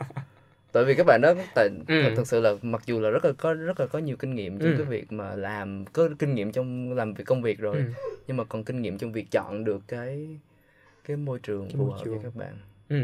tại 0.73 0.85
vì 0.85 0.95
các 0.95 1.05
bạn 1.07 1.21
đó 1.23 1.35
tại 1.55 1.69
Ừ. 1.89 2.03
thật, 2.03 2.11
thực 2.17 2.27
sự 2.27 2.41
là 2.41 2.53
mặc 2.63 2.83
dù 2.87 3.01
là 3.01 3.11
rất 3.11 3.25
là 3.25 3.33
có 3.39 3.55
rất 3.55 3.81
là 3.81 3.87
có 3.87 3.99
nhiều 3.99 4.17
kinh 4.17 4.35
nghiệm 4.35 4.59
trong 4.59 4.71
Ừ. 4.71 4.75
cái 4.79 4.87
việc 4.87 5.13
mà 5.13 5.35
làm 5.37 5.85
có 5.93 6.09
kinh 6.19 6.35
nghiệm 6.35 6.53
trong 6.53 6.93
làm 6.93 7.15
việc 7.15 7.25
công 7.27 7.43
việc 7.43 7.59
rồi 7.59 7.77
Ừ. 7.79 7.93
nhưng 8.27 8.37
mà 8.37 8.45
còn 8.45 8.65
kinh 8.65 8.83
nghiệm 8.83 8.99
trong 8.99 9.13
việc 9.13 9.27
chọn 9.31 9.65
được 9.65 9.83
cái 9.89 10.39
cái 11.05 11.17
môi 11.17 11.39
trường 11.39 11.69
phù 11.71 11.91
hợp 11.91 12.05
với 12.07 12.19
các 12.23 12.37
bạn 12.37 12.59
ừ. 12.89 12.97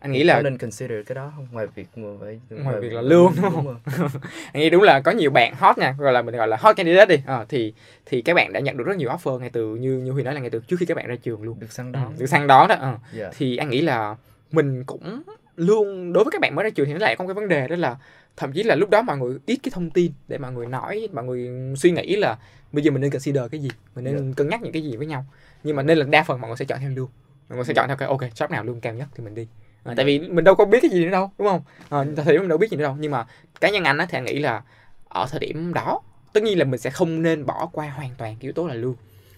anh 0.00 0.12
nghĩ 0.12 0.24
là 0.24 0.34
có 0.34 0.42
nên 0.42 0.58
consider 0.58 1.06
cái 1.06 1.14
đó 1.14 1.32
không 1.36 1.46
ngoài 1.50 1.66
việc 1.74 1.86
mà 1.96 2.08
phải 2.20 2.40
Ngoài 2.50 2.80
việc 2.80 2.92
là 2.92 3.02
lương, 3.02 3.32
đúng 3.42 3.50
không? 3.50 3.76
anh 4.52 4.62
nghĩ 4.62 4.70
đúng 4.70 4.82
là 4.82 5.00
có 5.00 5.10
nhiều 5.10 5.30
bạn 5.30 5.54
hot 5.54 5.78
nha 5.78 5.94
gọi 5.98 6.12
là 6.12 6.22
mình 6.22 6.36
gọi 6.36 6.48
là 6.48 6.56
hot 6.60 6.76
candidate 6.76 7.16
đi 7.16 7.22
Ờ, 7.26 7.46
thì 7.48 7.74
thì 8.06 8.22
các 8.22 8.34
bạn 8.34 8.52
đã 8.52 8.60
nhận 8.60 8.76
được 8.76 8.84
rất 8.84 8.96
nhiều 8.96 9.10
offer 9.10 9.38
ngay 9.38 9.50
từ 9.50 9.76
như 9.76 9.98
như 9.98 10.10
huy 10.10 10.22
nói 10.22 10.34
là 10.34 10.40
ngay 10.40 10.50
từ 10.50 10.60
trước 10.68 10.76
khi 10.80 10.86
các 10.86 10.96
bạn 10.96 11.06
ra 11.06 11.16
trường 11.22 11.42
luôn 11.42 11.60
được 11.60 11.72
săn 11.72 11.92
ừ. 11.92 11.96
đón 11.96 12.14
được 12.18 12.26
săn 12.26 12.46
đón 12.46 12.68
đó 12.68 12.74
ờ. 12.74 12.98
Dạ. 13.14 13.30
thì 13.38 13.56
anh 13.56 13.70
nghĩ 13.70 13.80
là 13.80 14.16
mình 14.52 14.84
cũng 14.84 15.22
luôn 15.56 16.12
đối 16.12 16.24
với 16.24 16.30
các 16.30 16.40
bạn 16.40 16.54
mới 16.54 16.64
ra 16.64 16.70
trường 16.70 16.86
thì 16.86 16.92
nó 16.92 16.98
lại 16.98 17.16
có 17.16 17.24
một 17.24 17.28
cái 17.28 17.34
vấn 17.34 17.48
đề 17.48 17.68
đó 17.68 17.76
là 17.76 17.96
thậm 18.36 18.52
chí 18.52 18.62
là 18.62 18.74
lúc 18.74 18.90
đó 18.90 19.02
mọi 19.02 19.18
người 19.18 19.38
ít 19.46 19.58
cái 19.62 19.70
thông 19.74 19.90
tin 19.90 20.12
để 20.28 20.38
mọi 20.38 20.52
người 20.52 20.66
nói 20.66 21.08
mọi 21.12 21.24
người 21.24 21.50
suy 21.76 21.90
nghĩ 21.90 22.16
là 22.16 22.38
bây 22.72 22.84
giờ 22.84 22.90
mình 22.90 23.00
nên 23.00 23.10
consider 23.10 23.42
cái 23.50 23.60
gì 23.60 23.68
mình 23.94 24.04
nên 24.04 24.34
cân 24.34 24.48
nhắc 24.48 24.62
những 24.62 24.72
cái 24.72 24.82
gì 24.82 24.96
với 24.96 25.06
nhau 25.06 25.24
nhưng 25.64 25.76
mà 25.76 25.82
nên 25.82 25.98
là 25.98 26.04
đa 26.04 26.22
phần 26.22 26.40
mọi 26.40 26.48
người 26.48 26.56
sẽ 26.56 26.64
chọn 26.64 26.78
theo 26.80 26.90
lương 26.90 27.08
người 27.48 27.64
sẽ 27.64 27.74
chọn 27.74 27.88
theo 27.88 27.96
cái 27.96 28.08
ok 28.08 28.20
job 28.20 28.50
nào 28.50 28.64
lương 28.64 28.80
cao 28.80 28.94
nhất 28.94 29.08
thì 29.14 29.24
mình 29.24 29.34
đi. 29.34 29.48
À, 29.84 29.94
tại 29.96 30.06
vì 30.06 30.18
mình 30.18 30.44
đâu 30.44 30.54
có 30.54 30.64
biết 30.64 30.78
cái 30.82 30.90
gì 30.90 31.04
nữa 31.04 31.10
đâu 31.10 31.30
đúng 31.38 31.48
không? 31.48 31.62
À, 31.88 32.04
thời 32.16 32.32
điểm 32.32 32.40
mình 32.40 32.48
đâu 32.48 32.58
biết 32.58 32.70
gì 32.70 32.76
nữa 32.76 32.84
đâu. 32.84 32.96
Nhưng 32.98 33.10
mà 33.10 33.26
cá 33.60 33.70
nhân 33.70 33.84
anh 33.84 33.98
á 33.98 34.06
thì 34.10 34.18
anh 34.18 34.24
nghĩ 34.24 34.38
là 34.38 34.62
ở 35.08 35.26
thời 35.30 35.40
điểm 35.40 35.74
đó 35.74 36.00
tất 36.32 36.42
nhiên 36.42 36.58
là 36.58 36.64
mình 36.64 36.80
sẽ 36.80 36.90
không 36.90 37.22
nên 37.22 37.46
bỏ 37.46 37.68
qua 37.72 37.90
hoàn 37.90 38.10
toàn 38.18 38.36
cái 38.36 38.42
yếu 38.42 38.52
tố 38.52 38.66
là 38.66 38.74
lương. 38.74 38.96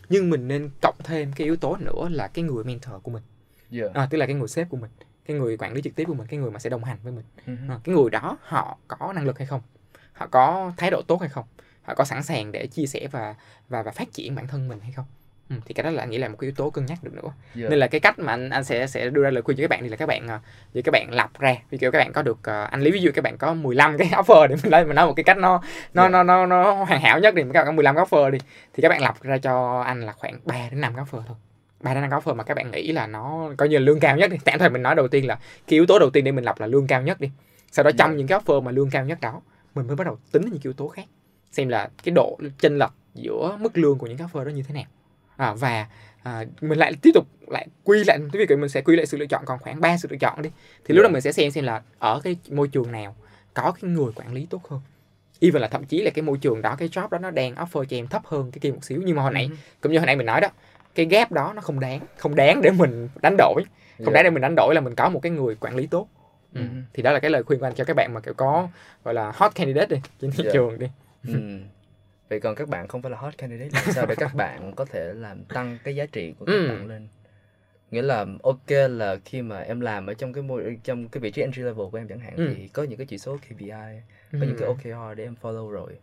Nhưng 0.09 0.31
mình 0.31 0.49
nên 0.49 0.71
cộng 0.83 0.97
thêm 1.05 1.33
cái 1.37 1.45
yếu 1.45 1.57
tố 1.57 1.77
nữa 1.77 2.09
là 2.11 2.29
cái 2.29 2.45
người 2.45 2.65
mentor 2.65 2.95
của 3.03 3.11
mình. 3.11 3.23
Yeah. 3.73 3.95
à, 3.95 4.07
tức 4.11 4.19
là 4.19 4.27
cái 4.27 4.35
người 4.35 4.49
sếp 4.49 4.69
của 4.69 4.77
mình 4.77 4.91
cái 5.27 5.37
người 5.37 5.57
quản 5.57 5.73
lý 5.73 5.83
trực 5.83 5.95
tiếp 5.95 6.05
của 6.05 6.15
mình 6.15 6.27
cái 6.27 6.39
người 6.39 6.51
mà 6.51 6.59
sẽ 6.59 6.71
đồng 6.71 6.85
hành 6.85 6.99
với 7.03 7.13
mình. 7.13 7.25
Mhm. 7.47 7.71
à, 7.71 7.81
cái 7.85 7.95
người 7.95 8.11
đó 8.11 8.39
họ 8.43 8.79
có 8.89 9.13
năng 9.13 9.27
lực 9.27 9.39
hay 9.39 9.47
không? 9.47 9.61
Họ 10.13 10.27
có 10.27 10.73
thái 10.77 10.91
độ 10.91 11.03
tốt 11.07 11.21
hay 11.21 11.29
không? 11.29 11.45
Họ 11.83 11.95
có 11.95 12.05
sẵn 12.05 12.23
sàng 12.23 12.53
để 12.53 12.67
chia 12.67 12.87
sẻ 12.87 13.09
và 13.11 13.35
và 13.69 13.83
và 13.83 13.91
phát 13.91 14.13
triển 14.13 14.35
bản 14.35 14.47
thân 14.47 14.69
mình 14.69 14.81
hay 14.81 14.93
không 14.93 15.05
ừ, 15.51 15.57
thì 15.65 15.75
cái 15.75 15.85
đó 15.85 15.91
là 15.91 16.03
anh 16.03 16.11
nghĩ 16.11 16.19
là 16.19 16.29
một 16.29 16.37
cái 16.41 16.47
yếu 16.47 16.55
tố 16.57 16.71
cân 16.71 16.87
nhắc 16.87 16.99
được 17.03 17.15
nữa. 17.15 17.33
Yeah. 17.57 17.71
nên 17.71 17.79
là 17.79 17.87
cái 17.87 18.01
cách 18.01 18.19
mà 18.19 18.33
anh 18.33 18.51
anh 18.51 18.65
sẽ 18.65 18.87
sẽ 18.87 19.11
đưa 19.11 19.23
ra 19.23 19.31
lời 19.31 19.43
khuyên 19.43 19.57
cho 19.57 19.63
các 19.63 19.71
bạn 19.71 19.83
thì 19.83 19.89
là 19.89 19.97
các 19.97 20.07
bạn 20.07 20.29
à, 20.29 20.41
thì 20.75 20.83
các 20.83 20.93
bạn 20.93 21.15
lọc 21.15 21.39
ra. 21.39 21.57
Ví 21.71 21.79
dụ 21.81 21.91
các 21.91 21.99
bạn 21.99 22.13
có 22.13 22.23
được 22.23 22.39
à, 22.43 22.65
anh 22.65 22.81
lấy 22.81 22.93
ví 22.93 23.01
dụ 23.01 23.11
các 23.15 23.23
bạn 23.23 23.39
có 23.39 23.55
15 23.55 23.99
cái 23.99 24.09
offer 24.13 24.47
để 24.47 24.57
mình 24.63 24.71
nói 24.71 24.85
mình 24.85 24.97
nói 24.97 25.07
một 25.07 25.15
cái 25.17 25.25
cách 25.25 25.39
nó 25.39 25.63
nó 25.95 26.03
Yeah. 26.03 26.13
nó 26.13 26.23
nó 26.23 26.47
nó 26.47 26.73
hoàn 26.73 27.01
hảo 27.01 27.21
nhất 27.21 27.35
đi 27.35 27.43
các 27.43 27.53
bạn 27.53 27.67
có 27.67 27.73
15 27.73 27.97
cái 27.97 28.05
offer 28.05 28.31
đi 28.31 28.39
thì 28.75 28.83
các 28.83 28.89
bạn 28.89 29.03
lọc 29.03 29.23
ra 29.23 29.39
cho 29.39 29.81
anh 29.87 30.01
là 30.01 30.13
khoảng 30.13 30.41
3 30.45 30.55
đến 30.71 30.81
5 30.81 30.93
cái 30.97 31.05
offer 31.05 31.23
thôi. 31.27 31.37
Ba 31.81 31.95
đến 31.95 32.01
năm 32.01 32.11
cái 32.11 32.21
offer 32.21 32.35
mà 32.35 32.45
các 32.45 32.55
bạn 32.55 32.71
nghĩ 32.71 32.93
là 32.93 33.07
nó 33.07 33.51
coi 33.57 33.69
như 33.69 33.79
là 33.79 33.85
lương 33.85 34.01
cao 34.01 34.17
nhất 34.17 34.31
đi. 34.31 34.37
Tạm 34.45 34.59
thời 34.59 34.71
mình 34.71 34.83
nói 34.83 34.95
đầu 34.95 35.09
tiên 35.09 35.27
là 35.27 35.35
cái 35.35 35.77
yếu 35.77 35.87
tố 35.87 35.99
đầu 35.99 36.11
tiên 36.11 36.25
để 36.25 36.33
mình 36.33 36.45
lọc 36.45 36.61
là 36.61 36.67
lương 36.67 36.87
cao 36.87 37.03
nhất 37.03 37.21
đi. 37.21 37.31
Sau 37.73 37.85
đó 37.85 37.91
trong 37.99 38.11
Yeah. 38.11 38.19
những 38.19 38.27
cái 38.27 38.39
offer 38.39 38.63
mà 38.63 38.71
lương 38.71 38.91
cao 38.91 39.05
nhất 39.05 39.19
đó 39.21 39.43
mình 39.75 39.87
mới 39.87 39.97
bắt 39.97 40.05
đầu 40.05 40.19
tính 40.33 40.43
những 40.43 40.53
cái 40.53 40.61
yếu 40.65 40.73
tố 40.73 40.89
khác. 40.89 41.05
Xem 41.51 41.69
là 41.69 41.91
cái 42.05 42.13
độ 42.15 42.39
chênh 42.61 42.79
lệch 42.79 42.93
giữa 43.15 43.57
mức 43.61 43.79
lương 43.79 43.99
của 43.99 44.07
những 44.07 44.19
cái 44.19 44.27
offer 44.33 44.45
đó 44.45 44.49
như 44.49 44.63
thế 44.69 44.75
nào 44.75 44.85
à, 45.37 45.55
và 45.55 45.87
à, 46.23 46.45
mình 46.61 46.79
lại 46.79 46.93
tiếp 47.03 47.11
tục 47.15 47.27
lại 47.49 47.67
quy 47.85 48.05
lại 48.05 48.19
cái 48.33 48.47
việc 48.47 48.59
mình 48.59 48.69
sẽ 48.69 48.81
quy 48.81 48.97
lại 48.97 49.07
sự 49.07 49.17
lựa 49.19 49.27
chọn 49.27 49.43
còn 49.47 49.59
khoảng 49.59 49.81
3 49.81 49.97
sự 49.97 50.09
lựa 50.11 50.17
chọn 50.17 50.43
đi 50.43 50.51
thì 50.85 50.95
lúc 50.95 51.03
đó 51.03 51.07
Yeah. 51.07 51.13
mình 51.13 51.21
sẽ 51.23 51.33
xem 51.33 51.51
xem 51.51 51.65
là 51.65 51.83
ở 51.99 52.21
cái 52.25 52.37
môi 52.51 52.69
trường 52.69 52.93
nào 52.93 53.17
có 53.55 53.73
cái 53.81 53.91
người 53.91 54.13
quản 54.15 54.33
lý 54.35 54.47
tốt 54.51 54.69
hơn 54.69 54.81
even 55.41 55.63
là 55.63 55.69
thậm 55.69 55.85
chí 55.85 56.03
là 56.03 56.11
cái 56.11 56.23
môi 56.23 56.39
trường 56.39 56.63
đó 56.63 56.77
cái 56.79 56.89
job 56.89 57.09
đó 57.09 57.19
nó 57.19 57.31
đang 57.31 57.55
offer 57.55 57.85
cho 57.85 57.97
em 57.97 58.07
thấp 58.07 58.23
hơn 58.27 58.51
cái 58.51 58.59
kia 58.61 58.71
một 58.71 58.85
xíu 58.85 59.03
nhưng 59.05 59.17
mà 59.17 59.23
hồi 59.23 59.33
nãy 59.33 59.47
Mhm. 59.49 59.57
cũng 59.81 59.93
như 59.93 59.99
hồi 59.99 60.07
nãy 60.07 60.17
mình 60.17 60.27
nói 60.27 60.41
đó 60.41 60.49
cái 60.95 61.07
gap 61.07 61.33
đó 61.33 61.53
nó 61.57 61.61
không 61.63 61.81
đáng 61.81 62.01
không 62.17 62.35
đáng 62.35 62.63
để 62.63 62.71
mình 62.71 63.09
đánh 63.23 63.35
đổi 63.39 63.63
không 63.99 64.07
Yeah. 64.07 64.13
đáng 64.15 64.25
để 64.25 64.31
mình 64.31 64.41
đánh 64.43 64.55
đổi 64.57 64.75
là 64.75 64.81
mình 64.81 64.95
có 64.95 65.09
một 65.09 65.21
cái 65.21 65.33
người 65.33 65.55
quản 65.55 65.77
lý 65.77 65.87
tốt 65.87 66.09
ừ. 66.55 66.61
Mhm. 66.61 66.83
thì 66.95 67.03
đó 67.03 67.13
là 67.13 67.21
cái 67.21 67.31
lời 67.31 67.43
khuyên 67.43 67.61
của 67.61 67.67
anh 67.67 67.75
cho 67.75 67.85
các 67.85 67.97
bạn 67.97 68.15
mà 68.15 68.21
kiểu 68.21 68.35
có 68.35 68.69
gọi 69.05 69.15
là 69.15 69.33
hot 69.35 69.55
candidate 69.55 69.87
đi 69.87 69.97
trên 70.21 70.31
thị 70.31 70.43
Yeah. 70.45 70.55
trường 70.55 70.79
đi 70.79 70.87
Ừ. 71.29 71.35
Vậy 72.29 72.41
còn 72.41 72.55
các 72.55 72.69
bạn 72.69 72.89
không 72.89 73.03
phải 73.03 73.11
là 73.11 73.19
hot 73.19 73.39
candidate 73.39 73.71
làm 73.73 73.93
sao 73.95 74.07
để 74.07 74.15
các 74.15 74.35
bạn 74.35 74.73
có 74.77 74.85
thể 74.85 75.13
làm 75.15 75.45
tăng 75.45 75.79
cái 75.85 75.97
giá 75.97 76.07
trị 76.07 76.35
của 76.39 76.45
các 76.47 76.53
Ừ. 76.53 76.69
bạn 76.69 76.87
lên? 76.87 77.09
Nghĩa 77.91 78.03
là 78.03 78.27
ok 78.43 78.71
là 78.91 79.17
khi 79.25 79.43
mà 79.43 79.61
em 79.61 79.81
làm 79.81 80.07
ở 80.07 80.15
trong 80.15 80.33
cái 80.33 80.43
môi 80.43 80.79
trong 80.85 81.09
cái 81.09 81.21
vị 81.21 81.31
trí 81.31 81.43
entry 81.43 81.63
level 81.63 81.87
của 81.93 81.99
em 81.99 82.09
chẳng 82.09 82.19
hạn 82.19 82.33
Ừ. 82.37 82.53
thì 82.57 82.69
có 82.69 82.83
những 82.83 82.99
cái 82.99 83.07
chỉ 83.07 83.19
số 83.19 83.37
KPI, 83.37 83.69
có 84.33 84.39
những 84.39 84.57
cái 84.59 84.69
OKR 84.69 85.17
để 85.17 85.25
em 85.25 85.35
follow 85.43 85.71
rồi. 85.71 85.99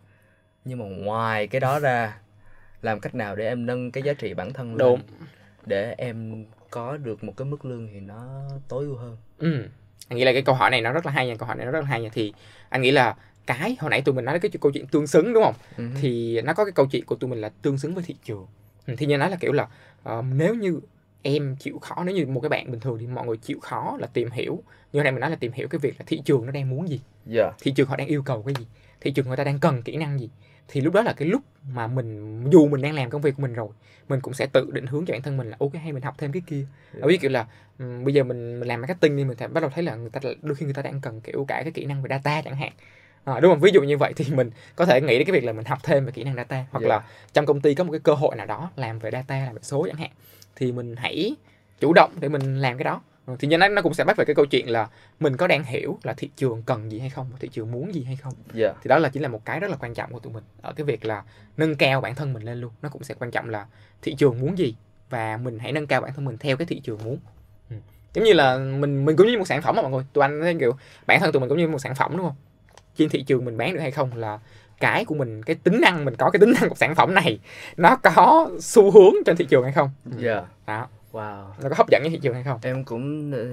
Nhưng 0.65 0.80
mà 0.80 0.86
ngoài 0.86 1.47
cái 1.47 1.59
đó 1.59 1.80
ra 1.80 2.19
làm 2.82 2.99
cách 2.99 3.15
nào 3.15 3.36
để 3.36 3.47
em 3.47 3.65
nâng 3.65 3.91
cái 3.91 4.03
giá 4.03 4.13
trị 4.13 4.34
bản 4.34 4.53
thân 4.53 4.69
lên 4.69 4.78
Đúng. 4.78 5.01
để 5.65 5.95
em 5.97 6.45
có 6.69 6.97
được 6.97 7.24
một 7.24 7.34
cái 7.38 7.45
mức 7.45 7.65
lương 7.65 7.88
thì 7.93 7.99
nó 7.99 8.49
tối 8.67 8.86
ưu 8.86 8.95
hơn. 8.95 9.17
Ừ. 9.38 9.63
Anh 10.09 10.17
nghĩ 10.17 10.24
là 10.26 10.34
cái 10.34 10.41
câu 10.41 10.55
hỏi 10.55 10.69
này 10.69 10.82
nó 10.82 10.91
rất 10.93 11.05
là 11.05 11.11
hay 11.11 11.28
nha, 11.28 11.36
câu 11.39 11.47
hỏi 11.47 11.55
này 11.55 11.65
nó 11.65 11.72
rất 11.72 11.80
là 11.82 11.86
hay 11.88 12.01
nha. 12.01 12.09
Thì 12.13 12.34
anh 12.69 12.82
nghĩ 12.82 12.91
là 12.91 13.15
cái 13.46 13.76
hồi 13.80 13.89
nãy 13.89 14.02
tụi 14.02 14.16
mình 14.16 14.26
nói 14.26 14.39
cái 14.39 14.52
câu 14.62 14.72
chuyện 14.72 14.88
tương 14.88 15.08
xứng 15.08 15.34
đúng 15.34 15.44
không? 15.44 15.56
Ừ. 15.78 15.84
Thì 16.02 16.42
nó 16.42 16.54
có 16.54 16.66
cái 16.66 16.72
câu 16.72 16.86
chuyện 16.86 17.06
của 17.06 17.16
tụi 17.16 17.30
mình 17.30 17.42
là 17.42 17.50
tương 17.62 17.78
xứng 17.78 17.96
với 17.96 18.04
thị 18.08 18.16
trường. 18.24 18.46
Ừ, 18.88 18.96
thì 18.98 19.06
như 19.06 19.18
nói 19.18 19.30
là 19.30 19.38
kiểu 19.39 19.52
là 19.52 19.68
ờ, 20.04 20.24
nếu 20.36 20.56
như 20.56 20.80
em 21.22 21.56
chịu 21.60 21.80
khó 21.80 22.04
nếu 22.04 22.16
như 22.16 22.26
một 22.26 22.42
cái 22.42 22.50
bạn 22.50 22.72
bình 22.72 22.80
thường 22.80 22.98
thì 23.00 23.08
mọi 23.08 23.28
người 23.28 23.38
chịu 23.38 23.60
khó 23.60 23.98
là 24.00 24.08
tìm 24.08 24.32
hiểu 24.32 24.64
như 24.94 25.04
nãy 25.04 25.12
mình 25.12 25.22
nói 25.22 25.30
là 25.30 25.36
tìm 25.36 25.52
hiểu 25.52 25.68
cái 25.68 25.80
việc 25.80 25.96
là 26.00 26.04
thị 26.08 26.22
trường 26.26 26.46
nó 26.46 26.52
đang 26.52 26.70
muốn 26.70 26.89
gì 26.89 27.00
Yeah. 27.32 27.54
thị 27.62 27.72
trường 27.72 27.88
họ 27.88 27.96
đang 27.96 28.08
yêu 28.08 28.24
cầu 28.24 28.44
cái 28.44 28.56
gì 28.60 28.66
thị 29.02 29.12
trường 29.12 29.28
người 29.28 29.38
ta 29.38 29.44
đang 29.44 29.60
cần 29.60 29.82
kỹ 29.82 29.96
năng 29.98 30.20
gì 30.20 30.30
thì 30.68 30.82
lúc 30.82 30.94
đó 30.94 31.02
là 31.02 31.14
cái 31.14 31.28
lúc 31.28 31.42
mà 31.74 31.88
mình 31.88 32.44
dù 32.52 32.68
mình 32.68 32.82
đang 32.82 32.94
làm 32.96 33.10
công 33.10 33.22
việc 33.22 33.36
của 33.36 33.42
mình 33.42 33.54
rồi 33.54 33.68
mình 34.10 34.20
cũng 34.22 34.34
sẽ 34.34 34.46
tự 34.46 34.72
định 34.72 34.88
hướng 34.88 35.06
cho 35.06 35.12
bản 35.12 35.22
thân 35.22 35.38
mình 35.38 35.50
là 35.50 35.58
ok 35.60 35.74
hay 35.74 35.92
mình 35.92 36.04
học 36.04 36.16
thêm 36.18 36.32
cái 36.32 36.42
kia 36.48 36.66
ở 37.00 37.08
ví 37.08 37.14
dụ 37.14 37.20
kiểu 37.22 37.32
là 37.32 37.46
ừm, 37.80 38.04
bây 38.04 38.14
giờ 38.14 38.24
mình, 38.24 38.60
mình 38.60 38.68
làm 38.68 38.82
marketing 38.82 39.18
đi 39.18 39.24
mình 39.24 39.38
bắt 39.54 39.62
đầu 39.62 39.70
thấy 39.74 39.84
là 39.84 39.96
người 39.96 40.10
ta 40.10 40.20
đôi 40.42 40.56
khi 40.56 40.66
người 40.66 40.74
ta 40.74 40.82
đang 40.82 41.02
cần 41.02 41.22
kiểu 41.22 41.46
cả 41.48 41.62
cái 41.64 41.72
kỹ 41.72 41.86
năng 41.86 42.02
về 42.02 42.08
data 42.10 42.42
chẳng 42.42 42.56
hạn 42.56 42.72
à, 43.26 43.39
đúng 43.39 43.51
không? 43.51 43.59
Ví 43.59 43.72
dụ 43.74 43.82
như 43.82 43.97
vậy 43.97 44.13
thì 44.15 44.26
mình 44.34 44.49
có 44.76 44.86
thể 44.86 45.01
nghĩ 45.01 45.17
đến 45.17 45.28
cái 45.28 45.34
việc 45.34 45.43
là 45.43 45.53
mình 45.53 45.65
học 45.65 45.80
thêm 45.84 46.05
về 46.05 46.11
kỹ 46.11 46.24
năng 46.24 46.36
data 46.36 46.65
hoặc 46.72 46.80
Yeah. 46.80 46.89
là 46.89 47.03
trong 47.34 47.45
công 47.45 47.61
ty 47.61 47.76
có 47.76 47.84
một 47.84 47.91
cái 47.91 47.99
cơ 47.99 48.13
hội 48.13 48.36
nào 48.36 48.45
đó 48.45 48.72
làm 48.76 48.99
về 48.99 49.11
data 49.11 49.36
làm 49.45 49.55
về 49.55 49.59
số 49.61 49.88
chẳng 49.88 49.97
hạn 49.97 50.09
thì 50.55 50.72
mình 50.72 50.95
hãy 50.95 51.36
chủ 51.80 51.93
động 51.93 52.11
để 52.19 52.30
mình 52.30 52.57
làm 52.57 52.78
cái 52.78 52.84
đó. 52.84 53.01
Ừ, 53.26 53.36
thì 53.39 53.47
nhân 53.47 53.59
nó 53.59 53.67
nó 53.67 53.82
cũng 53.82 53.93
sẽ 53.93 54.03
bắt 54.03 54.17
về 54.17 54.26
cái 54.26 54.36
câu 54.36 54.45
chuyện 54.45 54.69
là 54.69 54.88
mình 55.19 55.38
có 55.38 55.47
đang 55.47 55.63
hiểu 55.63 55.99
là 56.03 56.13
thị 56.13 56.30
trường 56.36 56.63
cần 56.63 56.91
gì 56.91 56.99
hay 56.99 57.09
không 57.09 57.32
thị 57.39 57.47
trường 57.47 57.72
muốn 57.72 57.95
gì 57.95 58.03
hay 58.03 58.15
không. 58.15 58.34
Yeah. 58.55 58.76
thì 58.84 58.88
đó 58.88 58.97
là 58.97 59.09
chính 59.09 59.24
là 59.24 59.30
một 59.30 59.45
cái 59.45 59.59
rất 59.59 59.72
là 59.72 59.78
quan 59.80 59.93
trọng 59.93 60.13
của 60.13 60.19
tụi 60.19 60.34
mình 60.34 60.43
ở 60.61 60.74
cái 60.74 60.84
việc 60.86 61.05
là 61.05 61.24
nâng 61.57 61.76
cao 61.76 62.01
bản 62.01 62.15
thân 62.15 62.34
mình 62.34 62.43
lên 62.43 62.61
luôn. 62.61 62.72
Nó 62.82 62.89
cũng 62.89 63.03
sẽ 63.03 63.15
quan 63.19 63.32
trọng 63.32 63.49
là 63.49 63.65
thị 64.01 64.15
trường 64.15 64.39
muốn 64.39 64.57
gì 64.57 64.76
và 65.09 65.38
mình 65.38 65.59
hãy 65.59 65.72
nâng 65.72 65.88
cao 65.88 66.01
bản 66.01 66.13
thân 66.15 66.26
mình 66.26 66.38
theo 66.38 66.57
cái 66.57 66.65
thị 66.65 66.80
trường 66.80 66.99
muốn. 67.03 67.17
Ừ. 67.69 67.76
giống 68.13 68.26
như 68.26 68.34
là 68.34 68.57
mình 68.57 69.05
mình 69.05 69.15
cũng 69.15 69.28
như 69.28 69.38
một 69.38 69.47
sản 69.47 69.61
phẩm 69.61 69.76
mà 69.76 69.82
mọi 69.82 69.91
người. 69.91 70.03
Tụi 70.13 70.22
anh 70.22 70.41
thấy 70.41 70.55
kiểu 70.59 70.76
bản 71.07 71.19
thân 71.19 71.32
tụi 71.32 71.39
mình 71.39 71.49
cũng 71.49 71.57
như 71.57 71.67
một 71.67 71.80
sản 71.80 71.95
phẩm 71.95 72.17
đúng 72.17 72.26
không 72.26 72.36
trên 72.96 73.10
thị 73.10 73.22
trường 73.24 73.46
mình 73.46 73.58
bán 73.58 73.74
được 73.74 73.80
hay 73.80 73.92
không 73.92 74.10
là 74.16 74.39
cái 74.80 75.06
của 75.06 75.16
mình 75.16 75.44
cái 75.44 75.56
tính 75.64 75.82
năng 75.82 76.06
mình 76.06 76.16
có 76.16 76.30
cái 76.30 76.39
tính 76.39 76.54
năng 76.60 76.70
của 76.70 76.76
sản 76.76 76.96
phẩm 76.96 77.14
này 77.14 77.39
nó 77.78 77.96
có 77.96 78.50
xu 78.60 78.92
hướng 78.92 79.14
trên 79.26 79.36
thị 79.38 79.46
trường 79.50 79.64
hay 79.64 79.72
không. 79.74 79.89
Yeah. 80.22 80.44
đó 80.68 80.88
Wow. 81.12 81.46
nó 81.64 81.70
có 81.70 81.76
hấp 81.78 81.89
dẫn 81.89 82.02
với 82.04 82.10
thị 82.12 82.20
trường 82.22 82.34
hay 82.34 82.44
không 82.44 82.60
Em 82.64 82.84
cũng 82.84 83.32
ờ, 83.32 83.46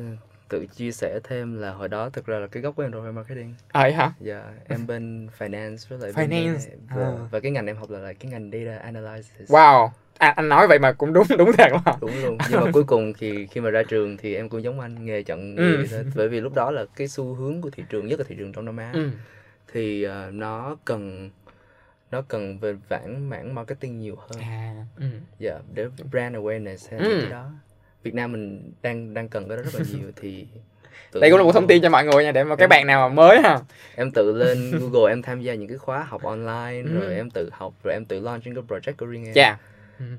tự 0.48 0.66
chia 0.66 0.92
sẻ 0.92 1.20
thêm 1.24 1.60
là 1.60 1.70
hồi 1.72 1.88
đó 1.88 2.10
thực 2.12 2.26
ra 2.26 2.38
là 2.38 2.46
cái 2.46 2.62
gốc 2.62 2.76
của 2.76 2.82
em 2.82 2.90
rồi 2.90 3.12
marketing. 3.12 3.54
ờ 3.72 3.82
vậy 3.82 3.92
hả 3.92 4.12
Dạ, 4.20 4.42
em 4.68 4.86
bên 4.86 5.28
finance 5.38 5.76
với 5.88 5.98
lại 5.98 6.12
bên 6.16 6.30
Finance, 6.30 6.58
và, 6.96 7.04
à. 7.04 7.12
và 7.30 7.40
cái 7.40 7.50
ngành 7.50 7.66
em 7.66 7.76
học 7.76 7.90
là, 7.90 7.98
là 7.98 8.12
cái 8.12 8.30
ngành 8.32 8.50
data 8.52 8.78
analysis. 8.78 9.50
wow 9.50 9.88
à, 10.18 10.28
anh 10.36 10.48
nói 10.48 10.68
vậy 10.68 10.78
mà 10.78 10.92
cũng 10.92 11.12
đúng 11.12 11.26
đúng 11.38 11.52
thật 11.58 11.68
mà 11.84 11.92
Đúng 12.00 12.22
luôn. 12.22 12.38
Nhưng 12.50 12.60
mà 12.60 12.66
cuối 12.72 12.84
cùng 12.84 13.12
thì 13.18 13.46
khi 13.46 13.60
mà 13.60 13.70
ra 13.70 13.82
trường 13.82 14.16
thì 14.16 14.34
em 14.34 14.48
cũng 14.48 14.62
giống 14.62 14.80
anh 14.80 15.04
nghề 15.04 15.22
chọn 15.22 15.56
Ừ. 15.56 15.86
Bởi 16.14 16.28
vì 16.28 16.40
lúc 16.40 16.54
đó 16.54 16.70
là 16.70 16.84
cái 16.96 17.08
xu 17.08 17.34
hướng 17.34 17.60
của 17.60 17.70
thị 17.70 17.84
trường 17.88 18.06
nhất 18.06 18.18
là 18.18 18.24
thị 18.28 18.34
trường 18.38 18.52
Đông 18.52 18.64
Nam 18.64 18.76
Á 18.76 18.90
ừ. 18.92 19.10
thì 19.72 20.02
ờ, 20.02 20.30
nó 20.32 20.76
cần 20.84 21.30
nó 22.10 22.22
cần 22.22 22.58
về 22.58 22.72
vãn 22.88 23.28
mảng 23.30 23.54
marketing 23.54 23.98
nhiều 23.98 24.16
hơn. 24.28 24.40
à 24.40 24.74
ừ. 24.96 25.04
Dạ, 25.38 25.58
để 25.74 25.86
brand 26.10 26.36
awareness 26.36 26.88
hay 26.90 27.00
Ừ. 27.00 27.18
cái 27.20 27.30
đó. 27.30 27.50
Việt 28.02 28.14
Nam 28.14 28.32
mình 28.32 28.72
đang 28.82 29.14
đang 29.14 29.28
cần 29.28 29.48
cái 29.48 29.56
đó 29.56 29.62
rất 29.62 29.74
là 29.74 29.80
nhiều 29.92 30.10
thì 30.16 30.46
đây 31.20 31.30
cũng 31.30 31.38
là 31.38 31.44
một 31.44 31.52
thông 31.52 31.66
tin 31.66 31.82
cho 31.82 31.90
mọi 31.90 32.04
người 32.04 32.24
nha 32.24 32.32
để 32.32 32.44
mà 32.44 32.56
các 32.56 32.66
bạn 32.70 32.86
nào 32.86 33.08
mà 33.08 33.14
mới 33.14 33.40
ha 33.42 33.58
em 33.96 34.10
tự 34.10 34.32
lên 34.32 34.78
Google 34.78 35.12
em 35.12 35.22
tham 35.22 35.40
gia 35.40 35.54
những 35.54 35.68
cái 35.68 35.78
khóa 35.78 36.02
học 36.08 36.22
online 36.22 36.82
Ừ. 36.82 37.00
rồi 37.00 37.14
em 37.14 37.30
tự 37.30 37.50
học 37.52 37.74
rồi 37.84 37.94
em 37.94 38.04
tự 38.04 38.20
launch 38.20 38.46
những 38.46 38.54
cái 38.54 38.64
project 38.68 38.92
của 38.98 39.06
riêng 39.06 39.24
em 39.24 39.34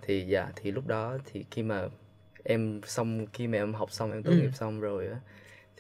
thì 0.02 0.22
dạ 0.28 0.48
thì 0.56 0.72
lúc 0.72 0.88
đó 0.88 1.18
thì 1.32 1.46
khi 1.52 1.64
mà 1.64 1.82
em 2.44 2.82
xong 2.86 3.26
khi 3.34 3.48
mà 3.48 3.58
em 3.58 3.74
học 3.74 3.92
xong 3.92 4.12
em 4.12 4.24
tốt 4.24 4.32
Ừ. 4.32 4.38
nghiệp 4.42 4.50
xong 4.54 4.80
rồi 4.82 5.08
á 5.08 5.16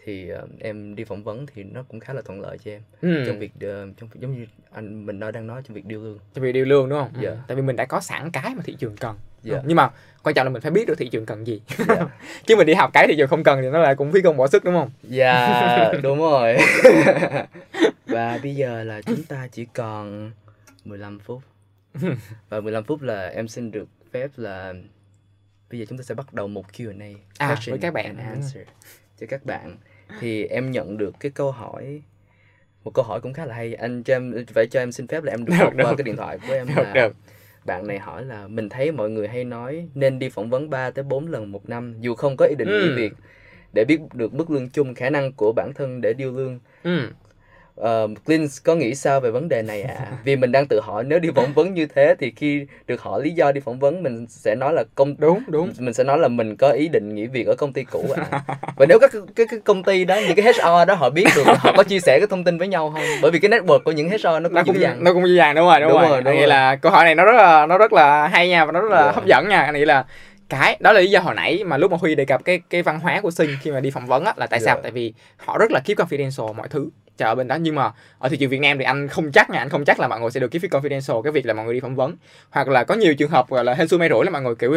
thì 0.05 0.29
ờ, 0.29 0.47
em 0.59 0.95
đi 0.95 1.03
phỏng 1.03 1.23
vấn 1.23 1.45
thì 1.53 1.63
nó 1.63 1.83
cũng 1.83 1.99
khá 1.99 2.13
là 2.13 2.21
thuận 2.21 2.41
lợi 2.41 2.57
cho 2.65 2.71
em 2.71 2.81
ừ. 3.01 3.23
trong 3.27 3.39
việc 3.39 3.51
ờ, 3.61 3.87
trong 3.97 4.09
giống 4.19 4.33
như 4.39 4.45
anh 4.71 5.05
mình 5.05 5.19
nói 5.19 5.31
đang 5.31 5.47
nói 5.47 5.61
trong 5.67 5.75
việc 5.75 5.85
điêu 5.85 6.03
lương. 6.03 6.19
Cho 6.35 6.41
việc 6.41 6.51
điều 6.51 6.65
lương 6.65 6.89
đúng 6.89 6.99
không? 6.99 7.11
Dạ. 7.21 7.31
tại 7.47 7.55
vì 7.55 7.61
mình 7.61 7.75
đã 7.75 7.85
có 7.85 7.99
sẵn 7.99 8.31
cái 8.31 8.55
mà 8.55 8.61
thị 8.65 8.75
trường 8.79 8.95
cần. 8.97 9.15
Dạ. 9.43 9.61
nhưng 9.65 9.75
mà 9.77 9.89
quan 10.23 10.35
trọng 10.35 10.45
là 10.47 10.49
mình 10.53 10.61
phải 10.61 10.71
biết 10.71 10.87
được 10.87 10.97
thị 10.97 11.07
trường 11.09 11.25
cần 11.25 11.47
gì. 11.47 11.61
Dạ. 11.87 12.07
Chứ 12.45 12.55
mình 12.55 12.67
đi 12.67 12.73
học 12.73 12.89
cái 12.93 13.07
thị 13.07 13.15
trường 13.17 13.27
không 13.29 13.43
cần 13.43 13.59
thì 13.61 13.69
nó 13.69 13.79
lại 13.79 13.95
cũng 13.95 14.11
phí 14.11 14.21
công 14.21 14.37
bỏ 14.37 14.47
sức 14.47 14.63
đúng 14.63 14.73
không? 14.73 14.91
Dạ 15.03 15.91
đúng 16.03 16.19
rồi. 16.19 16.57
Và 18.07 18.39
bây 18.43 18.55
giờ 18.55 18.83
là 18.83 19.01
chúng 19.01 19.23
ta 19.23 19.47
chỉ 19.51 19.65
còn 19.65 20.31
15 20.85 21.19
phút 21.19 21.41
và 22.49 22.59
15 22.59 22.83
phút 22.83 23.01
là 23.01 23.27
em 23.27 23.47
xin 23.47 23.71
được 23.71 23.87
phép 24.11 24.27
là 24.35 24.73
bây 25.71 25.79
giờ 25.79 25.85
chúng 25.89 25.97
ta 25.97 26.01
sẽ 26.03 26.15
bắt 26.15 26.33
đầu 26.33 26.47
một 26.47 26.65
Q&A 26.73 27.13
À, 27.37 27.55
với 27.67 27.79
các 27.79 27.93
bạn. 27.93 28.05
and 28.05 28.19
answer 28.19 28.67
cho 29.19 29.27
các 29.29 29.45
bạn 29.45 29.77
thì 30.19 30.43
em 30.45 30.71
nhận 30.71 30.97
được 30.97 31.15
cái 31.19 31.31
câu 31.31 31.51
hỏi 31.51 32.01
một 32.83 32.91
câu 32.93 33.05
hỏi 33.05 33.21
cũng 33.21 33.33
khá 33.33 33.45
là 33.45 33.55
hay 33.55 33.73
anh 33.73 34.03
cho 34.03 34.15
em 34.15 34.45
phải 34.53 34.67
cho 34.71 34.79
em 34.79 34.91
xin 34.91 35.07
phép 35.07 35.23
là 35.23 35.31
em 35.33 35.45
được 35.45 35.53
Được, 35.59 35.63
đọc 35.63 35.73
qua 35.77 35.91
được. 35.91 35.95
cái 35.97 36.03
điện 36.03 36.15
thoại 36.17 36.39
của 36.47 36.53
em 36.53 36.67
được 36.67 36.73
là 36.83 36.93
được 36.93 37.15
bạn 37.65 37.87
này 37.87 37.99
hỏi 37.99 38.25
là 38.25 38.47
mình 38.47 38.69
thấy 38.69 38.91
mọi 38.91 39.09
người 39.09 39.27
hay 39.27 39.43
nói 39.43 39.87
nên 39.95 40.19
đi 40.19 40.29
phỏng 40.29 40.49
vấn 40.49 40.69
3 40.69 40.91
tới 40.91 41.03
4 41.03 41.27
lần 41.27 41.51
một 41.51 41.69
năm 41.69 41.95
dù 41.99 42.15
không 42.15 42.35
có 42.37 42.45
ý 42.45 42.55
định 42.57 42.67
nghỉ 42.67 42.89
Ừ. 42.89 42.95
việc 42.95 43.13
để 43.73 43.85
biết 43.87 43.99
được 44.13 44.33
mức 44.33 44.51
lương 44.51 44.69
chung 44.69 44.93
khả 44.95 45.09
năng 45.09 45.31
của 45.33 45.53
bản 45.55 45.71
thân 45.75 46.01
để 46.01 46.13
điêu 46.13 46.31
lương 46.31 46.59
ừ. 46.83 47.09
Uh, 47.83 48.25
Clint 48.25 48.49
có 48.63 48.75
nghĩ 48.75 48.95
sao 48.95 49.19
về 49.19 49.31
vấn 49.31 49.49
đề 49.49 49.61
này 49.61 49.81
ạ? 49.81 49.95
À? 49.99 50.05
Vì 50.23 50.35
mình 50.35 50.51
đang 50.51 50.67
tự 50.67 50.79
hỏi 50.79 51.03
nếu 51.03 51.19
đi 51.19 51.29
phỏng 51.35 51.53
vấn 51.53 51.73
như 51.73 51.85
thế 51.85 52.15
thì 52.19 52.33
khi 52.35 52.65
được 52.87 53.01
hỏi 53.01 53.21
lý 53.23 53.31
do 53.31 53.51
đi 53.51 53.61
phỏng 53.61 53.79
vấn 53.79 54.03
mình 54.03 54.25
sẽ 54.29 54.55
nói 54.55 54.73
là 54.73 54.83
công 54.95 55.15
đúng 55.17 55.39
đúng 55.47 55.71
mình 55.79 55.93
sẽ 55.93 56.03
nói 56.03 56.17
là 56.19 56.27
mình 56.27 56.55
có 56.57 56.69
ý 56.71 56.87
định 56.87 57.15
nghỉ 57.15 57.27
việc 57.27 57.47
ở 57.47 57.55
công 57.55 57.73
ty 57.73 57.83
cũ 57.83 58.05
ạ. 58.17 58.41
Và 58.75 58.85
nếu 58.89 58.99
các 58.99 59.11
cái, 59.35 59.45
cái 59.49 59.59
công 59.59 59.83
ty 59.83 60.05
đó 60.05 60.15
những 60.27 60.35
cái 60.35 60.45
HR 60.53 60.87
đó 60.87 60.93
họ 60.95 61.09
biết 61.09 61.25
được 61.35 61.43
họ 61.57 61.73
có 61.77 61.83
chia 61.83 61.99
sẻ 61.99 62.17
cái 62.19 62.27
thông 62.29 62.43
tin 62.43 62.57
với 62.57 62.67
nhau 62.67 62.91
không? 62.95 63.03
Bởi 63.21 63.31
vì 63.31 63.39
cái 63.39 63.51
network 63.51 63.79
của 63.79 63.91
những 63.91 64.09
HR 64.09 64.23
nó 64.25 64.39
cũng 64.43 64.53
nó 64.53 64.63
cũng 64.63 64.75
dữ 64.75 64.81
dằn. 64.81 65.03
nó 65.03 65.13
cũng 65.13 65.27
dễ 65.27 65.33
dàng 65.35 65.55
đúng 65.55 65.65
rồi 65.67 65.79
đúng, 65.79 65.89
Đúng 65.89 66.01
rồi, 66.01 66.09
rồi, 66.09 66.21
đúng 66.21 66.27
Anh 66.31 66.35
nghĩ 66.35 66.41
rồi. 66.41 66.49
là 66.49 66.75
câu 66.75 66.91
hỏi 66.91 67.05
này 67.05 67.15
nó 67.15 67.25
rất 67.25 67.35
là 67.35 67.65
nó 67.65 67.77
rất 67.77 67.93
là 67.93 68.27
hay 68.27 68.49
nha 68.49 68.65
và 68.65 68.71
nó 68.71 68.81
rất 68.81 68.91
là 68.91 69.05
Dạ. 69.05 69.11
hấp 69.11 69.25
dẫn 69.25 69.49
nha 69.49 69.61
anh 69.61 69.73
nghĩ 69.75 69.85
là 69.85 70.05
cái 70.49 70.77
đó 70.79 70.91
là 70.93 70.99
lý 70.99 71.09
do 71.09 71.19
hồi 71.19 71.35
nãy 71.35 71.63
mà 71.65 71.77
lúc 71.77 71.91
mà 71.91 71.97
huy 72.01 72.15
đề 72.15 72.25
cập 72.25 72.43
cái 72.45 72.61
cái 72.69 72.81
văn 72.81 72.99
hóa 72.99 73.21
của 73.21 73.31
sinh 73.31 73.49
khi 73.61 73.71
mà 73.71 73.79
đi 73.79 73.91
phỏng 73.91 74.05
vấn 74.07 74.25
á 74.25 74.33
là 74.37 74.47
tại 74.47 74.59
sao 74.59 74.75
Dạ. 74.75 74.81
tại 74.83 74.91
vì 74.91 75.13
họ 75.37 75.57
rất 75.57 75.71
là 75.71 75.79
keep 75.85 75.97
confidential 75.97 76.53
mọi 76.53 76.67
thứ 76.67 76.89
chờ 77.19 77.25
ở 77.25 77.35
bên 77.35 77.47
đó. 77.47 77.55
Nhưng 77.55 77.75
mà 77.75 77.91
ở 78.19 78.29
thị 78.29 78.37
trường 78.37 78.49
Việt 78.49 78.59
Nam 78.61 78.77
thì 78.77 78.83
anh 78.83 79.07
không 79.07 79.31
chắc 79.31 79.49
nha 79.49 79.59
anh 79.59 79.69
không 79.69 79.85
chắc 79.85 79.99
là 79.99 80.07
mọi 80.07 80.19
người 80.19 80.31
sẽ 80.31 80.39
được 80.39 80.47
cái 80.47 80.59
phía 80.59 80.67
confidential 80.67 81.21
cái 81.21 81.31
việc 81.31 81.45
là 81.45 81.53
mọi 81.53 81.65
người 81.65 81.73
đi 81.73 81.79
phỏng 81.79 81.95
vấn. 81.95 82.15
Hoặc 82.49 82.67
là 82.67 82.83
có 82.83 82.95
nhiều 82.95 83.15
trường 83.15 83.29
hợp 83.29 83.49
gọi 83.49 83.63
là 83.63 83.73
hên 83.73 83.87
xui 83.87 83.99
may 83.99 84.09
rủi 84.09 84.25
là 84.25 84.31
mọi 84.31 84.41
người 84.41 84.55
kiểu 84.55 84.75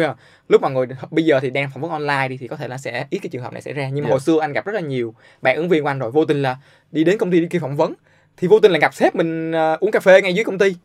lúc 0.49 0.61
mọi 0.61 0.71
người 0.71 0.85
bây 1.11 1.25
giờ 1.25 1.39
thì 1.39 1.49
đang 1.49 1.69
phỏng 1.73 1.81
vấn 1.81 1.91
online 1.91 2.27
đi 2.27 2.37
thì 2.37 2.47
có 2.47 2.55
thể 2.55 2.67
là 2.67 2.77
sẽ 2.77 3.05
ít 3.09 3.19
cái 3.19 3.29
trường 3.29 3.41
hợp 3.43 3.53
này 3.53 3.61
xảy 3.61 3.73
ra. 3.73 3.89
Nhưng 3.93 4.03
mà 4.03 4.07
Dạ. 4.07 4.11
hồi 4.11 4.19
xưa 4.19 4.39
anh 4.41 4.53
gặp 4.53 4.65
rất 4.65 4.75
là 4.75 4.81
nhiều 4.81 5.15
bạn 5.41 5.55
ứng 5.55 5.69
viên 5.69 5.83
của 5.83 5.89
anh 5.89 5.99
rồi 5.99 6.11
vô 6.11 6.25
tình 6.25 6.41
là 6.41 6.57
đi 6.91 7.03
đến 7.03 7.17
công 7.17 7.31
ty 7.31 7.39
đi 7.39 7.47
kia 7.47 7.59
phỏng 7.59 7.75
vấn. 7.75 7.93
Thì 8.37 8.47
vô 8.47 8.59
tình 8.59 8.71
là 8.71 8.79
gặp 8.79 8.93
sếp 8.93 9.15
mình 9.15 9.51
ờ, 9.51 9.77
uống 9.79 9.91
cà 9.91 9.99
phê 9.99 10.21
ngay 10.21 10.33
dưới 10.33 10.45
công 10.45 10.57
ty 10.57 10.75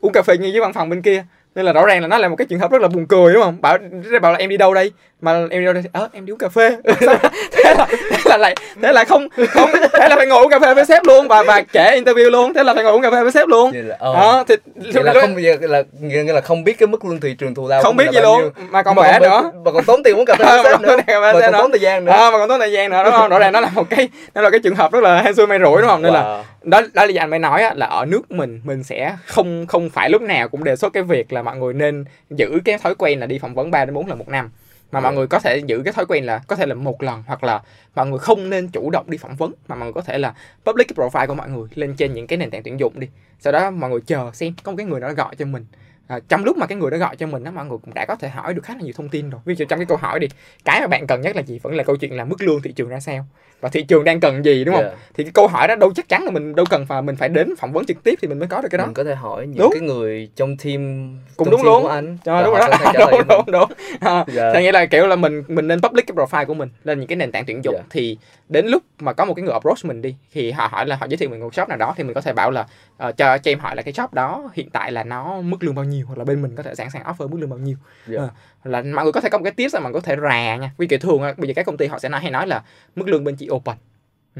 uống 0.00 0.12
cà 0.12 0.22
phê 0.22 0.38
ngay 0.38 0.52
dưới 0.52 0.60
văn 0.60 0.72
phòng 0.72 0.88
bên 0.88 1.02
kia 1.02 1.24
nên 1.58 1.66
là 1.66 1.72
rõ 1.72 1.86
ràng 1.86 2.00
là 2.02 2.08
nó 2.08 2.18
là 2.18 2.28
một 2.28 2.36
cái 2.36 2.46
trường 2.46 2.58
hợp 2.58 2.70
rất 2.70 2.82
là 2.82 2.88
buồn 2.88 3.06
cười 3.06 3.32
đúng 3.34 3.42
không? 3.42 3.56
Bảo 3.60 3.78
bảo 4.22 4.32
là 4.32 4.38
em 4.38 4.50
đi 4.50 4.56
đâu 4.56 4.74
đây? 4.74 4.92
Mà 5.20 5.32
em 5.50 5.60
đi 5.60 5.64
đâu 5.64 5.72
đây? 5.74 5.82
Ờ 5.92 6.08
em 6.12 6.26
đi 6.26 6.32
uống 6.32 6.38
cà 6.38 6.48
phê. 6.48 6.76
Thế 7.00 7.06
là 7.06 7.86
thế 8.12 8.20
là 8.24 8.36
lại 8.36 8.54
thế 8.82 8.92
là 8.92 9.04
không 9.04 9.28
không 9.50 9.70
thế 9.92 10.08
là 10.08 10.16
phải 10.16 10.26
ngồi 10.26 10.42
uống 10.44 10.50
cà 10.50 10.58
phê 10.58 10.74
với 10.74 10.84
sếp 10.84 11.04
luôn 11.04 11.28
và 11.28 11.42
và 11.42 11.62
kể 11.72 12.00
interview 12.00 12.30
luôn. 12.30 12.54
Thế 12.54 12.64
là 12.64 12.74
phải 12.74 12.84
ngồi 12.84 12.92
uống 12.92 13.02
cà 13.02 13.10
phê 13.10 13.22
với 13.22 13.32
sếp 13.32 13.48
luôn. 13.48 13.70
Vậy 13.72 13.82
là, 13.82 13.96
ờ, 13.98 14.14
đó 14.14 14.44
thì 14.48 14.54
vậy 14.94 15.04
là 15.04 15.12
không 15.20 15.34
vậy 15.34 15.58
là 15.60 15.82
nghĩa 16.00 16.32
là 16.32 16.40
không 16.40 16.64
biết 16.64 16.78
cái 16.78 16.86
mức 16.86 17.04
lương 17.04 17.20
thị 17.20 17.34
trường 17.38 17.54
thù 17.54 17.68
lao 17.68 17.82
không 17.82 17.96
biết 17.96 18.06
gì 18.12 18.20
luôn 18.20 18.50
mà 18.70 18.82
còn 18.82 18.96
còn- 18.96 19.22
nữa. 19.22 19.50
mà 19.64 19.70
còn 19.72 19.84
tốn 19.84 20.02
tiền 20.02 20.16
uống 20.16 20.24
cà 20.26 20.34
phê 20.34 20.44
Ờ, 20.44 20.62
với 20.62 20.72
sếp 20.72 20.80
nữa. 20.80 20.96
mà 21.20 21.32
còn 21.40 21.52
tốn 21.52 21.70
thời 21.70 21.80
gian 21.80 22.04
nữa. 22.04 22.12
À, 22.12 22.30
mà 22.30 22.38
còn 22.38 22.48
tốn 22.48 22.60
thời 22.60 22.72
gian 22.72 22.90
nữa 22.90 23.02
đúng 23.04 23.12
không? 23.12 23.28
Rõ 23.30 23.38
ràng 23.38 23.52
nó 23.52 23.60
là 23.60 23.70
một 23.74 23.84
cái 23.90 24.08
nó 24.34 24.42
là 24.42 24.50
cái 24.50 24.60
trường 24.60 24.74
hợp 24.74 24.92
rất 24.92 25.02
là 25.02 25.22
hên 25.22 25.34
xui 25.34 25.46
may 25.46 25.58
rủi 25.58 25.80
đúng 25.80 25.90
không? 25.90 26.02
Nên 26.02 26.12
là 26.12 26.44
đó 26.62 26.80
đó 26.92 27.06
là 27.06 27.12
anh 27.22 27.30
mới 27.30 27.38
nói 27.38 27.62
là 27.74 27.86
ở 27.86 28.04
nước 28.04 28.30
mình 28.30 28.60
mình 28.64 28.82
sẽ 28.84 29.16
không 29.26 29.66
không 29.66 29.90
phải 29.90 30.10
lúc 30.10 30.22
nào 30.22 30.48
cũng 30.48 30.64
đề 30.64 30.76
xuất 30.76 30.92
cái 30.92 31.02
việc 31.02 31.32
là 31.32 31.42
mọi 31.48 31.56
người 31.56 31.74
nên 31.74 32.04
giữ 32.30 32.60
cái 32.64 32.78
thói 32.78 32.94
quen 32.94 33.20
là 33.20 33.26
đi 33.26 33.38
phỏng 33.38 33.54
vấn 33.54 33.70
3 33.70 33.84
đến 33.84 33.94
4 33.94 34.06
lần 34.08 34.18
một 34.18 34.28
năm. 34.28 34.50
Mà 34.92 35.00
mọi 35.00 35.12
Ừ. 35.12 35.16
người 35.16 35.26
có 35.26 35.38
thể 35.40 35.58
giữ 35.66 35.82
cái 35.84 35.92
thói 35.92 36.06
quen 36.06 36.24
là 36.24 36.40
có 36.46 36.56
thể 36.56 36.66
là 36.66 36.74
một 36.74 37.02
lần 37.02 37.22
hoặc 37.26 37.44
là 37.44 37.62
mọi 37.94 38.06
người 38.06 38.18
không 38.18 38.50
nên 38.50 38.68
chủ 38.68 38.90
động 38.90 39.10
đi 39.10 39.18
phỏng 39.18 39.36
vấn 39.36 39.52
mà 39.68 39.74
mọi 39.76 39.86
người 39.86 39.92
có 39.92 40.00
thể 40.00 40.18
là 40.18 40.34
public 40.64 40.88
cái 40.88 40.94
profile 41.08 41.26
của 41.26 41.34
mọi 41.34 41.48
người 41.48 41.68
lên 41.74 41.94
trên 41.96 42.14
những 42.14 42.26
cái 42.26 42.36
nền 42.36 42.50
tảng 42.50 42.62
tuyển 42.62 42.80
dụng 42.80 43.00
đi. 43.00 43.08
Sau 43.40 43.52
đó 43.52 43.70
mọi 43.70 43.90
người 43.90 44.00
chờ 44.06 44.30
xem 44.34 44.54
có 44.62 44.72
một 44.72 44.76
cái 44.76 44.86
người 44.86 45.00
nào 45.00 45.08
đó 45.08 45.14
gọi 45.14 45.36
cho 45.36 45.44
mình. 45.44 45.66
À, 46.06 46.20
trong 46.28 46.44
lúc 46.44 46.56
mà 46.56 46.66
cái 46.66 46.78
người 46.78 46.90
đó 46.90 46.96
gọi 46.96 47.16
cho 47.16 47.26
mình 47.26 47.44
đó 47.44 47.50
mọi 47.50 47.66
người 47.66 47.78
cũng 47.78 47.94
đã 47.94 48.04
có 48.08 48.14
thể 48.16 48.28
hỏi 48.28 48.54
được 48.54 48.64
khá 48.64 48.74
là 48.74 48.80
nhiều 48.80 48.92
thông 48.96 49.08
tin 49.08 49.30
rồi. 49.30 49.40
Ví 49.44 49.54
dụ 49.54 49.64
trong 49.68 49.78
cái 49.78 49.86
câu 49.86 49.96
hỏi 49.96 50.20
đi 50.20 50.26
cái 50.64 50.80
mà 50.80 50.86
bạn 50.86 51.06
cần 51.06 51.20
nhất 51.20 51.36
là 51.36 51.42
gì? 51.42 51.58
Vẫn 51.62 51.74
là 51.76 51.84
câu 51.84 51.96
chuyện 51.96 52.16
là 52.16 52.24
mức 52.24 52.40
lương 52.42 52.62
thị 52.62 52.72
trường 52.72 52.88
ra 52.88 53.00
sao 53.00 53.26
và 53.60 53.68
thị 53.68 53.82
trường 53.82 54.04
đang 54.04 54.20
cần 54.20 54.44
gì 54.44 54.64
đúng 54.64 54.74
không 54.74 54.84
Yeah. 54.84 54.96
thì 55.14 55.24
cái 55.24 55.30
câu 55.34 55.46
hỏi 55.48 55.68
đó 55.68 55.74
đâu 55.76 55.92
chắc 55.96 56.08
chắn 56.08 56.24
là 56.24 56.30
mình 56.30 56.54
đâu 56.54 56.66
cần 56.70 56.86
phải 56.86 57.02
mình 57.02 57.16
phải 57.16 57.28
đến 57.28 57.56
phỏng 57.58 57.72
vấn 57.72 57.84
trực 57.86 58.02
tiếp 58.04 58.18
thì 58.22 58.28
mình 58.28 58.38
mới 58.38 58.48
có 58.48 58.60
được 58.60 58.68
cái 58.70 58.78
đó 58.78 58.84
mình 58.84 58.94
có 58.94 59.04
thể 59.04 59.14
hỏi 59.14 59.46
những 59.46 59.58
Đúng. 59.58 59.70
cái 59.72 59.80
người 59.82 60.30
trong 60.36 60.56
team 60.56 61.10
cũng 61.36 61.46
trong 61.46 61.50
đúng 61.50 61.60
team 61.60 61.66
luôn 61.66 61.82
của 61.82 61.88
anh 61.88 62.18
và 62.24 62.42
đúng 62.42 62.54
rồi 62.54 62.60
đó 62.70 62.92
lời 62.94 63.06
đúng 63.10 63.18
mình. 63.18 63.26
đúng 63.28 63.44
đúng 63.52 63.72
à, 64.00 64.24
Dạ. 64.34 64.50
thì 64.54 64.60
nghĩa 64.62 64.72
là 64.72 64.86
kiểu 64.86 65.06
là 65.06 65.16
mình 65.16 65.42
mình 65.48 65.68
nên 65.68 65.80
public 65.80 66.06
cái 66.06 66.14
profile 66.16 66.46
của 66.46 66.54
mình 66.54 66.68
lên 66.84 66.98
những 67.00 67.08
cái 67.08 67.16
nền 67.16 67.32
tảng 67.32 67.44
tuyển 67.46 67.60
dụng 67.64 67.74
Dạ. 67.78 67.82
thì 67.90 68.18
đến 68.48 68.66
lúc 68.66 68.82
mà 68.98 69.12
có 69.12 69.24
một 69.24 69.34
cái 69.34 69.42
người 69.42 69.52
approach 69.52 69.84
mình 69.84 70.02
đi 70.02 70.14
thì 70.32 70.50
họ 70.50 70.66
hỏi 70.66 70.86
là 70.86 70.96
họ 70.96 71.06
giới 71.10 71.16
thiệu 71.16 71.28
mình 71.28 71.40
một 71.40 71.54
shop 71.54 71.68
nào 71.68 71.78
đó 71.78 71.94
thì 71.96 72.04
mình 72.04 72.14
có 72.14 72.20
thể 72.20 72.32
bảo 72.32 72.50
là 72.50 72.66
ờ, 72.96 73.12
cho 73.12 73.38
cho 73.38 73.50
em 73.50 73.58
hỏi 73.58 73.76
là 73.76 73.82
cái 73.82 73.92
shop 73.94 74.14
đó 74.14 74.50
hiện 74.54 74.70
tại 74.70 74.92
là 74.92 75.04
nó 75.04 75.40
mức 75.40 75.56
lương 75.64 75.74
bao 75.74 75.84
nhiêu 75.84 76.06
hoặc 76.06 76.18
là 76.18 76.24
bên 76.24 76.42
mình 76.42 76.56
có 76.56 76.62
thể 76.62 76.74
sẵn 76.74 76.90
sàng 76.90 77.02
offer 77.02 77.28
mức 77.28 77.36
lương 77.40 77.50
bao 77.50 77.58
nhiêu 77.58 77.76
Dạ. 78.06 78.18
Ờ, 78.20 78.28
là 78.64 78.82
mọi 78.82 79.04
người 79.04 79.12
có 79.12 79.20
thể 79.20 79.28
có 79.28 79.38
một 79.38 79.44
cái 79.44 79.52
tips 79.52 79.74
là 79.74 79.80
người 79.80 79.92
có 79.92 80.00
thể 80.00 80.16
rà 80.22 80.56
nha. 80.56 80.70
Vì 80.78 80.86
kiểu 80.86 80.98
thường 80.98 81.20
bây 81.36 81.48
giờ 81.48 81.52
các 81.56 81.66
công 81.66 81.76
ty 81.76 81.86
họ 81.86 81.98
sẽ 81.98 82.08
nói 82.08 82.20
hay 82.20 82.30
nói 82.30 82.46
là 82.46 82.62
mức 82.96 83.08
lương 83.08 83.24
bên 83.24 83.36
chị 83.36 83.48
open. 83.50 83.76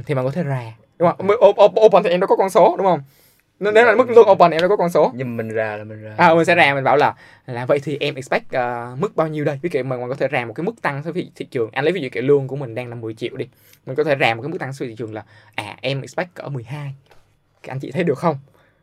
Thì 0.06 0.14
mọi 0.14 0.24
người 0.24 0.32
có 0.32 0.42
thể 0.42 0.48
rà. 0.48 0.72
Đúng 0.98 1.08
không? 1.08 1.26
O- 1.26 1.86
open 1.86 2.02
thì 2.02 2.10
em 2.10 2.20
đâu 2.20 2.28
có 2.28 2.36
con 2.36 2.50
số 2.50 2.74
đúng 2.78 2.86
không? 2.86 3.00
Nếu 3.60 3.72
nếu 3.72 3.84
là 3.86 3.94
mức 3.94 4.10
lương 4.10 4.30
open 4.30 4.50
em 4.50 4.60
đâu 4.60 4.68
có 4.68 4.76
con 4.76 4.90
số. 4.90 5.12
Nhưng 5.14 5.36
mình 5.36 5.48
ra 5.48 5.76
là 5.76 5.84
mình 5.84 6.02
ra 6.02 6.14
à 6.16 6.34
mình 6.34 6.44
sẽ 6.44 6.56
rà 6.56 6.74
mình 6.74 6.84
bảo 6.84 6.96
là 6.96 7.14
là 7.46 7.66
vậy 7.66 7.80
thì 7.84 7.96
em 8.00 8.14
expect 8.14 8.52
ờ, 8.52 8.96
mức 8.98 9.16
bao 9.16 9.28
nhiêu 9.28 9.44
đây? 9.44 9.58
Ví 9.62 9.70
dụ 9.72 9.82
mình, 9.82 10.00
mình 10.00 10.08
có 10.08 10.14
thể 10.14 10.28
rà 10.32 10.44
một 10.44 10.52
cái 10.52 10.64
mức 10.64 10.82
tăng 10.82 11.02
so 11.02 11.12
với 11.12 11.30
thị 11.34 11.46
trường. 11.50 11.70
Anh 11.72 11.84
lấy 11.84 11.92
ví 11.92 12.00
dụ 12.00 12.08
kiểu 12.12 12.22
lương 12.22 12.48
của 12.48 12.56
mình 12.56 12.74
đang 12.74 12.88
là 12.88 12.94
10 12.94 13.14
triệu 13.14 13.36
đi. 13.36 13.48
Mình 13.86 13.96
có 13.96 14.04
thể 14.04 14.16
rà 14.20 14.34
một 14.34 14.42
cái 14.42 14.48
mức 14.48 14.58
tăng 14.58 14.72
so 14.72 14.78
với 14.78 14.88
thị 14.88 14.94
trường 14.98 15.14
là 15.14 15.24
à 15.54 15.76
em 15.80 16.00
expect 16.00 16.34
cỡ 16.34 16.48
12 16.48 16.94
Các 17.62 17.72
anh 17.72 17.78
chị 17.80 17.90
thấy 17.90 18.04
được 18.04 18.18
không? 18.18 18.36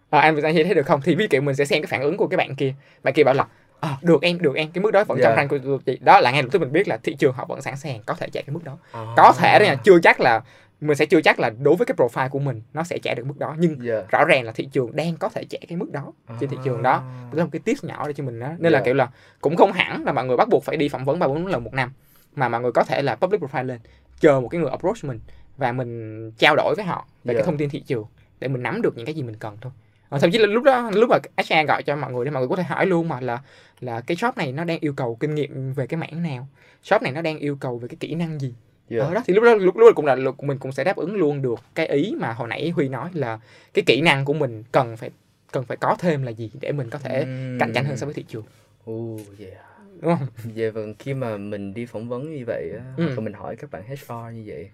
À, 0.09 0.19
anh 0.19 0.35
chị 0.35 0.63
thấy 0.63 0.73
được 0.73 0.85
không? 0.85 1.01
Thì 1.01 1.15
ví 1.15 1.27
dụ 1.29 1.41
mình 1.41 1.55
sẽ 1.55 1.65
xem 1.65 1.81
cái 1.81 1.87
phản 1.87 2.01
ứng 2.01 2.17
của 2.17 2.27
cái 2.27 2.37
bạn 2.37 2.55
kia. 2.55 2.73
Bạn 3.03 3.13
kia 3.13 3.23
bảo 3.23 3.33
là 3.33 3.45
à, 3.85 3.97
được 4.01 4.21
em 4.21 4.39
được 4.41 4.55
em 4.55 4.71
cái 4.71 4.81
mức 4.83 4.91
đó 4.91 5.03
vẫn 5.03 5.19
trong 5.23 5.33
Dạ. 5.37 5.45
của 5.49 5.77
chị 5.85 5.97
đó 6.01 6.19
là 6.19 6.31
ngay 6.31 6.43
lập 6.43 6.49
tức 6.51 6.59
mình 6.59 6.71
biết 6.71 6.87
là 6.87 6.97
thị 6.97 7.15
trường 7.19 7.33
họ 7.33 7.45
vẫn 7.45 7.61
sẵn 7.61 7.77
sàng 7.77 8.01
có 8.05 8.13
thể 8.13 8.29
trả 8.29 8.41
cái 8.41 8.53
mức 8.53 8.63
đó 8.63 8.77
À. 8.91 9.05
có 9.17 9.33
thể 9.37 9.59
nha 9.63 9.75
chưa 9.83 9.99
chắc 10.03 10.19
là 10.19 10.41
mình 10.81 10.97
sẽ 10.97 11.05
chưa 11.05 11.21
chắc 11.21 11.39
là 11.39 11.49
đối 11.59 11.75
với 11.75 11.85
cái 11.85 11.95
profile 11.97 12.29
của 12.29 12.39
mình 12.39 12.61
nó 12.73 12.83
sẽ 12.83 12.97
trả 12.97 13.13
được 13.13 13.25
mức 13.25 13.37
đó 13.37 13.55
nhưng 13.59 13.77
Dạ. 13.85 14.01
rõ 14.11 14.25
ràng 14.25 14.43
là 14.43 14.51
thị 14.51 14.65
trường 14.71 14.95
đang 14.95 15.17
có 15.17 15.29
thể 15.29 15.43
trả 15.49 15.59
cái 15.67 15.77
mức 15.77 15.91
đó 15.91 16.13
trên 16.39 16.49
thị 16.49 16.57
trường 16.65 16.81
đó 16.81 16.91
À. 16.91 17.01
đó 17.31 17.37
là 17.37 17.43
một 17.43 17.49
cái 17.53 17.59
tips 17.59 17.83
nhỏ 17.83 18.07
để 18.07 18.13
cho 18.13 18.23
mình 18.23 18.39
đó 18.39 18.49
nên 18.57 18.71
là 18.73 18.79
Dạ. 18.79 18.85
kiểu 18.85 18.93
là 18.93 19.09
cũng 19.41 19.55
không 19.55 19.71
hẳn 19.71 20.03
là 20.05 20.11
mọi 20.13 20.25
người 20.25 20.37
bắt 20.37 20.47
buộc 20.49 20.63
phải 20.63 20.77
đi 20.77 20.89
phỏng 20.89 21.05
vấn 21.05 21.19
ba 21.19 21.27
bốn 21.27 21.47
lần 21.47 21.63
một 21.63 21.73
năm 21.73 21.91
mà 22.35 22.49
mọi 22.49 22.61
người 22.61 22.71
có 22.71 22.83
thể 22.83 23.01
là 23.01 23.15
public 23.15 23.41
profile 23.41 23.65
lên 23.65 23.79
chờ 24.19 24.39
một 24.39 24.47
cái 24.47 24.61
người 24.61 24.69
approach 24.69 25.03
mình 25.03 25.19
và 25.57 25.71
mình 25.71 26.31
trao 26.37 26.55
đổi 26.55 26.73
với 26.77 26.85
họ 26.85 27.05
về 27.23 27.33
Dạ. 27.33 27.37
cái 27.39 27.45
thông 27.45 27.57
tin 27.57 27.69
thị 27.69 27.79
trường 27.79 28.05
để 28.39 28.47
mình 28.47 28.63
nắm 28.63 28.81
được 28.81 28.97
những 28.97 29.05
cái 29.05 29.15
gì 29.15 29.23
mình 29.23 29.35
cần 29.35 29.57
thôi 29.61 29.71
Ờ, 30.09 30.19
thậm 30.19 30.31
chí 30.31 30.37
là 30.37 30.47
lúc 30.47 30.63
đó 30.63 30.91
lúc 30.93 31.09
mà 31.09 31.17
HR 31.37 31.67
gọi 31.67 31.83
cho 31.83 31.95
mọi 31.95 32.13
người 32.13 32.25
thì 32.25 32.31
mọi 32.31 32.41
người 32.41 32.49
có 32.49 32.55
thể 32.55 32.63
hỏi 32.63 32.85
luôn 32.85 33.07
mà 33.09 33.21
là 33.21 33.39
là 33.79 34.01
cái 34.01 34.17
shop 34.17 34.37
này 34.37 34.51
nó 34.51 34.63
đang 34.63 34.79
yêu 34.79 34.93
cầu 34.97 35.15
kinh 35.19 35.35
nghiệm 35.35 35.73
về 35.73 35.87
cái 35.87 35.97
mảng 35.97 36.23
nào 36.23 36.47
shop 36.83 37.01
này 37.01 37.11
nó 37.11 37.21
đang 37.21 37.39
yêu 37.39 37.57
cầu 37.59 37.77
về 37.77 37.87
cái 37.87 37.97
kỹ 37.99 38.15
năng 38.15 38.39
gì 38.39 38.53
Dạ. 38.89 38.99
Ờ, 39.03 39.13
đó 39.13 39.21
thì 39.25 39.33
lúc 39.33 39.43
đó 39.43 39.53
lúc, 39.55 39.77
lúc 39.77 39.87
đó 39.87 39.91
cũng 39.95 40.05
là 40.05 40.15
lúc 40.15 40.43
mình 40.43 40.57
cũng 40.57 40.71
sẽ 40.71 40.83
đáp 40.83 40.95
ứng 40.95 41.15
luôn 41.15 41.41
được 41.41 41.59
cái 41.75 41.87
ý 41.87 42.15
mà 42.19 42.33
hồi 42.33 42.47
nãy 42.47 42.69
Huy 42.75 42.87
nói 42.89 43.09
là 43.13 43.39
cái 43.73 43.83
kỹ 43.85 44.01
năng 44.01 44.25
của 44.25 44.33
mình 44.33 44.63
cần 44.71 44.97
phải 44.97 45.09
cần 45.51 45.63
phải 45.65 45.77
có 45.77 45.95
thêm 45.99 46.23
là 46.23 46.31
gì 46.31 46.51
để 46.61 46.71
mình 46.71 46.89
có 46.89 46.99
thể 46.99 47.19
Ừm. 47.19 47.57
cạnh 47.59 47.71
tranh 47.73 47.85
hơn 47.85 47.97
so 47.97 48.05
với 48.05 48.13
thị 48.13 48.25
trường 48.27 48.43
Ồ, 48.85 49.17
yeah. 49.39 49.57
đúng 50.01 50.17
không 50.17 50.27
Vậy 50.55 50.71
vâng 50.71 50.93
khi 50.99 51.13
mà 51.13 51.37
mình 51.37 51.73
đi 51.73 51.85
phỏng 51.85 52.09
vấn 52.09 52.35
như 52.35 52.43
vậy 52.47 52.71
á, 52.77 52.83
Ừ. 52.97 53.03
hoặc 53.03 53.13
là 53.15 53.21
mình 53.21 53.33
hỏi 53.33 53.55
các 53.55 53.71
bạn 53.71 53.83
HR 53.87 54.33
như 54.35 54.43
vậy 54.45 54.69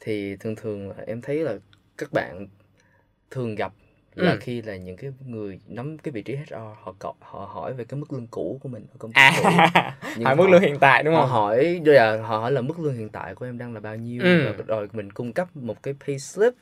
thì 0.00 0.36
thường 0.36 0.56
thường 0.56 0.88
là 0.88 0.94
em 1.06 1.20
thấy 1.20 1.36
là 1.38 1.54
các 1.98 2.12
bạn 2.12 2.46
thường 3.30 3.54
gặp 3.54 3.72
là 4.14 4.32
Ừ. 4.32 4.38
khi 4.40 4.62
là 4.62 4.76
những 4.76 4.96
cái 4.96 5.12
người 5.26 5.60
nắm 5.66 5.98
cái 5.98 6.12
vị 6.12 6.22
trí 6.22 6.36
HR 6.36 6.54
họ 6.82 6.94
cọ, 6.98 7.14
họ 7.20 7.50
hỏi 7.52 7.72
về 7.74 7.84
cái 7.84 8.00
mức 8.00 8.12
lương 8.12 8.26
cũ 8.26 8.58
của 8.62 8.68
mình 8.68 8.86
ở 8.92 8.96
công 8.98 9.12
ty 9.12 9.20
à 9.20 9.32
cũ. 9.36 9.42
Hỏi 10.24 10.36
mức 10.36 10.44
họ- 10.44 10.50
lương 10.50 10.62
hiện 10.62 10.78
tại 10.80 11.02
đúng 11.02 11.14
họ 11.14 11.20
không 11.20 11.30
hỏi 11.30 11.80
rồi 11.84 11.94
là 11.94 12.22
họ 12.22 12.38
hỏi 12.38 12.52
là 12.52 12.60
mức 12.60 12.78
lương 12.80 12.94
hiện 12.96 13.08
tại 13.08 13.34
của 13.34 13.44
em 13.44 13.58
đang 13.58 13.74
là 13.74 13.80
bao 13.80 13.96
nhiêu 13.96 14.22
Ừ. 14.22 14.52
và 14.58 14.64
rồi 14.66 14.88
mình 14.92 15.12
cung 15.12 15.32
cấp 15.32 15.56
một 15.56 15.82
cái 15.82 15.94
pay 16.06 16.18
slip 16.18 16.52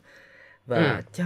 và 0.66 0.76
Ừ. 0.76 1.02
cho 1.12 1.24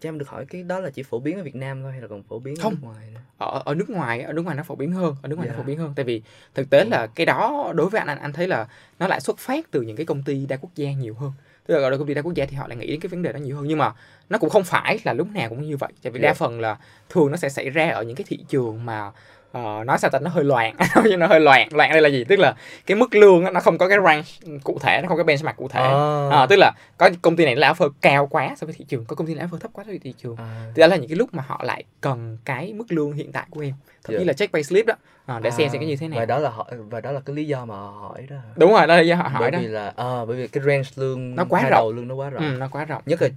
cho 0.00 0.08
em 0.08 0.18
được 0.18 0.28
hỏi 0.28 0.46
cái 0.48 0.62
đó 0.62 0.80
là 0.80 0.90
chỉ 0.90 1.02
phổ 1.02 1.18
biến 1.18 1.36
ở 1.36 1.42
Việt 1.42 1.54
Nam 1.54 1.82
thôi 1.82 1.92
hay 1.92 2.00
là 2.00 2.08
còn 2.08 2.22
phổ 2.22 2.38
biến 2.38 2.54
ở 2.58 2.62
Không. 2.62 2.72
nước 2.72 2.78
ngoài 2.82 3.06
nữa? 3.14 3.20
ở 3.38 3.62
ở 3.64 3.74
nước 3.74 3.90
ngoài 3.90 4.22
ở 4.22 4.32
nước 4.32 4.42
ngoài 4.42 4.56
nó 4.56 4.62
phổ 4.62 4.74
biến 4.74 4.92
hơn 4.92 5.14
ở 5.22 5.28
nước 5.28 5.36
ngoài 5.36 5.48
Dạ. 5.48 5.54
nó 5.54 5.58
phổ 5.58 5.66
biến 5.66 5.78
hơn 5.78 5.92
tại 5.96 6.04
vì 6.04 6.22
thực 6.54 6.70
tế 6.70 6.84
là 6.84 7.06
cái 7.06 7.26
đó 7.26 7.72
đối 7.76 7.88
với 7.90 7.98
anh 7.98 8.08
anh 8.08 8.18
anh 8.18 8.32
thấy 8.32 8.48
là 8.48 8.68
nó 8.98 9.06
lại 9.06 9.20
xuất 9.20 9.38
phát 9.38 9.70
từ 9.70 9.82
những 9.82 9.96
cái 9.96 10.06
công 10.06 10.22
ty 10.22 10.46
đa 10.46 10.56
quốc 10.56 10.70
gia 10.74 10.92
nhiều 10.92 11.14
hơn 11.14 11.32
tức 11.66 11.74
là 11.74 11.80
gọi 11.80 11.90
là 11.90 11.96
công 11.96 12.06
ty 12.06 12.14
đa 12.14 12.22
quốc 12.22 12.34
gia 12.34 12.46
thì 12.46 12.56
họ 12.56 12.68
lại 12.68 12.76
nghĩ 12.76 12.86
đến 12.86 13.00
cái 13.00 13.08
vấn 13.08 13.22
đề 13.22 13.32
đó 13.32 13.38
nhiều 13.38 13.56
hơn 13.56 13.64
nhưng 13.68 13.78
mà 13.78 13.92
nó 14.28 14.38
cũng 14.38 14.50
không 14.50 14.64
phải 14.64 14.98
là 15.04 15.12
lúc 15.12 15.28
nào 15.34 15.48
cũng 15.48 15.62
như 15.62 15.76
vậy 15.76 15.92
tại 16.02 16.10
vì 16.12 16.20
đa 16.20 16.28
Dạ. 16.28 16.34
phần 16.34 16.60
là 16.60 16.76
thường 17.08 17.30
nó 17.30 17.36
sẽ 17.36 17.48
xảy 17.48 17.70
ra 17.70 17.90
ở 17.90 18.02
những 18.02 18.16
cái 18.16 18.24
thị 18.28 18.38
trường 18.48 18.84
mà 18.86 19.10
ờ, 19.52 19.84
nói 19.86 19.98
sao 19.98 20.10
ta? 20.10 20.18
Nó 20.18 20.30
hơi 20.30 20.44
loạn. 20.44 20.76
Nó 21.18 21.26
hơi 21.26 21.40
loạn. 21.40 21.68
Loạn 21.72 21.90
đây 21.92 22.00
là 22.02 22.08
gì? 22.08 22.24
Tức 22.24 22.38
là 22.38 22.54
cái 22.86 22.96
mức 22.96 23.14
lương 23.14 23.44
nó 23.52 23.60
không 23.60 23.78
có 23.78 23.88
cái 23.88 23.98
range 24.04 24.58
cụ 24.64 24.78
thể 24.82 25.00
nó 25.02 25.08
không 25.08 25.16
có 25.16 25.24
benchmark 25.24 25.56
cụ 25.56 25.68
thể. 25.68 25.80
À. 25.80 25.90
Ờ, 26.30 26.46
tức 26.50 26.56
là 26.56 26.72
có 26.98 27.10
công 27.22 27.36
ty 27.36 27.44
này 27.44 27.56
là 27.56 27.72
offer 27.72 27.90
cao 28.00 28.26
quá 28.26 28.54
so 28.56 28.64
với 28.64 28.74
thị 28.78 28.84
trường. 28.88 29.04
Có 29.04 29.16
công 29.16 29.26
ty 29.26 29.34
này 29.34 29.46
offer 29.46 29.58
thấp 29.58 29.70
quá 29.74 29.84
so 29.84 29.88
với 29.90 29.98
thị 29.98 30.14
trường. 30.22 30.36
À, 30.36 30.64
thì 30.74 30.80
đó 30.80 30.86
là 30.86 30.96
những 30.96 31.08
cái 31.08 31.16
lúc 31.16 31.34
mà 31.34 31.42
họ 31.46 31.60
lại 31.64 31.84
cần 32.00 32.38
cái 32.44 32.72
mức 32.72 32.84
lương 32.92 33.12
hiện 33.12 33.32
tại 33.32 33.46
của 33.50 33.60
em. 33.60 33.72
Thậm 34.04 34.14
chí 34.16 34.18
Dạ. 34.18 34.26
là 34.26 34.32
check 34.32 34.52
pay 34.52 34.62
slip 34.62 34.86
đó. 34.86 34.94
À, 35.26 35.40
để 35.42 35.50
xem 35.50 35.66
à, 35.66 35.70
xem 35.72 35.80
cái 35.80 35.88
như 35.88 35.96
thế 35.96 36.08
nào. 36.08 36.18
Và 36.20 36.26
đó 36.26 36.38
là 36.38 36.50
họ 36.50 36.68
và 36.90 37.00
đó 37.00 37.12
là 37.12 37.20
cái 37.20 37.36
lý 37.36 37.44
do 37.46 37.64
mà 37.64 37.74
họ 37.74 37.90
hỏi 38.00 38.26
đó 38.30 38.36
đúng 38.56 38.72
rồi 38.72 38.86
đó 38.86 38.96
là 38.96 39.00
do 39.02 39.14
họ 39.16 39.28
hỏi 39.28 39.40
bởi 39.42 39.50
đó. 39.50 39.58
vì 39.62 39.66
là 39.66 39.92
à, 39.96 40.24
bởi 40.28 40.36
vì 40.36 40.48
cái 40.48 40.62
range 40.66 40.88
lương 40.96 41.34
Nó 41.36 41.44
quá 41.48 41.62
rộng. 41.62 41.70
đầu 41.70 41.92
lương 41.92 42.08
nó 42.08 42.14
quá 42.14 42.30
rộng. 42.30 42.42
Ừ, 42.52 42.56
nó 42.58 42.68
quá 42.72 42.84
rộng. 42.84 43.02
Nhất 43.06 43.22
là 43.22 43.28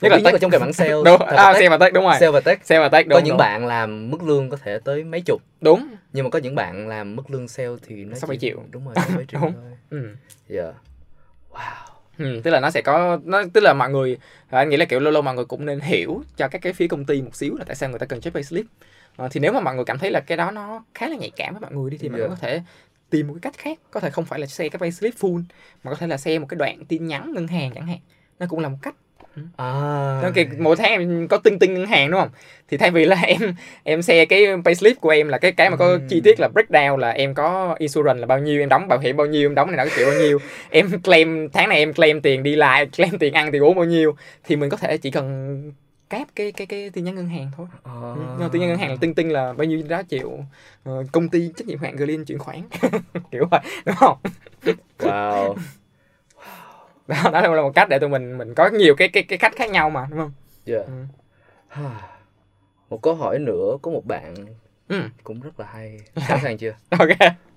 Nhất 0.00 0.08
là 0.12 0.16
là, 0.16 0.16
nhất 0.16 0.24
là 0.24 0.32
tech. 0.32 0.40
trong 0.40 0.50
cái 0.50 0.60
bảng 0.60 0.72
sale 0.72 0.90
đúng 1.04 1.22
à, 1.22 1.52
tech. 1.52 1.54
sale 1.56 1.68
và 1.68 1.78
tech 1.78 1.92
đúng 1.92 2.04
rồi 2.04 2.14
sale 2.20 2.30
và 2.30 2.40
tech 2.40 2.66
sale 2.66 2.80
và 2.80 2.88
tech 2.88 3.06
đúng 3.08 3.16
có 3.16 3.20
những 3.24 3.28
đúng. 3.32 3.38
bạn 3.38 3.66
làm 3.66 4.10
mức 4.10 4.22
lương 4.22 4.50
có 4.50 4.56
thể 4.56 4.78
tới 4.84 5.04
mấy 5.04 5.20
chục 5.26 5.42
đúng 5.60 5.88
nhưng 6.12 6.24
mà 6.24 6.30
có 6.30 6.38
những 6.38 6.54
bạn 6.54 6.88
làm 6.88 7.16
mức 7.16 7.30
lương 7.30 7.48
sale 7.48 7.68
thì 7.86 8.04
nó 8.04 8.16
Sáu 8.16 8.28
bảy 8.28 8.36
triệu. 8.38 8.62
đúng 8.70 8.84
rồi 8.86 8.94
sáu 9.08 9.16
bảy 9.16 9.26
triệu 9.26 9.40
Đúng. 9.40 9.52
thôi 9.52 9.62
ừ. 9.90 10.08
dạ 10.48 10.72
wow 11.52 11.74
Ừ, 12.18 12.40
tức 12.44 12.50
là 12.50 12.60
nó 12.60 12.70
sẽ 12.70 12.82
có 12.82 13.18
nó 13.24 13.42
tức 13.52 13.60
là 13.60 13.72
mọi 13.74 13.90
người 13.90 14.18
à, 14.50 14.58
anh 14.58 14.68
nghĩ 14.68 14.76
là 14.76 14.84
kiểu 14.84 15.00
lâu 15.00 15.12
lâu 15.12 15.22
mọi 15.22 15.34
người 15.34 15.44
cũng 15.44 15.66
nên 15.66 15.80
hiểu 15.80 16.22
cho 16.36 16.48
các 16.48 16.58
cái 16.62 16.72
phía 16.72 16.86
công 16.88 17.04
ty 17.04 17.22
một 17.22 17.36
xíu 17.36 17.54
là 17.58 17.64
tại 17.64 17.76
sao 17.76 17.88
người 17.90 17.98
ta 17.98 18.06
cần 18.06 18.20
check 18.20 18.34
pay 18.34 18.42
slip 18.42 18.66
Ờ, 19.16 19.28
thì 19.30 19.40
nếu 19.40 19.52
mà 19.52 19.60
mọi 19.60 19.74
người 19.74 19.84
cảm 19.84 19.98
thấy 19.98 20.10
là 20.10 20.20
cái 20.20 20.36
đó 20.36 20.50
nó 20.50 20.84
khá 20.94 21.08
là 21.08 21.16
nhạy 21.16 21.30
cảm 21.36 21.54
với 21.54 21.60
mọi 21.60 21.72
người 21.72 21.90
đi 21.90 21.98
thì 21.98 22.08
mọi 22.08 22.18
người 22.18 22.28
Dạ. 22.28 22.34
có 22.34 22.40
thể 22.40 22.62
tìm 23.10 23.26
một 23.26 23.34
cái 23.34 23.40
cách 23.40 23.58
khác 23.58 23.78
có 23.90 24.00
thể 24.00 24.10
không 24.10 24.24
phải 24.24 24.38
là 24.40 24.46
share 24.46 24.68
cái 24.68 24.78
pay 24.78 24.92
slip 24.92 25.14
full 25.14 25.42
mà 25.84 25.90
có 25.90 25.96
thể 25.96 26.06
là 26.06 26.16
share 26.16 26.38
một 26.38 26.46
cái 26.48 26.56
đoạn 26.56 26.84
tin 26.84 27.06
nhắn 27.06 27.32
ngân 27.34 27.46
hàng 27.48 27.70
chẳng 27.74 27.86
hạn 27.86 27.98
nó 28.38 28.46
cũng 28.48 28.60
là 28.60 28.68
một 28.68 28.76
cách 28.82 28.94
à 29.56 30.20
Nó 30.22 30.30
kì 30.34 30.46
mỗi 30.58 30.76
tháng 30.76 30.90
em 30.90 31.28
có 31.28 31.36
tinh 31.38 31.58
tinh 31.58 31.74
ngân 31.74 31.86
hàng 31.86 32.10
đúng 32.10 32.20
không? 32.20 32.28
Thì 32.68 32.76
thay 32.76 32.90
vì 32.90 33.04
là 33.04 33.16
em 33.26 33.54
em 33.84 34.02
share 34.02 34.24
cái 34.24 34.46
payslip 34.64 35.00
của 35.00 35.08
em 35.08 35.28
là 35.28 35.38
cái 35.38 35.52
cái 35.52 35.70
mà 35.70 35.76
có 35.76 35.98
chi 36.08 36.20
tiết 36.24 36.40
là 36.40 36.48
breakdown 36.54 36.96
là 36.96 37.10
em 37.10 37.34
có 37.34 37.76
insurance 37.78 38.20
là 38.20 38.26
bao 38.26 38.38
nhiêu, 38.38 38.60
em 38.62 38.68
đóng 38.68 38.88
bảo 38.88 38.98
hiểm 38.98 39.16
bao 39.16 39.26
nhiêu, 39.26 39.48
em 39.50 39.54
đóng 39.54 39.68
này 39.70 39.76
nọ 39.76 39.84
cái 39.84 39.92
kiểu 39.96 40.06
bao 40.06 40.14
nhiêu, 40.20 40.38
em 40.70 40.90
claim 41.04 41.48
tháng 41.52 41.68
này 41.68 41.78
em 41.78 41.92
claim 41.92 42.20
tiền 42.20 42.42
đi 42.42 42.56
lại, 42.56 42.86
claim 42.96 43.18
tiền 43.18 43.34
ăn 43.34 43.52
tiền 43.52 43.62
uống 43.62 43.76
bao 43.76 43.84
nhiêu 43.84 44.16
thì 44.44 44.56
mình 44.56 44.70
có 44.70 44.76
thể 44.76 44.96
chỉ 44.98 45.10
cần 45.10 45.72
cáp 46.10 46.28
cái 46.36 46.52
cái 46.52 46.66
cái 46.66 46.90
tin 46.90 47.04
nhắn 47.04 47.14
ngân 47.14 47.28
hàng 47.28 47.50
thôi. 47.56 47.66
à. 47.84 47.90
Ừ. 48.14 48.20
Nhưng 48.38 48.50
tin 48.50 48.60
nhắn 48.60 48.70
ngân 48.70 48.78
hàng 48.78 48.90
là 48.90 48.96
tinh 49.00 49.14
tinh 49.14 49.28
là 49.32 49.52
bao 49.52 49.64
nhiêu 49.64 49.82
đó 49.88 50.02
triệu 50.08 50.30
Ờ, 50.84 51.04
công 51.12 51.28
ty 51.28 51.50
trách 51.56 51.66
nhiệm 51.68 51.78
hạn 51.78 51.96
Green 51.96 52.24
chuyển 52.24 52.38
khoản 52.38 52.62
kiểu 53.30 53.44
vậy 53.50 53.60
đúng 53.86 53.94
không? 53.96 54.18
wow 54.98 55.54
đó 57.08 57.30
đó 57.32 57.54
là 57.54 57.62
một 57.62 57.72
cách 57.74 57.88
để 57.88 57.98
tụi 57.98 58.08
mình 58.08 58.38
mình 58.38 58.54
có 58.54 58.68
nhiều 58.68 58.94
cái 58.94 59.08
cái 59.08 59.22
cái 59.22 59.38
cách 59.38 59.52
khác 59.56 59.70
nhau 59.70 59.90
mà 59.90 60.06
đúng 60.10 60.18
không 60.18 60.32
yeah. 60.66 60.86
ừ. 60.86 61.82
một 62.90 63.02
câu 63.02 63.14
hỏi 63.14 63.38
nữa 63.38 63.76
có 63.82 63.90
một 63.90 64.06
bạn 64.06 64.34
ừ. 64.88 65.00
cũng 65.22 65.40
rất 65.40 65.60
là 65.60 65.66
hay 65.66 66.00
sẵn 66.28 66.38
sàng 66.42 66.58
chưa 66.58 66.72
ok 66.90 67.08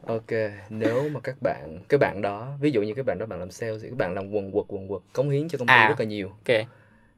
ok 0.06 0.32
nếu 0.70 1.10
mà 1.10 1.20
các 1.20 1.36
bạn 1.42 1.80
cái 1.90 1.98
bạn 1.98 2.22
đó 2.22 2.52
ví 2.60 2.72
dụ 2.72 2.82
như 2.82 2.94
các 2.94 3.06
bạn 3.06 3.18
đó 3.18 3.26
bạn 3.26 3.40
làm 3.40 3.52
sale 3.52 3.78
thì 3.82 3.90
các 3.90 3.98
bạn 3.98 4.14
làm 4.14 4.32
quần 4.32 4.52
quật 4.52 4.66
quần 4.68 4.88
quật 4.88 5.02
cống 5.14 5.30
hiến 5.30 5.50
cho 5.50 5.58
công 5.58 5.68
ty 5.68 5.74
À. 5.74 5.90
rất 5.90 6.00
là 6.00 6.06
nhiều 6.06 6.28
ok 6.28 6.58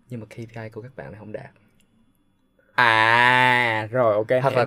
nhưng 0.09 0.19
mà 0.19 0.25
KPI 0.25 0.69
của 0.71 0.81
các 0.81 0.95
bạn 0.95 1.11
lại 1.11 1.19
không 1.19 1.31
đạt 1.31 1.49
à 2.75 3.87
rồi 3.91 4.13
ok 4.15 4.41
hoặc 4.41 4.53
là 4.53 4.65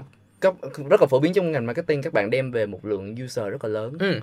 rất 0.90 1.00
là 1.00 1.06
phổ 1.10 1.20
biến 1.20 1.32
trong 1.32 1.52
ngành 1.52 1.66
marketing 1.66 2.02
các 2.02 2.12
bạn 2.12 2.30
đem 2.30 2.50
về 2.50 2.66
một 2.66 2.84
lượng 2.84 3.14
user 3.24 3.46
rất 3.46 3.64
là 3.64 3.70
lớn 3.70 3.96
ừ. 3.98 4.20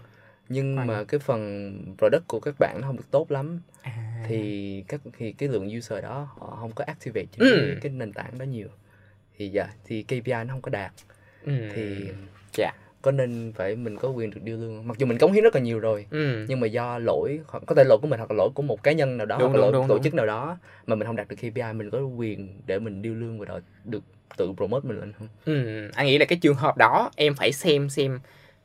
Nhưng 0.50 0.76
Right. 0.76 0.88
mà 0.88 1.04
cái 1.04 1.20
phần 1.20 1.74
product 1.98 2.28
của 2.28 2.40
các 2.40 2.56
bạn 2.60 2.78
nó 2.82 2.88
không 2.88 2.98
được 2.98 3.12
tốt 3.12 3.32
lắm 3.32 3.62
à. 3.82 4.24
thì 4.28 4.84
các 4.88 5.02
thì 5.18 5.32
cái 5.32 5.50
lượng 5.50 5.78
user 5.78 6.04
đó 6.04 6.28
họ 6.38 6.58
không 6.60 6.72
có 6.72 6.84
activate 6.88 7.26
trên 7.32 7.48
Ừ. 7.52 7.76
cái, 7.82 7.92
nền 7.92 8.14
tảng 8.14 8.38
đó 8.38 8.44
nhiều 8.44 8.68
thì 9.38 9.50
dạ 9.50 9.68
thì 9.86 10.04
KPI 10.04 10.44
nó 10.48 10.54
không 10.54 10.62
có 10.62 10.70
đạt 10.70 10.92
ừ. 11.46 11.52
thì 11.74 12.08
dạ 12.58 12.72
có 13.02 13.12
nên 13.12 13.54
phải 13.56 13.76
mình 13.76 13.98
có 13.98 14.10
quyền 14.10 14.30
được 14.30 14.42
điêu 14.44 14.58
lương 14.58 14.88
mặc 14.88 14.98
dù 14.98 15.06
mình 15.06 15.18
cống 15.18 15.32
hiến 15.32 15.44
rất 15.44 15.56
là 15.56 15.62
nhiều 15.62 15.80
rồi 15.80 16.06
ừ. 16.12 16.46
nhưng 16.48 16.60
mà 16.60 16.68
do 16.68 16.98
lỗi 17.00 17.40
hoặc 17.48 17.64
có 17.68 17.76
thể 17.76 17.84
lỗi 17.84 17.98
của 18.02 18.08
mình 18.08 18.20
hoặc 18.20 18.32
là 18.32 18.38
lỗi 18.38 18.50
của 18.56 18.64
một 18.64 18.84
cá 18.84 18.92
nhân 18.92 19.18
nào 19.18 19.26
đó 19.26 19.38
Đúng, 19.40 19.48
hoặc 19.50 19.56
là 19.56 19.62
lỗi 19.62 19.72
đúng, 19.72 19.82
của 19.82 19.88
đúng, 19.88 19.98
tổ 19.98 20.04
chức 20.04 20.14
nào 20.14 20.26
đó 20.26 20.58
mà 20.88 20.96
mình 20.96 21.06
không 21.08 21.16
đạt 21.16 21.28
được 21.28 21.36
KPI 21.36 21.74
mình 21.74 21.90
có 21.90 22.00
quyền 22.02 22.62
để 22.66 22.80
mình 22.80 23.02
điêu 23.02 23.14
lương 23.16 23.40
và 23.40 23.46
đòi 23.46 23.62
được 23.84 24.04
tự 24.38 24.54
promote 24.58 24.88
mình 24.88 25.00
lên 25.00 25.14
không 25.14 25.28
Ừ, 25.46 25.90
anh 25.96 26.06
nghĩ 26.06 26.18
là 26.18 26.26
cái 26.26 26.40
trường 26.42 26.56
hợp 26.56 26.78
đó 26.78 27.12
em 27.16 27.36
phải 27.36 27.52
xem 27.52 27.90
xem 27.90 28.20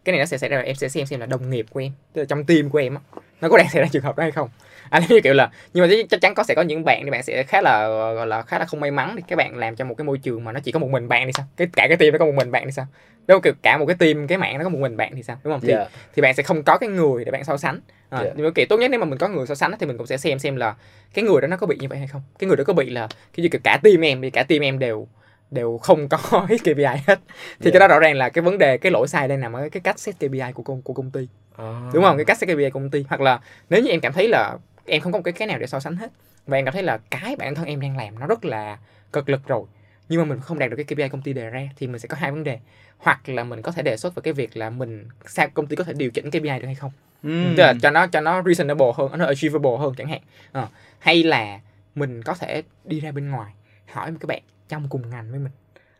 cái 0.05 0.13
này 0.13 0.19
nó 0.19 0.25
sẽ 0.27 0.39
xảy 0.39 0.51
ra 0.51 0.57
là 0.57 0.63
em 0.63 0.75
sẽ 0.75 0.89
xem 0.89 1.07
xem 1.07 1.21
là 1.21 1.27
đồng 1.27 1.51
nghiệp 1.51 1.67
của 1.71 1.81
em 1.81 1.93
tức 2.13 2.23
là 2.23 2.27
trong 2.27 2.45
team 2.45 2.71
của 2.71 2.79
em 2.79 2.95
á 2.95 3.01
nó 3.41 3.49
có 3.49 3.59
đang 3.59 3.69
xảy 3.73 3.83
ra 3.83 3.89
trường 3.93 4.03
hợp 4.03 4.17
đó 4.17 4.23
hay 4.23 4.33
không. 4.33 4.49
Anh 4.91 5.03
như 5.09 5.21
kiểu 5.21 5.35
là 5.35 5.51
nhưng 5.75 5.89
mà 5.89 5.95
chắc 6.11 6.21
chắn 6.21 6.35
có 6.35 6.45
sẽ 6.45 6.55
có 6.55 6.63
những 6.63 6.85
bạn 6.85 7.01
thì 7.05 7.11
bạn 7.11 7.23
sẽ 7.23 7.43
khá 7.43 7.61
là 7.63 7.89
gọi 7.89 8.27
là 8.27 8.43
khá 8.43 8.59
là 8.59 8.65
không 8.65 8.81
may 8.81 8.91
mắn 8.91 9.15
thì 9.17 9.23
các 9.29 9.37
bạn 9.37 9.57
làm 9.57 9.77
trong 9.77 9.89
một 9.89 9.95
cái 9.95 10.05
môi 10.05 10.19
trường 10.19 10.45
mà 10.45 10.53
nó 10.53 10.61
chỉ 10.61 10.73
có 10.73 10.79
một 10.79 10.91
mình 10.91 11.09
bạn 11.09 11.27
thì 11.27 11.33
sao? 11.37 11.47
Cái 11.57 11.69
cả 11.73 11.87
cái 11.89 11.97
team 11.97 12.13
nó 12.13 12.19
có 12.19 12.25
một 12.25 12.35
mình 12.35 12.51
bạn 12.51 12.65
thì 12.67 12.73
sao? 12.73 12.87
Đâu 13.27 13.41
kiểu 13.41 13.53
cả 13.63 13.79
một 13.79 13.87
cái 13.87 13.97
team 13.99 14.27
cái 14.27 14.39
mạng 14.39 14.59
nó 14.59 14.65
có 14.65 14.71
một 14.71 14.79
mình 14.79 14.97
bạn 14.97 15.13
thì 15.17 15.23
sao? 15.23 15.37
Đúng 15.45 15.53
không? 15.53 15.61
Thì 15.61 15.69
Dạ. 15.69 15.87
thì 16.17 16.23
bạn 16.23 16.35
sẽ 16.35 16.43
không 16.43 16.63
có 16.63 16.79
cái 16.79 16.89
người 16.89 17.25
để 17.25 17.31
bạn 17.31 17.45
so 17.45 17.57
sánh. 17.57 17.81
À, 18.11 18.21
Dạ. 18.25 18.31
nhưng 18.37 18.47
mà 18.47 18.51
kiểu 18.55 18.67
tốt 18.69 18.77
nhất 18.77 18.91
nếu 18.91 19.01
mà 19.01 19.07
mình 19.07 19.19
có 19.19 19.29
người 19.29 19.47
so 19.47 19.55
sánh 19.55 19.73
thì 19.81 19.87
mình 19.87 19.99
cũng 19.99 20.07
sẽ 20.07 20.17
xem 20.17 20.39
xem 20.39 20.57
là 20.57 20.75
cái 21.15 21.25
người 21.25 21.41
đó 21.41 21.47
nó 21.47 21.57
có 21.57 21.67
bị 21.67 21.77
như 21.81 21.89
vậy 21.89 21.99
hay 21.99 22.07
không? 22.09 22.23
Cái 22.39 22.49
người 22.49 22.57
đó 22.57 22.65
có 22.67 22.73
bị 22.73 22.91
là 22.91 23.09
cái 23.37 23.43
gì 23.43 23.49
cả 23.65 23.81
team 23.83 24.01
em 24.05 24.23
thì 24.23 24.31
cả 24.31 24.43
team 24.43 24.63
em 24.63 24.79
đều 24.79 25.09
đều 25.51 25.79
không 25.79 26.09
có 26.09 26.47
hit 26.49 26.61
KPI 26.63 26.85
hết. 27.07 27.19
Thì 27.61 27.65
Dạ. 27.65 27.71
cái 27.71 27.81
đó 27.81 27.89
rõ 27.89 27.99
ràng 27.99 28.15
là 28.17 28.29
cái 28.29 28.43
vấn 28.43 28.59
đề 28.59 28.79
cái 28.79 28.93
lỗi 28.93 29.09
sai 29.09 29.29
đang 29.29 29.41
nằm 29.41 29.53
ở 29.53 29.69
cái 29.69 29.81
cách 29.81 29.99
set 29.99 30.15
KPI 30.19 30.53
của 30.55 30.63
công 30.63 30.83
của 30.83 30.93
công 30.95 31.11
ty. 31.11 31.29
À. 31.57 31.91
đúng 31.95 32.03
không? 32.05 32.17
Cái 32.17 32.25
cách 32.25 32.39
set 32.39 32.49
KPI 32.49 32.71
của 32.71 32.79
công 32.81 32.91
ty. 32.91 33.05
Hoặc 33.09 33.21
là 33.21 33.41
nếu 33.71 33.83
như 33.83 33.91
em 33.91 34.01
cảm 34.01 34.13
thấy 34.13 34.29
là 34.29 34.57
em 34.87 35.01
không 35.01 35.13
có 35.13 35.19
một 35.19 35.23
cái 35.23 35.33
cái 35.33 35.49
nào 35.49 35.59
để 35.59 35.67
so 35.67 35.81
sánh 35.81 35.97
hết 35.97 36.09
và 36.47 36.59
em 36.59 36.65
cảm 36.65 36.75
thấy 36.75 36.83
là 36.83 36.99
cái 37.11 37.37
bản 37.37 37.55
thân 37.55 37.65
em 37.67 37.81
đang 37.81 37.97
làm 37.97 38.19
nó 38.19 38.27
rất 38.27 38.45
là 38.45 38.79
cực 39.13 39.29
lực 39.29 39.41
rồi 39.47 39.65
nhưng 40.09 40.21
mà 40.21 40.25
mình 40.25 40.41
không 40.41 40.59
đạt 40.59 40.71
được 40.71 40.77
cái 40.77 40.85
KPI 40.97 41.09
công 41.09 41.23
ty 41.23 41.33
đề 41.33 41.51
ra 41.51 41.69
thì 41.77 41.87
mình 41.87 41.99
sẽ 41.99 42.09
có 42.09 42.17
hai 42.21 42.31
vấn 42.31 42.45
đề. 42.45 42.59
Hoặc 42.99 43.29
là 43.29 43.45
mình 43.45 43.63
có 43.63 43.73
thể 43.73 43.83
đề 43.83 43.97
xuất 43.97 44.15
về 44.15 44.21
cái 44.25 44.33
việc 44.33 44.57
là 44.57 44.71
mình 44.71 45.09
sao 45.27 45.49
công 45.55 45.67
ty 45.67 45.77
có 45.77 45.85
thể 45.85 45.93
điều 45.93 46.11
chỉnh 46.11 46.31
KPI 46.31 46.41
được 46.59 46.67
hay 46.67 46.75
không. 46.75 46.91
Ừm. 47.23 47.55
tức 47.57 47.63
là 47.63 47.75
cho 47.83 47.91
nó 47.91 48.07
cho 48.07 48.21
nó 48.21 48.43
reasonable 48.43 48.87
hơn 48.97 49.19
nó 49.19 49.27
achievable 49.27 49.71
hơn 49.79 49.93
chẳng 49.99 50.09
hạn. 50.09 50.21
Ờ, 50.53 50.69
hay 50.99 51.23
là 51.23 51.61
mình 51.95 52.23
có 52.23 52.35
thể 52.35 52.63
đi 52.85 53.01
ra 53.01 53.13
bên 53.13 53.31
ngoài 53.31 53.53
hỏi 53.93 54.11
một 54.11 54.17
cái 54.21 54.27
bạn 54.27 54.43
trong 54.69 54.89
cùng 54.89 55.11
ngành 55.11 55.31
với 55.31 55.41
mình. 55.41 55.53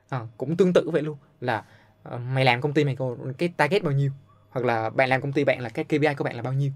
Ờ, 0.09 0.27
cũng 0.37 0.57
tương 0.57 0.73
tự 0.73 0.91
vậy 0.91 1.03
luôn 1.03 1.17
là 1.41 1.65
ờ, 2.03 2.19
mày 2.19 2.45
làm 2.45 2.61
công 2.61 2.73
ty 2.73 2.85
mày 2.85 2.97
có 2.97 3.17
cái 3.39 3.49
target 3.57 3.83
bao 3.83 3.93
nhiêu 3.93 4.11
hoặc 4.51 4.65
là 4.67 4.91
bạn 4.91 5.09
làm 5.09 5.21
công 5.21 5.33
ty 5.33 5.45
bạn 5.45 5.61
là 5.61 5.69
cái 5.69 5.85
KPI 5.85 6.15
của 6.17 6.25
bạn 6.25 6.37
là 6.37 6.43
bao 6.43 6.53
nhiêu. 6.53 6.71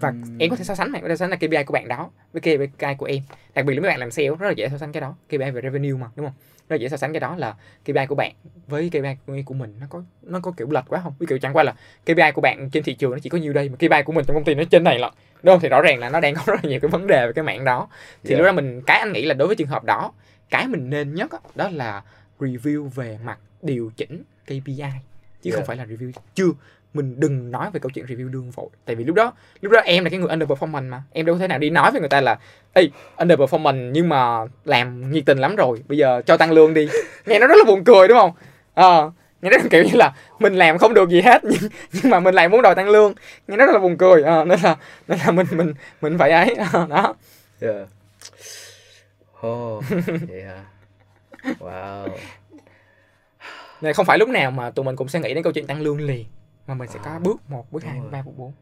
Và 0.00 0.08
Ừm. 0.08 0.38
em 0.38 0.50
có 0.50 0.56
thể 0.56 0.64
so 0.64 0.74
sánh 0.74 0.92
này 0.92 1.02
có 1.02 1.08
thể 1.08 1.16
so 1.16 1.18
sánh 1.18 1.30
là 1.30 1.36
KPI 1.36 1.64
của 1.64 1.72
bạn 1.72 1.88
đó 1.88 2.10
với 2.32 2.40
KPI 2.40 2.94
của 2.98 3.06
em. 3.06 3.22
Đặc 3.54 3.64
biệt 3.64 3.74
là 3.74 3.80
mấy 3.80 3.90
bạn 3.90 4.00
làm 4.00 4.10
sale 4.10 4.28
rất 4.28 4.46
là 4.46 4.52
dễ 4.56 4.68
so 4.68 4.78
sánh 4.78 4.92
cái 4.92 5.00
đó 5.00 5.16
KPI 5.28 5.50
về 5.50 5.60
revenue 5.62 5.92
mà 5.92 6.06
đúng 6.16 6.26
không? 6.26 6.34
Rất 6.68 6.76
là 6.76 6.80
dễ 6.80 6.88
so 6.88 6.96
sánh 6.96 7.12
cái 7.12 7.20
đó 7.20 7.36
là 7.36 7.54
KPI 7.84 8.06
của 8.08 8.14
bạn 8.14 8.32
với 8.66 8.90
KPI 8.92 9.42
của, 9.42 9.54
mình 9.54 9.76
nó 9.80 9.86
có 9.90 10.02
nó 10.22 10.40
có 10.40 10.52
kiểu 10.56 10.70
lệch 10.70 10.84
quá 10.88 11.00
không? 11.02 11.12
Ví 11.18 11.26
dụ 11.30 11.38
chẳng 11.42 11.52
qua 11.56 11.62
là 11.62 11.74
KPI 12.06 12.32
của 12.34 12.40
bạn 12.40 12.70
trên 12.70 12.82
thị 12.82 12.94
trường 12.94 13.12
nó 13.12 13.18
chỉ 13.18 13.30
có 13.30 13.38
nhiêu 13.38 13.52
đây 13.52 13.68
mà 13.68 13.76
KPI 13.76 14.02
của 14.04 14.12
mình 14.12 14.24
trong 14.24 14.34
công 14.34 14.44
ty 14.44 14.54
nó 14.54 14.64
trên 14.70 14.84
này 14.84 14.98
lận 14.98 15.12
đúng 15.42 15.52
không? 15.52 15.60
Thì 15.60 15.68
rõ 15.68 15.80
ràng 15.80 15.98
là 15.98 16.10
nó 16.10 16.20
đang 16.20 16.34
có 16.34 16.42
rất 16.46 16.64
là 16.64 16.70
nhiều 16.70 16.80
cái 16.80 16.88
vấn 16.88 17.06
đề 17.06 17.26
về 17.26 17.32
cái 17.32 17.44
mạng 17.44 17.64
đó. 17.64 17.88
Thì 18.24 18.30
Dạ. 18.30 18.36
lúc 18.38 18.44
đó 18.44 18.52
mình 18.52 18.82
cái 18.86 18.98
anh 18.98 19.12
nghĩ 19.12 19.24
là 19.24 19.34
đối 19.34 19.48
với 19.48 19.56
trường 19.56 19.68
hợp 19.68 19.84
đó 19.84 20.12
cái 20.54 20.68
mình 20.68 20.90
nên 20.90 21.14
nhất 21.14 21.30
á, 21.32 21.38
đó 21.54 21.68
là 21.72 22.02
review 22.40 22.88
về 22.88 23.18
mặt 23.24 23.38
điều 23.62 23.90
chỉnh 23.96 24.22
KPI 24.46 24.62
chứ 25.42 25.50
Dạ. 25.50 25.56
không 25.56 25.66
phải 25.66 25.76
là 25.76 25.84
review. 25.84 26.10
Chưa 26.34 26.48
mình 26.94 27.20
đừng 27.20 27.50
nói 27.50 27.70
về 27.72 27.80
câu 27.80 27.90
chuyện 27.94 28.04
review 28.06 28.32
lương 28.32 28.50
vội. 28.50 28.68
Tại 28.84 28.96
vì 28.96 29.04
lúc 29.04 29.16
đó 29.16 29.32
lúc 29.60 29.72
đó 29.72 29.80
em 29.80 30.04
là 30.04 30.10
cái 30.10 30.18
người 30.18 30.28
underperformance 30.28 30.88
mà. 30.88 31.02
Em 31.12 31.26
đâu 31.26 31.34
có 31.34 31.38
thể 31.38 31.48
nào 31.48 31.58
đi 31.58 31.70
nói 31.70 31.90
với 31.90 32.00
người 32.00 32.08
ta 32.08 32.20
là 32.20 32.38
ê 32.72 32.88
underperformance 33.16 33.90
nhưng 33.90 34.08
mà 34.08 34.38
làm 34.64 35.12
nhiệt 35.12 35.22
tình 35.26 35.38
lắm 35.38 35.56
rồi 35.56 35.82
bây 35.88 35.98
giờ 35.98 36.22
cho 36.26 36.36
tăng 36.36 36.52
lương 36.52 36.74
đi. 36.74 36.88
Nghe 37.26 37.38
nó 37.38 37.46
rất 37.46 37.54
là 37.58 37.64
buồn 37.66 37.84
cười 37.84 38.08
đúng 38.08 38.18
không? 38.18 38.30
Ờ 38.74 39.10
nghe 39.42 39.50
nó 39.50 39.56
kiểu 39.70 39.82
như 39.84 39.90
là 39.94 40.12
mình 40.38 40.54
làm 40.54 40.78
không 40.78 40.94
được 40.94 41.08
gì 41.10 41.20
hết 41.20 41.44
nhưng 41.50 41.70
nhưng 41.92 42.10
mà 42.10 42.20
mình 42.20 42.34
lại 42.34 42.48
muốn 42.48 42.62
đòi 42.62 42.74
tăng 42.74 42.88
lương. 42.88 43.14
Nghe 43.48 43.56
nó 43.56 43.66
rất 43.66 43.72
là 43.72 43.78
buồn 43.78 43.96
cười 43.96 44.22
Ờ, 44.22 44.44
nên 44.44 44.60
là 44.62 44.76
nên 45.08 45.18
là 45.18 45.30
mình 45.30 45.46
mình 45.50 45.74
mình 46.00 46.18
phải 46.18 46.30
ấy 46.30 46.54
Ờ, 46.72 46.86
đó. 46.90 47.14
Yeah. 47.60 47.88
Oh, 49.44 49.84
vậy 50.28 50.42
hả? 50.42 50.64
Wow. 51.60 52.08
nên 53.80 53.94
không 53.94 54.06
phải 54.06 54.18
lúc 54.18 54.28
nào 54.28 54.50
mà 54.50 54.70
tụi 54.70 54.84
mình 54.84 54.96
cũng 54.96 55.08
sẽ 55.08 55.20
nghĩ 55.20 55.34
đến 55.34 55.42
câu 55.42 55.52
chuyện 55.52 55.66
tăng 55.66 55.80
lương 55.82 56.00
liền 56.00 56.26
mà 56.66 56.74
mình 56.74 56.88
sẽ 56.88 56.98
có 57.04 57.10
À, 57.10 57.18
bước 57.18 57.40
một 57.48 57.72
bước 57.72 57.84
hai 57.84 58.00
bước 58.00 58.08
ba 58.12 58.22
bước 58.22 58.32
bốn? 58.36 58.52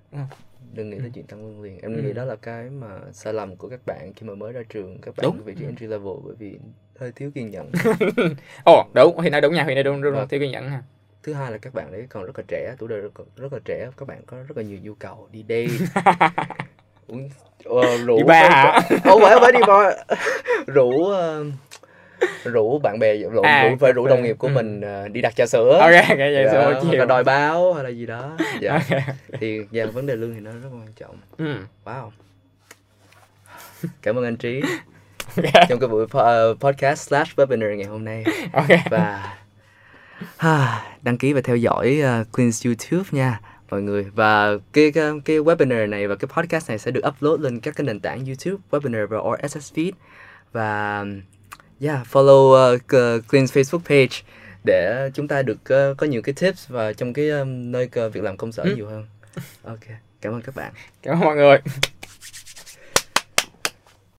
Đừng 0.74 0.90
nghĩ 0.90 0.98
tới 1.00 1.10
chuyện 1.14 1.26
tăng 1.26 1.46
lương 1.46 1.62
liền. 1.62 1.78
Em 1.82 1.96
Ừ. 1.96 2.02
nghĩ 2.02 2.12
đó 2.12 2.24
là 2.24 2.36
cái 2.36 2.70
mà 2.70 2.98
sai 3.12 3.32
lầm 3.32 3.56
của 3.56 3.68
các 3.68 3.80
bạn 3.86 4.12
khi 4.16 4.26
mà 4.26 4.34
mới 4.34 4.52
ra 4.52 4.62
trường. 4.68 4.98
Các 5.02 5.16
bạn 5.16 5.22
Đúng. 5.24 5.44
vị 5.44 5.54
trí 5.58 5.64
entry 5.64 5.86
level 5.86 6.12
bởi 6.24 6.34
vì 6.38 6.58
hơi 6.98 7.12
thiếu 7.12 7.30
kiên 7.34 7.50
nhẫn. 7.50 7.70
ồ 8.64 8.84
đúng 8.94 9.16
thì 9.22 9.30
nói 9.30 9.40
đúng 9.40 9.54
nha 9.54 9.64
thì 9.68 9.74
nói 9.74 9.82
đúng 9.84 9.94
đúng, 10.02 10.02
đúng 10.02 10.14
Vâng. 10.20 10.28
thiếu 10.28 10.40
kiên 10.40 10.50
nhẫn 10.50 10.68
ha 10.68 10.82
Thứ 11.22 11.32
hai 11.32 11.52
là 11.52 11.58
các 11.58 11.74
bạn 11.74 11.92
đấy 11.92 12.06
còn 12.10 12.24
rất 12.24 12.38
là 12.38 12.44
trẻ, 12.48 12.74
tuổi 12.78 12.88
đời 12.88 13.00
rất, 13.00 13.10
rất 13.36 13.52
là 13.52 13.58
trẻ. 13.64 13.90
Các 13.96 14.08
bạn 14.08 14.22
có 14.26 14.36
rất 14.48 14.56
là 14.56 14.62
nhiều 14.62 14.78
nhu 14.82 14.94
cầu 14.94 15.28
đi 15.32 15.44
date. 15.48 16.02
uống 17.12 17.28
ờ, 17.82 17.96
rủ 18.04 18.16
Đi 18.16 18.22
bar 18.24 18.52
hả? 18.52 18.80
không 19.04 19.20
phải 19.22 19.36
phải 19.40 19.52
đi 19.52 19.58
bar 19.66 19.94
rủ 20.66 21.06
ờ, 21.06 21.44
rủ 22.44 22.78
bạn 22.78 22.98
bè 22.98 23.16
rủ, 23.16 23.40
À, 23.42 23.68
rủ 23.68 23.76
phải 23.80 23.92
rủ 23.92 24.06
đồng 24.08 24.22
nghiệp 24.22 24.36
của 24.38 24.48
Ừ. 24.48 24.52
mình 24.54 24.80
ờ, 24.80 25.08
đi 25.08 25.20
đặt 25.20 25.36
trà 25.36 25.46
sữa. 25.46 25.78
Ok 25.80 25.90
ok 26.08 26.18
vậy 26.18 26.44
dạ, 26.46 26.52
rồi 26.52 26.64
hoặc 26.64 26.70
là 26.70 26.80
chiều 26.90 27.06
đòi 27.06 27.24
báo 27.24 27.72
hay 27.74 27.84
là 27.84 27.90
gì 27.90 28.06
đó. 28.06 28.36
Dạ. 28.60 28.72
Ok. 28.72 29.00
thì 29.40 29.58
dạ, 29.70 29.86
vấn 29.86 30.06
đề 30.06 30.16
lương 30.16 30.34
thì 30.34 30.40
nó 30.40 30.50
rất 30.50 30.68
quan 30.72 30.92
trọng. 30.96 31.16
Ừ. 31.38 31.54
wow. 31.84 32.10
Cảm 34.02 34.16
ơn 34.18 34.24
anh 34.24 34.36
trí. 34.36 34.60
Ok. 35.36 35.44
Trong 35.68 35.78
cái 35.80 35.88
buổi 35.88 36.06
po- 36.06 36.20
ờ, 36.20 36.54
podcast 36.60 37.08
slash 37.08 37.38
webinar 37.38 37.74
ngày 37.74 37.86
hôm 37.86 38.04
nay. 38.04 38.24
Ok. 38.52 38.66
Và 38.90 39.36
ha, 40.36 40.82
đăng 41.02 41.18
ký 41.18 41.32
và 41.32 41.40
theo 41.44 41.56
dõi 41.56 42.00
uh, 42.00 42.26
Queen's 42.38 42.66
YouTube 42.68 43.04
nha 43.12 43.40
mọi 43.72 43.82
người 43.82 44.06
và 44.14 44.56
cái, 44.72 44.92
cái 44.92 45.10
cái 45.24 45.36
webinar 45.38 45.88
này 45.88 46.08
và 46.08 46.14
cái 46.16 46.28
podcast 46.36 46.68
này 46.68 46.78
sẽ 46.78 46.90
được 46.90 47.00
upload 47.08 47.40
lên 47.40 47.60
các 47.60 47.76
cái 47.76 47.84
nền 47.84 48.00
tảng 48.00 48.24
YouTube, 48.26 48.62
webinar 48.70 49.06
và 49.06 49.18
RSS 49.48 49.72
feed 49.74 49.92
và 50.52 51.04
yeah 51.80 52.06
follow 52.12 52.74
uh, 52.76 52.80
c- 52.88 53.20
Queen's 53.28 53.46
Facebook 53.46 53.78
page 53.78 54.16
để 54.64 55.10
chúng 55.14 55.28
ta 55.28 55.42
được 55.42 55.58
uh, 55.62 55.96
có 55.96 56.06
nhiều 56.06 56.22
cái 56.22 56.32
tips 56.40 56.68
và 56.68 56.92
trong 56.92 57.12
cái 57.12 57.28
um, 57.30 57.72
nơi 57.72 57.88
uh, 58.06 58.12
việc 58.12 58.22
làm 58.24 58.36
công 58.36 58.52
sở 58.52 58.62
Ừ. 58.62 58.74
nhiều 58.76 58.86
hơn. 58.88 59.06
Ok, 59.64 59.80
cảm 60.20 60.32
ơn 60.32 60.42
các 60.42 60.54
bạn. 60.54 60.72
cảm 61.02 61.14
ơn 61.14 61.20
mọi 61.20 61.36
người 61.36 61.58